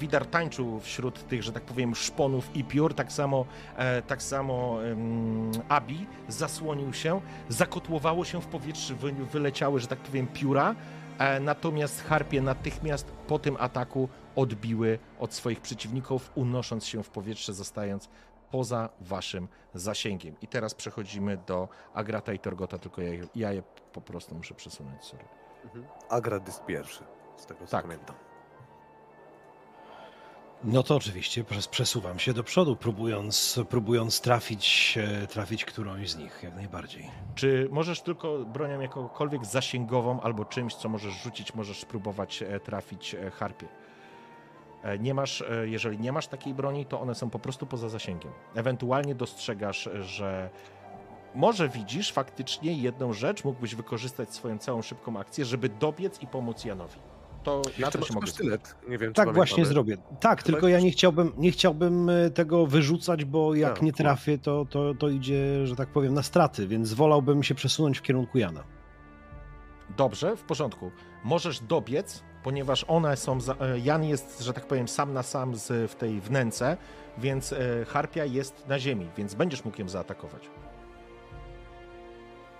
[0.00, 3.44] Widar tańczył wśród tych, że tak powiem, szponów i piór, tak samo,
[3.76, 4.78] e, tak samo
[5.68, 10.74] Abi zasłonił się, zakotłowało się w powietrzu, wy, wyleciały, że tak powiem, pióra,
[11.18, 17.54] e, natomiast harpie natychmiast po tym ataku odbiły od swoich przeciwników, unosząc się w powietrze,
[17.54, 18.08] zostając
[18.50, 20.36] poza waszym zasięgiem.
[20.42, 23.62] I teraz przechodzimy do Agrata i Torgota, tylko ja, ja je
[23.92, 25.24] po prostu muszę przesunąć, sorry.
[26.08, 27.04] Agrat jest pierwszy,
[27.36, 27.84] z tego co Tak.
[27.84, 28.16] pamiętam.
[30.64, 36.16] No to oczywiście przes- przesuwam się do przodu, próbując, próbując trafić, e, trafić którąś z
[36.16, 37.10] nich, jak najbardziej.
[37.34, 43.14] Czy możesz tylko bronią jakąkolwiek zasięgową albo czymś, co możesz rzucić, możesz spróbować e, trafić
[43.14, 43.68] e, harpie?
[44.82, 47.88] E, Nie masz, e, jeżeli nie masz takiej broni, to one są po prostu poza
[47.88, 48.32] zasięgiem.
[48.54, 50.50] Ewentualnie dostrzegasz, e, że
[51.34, 56.64] może widzisz faktycznie jedną rzecz, mógłbyś wykorzystać swoją całą szybką akcję, żeby dobiec i pomóc
[56.64, 56.96] Janowi.
[57.42, 58.74] To na Jeszcze to masz się mogę sztylet.
[58.88, 59.96] Nie wiem, Tak właśnie zrobię.
[60.20, 63.98] Tak, tylko ja nie chciałbym, nie chciałbym tego wyrzucać, bo jak Tak, nie cool.
[63.98, 68.02] trafię, to, to, to idzie, że tak powiem, na straty, więc wolałbym się przesunąć w
[68.02, 68.64] kierunku Jana.
[69.96, 70.90] Dobrze, w porządku.
[71.24, 73.40] Możesz dobiec, ponieważ one są.
[73.40, 76.76] Za, e, Jan jest, że tak powiem, sam na sam z, w tej wnęce,
[77.18, 80.50] więc e, harpia jest na ziemi, więc będziesz mógł ją zaatakować.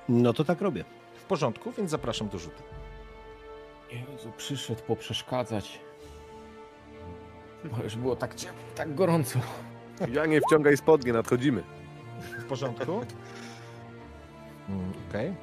[0.08, 0.84] No to tak robię.
[1.15, 2.62] W porządku, więc zapraszam do rzutu.
[3.92, 5.81] Jezu, przyszedł poprzeszkadzać.
[7.65, 9.39] Bo już było tak ciepło, tak gorąco.
[10.12, 11.62] Ja nie wciągaj spodnie, nadchodzimy.
[12.39, 13.00] W porządku?
[14.68, 15.34] Mm, Okej.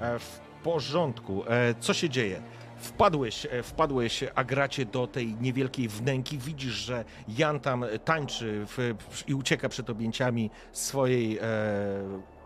[0.00, 1.44] E, W porządku.
[1.48, 2.42] E, Co się dzieje?
[2.76, 6.38] Wpadłeś, e, wpadłeś, Agracie, do tej niewielkiej wnęki.
[6.38, 7.04] Widzisz, że
[7.38, 8.94] Jan tam tańczy w,
[9.28, 11.42] i ucieka przed objęciami swojej e,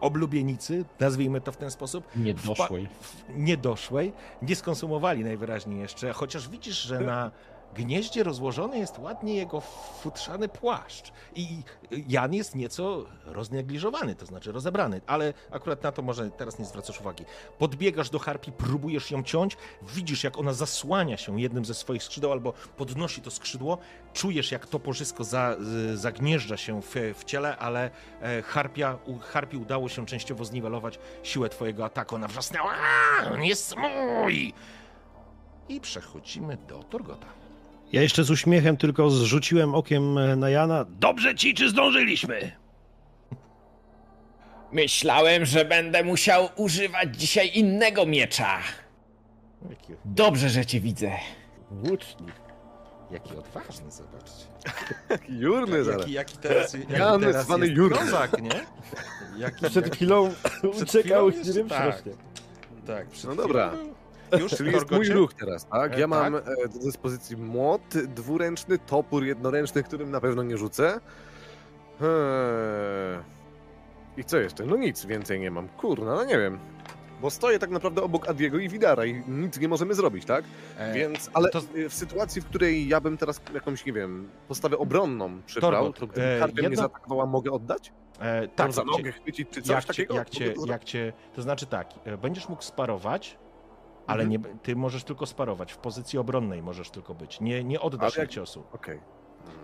[0.00, 2.16] oblubienicy, nazwijmy to w ten sposób.
[2.16, 2.88] Niedoszłej.
[3.00, 7.30] w- niedoszłej, nie skonsumowali najwyraźniej jeszcze, chociaż widzisz, że na
[7.74, 9.60] gnieździe rozłożony jest ładnie jego
[10.02, 11.12] futrzany płaszcz.
[11.34, 11.62] I
[12.08, 17.00] Jan jest nieco roznegliżowany, to znaczy rozebrany, ale akurat na to może teraz nie zwracasz
[17.00, 17.24] uwagi.
[17.58, 22.32] Podbiegasz do harpi, próbujesz ją ciąć, widzisz jak ona zasłania się jednym ze swoich skrzydeł
[22.32, 23.78] albo podnosi to skrzydło,
[24.12, 27.90] czujesz jak toporzysko za, z- zagnieżdża się w, w ciele, ale
[28.22, 32.14] e, harpia, harpi udało się częściowo zniwelować siłę twojego ataku.
[32.14, 32.74] Ona wrzasnęła,
[33.22, 34.52] "A, on jest mój!
[35.68, 37.26] I przechodzimy do Torgota.
[37.92, 40.84] Ja jeszcze z uśmiechem tylko zrzuciłem okiem e, na Jana.
[40.88, 42.52] Dobrze ci, czy zdążyliśmy?
[44.72, 48.58] Myślałem, że będę musiał używać dzisiaj innego miecza.
[50.04, 51.12] Dobrze, że cię widzę.
[51.70, 52.32] Łucznik.
[53.10, 54.44] jaki odważny, zobaczcie.
[55.42, 56.00] Jurny zaraz.
[56.00, 57.98] Jaki, jaki teraz, jaki Jan teraz zwany jest Jurny.
[57.98, 58.50] kozak, nie?
[59.44, 60.30] Jaki, Przed chwilą
[60.72, 62.02] Przed uciekał chwilą nie wiem, jeszcze- tak.
[62.86, 63.70] Tak, przed No dobra.
[63.70, 63.94] był-
[64.40, 65.92] Już, Czyli jest mój ruch teraz, tak?
[65.94, 66.48] E, Ja mam tak.
[66.64, 67.82] e, do dyspozycji młot
[68.14, 71.00] dwuręczny, topór jednoręczny, którym na pewno nie rzucę.
[72.00, 73.18] Eee.
[74.16, 74.66] I co jeszcze?
[74.66, 75.68] No nic więcej nie mam.
[75.68, 76.58] Kurna, no nie wiem.
[77.20, 80.44] Bo stoję tak naprawdę obok Adiego i Widara i nic nie możemy zrobić, tak?
[80.78, 84.78] E, Więc, ale to- w sytuacji, w której ja bym teraz jakąś, nie wiem, postawę
[84.78, 87.92] obronną przybrał, to gdyby e, mnie jedno- zaatakowała, mogę oddać?
[88.20, 90.14] E, Tak, tak, za jak cię- nogę chwycić czy coś jak cię, takiego?
[90.14, 91.88] jak, cię, Mogę to jak cię, to znaczy tak,
[92.22, 93.38] będziesz mógł sparować,
[94.08, 94.42] ale Mhm.
[94.42, 98.30] nie, ty możesz tylko sparować, w pozycji obronnej możesz tylko być, nie, nie oddasz jak-
[98.30, 98.62] ciosu.
[98.72, 99.00] Okej.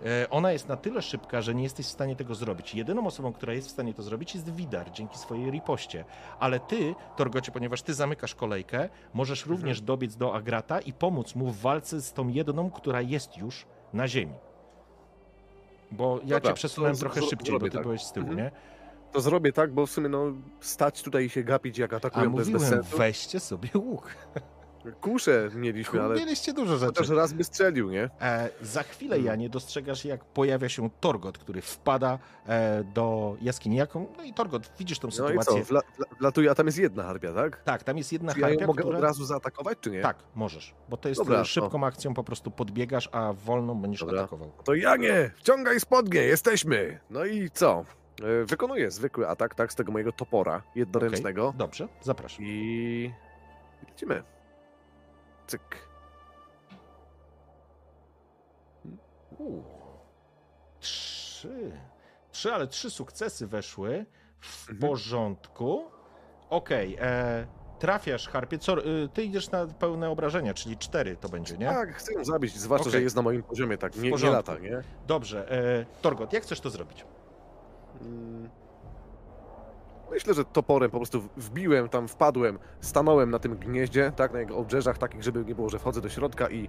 [0.05, 2.75] E, Ona jest na tyle szybka, że nie jesteś w stanie tego zrobić.
[2.75, 6.05] Jedyną osobą, która jest w stanie to zrobić jest Widar, dzięki swojej ripoście.
[6.39, 9.57] Ale ty, Torgocie, ponieważ ty zamykasz kolejkę, możesz Mhm.
[9.57, 13.65] również dobiec do Agrata i pomóc mu w walce z tą jedną, która jest już
[13.93, 14.33] na ziemi.
[15.91, 17.83] Bo ja Dobra, cię przesunąłem to z- trochę szybciej, bo ty tak.
[17.83, 18.45] byłeś z tyłu, Mhm.
[18.45, 18.51] nie?
[19.15, 22.31] To zrobię tak, bo w sumie no stać tutaj i się gapić jak A atakują,
[22.33, 22.97] to jest bez mówiłem, sensu.
[22.97, 24.07] weźcie sobie łuk.
[25.01, 26.93] Kusze mieliśmy, ale Mieliście dużo rzeczy.
[26.95, 28.09] chociaż raz by strzelił, nie?
[28.21, 29.25] E, za chwilę, Mm.
[29.27, 33.75] Janie, dostrzegasz, jak pojawia się Torgot, który wpada e, do jaskini.
[33.75, 34.07] Jaką?
[34.17, 35.59] No i Torgot, widzisz tą No i sytuację.
[35.61, 37.63] co, wla, wla, wlatuje, a tam jest jedna harpia, tak?
[37.63, 38.97] Tak, tam jest jedna Czy ja ją harpia, mogę która...
[38.97, 40.01] od razu zaatakować, czy nie?
[40.01, 43.99] Tak, możesz, bo to jest Dobra, e, szybką akcją, po prostu podbiegasz, a wolną będziesz
[44.01, 44.19] Dobra.
[44.19, 44.51] atakował.
[44.63, 46.99] To Janie, wciągaj spodnie, jesteśmy!
[47.09, 47.85] No i co?
[48.23, 51.53] E, Wykonuję zwykły atak, tak, z tego mojego topora jednoręcznego.
[51.57, 52.45] Dobrze, zapraszam.
[52.45, 53.13] I
[53.89, 54.23] lecimy.
[55.47, 55.61] Cyk.
[59.39, 59.61] U,
[60.79, 61.71] trzy.
[62.31, 64.05] Trzy, ale trzy sukcesy weszły.
[64.41, 64.79] W Mhm.
[64.91, 65.83] porządku.
[66.49, 67.47] Okej, e,
[67.79, 68.57] trafiasz, Harpie.
[68.57, 71.65] Co, y, ty idziesz na pełne obrażenia, czyli cztery to będzie, nie?
[71.65, 72.91] Tak, chcę ją zabić, zwłaszcza, Okej.
[72.91, 74.81] że jest na moim poziomie, tak, nie, nie lata, nie?
[75.07, 77.05] Dobrze, e, Torgot, jak chcesz to zrobić?
[78.05, 78.49] Mm.
[80.11, 84.57] Myślę, że toporem po prostu wbiłem tam, wpadłem, stanąłem na tym gnieździe, tak, na jego
[84.57, 86.67] obrzeżach, takich, żeby nie było, że wchodzę do środka i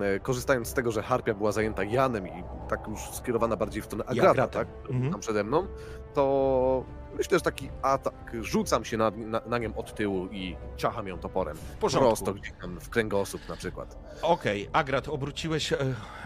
[0.00, 3.84] e, korzystając z tego, że harpia była zajęta Janem i tak już skierowana bardziej w
[3.84, 5.12] stronę Agrata, tak, Mhm.
[5.12, 5.66] tam przede mną,
[6.14, 6.84] to
[7.16, 11.18] myślę, że taki atak, rzucam się na, na, na nią od tyłu i ciacham ją
[11.18, 11.56] toporem.
[11.80, 12.08] Porządku.
[12.08, 13.98] Prosto gdzieś tam w kręgosłup na przykład.
[14.22, 15.76] Okej, Agrat, obróciłeś, e,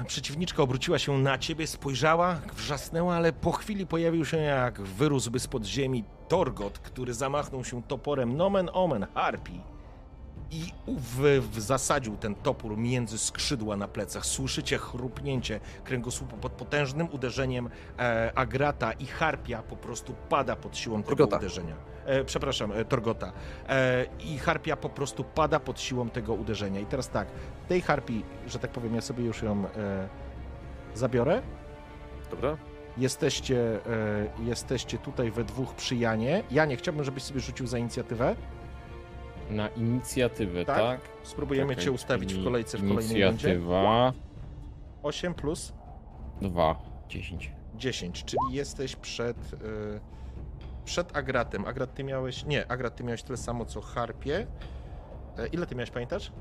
[0.06, 5.64] przeciwniczka obróciła się na ciebie, spojrzała, wrzasnęła, ale po chwili pojawił się jak wyrósłby spod
[5.64, 9.60] ziemi Torgot, który zamachnął się toporem nomen omen harpi
[10.50, 14.26] i w, w zasadził ten topór między skrzydła na plecach.
[14.26, 21.02] Słyszycie chrupnięcie kręgosłupu pod potężnym uderzeniem e, Agrata i harpia po prostu pada pod siłą
[21.02, 21.36] tego Torgota.
[21.36, 21.74] uderzenia.
[22.06, 23.32] E, przepraszam, e, Torgota.
[23.68, 26.80] E, I harpia po prostu pada pod siłą tego uderzenia.
[26.80, 27.28] I teraz tak,
[27.68, 30.08] tej harpii, że tak powiem, ja sobie już ją e,
[30.94, 31.42] zabiorę.
[32.30, 32.56] Dobra?
[32.96, 36.42] Jesteście, e, jesteście tutaj we dwóch przy Janie.
[36.50, 38.36] Janie, chciałbym, żebyś sobie rzucił za inicjatywę.
[39.50, 40.76] Na inicjatywę, Tak.
[40.76, 41.00] tak?
[41.22, 43.48] Spróbujemy Czekaj, cię ustawić w kolejce w kolejnej rundzie.
[43.48, 44.12] Inicjatywa
[45.02, 45.72] 8 plus
[46.42, 46.76] 2,
[47.08, 47.52] 10.
[47.74, 49.56] 10, czyli jesteś przed, e,
[50.84, 51.64] przed Agratem.
[51.66, 52.44] Agrat, ty miałeś...
[52.44, 54.46] Nie, Agrat, ty miałeś tyle samo, co Harpie.
[55.38, 56.32] E, ile ty miałeś, pamiętasz?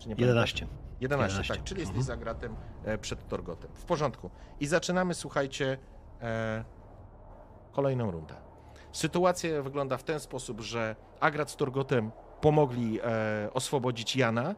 [0.00, 0.60] Czy nie pamiętasz?
[0.60, 0.66] 11.
[1.00, 1.54] 11, 11.
[1.54, 2.06] tak, czyli jesteś Mhm.
[2.06, 3.70] za gratem e, przed Torgotem.
[3.74, 4.30] W porządku.
[4.60, 5.78] I zaczynamy, słuchajcie,
[6.22, 6.64] e,
[7.72, 8.34] kolejną rundę.
[8.92, 14.54] Sytuacja wygląda w ten sposób, że Agrat z Torgotem pomogli e, oswobodzić Jana.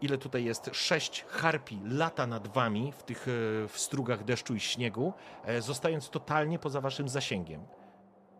[0.00, 0.70] Ile tutaj jest?
[0.72, 5.12] Sześć harpi lata nad wami w tych e, w strugach deszczu i śniegu,
[5.44, 7.66] e, zostając totalnie poza waszym zasięgiem.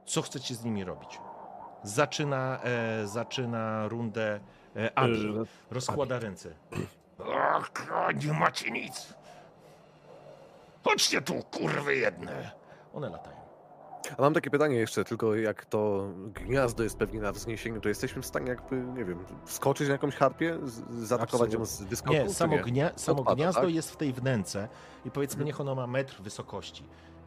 [0.05, 1.21] Co chcecie z nimi robić?
[1.83, 4.41] Zaczyna, e, zaczyna rundę
[4.77, 5.35] e, Abi.
[5.71, 6.55] Rozkłada ręce.
[7.35, 7.71] Ach,
[8.25, 9.15] nie macie nic.
[10.85, 12.51] Chodźcie tu, kurwy jedne.
[12.95, 13.38] One latają.
[14.19, 18.23] A mam takie pytanie jeszcze, tylko jak to gniazdo jest pewnie na wzniesieniu, to jesteśmy
[18.23, 22.13] w stanie jakby, nie wiem, wskoczyć na jakąś harpię, z- zaatakować ją z wyskoku?
[22.13, 23.71] Nie, czy samo, gnia, samo Odpada, gniazdo tak?
[23.75, 24.69] jest w tej wnęce
[25.05, 26.85] i powiedzmy, niech ono ma metr wysokości.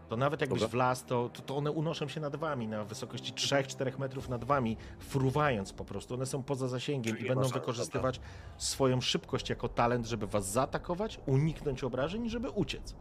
[0.09, 0.71] To nawet jakbyś Dobra.
[0.71, 4.77] wlazł, to, to, to one unoszą się nad wami na wysokości 3-4 metrów nad wami,
[4.99, 6.13] fruwając po prostu.
[6.13, 8.19] One są poza zasięgiem Czyli i będą masz- wykorzystywać
[8.57, 12.95] swoją szybkość jako talent, żeby was zaatakować, uniknąć obrażeń i żeby uciec.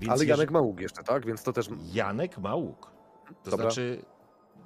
[0.00, 1.26] Więc Ale Janek ma łuk jeszcze, tak?
[1.26, 2.90] Więc to też Janek ma łuk.
[3.44, 3.64] To Dobra.
[3.66, 4.02] znaczy...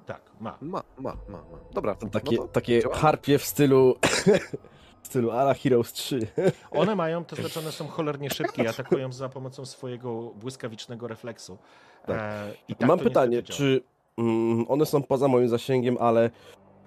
[0.05, 0.57] Tak, ma.
[0.61, 1.37] ma, ma, ma.
[1.37, 1.43] ma.
[1.73, 2.95] Dobra, To no takie, to takie działa.
[2.95, 3.95] harpie w stylu...
[5.01, 6.19] w stylu Ala Heroes 3.
[6.71, 11.57] One mają, to znaczy one są cholernie szybkie i atakują za pomocą swojego błyskawicznego refleksu.
[12.05, 12.17] Tak.
[12.19, 13.83] E, i tak Mam to pytanie, czy
[14.17, 16.29] mm, one są poza moim zasięgiem, ale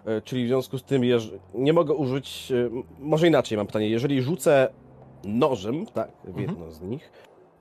[0.07, 3.89] e, czyli w związku z tym jeż, nie mogę użyć, e, może inaczej mam pytanie,
[3.89, 4.68] jeżeli rzucę
[5.24, 6.48] nożem, tak, w Mhm.
[6.48, 7.12] jedno z nich,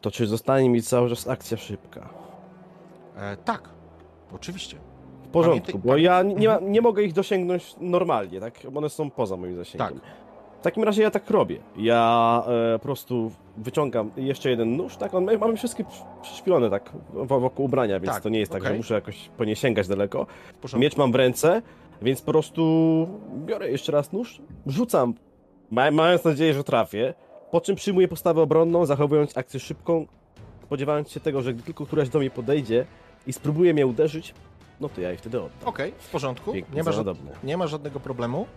[0.02, 2.10] to czy zostanie mi cały czas akcja szybka?
[3.18, 3.70] E, tak,
[4.36, 4.78] oczywiście.
[5.24, 8.78] W porządku, Pamiętaj- bo ja nie, nie, ma, nie mogę ich dosięgnąć normalnie, tak, bo
[8.78, 9.88] one są poza moim zasięgiem.
[9.88, 9.98] Tak.
[10.60, 11.58] W takim razie ja tak robię.
[11.78, 16.92] Ja e, po prostu wyciągam jeszcze jeden nóż, tak, on, mamy wszystkie przy- przyśpione tak
[17.14, 18.74] wokół ubrania, więc Tak, to nie jest tak, okej.
[18.74, 20.26] że muszę jakoś po nie sięgać daleko.
[20.78, 21.62] Miecz mam w ręce,
[22.02, 22.64] więc po prostu
[23.46, 25.14] biorę jeszcze raz nóż, rzucam,
[25.72, 27.14] ma, mając nadzieję, że trafię,
[27.52, 30.06] po czym przyjmuję postawę obronną, zachowując akcję szybką,
[30.64, 32.86] spodziewając się tego, że gdy tylko któraś do mnie podejdzie
[33.28, 34.34] i spróbuje mnie uderzyć,
[34.80, 35.68] no to ja jej wtedy oddam.
[35.70, 36.54] Okej, w porządku.
[36.54, 36.92] Pięknie, Nie ma,
[37.44, 38.48] nie ma żadnego problemu.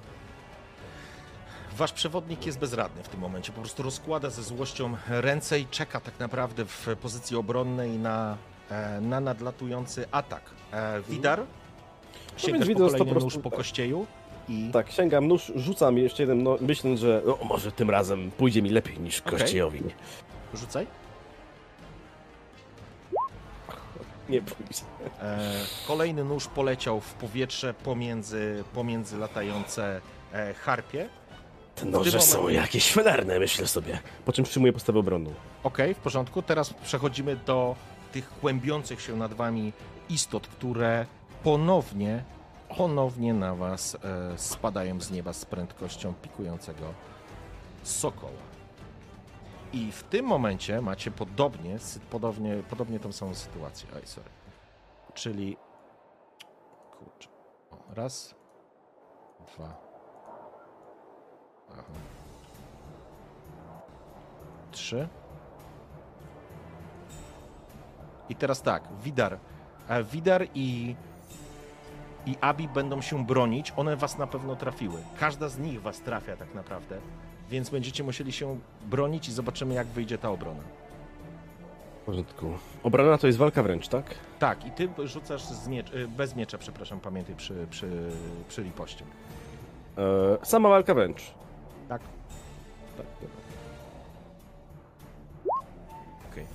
[1.77, 3.53] Wasz przewodnik jest bezradny w tym momencie.
[3.53, 8.37] Po prostu rozkłada ze złością ręce i czeka tak naprawdę w pozycji obronnej na,
[8.71, 10.43] e, na nadlatujący atak.
[10.73, 11.43] E, Widar,
[12.37, 13.57] sięgasz więc po widzę, że to kolejny po nóż po tak.
[13.57, 14.07] kościeju
[14.49, 14.71] i...
[14.73, 18.71] Tak, sięgam nóż, rzucam jeszcze jeden, no, myśląc, że o, może tym razem pójdzie mi
[18.71, 19.39] lepiej niż Okej.
[19.41, 19.83] kościowi.
[20.55, 20.87] Rzucaj.
[24.31, 24.83] Nie pójdzie.
[25.23, 25.51] E,
[25.87, 30.01] kolejny nóż poleciał w powietrze pomiędzy, pomiędzy latające
[30.33, 31.09] e, harpie.
[31.75, 33.99] Te noże są jakieś fenerne, myślę sobie.
[34.25, 35.35] Po czym przyjmuję postawę obronną.
[35.63, 36.43] Okej, w porządku.
[36.43, 37.77] Teraz przechodzimy do
[38.13, 39.73] tych kłębiących się nad wami
[40.09, 41.07] istot, które
[41.43, 42.25] ponownie,
[42.77, 43.99] ponownie na was e,
[44.39, 46.95] spadają z nieba z prędkością pikującego
[47.83, 48.50] sokoła.
[49.73, 51.79] I w tym momencie macie podobnie,
[52.11, 53.89] podobnie, podobnie tą samą sytuację.
[53.97, 54.31] Oj, sorry.
[55.15, 55.57] Czyli.
[56.99, 57.29] Kurczę.
[57.71, 58.35] O, raz.
[59.57, 59.77] Dwa.
[61.73, 61.83] Aha.
[64.73, 65.09] Trzy.
[68.29, 69.39] I teraz tak, Widar.
[69.89, 70.97] e, Widar i,
[72.27, 73.73] i Abi będą się bronić.
[73.77, 75.03] One was na pewno trafiły.
[75.19, 77.01] Każda z nich was trafia tak naprawdę.
[77.51, 80.63] Więc będziecie musieli się bronić i zobaczymy, jak wyjdzie ta obrona.
[82.03, 82.53] W porządku.
[82.83, 84.05] Obrana to jest walka wręcz, tak?
[84.39, 88.11] Tak, i ty rzucasz z miecz, y, bez miecza, przepraszam, pamiętaj, przy, przy,
[88.49, 89.05] przy ripoście.
[89.99, 91.21] E, sama walka wręcz.
[91.89, 92.03] Tak.
[92.97, 93.37] Tak, dobra.
[96.33, 96.47] Okej.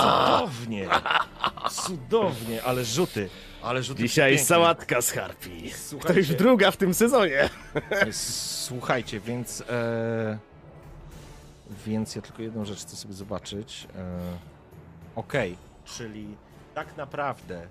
[0.00, 0.88] Cudownie!
[1.70, 3.28] Cudownie, ale rzuty.
[3.62, 5.72] Ale rzuty Dzisiaj sałatka z harpii.
[6.06, 7.50] To już druga w tym sezonie.
[8.66, 9.60] Słuchajcie, więc.
[9.60, 10.38] E,
[11.86, 13.86] więc ja tylko jedną rzecz chcę sobie zobaczyć.
[13.96, 14.18] E,
[15.16, 16.26] Okej, czyli
[16.74, 17.66] tak naprawdę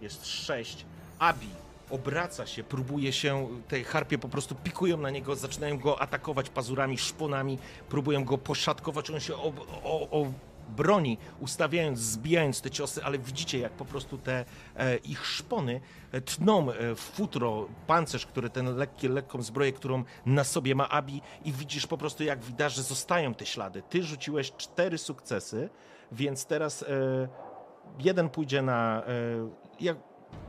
[0.00, 0.84] jest sześć.
[1.18, 1.48] Abi
[1.90, 6.98] obraca się, próbuje się, te harpie po prostu pikują na niego, zaczynają go atakować pazurami,
[6.98, 7.58] szponami,
[7.88, 10.32] próbują go poszatkować, on się ob, o, o,
[10.68, 14.44] broni, ustawiając, zbijając te ciosy, ale widzicie, jak po prostu te
[14.76, 15.80] e, ich szpony
[16.12, 20.88] e, tną e, w futro, pancerz, który ten lekki, lekką zbroję, którą na sobie ma
[20.88, 23.82] Abi i widzisz po prostu, jak widać, że zostają te ślady.
[23.90, 25.68] Ty rzuciłeś cztery sukcesy,
[26.12, 26.84] więc teraz
[27.98, 29.02] jeden pójdzie na...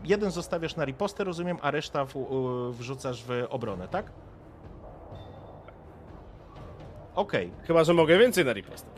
[0.04, 2.06] Jeden zostawiasz na ripostę, rozumiem, a reszta
[2.72, 4.12] wrzucasz w obronę, tak?
[7.16, 7.52] Okej.
[7.64, 8.90] Chyba, że mogę więcej na riposte.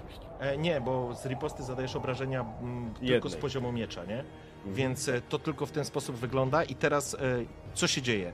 [0.41, 3.31] E, Nie, bo z riposty zadajesz obrażenia mm, tylko Jednej.
[3.33, 4.23] z poziomu miecza, nie?
[4.65, 6.63] Więc e, to tylko w ten sposób wygląda.
[6.63, 7.17] I teraz e,
[7.73, 8.31] co się dzieje?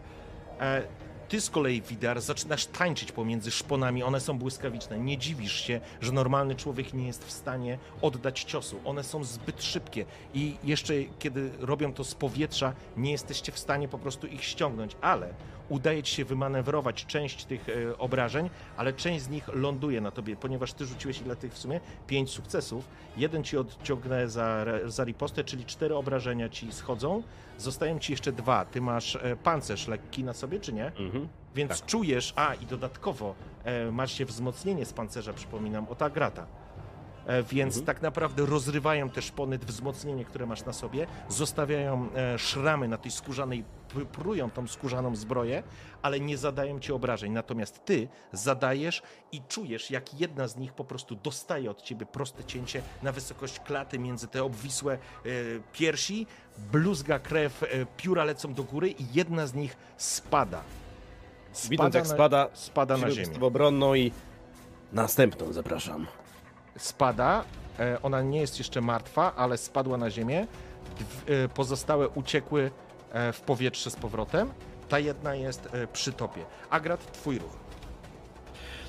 [0.60, 0.82] E,
[1.30, 5.00] Ty z kolei, Widar, zaczynasz tańczyć pomiędzy szponami, one są błyskawiczne.
[5.00, 8.80] Nie dziwisz się, że normalny człowiek nie jest w stanie oddać ciosu.
[8.86, 13.88] One są zbyt szybkie i jeszcze kiedy robią to z powietrza, nie jesteście w stanie
[13.88, 15.34] po prostu ich ściągnąć, ale
[15.70, 20.36] udaje ci się wymanewrować część tych e, obrażeń, ale część z nich ląduje na tobie,
[20.36, 21.80] ponieważ ty rzuciłeś ile tych w sumie?
[22.08, 22.88] Pięć sukcesów.
[23.18, 27.24] Jeden ci odciągnę za, za ripostę, czyli cztery obrażenia ci schodzą.
[27.58, 28.66] Zostają ci jeszcze dwa.
[28.66, 30.86] Ty masz e, pancerz lekki na sobie, czy nie?
[30.86, 31.28] Mhm.
[31.56, 36.42] Więc czujesz, a i dodatkowo e, masz się wzmocnienie z pancerza, przypominam, od Agrata.
[36.42, 36.57] E,
[37.50, 42.98] więc tak naprawdę rozrywają te szpony, wzmocnienie, które masz na sobie, zostawiają e, szramy na
[42.98, 43.64] tej skórzanej,
[44.12, 45.64] prują tą skórzaną zbroję,
[46.02, 47.32] ale nie zadają ci obrażeń.
[47.32, 52.44] Natomiast ty zadajesz i czujesz, jak jedna z nich po prostu dostaje od ciebie proste
[52.44, 54.98] cięcie na wysokość klaty między te obwisłe e,
[55.74, 56.28] piersi,
[56.72, 60.62] bluzga krew, e, pióra lecą do góry i jedna z nich spada.
[61.70, 63.40] Widząc jak na- spada, spada na ziemię.
[63.42, 64.12] obronną i
[64.94, 66.08] następną zapraszam.
[66.78, 67.44] Spada.
[67.80, 70.48] E, Ona nie jest jeszcze martwa, ale spadła na ziemię.
[71.28, 72.72] E, Pozostałe uciekły
[73.12, 74.50] e, w powietrze z powrotem.
[74.90, 76.46] Ta jedna jest przy topie.
[76.70, 77.52] Agrat, twój ruch.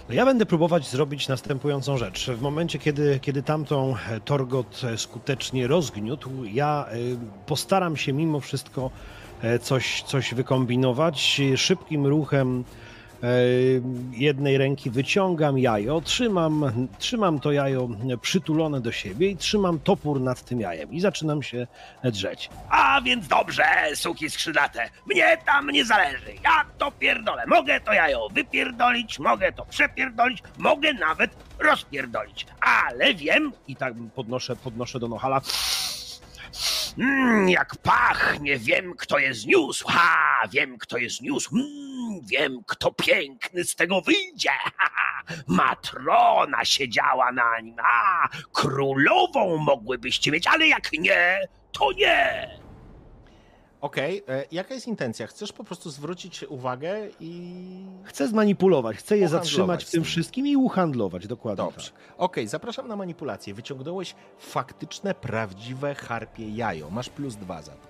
[0.08, 2.30] No ja będę próbować zrobić następującą rzecz.
[2.30, 3.94] W momencie, kiedy, kiedy tamtą
[4.24, 6.86] Torgot skutecznie rozgniótł, ja
[7.46, 8.90] postaram się mimo wszystko
[9.62, 11.40] coś, coś wykombinować.
[11.56, 12.64] Szybkim ruchem
[14.12, 17.88] jednej ręki wyciągam jajo, trzymam, trzymam to jajo
[18.20, 21.66] przytulone do siebie i trzymam topór nad tym jajem i zaczynam się
[22.04, 22.50] drzeć.
[22.70, 23.64] A więc dobrze,
[23.94, 24.90] suki skrzydlate.
[25.06, 26.32] Mnie tam nie zależy.
[26.44, 27.46] Ja to pierdolę.
[27.46, 32.46] Mogę to jajo wypierdolić, mogę to przepierdolić, mogę nawet rozpierdolić.
[32.60, 35.40] Ale wiem, I tak podnoszę, podnoszę do Nohala.
[36.98, 39.86] Mm, jak pachnie, wiem kto je zniósł.
[39.88, 41.56] Ha, wiem kto je zniósł.
[41.56, 44.50] Mm, wiem kto piękny z tego wyjdzie.
[44.50, 45.34] Ha, ha.
[45.46, 47.76] Matrona siedziała na nim.
[47.78, 51.40] A, królową mogłybyście mieć, ale jak nie,
[51.72, 52.48] to nie.
[53.80, 55.26] Okej, e, jaka jest intencja?
[55.26, 57.52] Chcesz po prostu zwrócić uwagę i...
[58.04, 61.90] Chcę zmanipulować, chcę je zatrzymać w tym wszystkim i uhandlować, dokładnie Dobrze.
[61.90, 62.00] tak.
[62.18, 63.54] Okej, zapraszam na manipulację.
[63.54, 66.90] Wyciągnąłeś faktyczne, prawdziwe harpie jajo.
[66.90, 67.88] Masz plus dwa za to.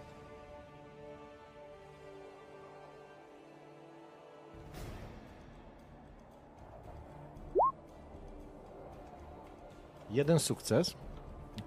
[10.10, 10.96] Jeden sukces.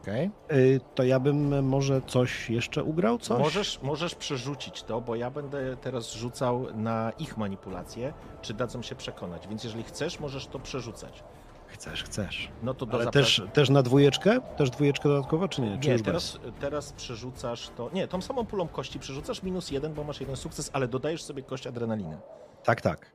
[0.01, 0.31] Okej.
[0.51, 3.39] Y, To ja bym może coś jeszcze ugrał, coś?
[3.39, 8.95] Możesz, możesz przerzucić to, bo ja będę teraz rzucał na ich manipulację, czy dadzą się
[8.95, 9.47] przekonać.
[9.47, 11.23] Więc jeżeli chcesz, możesz to przerzucać.
[11.67, 12.49] Chcesz, chcesz.
[12.63, 14.39] No to do Ale zapra- też, też na dwójeczkę?
[14.57, 15.79] Też dwójeczkę dodatkowo, czy nie?
[15.79, 17.89] Czy Nie, teraz, teraz przerzucasz to.
[17.93, 21.43] Nie, tą samą pulą kości przerzucasz minus jeden, bo masz jeden sukces, ale dodajesz sobie
[21.43, 22.17] kość adrenaliny.
[22.63, 23.11] Tak, tak.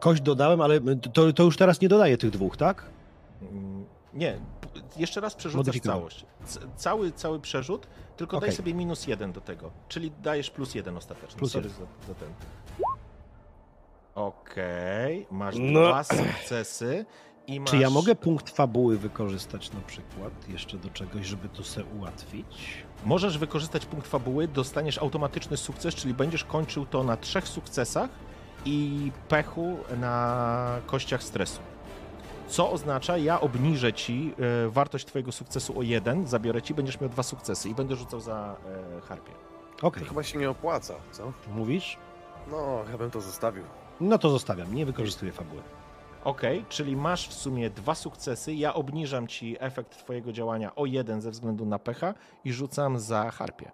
[0.00, 0.80] Kość dodałem, ale
[1.12, 2.84] to, to już teraz nie dodaję tych dwóch, tak?
[3.42, 4.40] Mm, Nie,
[4.96, 6.26] jeszcze raz przerzucasz całość.
[6.76, 7.86] Cały, cały przerzut,
[8.16, 8.56] tylko daj Okej.
[8.56, 9.70] sobie minus jeden do tego.
[9.88, 11.38] Czyli dajesz plus jeden ostatecznie.
[11.38, 11.76] Plus Sorry za,
[12.08, 12.28] za ten.
[14.14, 15.80] Okej, masz No.
[15.88, 17.04] dwa sukcesy
[17.46, 17.70] i masz...
[17.70, 22.84] Czy ja mogę punkt fabuły wykorzystać na przykład jeszcze do czegoś, żeby to se ułatwić?
[23.04, 28.10] Możesz wykorzystać punkt fabuły, dostaniesz automatyczny sukces, czyli będziesz kończył to na trzech sukcesach
[28.64, 31.60] i pechu na kościach stresu.
[32.48, 34.34] Co oznacza, ja obniżę ci
[34.66, 38.20] e, wartość twojego sukcesu o jeden, zabiorę ci, będziesz miał dwa sukcesy i będę rzucał
[38.20, 38.56] za
[38.98, 39.32] e, harpię.
[39.82, 41.32] Okej, To chyba się nie opłaca, co?
[41.54, 41.96] mówisz?
[42.50, 43.64] No, ja bym to zostawił.
[44.00, 45.62] No to zostawiam, nie wykorzystuję fabuły.
[46.24, 51.20] Okej, czyli masz w sumie dwa sukcesy, ja obniżam ci efekt twojego działania o jeden
[51.20, 53.70] ze względu na pecha i rzucam za harpię.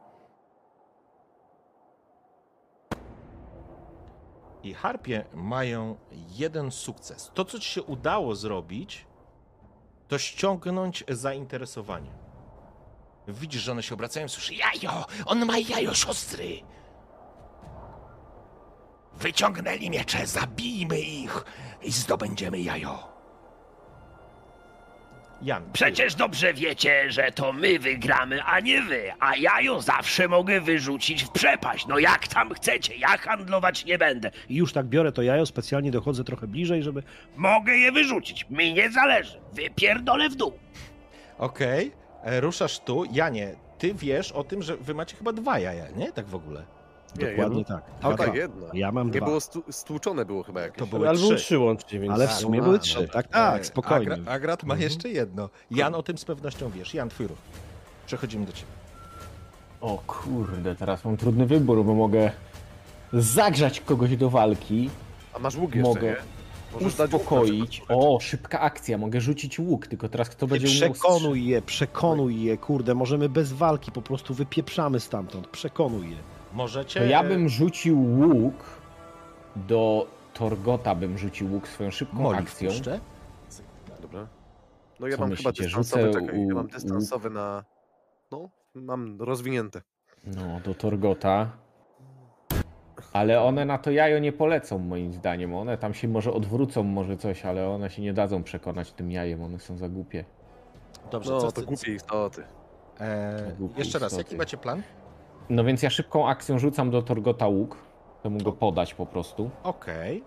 [4.65, 5.97] I harpie mają
[6.31, 7.31] jeden sukces.
[7.34, 9.07] To, co ci się udało zrobić,
[10.09, 12.10] to ściągnąć zainteresowanie.
[13.28, 16.60] Widzisz, że one się obracają, słyszy jajo, on ma jajo siostry.
[19.12, 21.44] Wyciągnęli miecze, zabijmy ich
[21.83, 23.14] i zdobędziemy jajo.
[25.44, 30.28] Jan, Przecież dobrze wiecie, że to my wygramy, a nie wy, a ja ją zawsze
[30.28, 31.86] mogę wyrzucić w przepaść.
[31.86, 34.31] No jak tam chcecie, ja handlować nie będę.
[34.48, 37.02] I już tak biorę to jajo, specjalnie dochodzę trochę bliżej, żeby...
[37.36, 39.40] Mogę je wyrzucić, mi nie zależy.
[39.52, 40.52] Wypierdolę w dół.
[41.39, 41.92] Okej,
[42.24, 43.05] e, ruszasz tu.
[43.12, 46.12] Janie, ty wiesz o tym, że wy macie chyba dwa jaja, nie?
[46.12, 46.64] Tak w ogóle.
[47.18, 47.76] Nie, Dokładnie jedno.
[47.76, 47.84] tak.
[48.02, 48.36] Chyba Dwa.
[48.36, 48.67] jedno.
[48.73, 49.26] Ja mam Nie dwa.
[49.26, 50.78] było stu, stłuczone było chyba jakieś.
[50.78, 51.44] To były Ale były trzy.
[51.44, 52.15] trzy łącznie, więc...
[52.15, 53.01] Ale w sumie A, były trzy.
[53.02, 53.09] no.
[53.12, 54.12] Tak, tak, spokojnie.
[54.12, 55.49] Agra, Agrat ma jeszcze jedno.
[55.70, 56.94] Jan o tym z pewnością wiesz.
[56.94, 57.39] Jan, twój ruch.
[58.07, 58.73] Przechodzimy do ciebie.
[59.81, 62.31] O kurde, teraz mam trudny wybór, bo mogę
[63.12, 64.91] zagrzać kogoś do walki,
[65.34, 66.17] A masz łuk jeszcze, Mogę nie?
[66.75, 67.83] Łuk uspokoić.
[67.89, 72.57] O, szybka akcja, mogę rzucić łuk, tylko teraz kto będzie umiał Przekonuj je, przekonuj je,
[72.59, 76.17] kurde, możemy bez walki, po prostu wypieprzamy stamtąd, przekonuj je.
[76.55, 77.00] Możecie.
[77.00, 78.55] To ja bym rzucił łuk
[79.57, 82.70] do Torgota, bym rzucił łuk swoją szybką Moli akcją.
[82.70, 83.00] wpuszczę.
[84.02, 84.26] Dobra.
[85.00, 87.65] No ja Co mam myślicie, chyba dystansowy, rzucę czekaj, ja mam dystansowy na...
[88.33, 89.83] No, mam rozwinięte.
[90.26, 91.50] No, do Torgota.
[93.12, 95.55] Ale one na to jajo nie polecą, moim zdaniem.
[95.55, 99.42] One tam się może odwrócą, może coś, ale one się nie dadzą przekonać tym jajem,
[99.42, 100.24] one są za głupie.
[101.10, 102.42] Dobrze, No, co to głupie istoty.
[103.00, 104.24] E, Głupie jeszcze raz, istoty.
[104.28, 104.83] jaki macie plan?
[105.50, 107.76] No więc ja szybką akcją rzucam do Torgota łuk.
[108.20, 109.50] Chcę mu go podać po prostu.
[109.62, 110.24] Okej.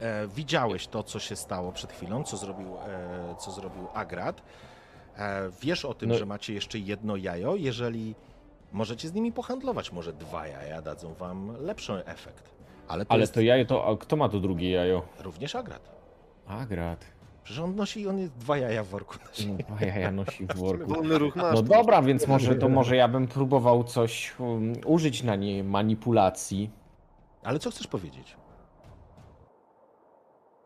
[0.00, 4.42] E, Widziałeś to, co się stało przed chwilą, co zrobił, e, co zrobił Agrat.
[5.18, 7.54] E, wiesz o tym, No- że macie jeszcze jedno jajo.
[7.56, 8.14] Jeżeli
[8.72, 12.50] możecie z nimi pohandlować, może dwa jaja dadzą wam lepszy efekt.
[12.88, 13.86] Ale to Ale jest to jajo to.
[13.86, 15.02] A kto ma to drugie jajo?
[15.20, 15.90] również Agrat.
[16.46, 17.04] Agrat.
[17.50, 19.46] Przecież on nosi, on jest dwa jaja w worku nosi.
[19.46, 20.94] No, dwa jaja nosi w worku.
[20.94, 21.54] Wolny ruch masz.
[21.54, 26.70] No dobra, więc może to może ja bym próbował coś um, użyć na niej manipulacji.
[27.42, 28.36] Ale co chcesz powiedzieć?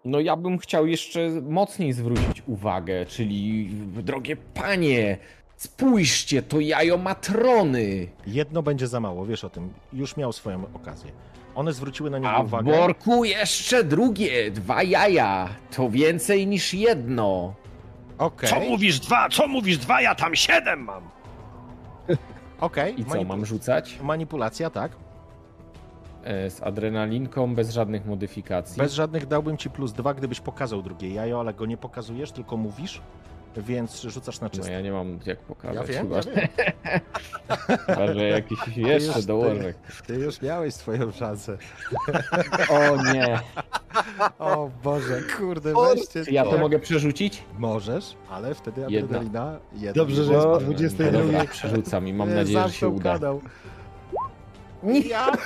[0.05, 3.71] No ja bym chciał jeszcze mocniej zwrócić uwagę, czyli
[4.03, 5.19] drogie panie,
[5.57, 8.09] spójrzcie, to jajo matrony.
[8.27, 9.73] Jedno będzie za mało, wiesz o tym.
[9.93, 11.13] Już miał swoją okazję.
[11.55, 12.73] One zwróciły na niego A w uwagę.
[12.73, 15.49] worku jeszcze drugie, dwa jaja.
[15.77, 17.55] To więcej niż jedno.
[18.19, 21.03] Okej, Co mówisz dwa, co mówisz dwa, ja tam siedem mam.
[22.61, 23.01] okej.
[23.01, 23.99] I co, Manipu- mam rzucać?
[24.03, 24.93] Manipulacja, tak.
[26.25, 28.79] E, Z adrenalinką, bez żadnych modyfikacji.
[28.79, 32.57] Bez żadnych dałbym ci plus dwa, gdybyś pokazał drugie jajo, ale go nie pokazujesz, tylko
[32.57, 33.01] mówisz,
[33.63, 34.73] więc rzucasz na No czysto.
[34.73, 35.77] ja nie mam jak pokazać.
[35.77, 36.49] Ja wiem, chyba, ja wiem.
[37.87, 39.75] chyba, że jakiś jeszcze dołożę.
[40.07, 41.59] Ty już miałeś swoją szansę.
[42.71, 43.41] O nie.
[44.39, 47.43] O Boże, kurde, weźcie ja to mogę przerzucić?
[47.59, 48.99] Możesz, ale wtedy Jedna.
[49.19, 49.59] adrenalina...
[49.73, 49.93] Jedna.
[49.93, 51.11] Dobrze, że jest po 22.
[51.11, 53.13] No dobra, przerzucam i mam nadzieję, że się uda.
[53.13, 53.41] Kanał.
[54.85, 55.33] Ja...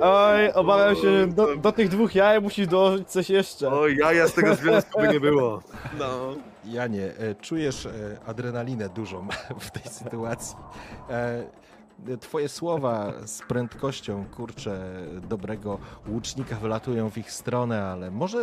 [0.00, 3.68] Oj, obawiam się, że do, do tych dwóch jaj musisz dołożyć coś jeszcze.
[3.68, 5.62] O, jaja z tego związku by nie było.
[5.98, 6.34] No.
[6.64, 7.90] Janie, e, czujesz e,
[8.26, 9.28] adrenalinę dużą
[9.60, 10.56] w tej sytuacji.
[11.10, 11.44] E,
[12.20, 14.80] Twoje słowa z prędkością, kurczę,
[15.28, 15.78] dobrego
[16.08, 18.38] łucznika wylatują w ich stronę, ale może,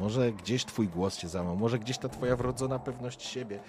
[0.00, 3.60] może gdzieś twój głos się załamał, może gdzieś ta twoja wrodzona pewność siebie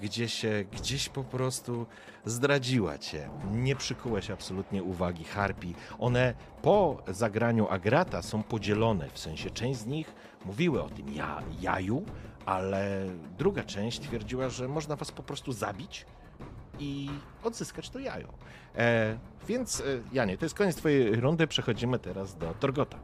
[0.00, 1.86] gdzieś, e, gdzieś po prostu
[2.24, 3.28] zdradziła cię.
[3.52, 5.74] Nie przykułeś absolutnie uwagi Harpi.
[5.98, 11.42] One po zagraniu Agrata są podzielone, w sensie część z nich mówiły o tym ja,
[11.60, 12.04] jaju,
[12.46, 13.06] ale
[13.38, 16.06] druga część twierdziła, że można was po prostu zabić
[16.78, 17.10] i
[17.42, 18.28] odzyskać to jajo.
[18.76, 19.18] E,
[19.48, 22.98] więc, e, Janie, to jest koniec twojej rundy, przechodzimy teraz do Torgota.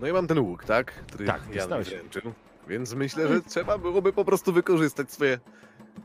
[0.00, 0.92] No i mam ten łuk, tak?
[0.92, 2.32] Który Tak, Jan wręczył.
[2.68, 5.38] Więc myślę, że trzeba byłoby po prostu wykorzystać swoje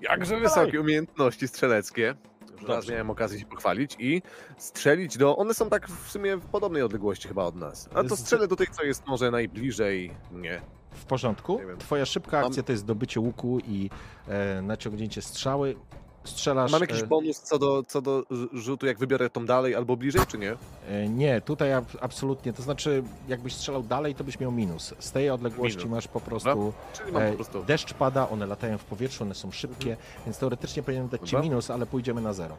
[0.02, 2.16] jakże wysokie umiejętności strzeleckie.
[2.54, 4.22] Już raz miałem okazję się pochwalić i
[4.58, 5.38] strzelić do...
[5.38, 7.90] One są tak w sumie w podobnej odległości chyba od nas.
[7.94, 10.62] A to strzelę do tej, co jest może najbliżej mnie.
[10.92, 11.62] W porządku.
[11.68, 11.78] Nie.
[11.78, 13.90] Twoja szybka akcja to jest dobycie łuku i
[14.28, 15.76] e, naciągnięcie strzały.
[16.24, 16.72] Strzelasz...
[16.72, 19.98] Mam jakiś e, bonus co do, co do rz- rzutu, jak wybiorę tą dalej albo
[19.98, 20.56] bliżej, czy nie?
[20.90, 22.54] E, Nie, tutaj ab- absolutnie.
[22.54, 24.94] To znaczy, jakbyś strzelał dalej, to byś miał minus.
[25.00, 25.92] Z tej odległości Minus.
[25.92, 26.74] masz po prostu.
[27.16, 27.64] E, po prostu...
[27.64, 31.70] Deszcz pada, one latają w powietrzu, one są szybkie, więc teoretycznie powinien dać ci minus,
[31.72, 32.58] ale pójdziemy na zero.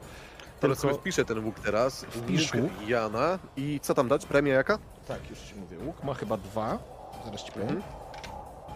[0.60, 2.04] Teraz sobie Tylko, wpiszę ten łuk teraz.
[2.04, 2.70] Wpisz łuk.
[2.88, 3.38] Jana.
[3.56, 4.26] I co tam dać?
[4.26, 4.78] Premia jaka?
[5.08, 5.76] tak, już ci mówię.
[5.86, 6.78] Łuk ma chyba dwa.
[7.24, 7.68] Zaraz ci powiem.
[7.68, 7.82] Mhm.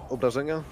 [0.09, 0.63] Obrażenia?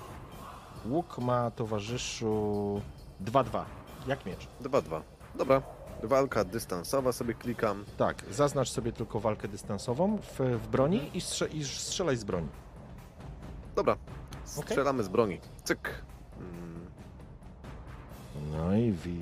[0.88, 2.80] Łuk ma towarzyszu
[3.24, 3.64] 2-2.
[4.06, 4.48] Jak miecz.
[4.62, 5.00] 2-2.
[5.34, 5.62] Dobra.
[6.02, 7.84] Walka dystansowa sobie klikam.
[7.96, 12.48] Tak, zaznacz sobie tylko walkę dystansową w, w broni i, strze- i strzelaj z broni.
[13.76, 13.96] Dobra.
[14.44, 15.40] Strzelamy z broni.
[15.64, 16.02] Cyk.
[16.38, 16.86] Mm,
[18.52, 19.20] No i wi.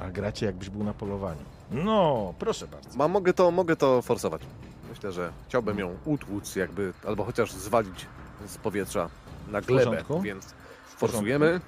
[0.00, 1.40] A gracie jakbyś był na polowaniu.
[1.70, 2.98] No, proszę bardzo.
[2.98, 4.42] Ma, mogę, to, mogę to forsować.
[4.90, 8.06] Myślę, że chciałbym ją utłuc jakby, albo chociaż zwalić
[8.46, 9.08] z powietrza
[9.48, 10.20] na glebę, porządku.
[10.20, 10.54] więc
[10.86, 11.60] forsujemy.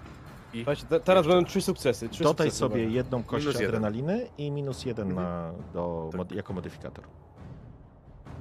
[0.52, 2.08] I Słuchajcie, te, teraz będą trzy sukcesy.
[2.08, 2.94] Trzy Dodaj sukcesy sobie będą.
[2.94, 3.68] jedną kość Minus jeden.
[3.68, 5.26] adrenaliny i minus jeden Mhm.
[5.26, 6.18] na, do, Tak.
[6.18, 7.04] mod, jako modyfikator.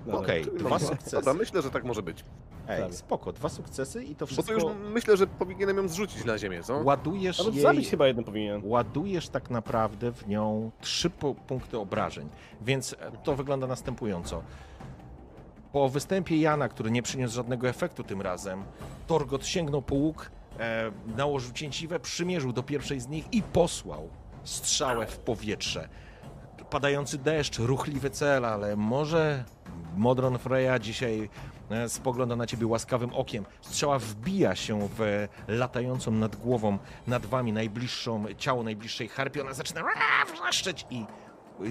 [0.05, 0.19] Dobra.
[0.19, 1.15] Okej, dwa mam- sukcesy.
[1.15, 2.25] Dobra, myślę, że tak może być.
[2.67, 2.93] Ej, Tak.
[2.93, 4.63] spoko, dwa sukcesy i to Bo to wszystko już
[4.93, 6.77] myślę, że powinienem ją zrzucić na ziemię, co?
[6.83, 7.59] ładujesz jej...
[7.61, 8.61] zabić chyba jeden powinien.
[8.63, 12.29] ładujesz tak naprawdę w nią trzy pu- punkty obrażeń.
[12.61, 14.41] Więc e, to wygląda następująco.
[15.71, 18.63] Po występie Jana, który nie przyniósł żadnego efektu tym razem,
[19.07, 24.09] Torgot sięgnął po łuk, e, nałożył cięciwę, przymierzył do pierwszej z nich i posłał
[24.43, 25.89] strzałę w powietrze.
[26.69, 29.43] Padający deszcz, ruchliwy cel, ale może
[29.97, 31.29] Modron Freya dzisiaj
[31.69, 33.45] e, spogląda na ciebie łaskawym okiem.
[33.61, 39.41] Strzała wbija się w latającą nad głową, nad wami najbliższą, ciało najbliższej harpii.
[39.41, 39.83] Ona zaczyna
[40.33, 41.05] wrzeszczeć i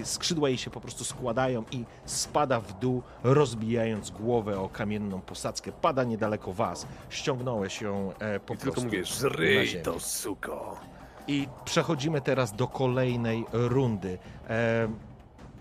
[0.03, 5.71] skrzydła jej się po prostu składają i spada w dół, rozbijając głowę o kamienną posadzkę.
[5.71, 6.87] Pada niedaleko was.
[7.09, 9.83] Ściągnąłeś ją e, po I tylko prostu żryj ziemię.
[9.83, 10.77] to, suko.
[11.27, 14.17] I przechodzimy teraz do kolejnej rundy.
[14.49, 14.87] E,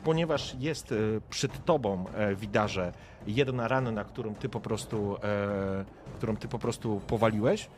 [0.05, 0.97] ponieważ jest e,
[1.31, 2.93] przed tobą, e, widarze,
[3.27, 5.85] jedna rana, którą ty po prostu, e,
[6.17, 7.69] którą ty po prostu powaliłeś,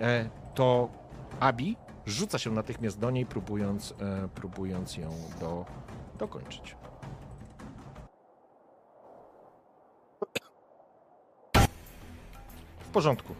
[0.00, 0.88] e, to
[1.40, 5.64] Abi rzuca się natychmiast do niej, próbując, e, próbując ją do,
[6.20, 6.76] dokończyć.
[12.80, 13.34] W porządku.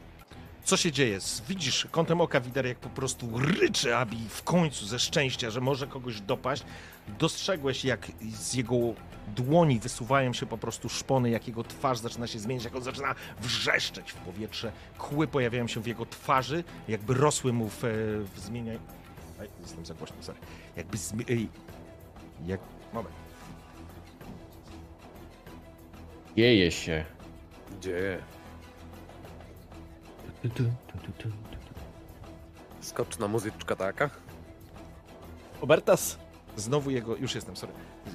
[0.64, 1.18] Co się dzieje?
[1.48, 5.86] Widzisz kątem oka wider, jak po prostu ryczy Abi w końcu ze szczęścia, że może
[5.86, 6.64] kogoś dopaść.
[7.18, 8.76] Dostrzegłeś, jak z jego
[9.36, 13.14] dłoni wysuwają się po prostu szpony, jak jego twarz zaczyna się zmieniać, jak on zaczyna
[13.40, 14.72] wrzeszczeć w powietrze.
[14.98, 17.80] Kły pojawiają się w jego twarzy, jakby rosły mu w,
[18.34, 18.78] w zmieniaj...
[19.40, 20.38] Ej, jestem za głośno, sorry.
[20.76, 21.24] Jakby zmi...
[22.46, 22.60] Jak...
[22.92, 23.14] Moment.
[26.36, 27.04] Dzieje się.
[27.78, 28.18] Gdzie?
[32.80, 34.10] Skoczna muzyczka taka.
[35.60, 36.18] Obertas.
[36.56, 37.72] Znowu jego, już jestem, sorry.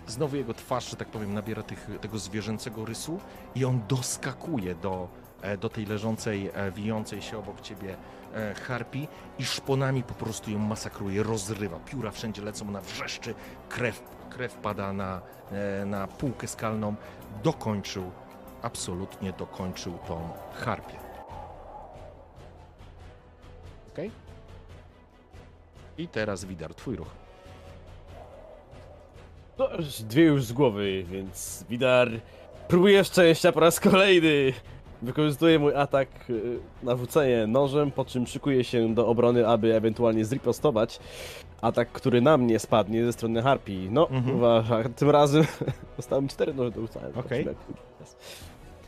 [0.07, 3.19] Znowu jego twarz, że tak powiem, nabiera tych, tego zwierzęcego rysu
[3.55, 5.07] i on doskakuje do,
[5.41, 7.97] e, do tej leżącej, e, wijącej się obok ciebie
[8.33, 9.07] e, harpi
[9.39, 11.79] i szponami po prostu ją masakruje, rozrywa.
[11.79, 13.33] Pióra wszędzie lecą, ona wrzeszczy,
[13.69, 15.21] krew, krew pada na,
[15.51, 16.95] e, na półkę skalną.
[17.43, 18.11] Dokończył,
[18.61, 20.97] absolutnie dokończył tą harpię.
[23.93, 24.11] Okej?
[25.97, 27.25] I teraz Widar, twój ruch.
[29.57, 32.09] No, dwie już z głowy, więc Widar
[32.67, 34.53] próbuje szczęścia po raz kolejny.
[35.01, 40.25] Wykorzystuje mój atak y, na rzucenie nożem, po czym szykuje się do obrony, aby ewentualnie
[40.25, 40.99] zripostować
[41.61, 43.89] atak, który na mnie spadnie ze strony Harpii.
[43.91, 44.35] No, Mhm.
[44.35, 45.45] uwaga, tym razem
[45.97, 47.07] dostałem cztery noże do rzucania.
[47.15, 47.47] Okej.
[47.99, 48.15] Jest.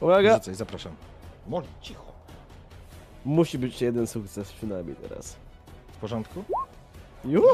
[0.02, 0.92] Uwaga, Rzucaj, zapraszam.
[1.48, 2.04] Moli, cicho.
[3.26, 5.36] musi być jeden sukces przynajmniej teraz.
[5.94, 6.44] W porządku?
[7.26, 7.48] Juhu!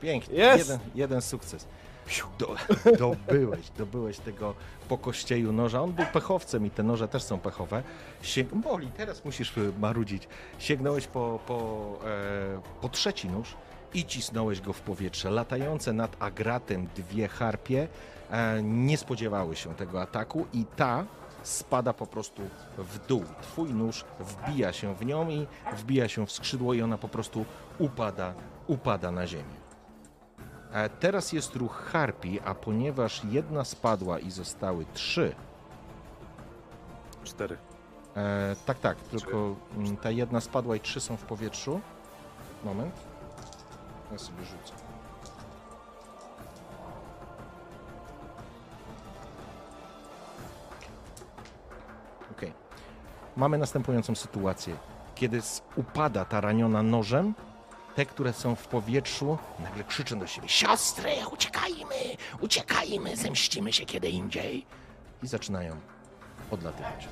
[0.00, 0.34] Pięknie.
[0.38, 0.58] Jest!
[0.70, 1.66] Jeden, jeden sukces.
[2.38, 2.54] Do,
[2.98, 4.54] dobyłeś, dobyłeś tego
[4.88, 5.82] po kościeju noża.
[5.82, 7.82] On był pechowcem i te noże też są pechowe.
[8.22, 8.54] Sięg...
[8.54, 10.28] Boli, teraz musisz y, marudzić.
[10.58, 13.54] Sięgnąłeś po, po, e, po trzeci nóż
[13.94, 15.30] i cisnąłeś go w powietrze.
[15.30, 17.88] Latające nad agratem dwie harpie
[18.30, 21.04] e, nie spodziewały się tego ataku i ta
[21.42, 22.42] spada po prostu
[22.78, 23.24] w dół.
[23.42, 25.46] Twój nóż wbija się w nią i
[25.76, 27.44] wbija się w skrzydło i ona po prostu
[27.78, 28.34] upada,
[28.66, 29.60] upada na ziemię.
[30.72, 35.34] E, Teraz jest ruch harpi, a ponieważ jedna spadła i zostały trzy,
[37.24, 37.56] Cztery.
[38.16, 41.80] e, tak, tak, tylko mm, ta jedna spadła i trzy są w powietrzu.
[42.64, 43.09] Moment.
[44.12, 44.74] Ja sobie rzucę.
[52.32, 52.52] Okej.
[53.36, 54.76] Mamy następującą sytuację.
[55.14, 55.40] Kiedy
[55.76, 57.34] upada ta raniona nożem,
[57.94, 62.16] te, które są w powietrzu, nagle krzyczą do siebie: Siostry, uciekajmy!
[62.40, 63.16] Uciekajmy!
[63.16, 64.66] Zemścimy się kiedy indziej!
[65.22, 65.76] I zaczynają
[66.50, 67.08] odlatywać.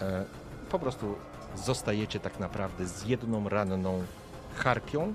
[0.00, 0.24] E,
[0.70, 1.16] po prostu
[1.56, 4.02] zostajecie tak naprawdę z jedną ranną
[4.56, 5.14] harpią,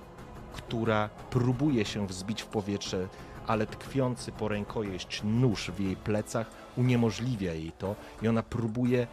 [0.53, 3.07] która próbuje się wzbić w powietrze,
[3.47, 9.07] ale tkwiący po rękojeść nóż w jej plecach uniemożliwia jej to i ona próbuje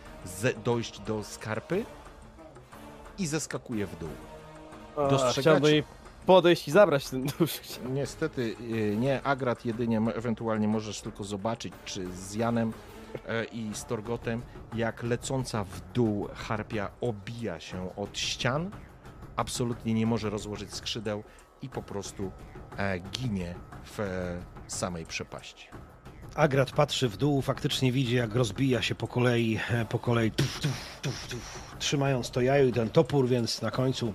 [0.65, 1.85] dojść do skarpy
[3.19, 4.09] i zeskakuje w dół.
[4.97, 5.61] Dostrzegacie-
[6.27, 7.51] podejść i zabrać ten nóż.
[7.93, 12.73] Niestety y, nie, Agrat jedynie ewentualnie możesz tylko zobaczyć, czy z Janem
[13.53, 14.43] i z Torgotem,
[14.75, 18.71] jak lecąca w dół harpia obija się od ścian,
[19.37, 21.25] absolutnie nie może rozłożyć skrzydeł
[21.63, 22.33] i po prostu
[22.77, 25.69] e, ginie w e, samej przepaści.
[26.35, 30.61] Agrat patrzy w dół, faktycznie widzi, jak rozbija się po kolei, e, po kolei, tuf,
[30.61, 34.15] tuf, tuf, tuf, trzymając to jajo i ten topór, więc na końcu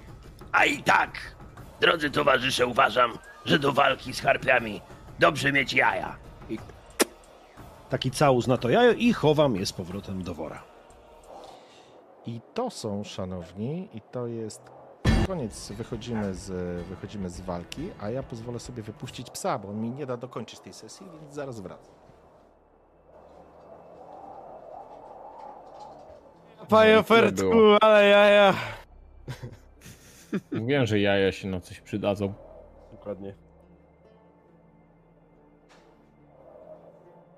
[0.51, 1.35] A i tak,
[1.81, 4.81] drodzy towarzysze, uważam, że do walki z harpiami
[5.19, 6.28] dobrze mieć jaja.
[7.89, 10.63] Taki całus na to jajo i chowam je z powrotem do wora.
[12.25, 14.61] I to są, szanowni, i to jest
[15.27, 15.71] koniec.
[15.71, 16.51] Wychodzimy z,
[16.87, 20.59] wychodzimy z walki, a ja pozwolę sobie wypuścić psa, bo on mi nie da dokończyć
[20.59, 21.93] tej sesji, więc zaraz wracam.
[26.69, 27.77] Panie i tyle Fertku, było.
[27.81, 28.53] ale jaja.
[30.51, 32.33] Mówiłem, że jaja się na coś przydadzą.
[32.91, 33.48] Dokładnie.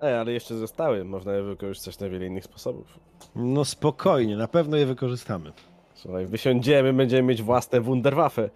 [0.02, 1.06] Ej, ale jeszcze zostały.
[1.06, 3.00] Można je wykorzystać na wiele innych sposobów.
[3.36, 5.54] No spokojnie, na pewno je wykorzystamy.
[5.94, 8.50] Słuchaj, wysiądziemy, będziemy mieć własne Wunderwaffe.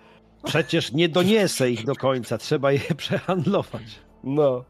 [0.44, 4.00] Przecież nie doniesę ich do końca, trzeba je przehandlować.
[4.24, 4.64] No.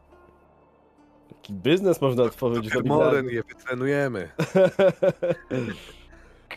[1.30, 2.66] Taki biznes można otworzyć.
[2.66, 4.30] do Kermoren je wytrenujemy.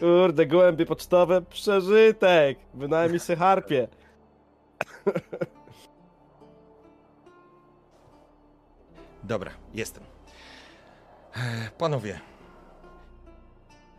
[0.00, 2.58] Kurde, gołębie pocztowe, przeżytek!
[2.74, 3.88] Wynajmij sobie harpie.
[9.28, 10.05] Dobra, jestem.
[11.36, 12.20] E, Panowie,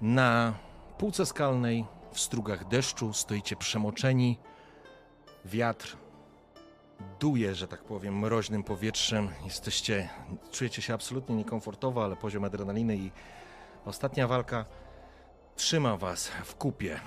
[0.01, 0.53] na
[0.97, 4.39] półce skalnej w strugach deszczu stoicie przemoczeni.
[5.45, 5.97] Wiatr
[7.19, 9.29] duje, że tak powiem, mroźnym powietrzem.
[9.45, 10.09] Jesteście,
[10.51, 13.11] czujecie się absolutnie niekomfortowo, ale poziom adrenaliny i
[13.85, 14.65] ostatnia walka
[15.55, 16.99] trzyma was w kupie.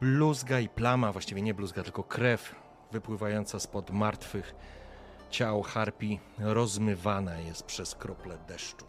[0.00, 2.54] Bluzga i plama, właściwie nie bluzga, tylko krew
[2.92, 4.54] wypływająca spod martwych
[5.30, 8.86] ciał harpi rozmywana jest przez krople deszczu.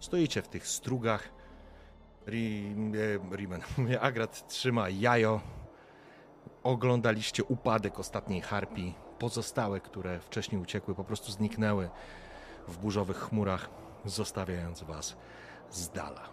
[0.00, 1.28] Stoicie w tych strugach.
[2.26, 2.74] Ri,
[3.32, 3.62] e, Rimen,
[4.00, 5.40] Agrat trzyma jajo.
[6.62, 8.94] Oglądaliście upadek ostatniej harpi.
[9.18, 11.90] Pozostałe, które wcześniej uciekły, po prostu zniknęły
[12.68, 13.70] w burzowych chmurach,
[14.04, 15.16] zostawiając was
[15.70, 16.28] z dala.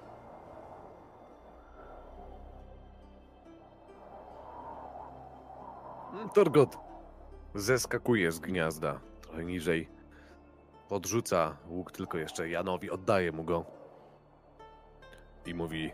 [6.33, 6.91] Torgot
[7.55, 9.89] zeskakuje z gniazda trochę niżej.
[10.89, 13.65] Podrzuca łuk tylko jeszcze Janowi, oddaje mu go.
[15.45, 15.91] I mówi: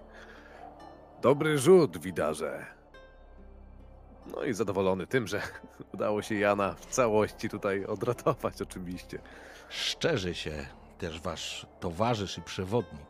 [1.21, 2.65] Dobry rzut, widarze.
[4.35, 5.41] No i zadowolony tym, że
[5.93, 9.19] udało się Jana w całości tutaj odratować, oczywiście.
[9.69, 10.65] Szczerzy się
[10.97, 13.07] też wasz towarzysz i przewodnik,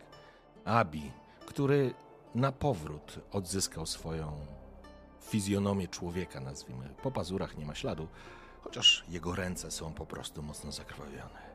[0.66, 1.12] Abi,
[1.46, 1.94] który
[2.36, 4.32] na powrót odzyskał swoją
[5.28, 6.90] fizjonomię człowieka, nazwijmy.
[7.04, 8.08] Po pazurach nie ma śladu,
[8.62, 11.48] chociaż jego ręce są po prostu mocno zakrwawione.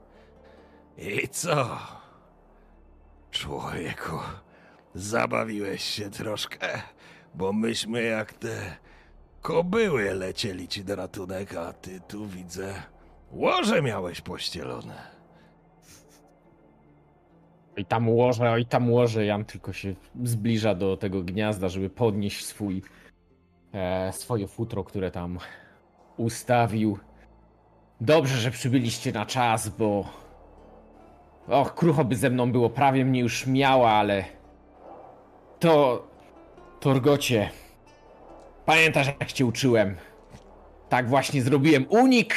[0.99, 1.79] I co?
[3.31, 4.19] Człowieku,
[4.95, 6.83] zabawiłeś się troszkę,
[7.35, 8.77] bo myśmy jak te
[9.43, 12.83] kobyły lecieli ci na ratunek, a ty tu widzę
[13.31, 15.13] łoże miałeś pościelone.
[17.77, 19.25] I tam łoże, i tam łoże.
[19.25, 19.95] Jan tylko się
[20.25, 22.83] zbliża do tego gniazda, żeby podnieść swój,
[24.11, 25.39] swoje futro, które tam
[26.17, 26.99] ustawił.
[28.01, 30.05] Dobrze, że przybyliście na czas, bo.
[31.49, 34.25] Och, krucho by ze mną było, prawie mnie już miała, ale.
[35.61, 36.07] To.
[36.81, 37.51] Torgocie.
[38.65, 39.97] Pamiętasz, jak cię uczyłem?
[40.89, 41.87] Tak właśnie zrobiłem.
[41.89, 42.35] Unik!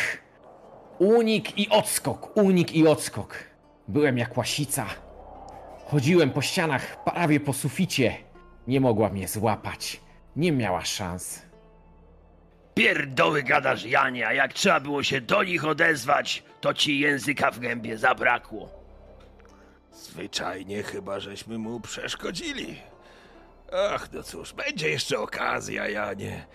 [1.00, 3.38] Unik i odskok, unik i odskok.
[3.88, 4.86] Byłem jak łasica.
[5.88, 8.16] Chodziłem po ścianach, prawie po suficie.
[8.68, 10.05] Nie mogła mnie złapać.
[10.36, 11.42] Nie miała szans.
[12.74, 17.60] Pierdoły gadasz, Janie, a jak trzeba było się do nich odezwać, to ci języka w
[17.60, 18.70] gębie zabrakło.
[19.94, 22.82] Zwyczajnie chyba żeśmy mu przeszkodzili.
[23.94, 26.46] Ach, no cóż, będzie jeszcze okazja, Janie.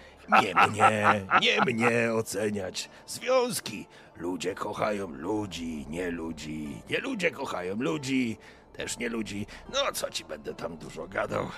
[0.42, 2.90] Nie mnie, nie mnie oceniać.
[3.06, 3.86] Związki.
[4.16, 6.82] Ludzie kochają ludzi, nie ludzi.
[6.90, 8.38] Nie ludzie kochają ludzi,
[8.72, 9.46] też nie ludzi.
[9.72, 11.48] No co ci będę tam dużo gadał.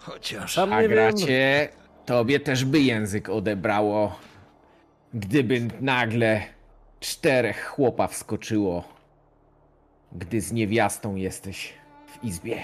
[0.00, 0.54] Chociaż...
[0.54, 0.96] Sam A nie wiem.
[0.96, 1.68] gracie,
[2.06, 4.18] tobie też by język odebrało,
[5.14, 6.42] gdyby nagle
[7.00, 8.84] czterech chłopa wskoczyło,
[10.12, 11.72] gdy z niewiastą jesteś
[12.06, 12.62] w izbie.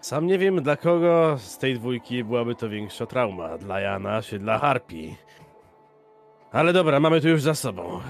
[0.00, 3.58] Sam nie wiem, dla kogo z tej dwójki byłaby to większa trauma.
[3.58, 5.16] Dla Jana czy dla Harpi.
[6.52, 8.00] Ale dobra, mamy to już za sobą.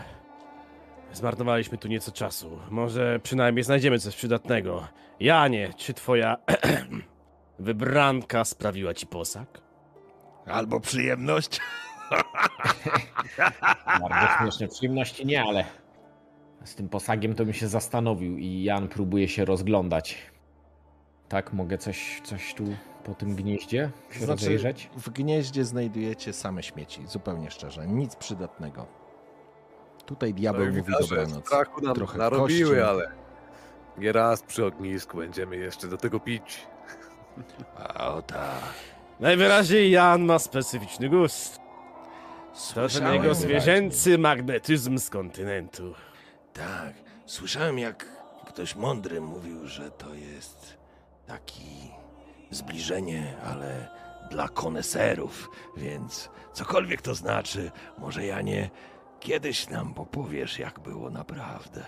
[1.13, 2.59] Zmarnowaliśmy tu nieco czasu.
[2.71, 4.89] Może przynajmniej znajdziemy coś przydatnego.
[5.21, 6.37] Janie, czy twoja
[7.59, 9.61] wybranka sprawiła ci posag?
[10.47, 11.61] Albo przyjemność.
[14.01, 15.65] Bardzo śmieszne przyjemności nie, ale
[16.65, 20.19] z tym posagiem to bym się zastanowił i Jan próbuje się rozglądać.
[21.29, 22.65] Tak, mogę coś, coś tu
[23.05, 24.91] po tym gnieździe się Znaczy, rozejrzeć?
[24.97, 28.87] w gnieździe znajdujecie same śmieci, zupełnie szczerze, nic przydatnego.
[30.07, 31.47] Tutaj diabeł No mówi dobranoc.
[31.47, 32.83] Strachu nam Trochę narobiły, kości.
[32.83, 33.11] ale
[33.99, 36.67] nie raz przy ognisku będziemy jeszcze do tego pić.
[37.85, 38.75] A o tak.
[39.21, 41.57] Najwyraźniej Jan ma specyficzny gust.
[41.57, 45.95] To ten Słyszałem jego zwierzęcy magnetyzm z kontynentu.
[46.53, 46.95] Tak,
[47.27, 48.07] słyszałem jak
[48.47, 50.77] ktoś mądry mówił, że to jest
[51.27, 51.91] taki
[52.51, 53.89] zbliżenie, ale
[54.31, 58.71] dla koneserów, więc cokolwiek to znaczy, może ja nie
[59.21, 61.85] kiedyś nam opowiesz, jak było naprawdę.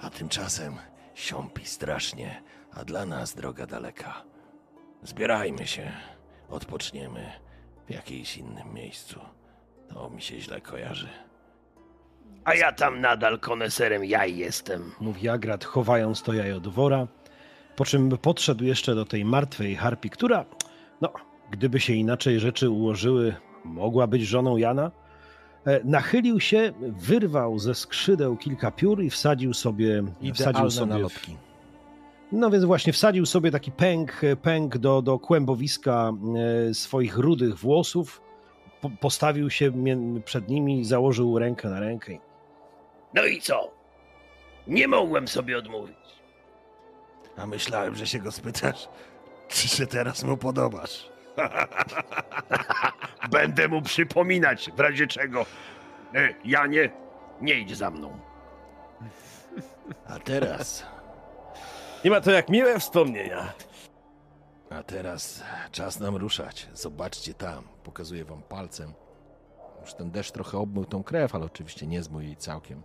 [0.00, 0.76] A tymczasem
[1.14, 2.42] siąpi strasznie,
[2.74, 4.31] a dla nas droga daleka.
[5.02, 5.92] Zbierajmy się,
[6.50, 7.32] odpoczniemy
[7.86, 9.20] w jakimś innym miejscu.
[9.88, 11.08] To mi się źle kojarzy.
[12.44, 14.92] A ja tam nadal koneserem jaj jestem.
[15.00, 17.06] mówi Agrat, chowając to jajo do wora,
[17.76, 20.44] po czym podszedł jeszcze do tej martwej harpi, która,
[21.00, 21.12] no,
[21.50, 24.90] gdyby się inaczej rzeczy ułożyły, mogła być żoną Jana.
[25.66, 30.02] E, Nachylił się, wyrwał ze skrzydeł kilka piór i wsadził sobie,
[30.34, 31.36] wsadził sobie w, nalotki.
[32.32, 36.12] No więc właśnie wsadził sobie taki pęk, pęk do, do kłębowiska
[36.70, 38.22] e, swoich rudych włosów,
[38.80, 39.72] po, postawił się
[40.24, 42.18] przed nimi, założył rękę na rękę.
[43.14, 43.70] No i co?
[44.66, 45.96] Nie mogłem sobie odmówić.
[47.36, 48.88] A myślałem, że się go spytasz,
[49.48, 51.08] czy się teraz mu podobasz.
[53.30, 55.46] Będę mu przypominać, w razie czego.
[56.14, 56.90] E, Janie,
[57.40, 58.18] nie idź za mną.
[60.06, 60.86] A teraz,
[62.04, 63.52] Nie ma to jak miłe wspomnienia.
[64.70, 66.68] a teraz czas nam ruszać.
[66.74, 67.64] Zobaczcie tam.
[67.84, 68.92] Pokazuję wam palcem.
[69.80, 72.82] Już ten deszcz trochę obmył tą krew, ale oczywiście nie zmył jej całkiem.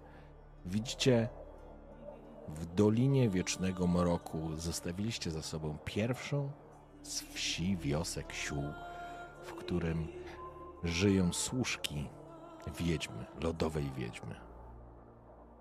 [0.66, 1.30] Widzicie,
[2.48, 6.52] w Dolinie Wiecznego Mroku zostawiliście za sobą pierwszą
[7.04, 8.64] z wsi, wiosek, sił,
[9.44, 10.08] w którym
[10.84, 12.10] żyją służki
[12.80, 14.36] wiedźmy, lodowej wiedźmy.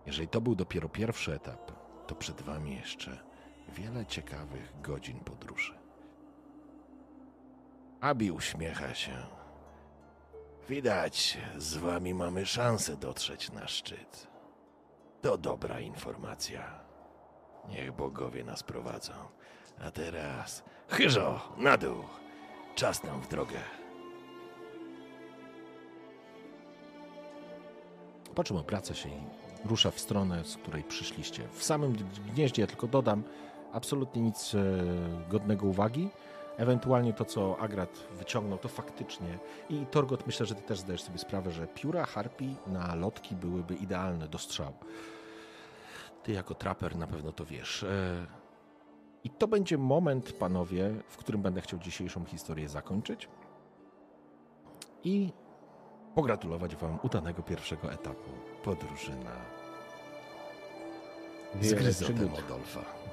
[0.06, 1.72] Jeżeli to był dopiero pierwszy etap,
[2.06, 3.25] to przed wami jeszcze
[3.68, 5.74] wiele ciekawych godzin podróży.
[8.00, 9.16] Abi uśmiecha się.
[10.68, 14.26] Widać, z wami mamy szansę dotrzeć na szczyt.
[15.22, 16.80] To dobra informacja.
[17.68, 19.12] Niech bogowie nas prowadzą.
[19.84, 22.04] A teraz, chyżo, na dół.
[22.74, 23.58] Czas nam w drogę.
[28.34, 29.20] Po czym obraca się i
[29.64, 31.48] rusza w stronę, z której przyszliście.
[31.52, 31.96] W samym
[32.34, 33.22] gnieździe, tylko dodam,
[33.76, 34.58] absolutnie nic e,
[35.28, 36.10] godnego uwagi.
[36.56, 39.38] Ewentualnie to, co Agrat wyciągnął, to faktycznie.
[39.70, 43.74] I Torgot, myślę, że ty też zdajesz sobie sprawę, że pióra harpi na lotki byłyby
[43.74, 44.74] idealne do strzału.
[46.22, 47.82] Ty jako traper na pewno to wiesz.
[47.82, 48.26] E,
[49.24, 53.28] I to będzie moment, panowie, w którym będę chciał dzisiejszą historię zakończyć.
[55.04, 55.32] I
[56.14, 58.30] pogratulować wam udanego pierwszego etapu
[58.64, 59.36] podróży na
[61.54, 62.38] Wiele zgryzotem przygód.
[62.38, 63.05] Odolfa.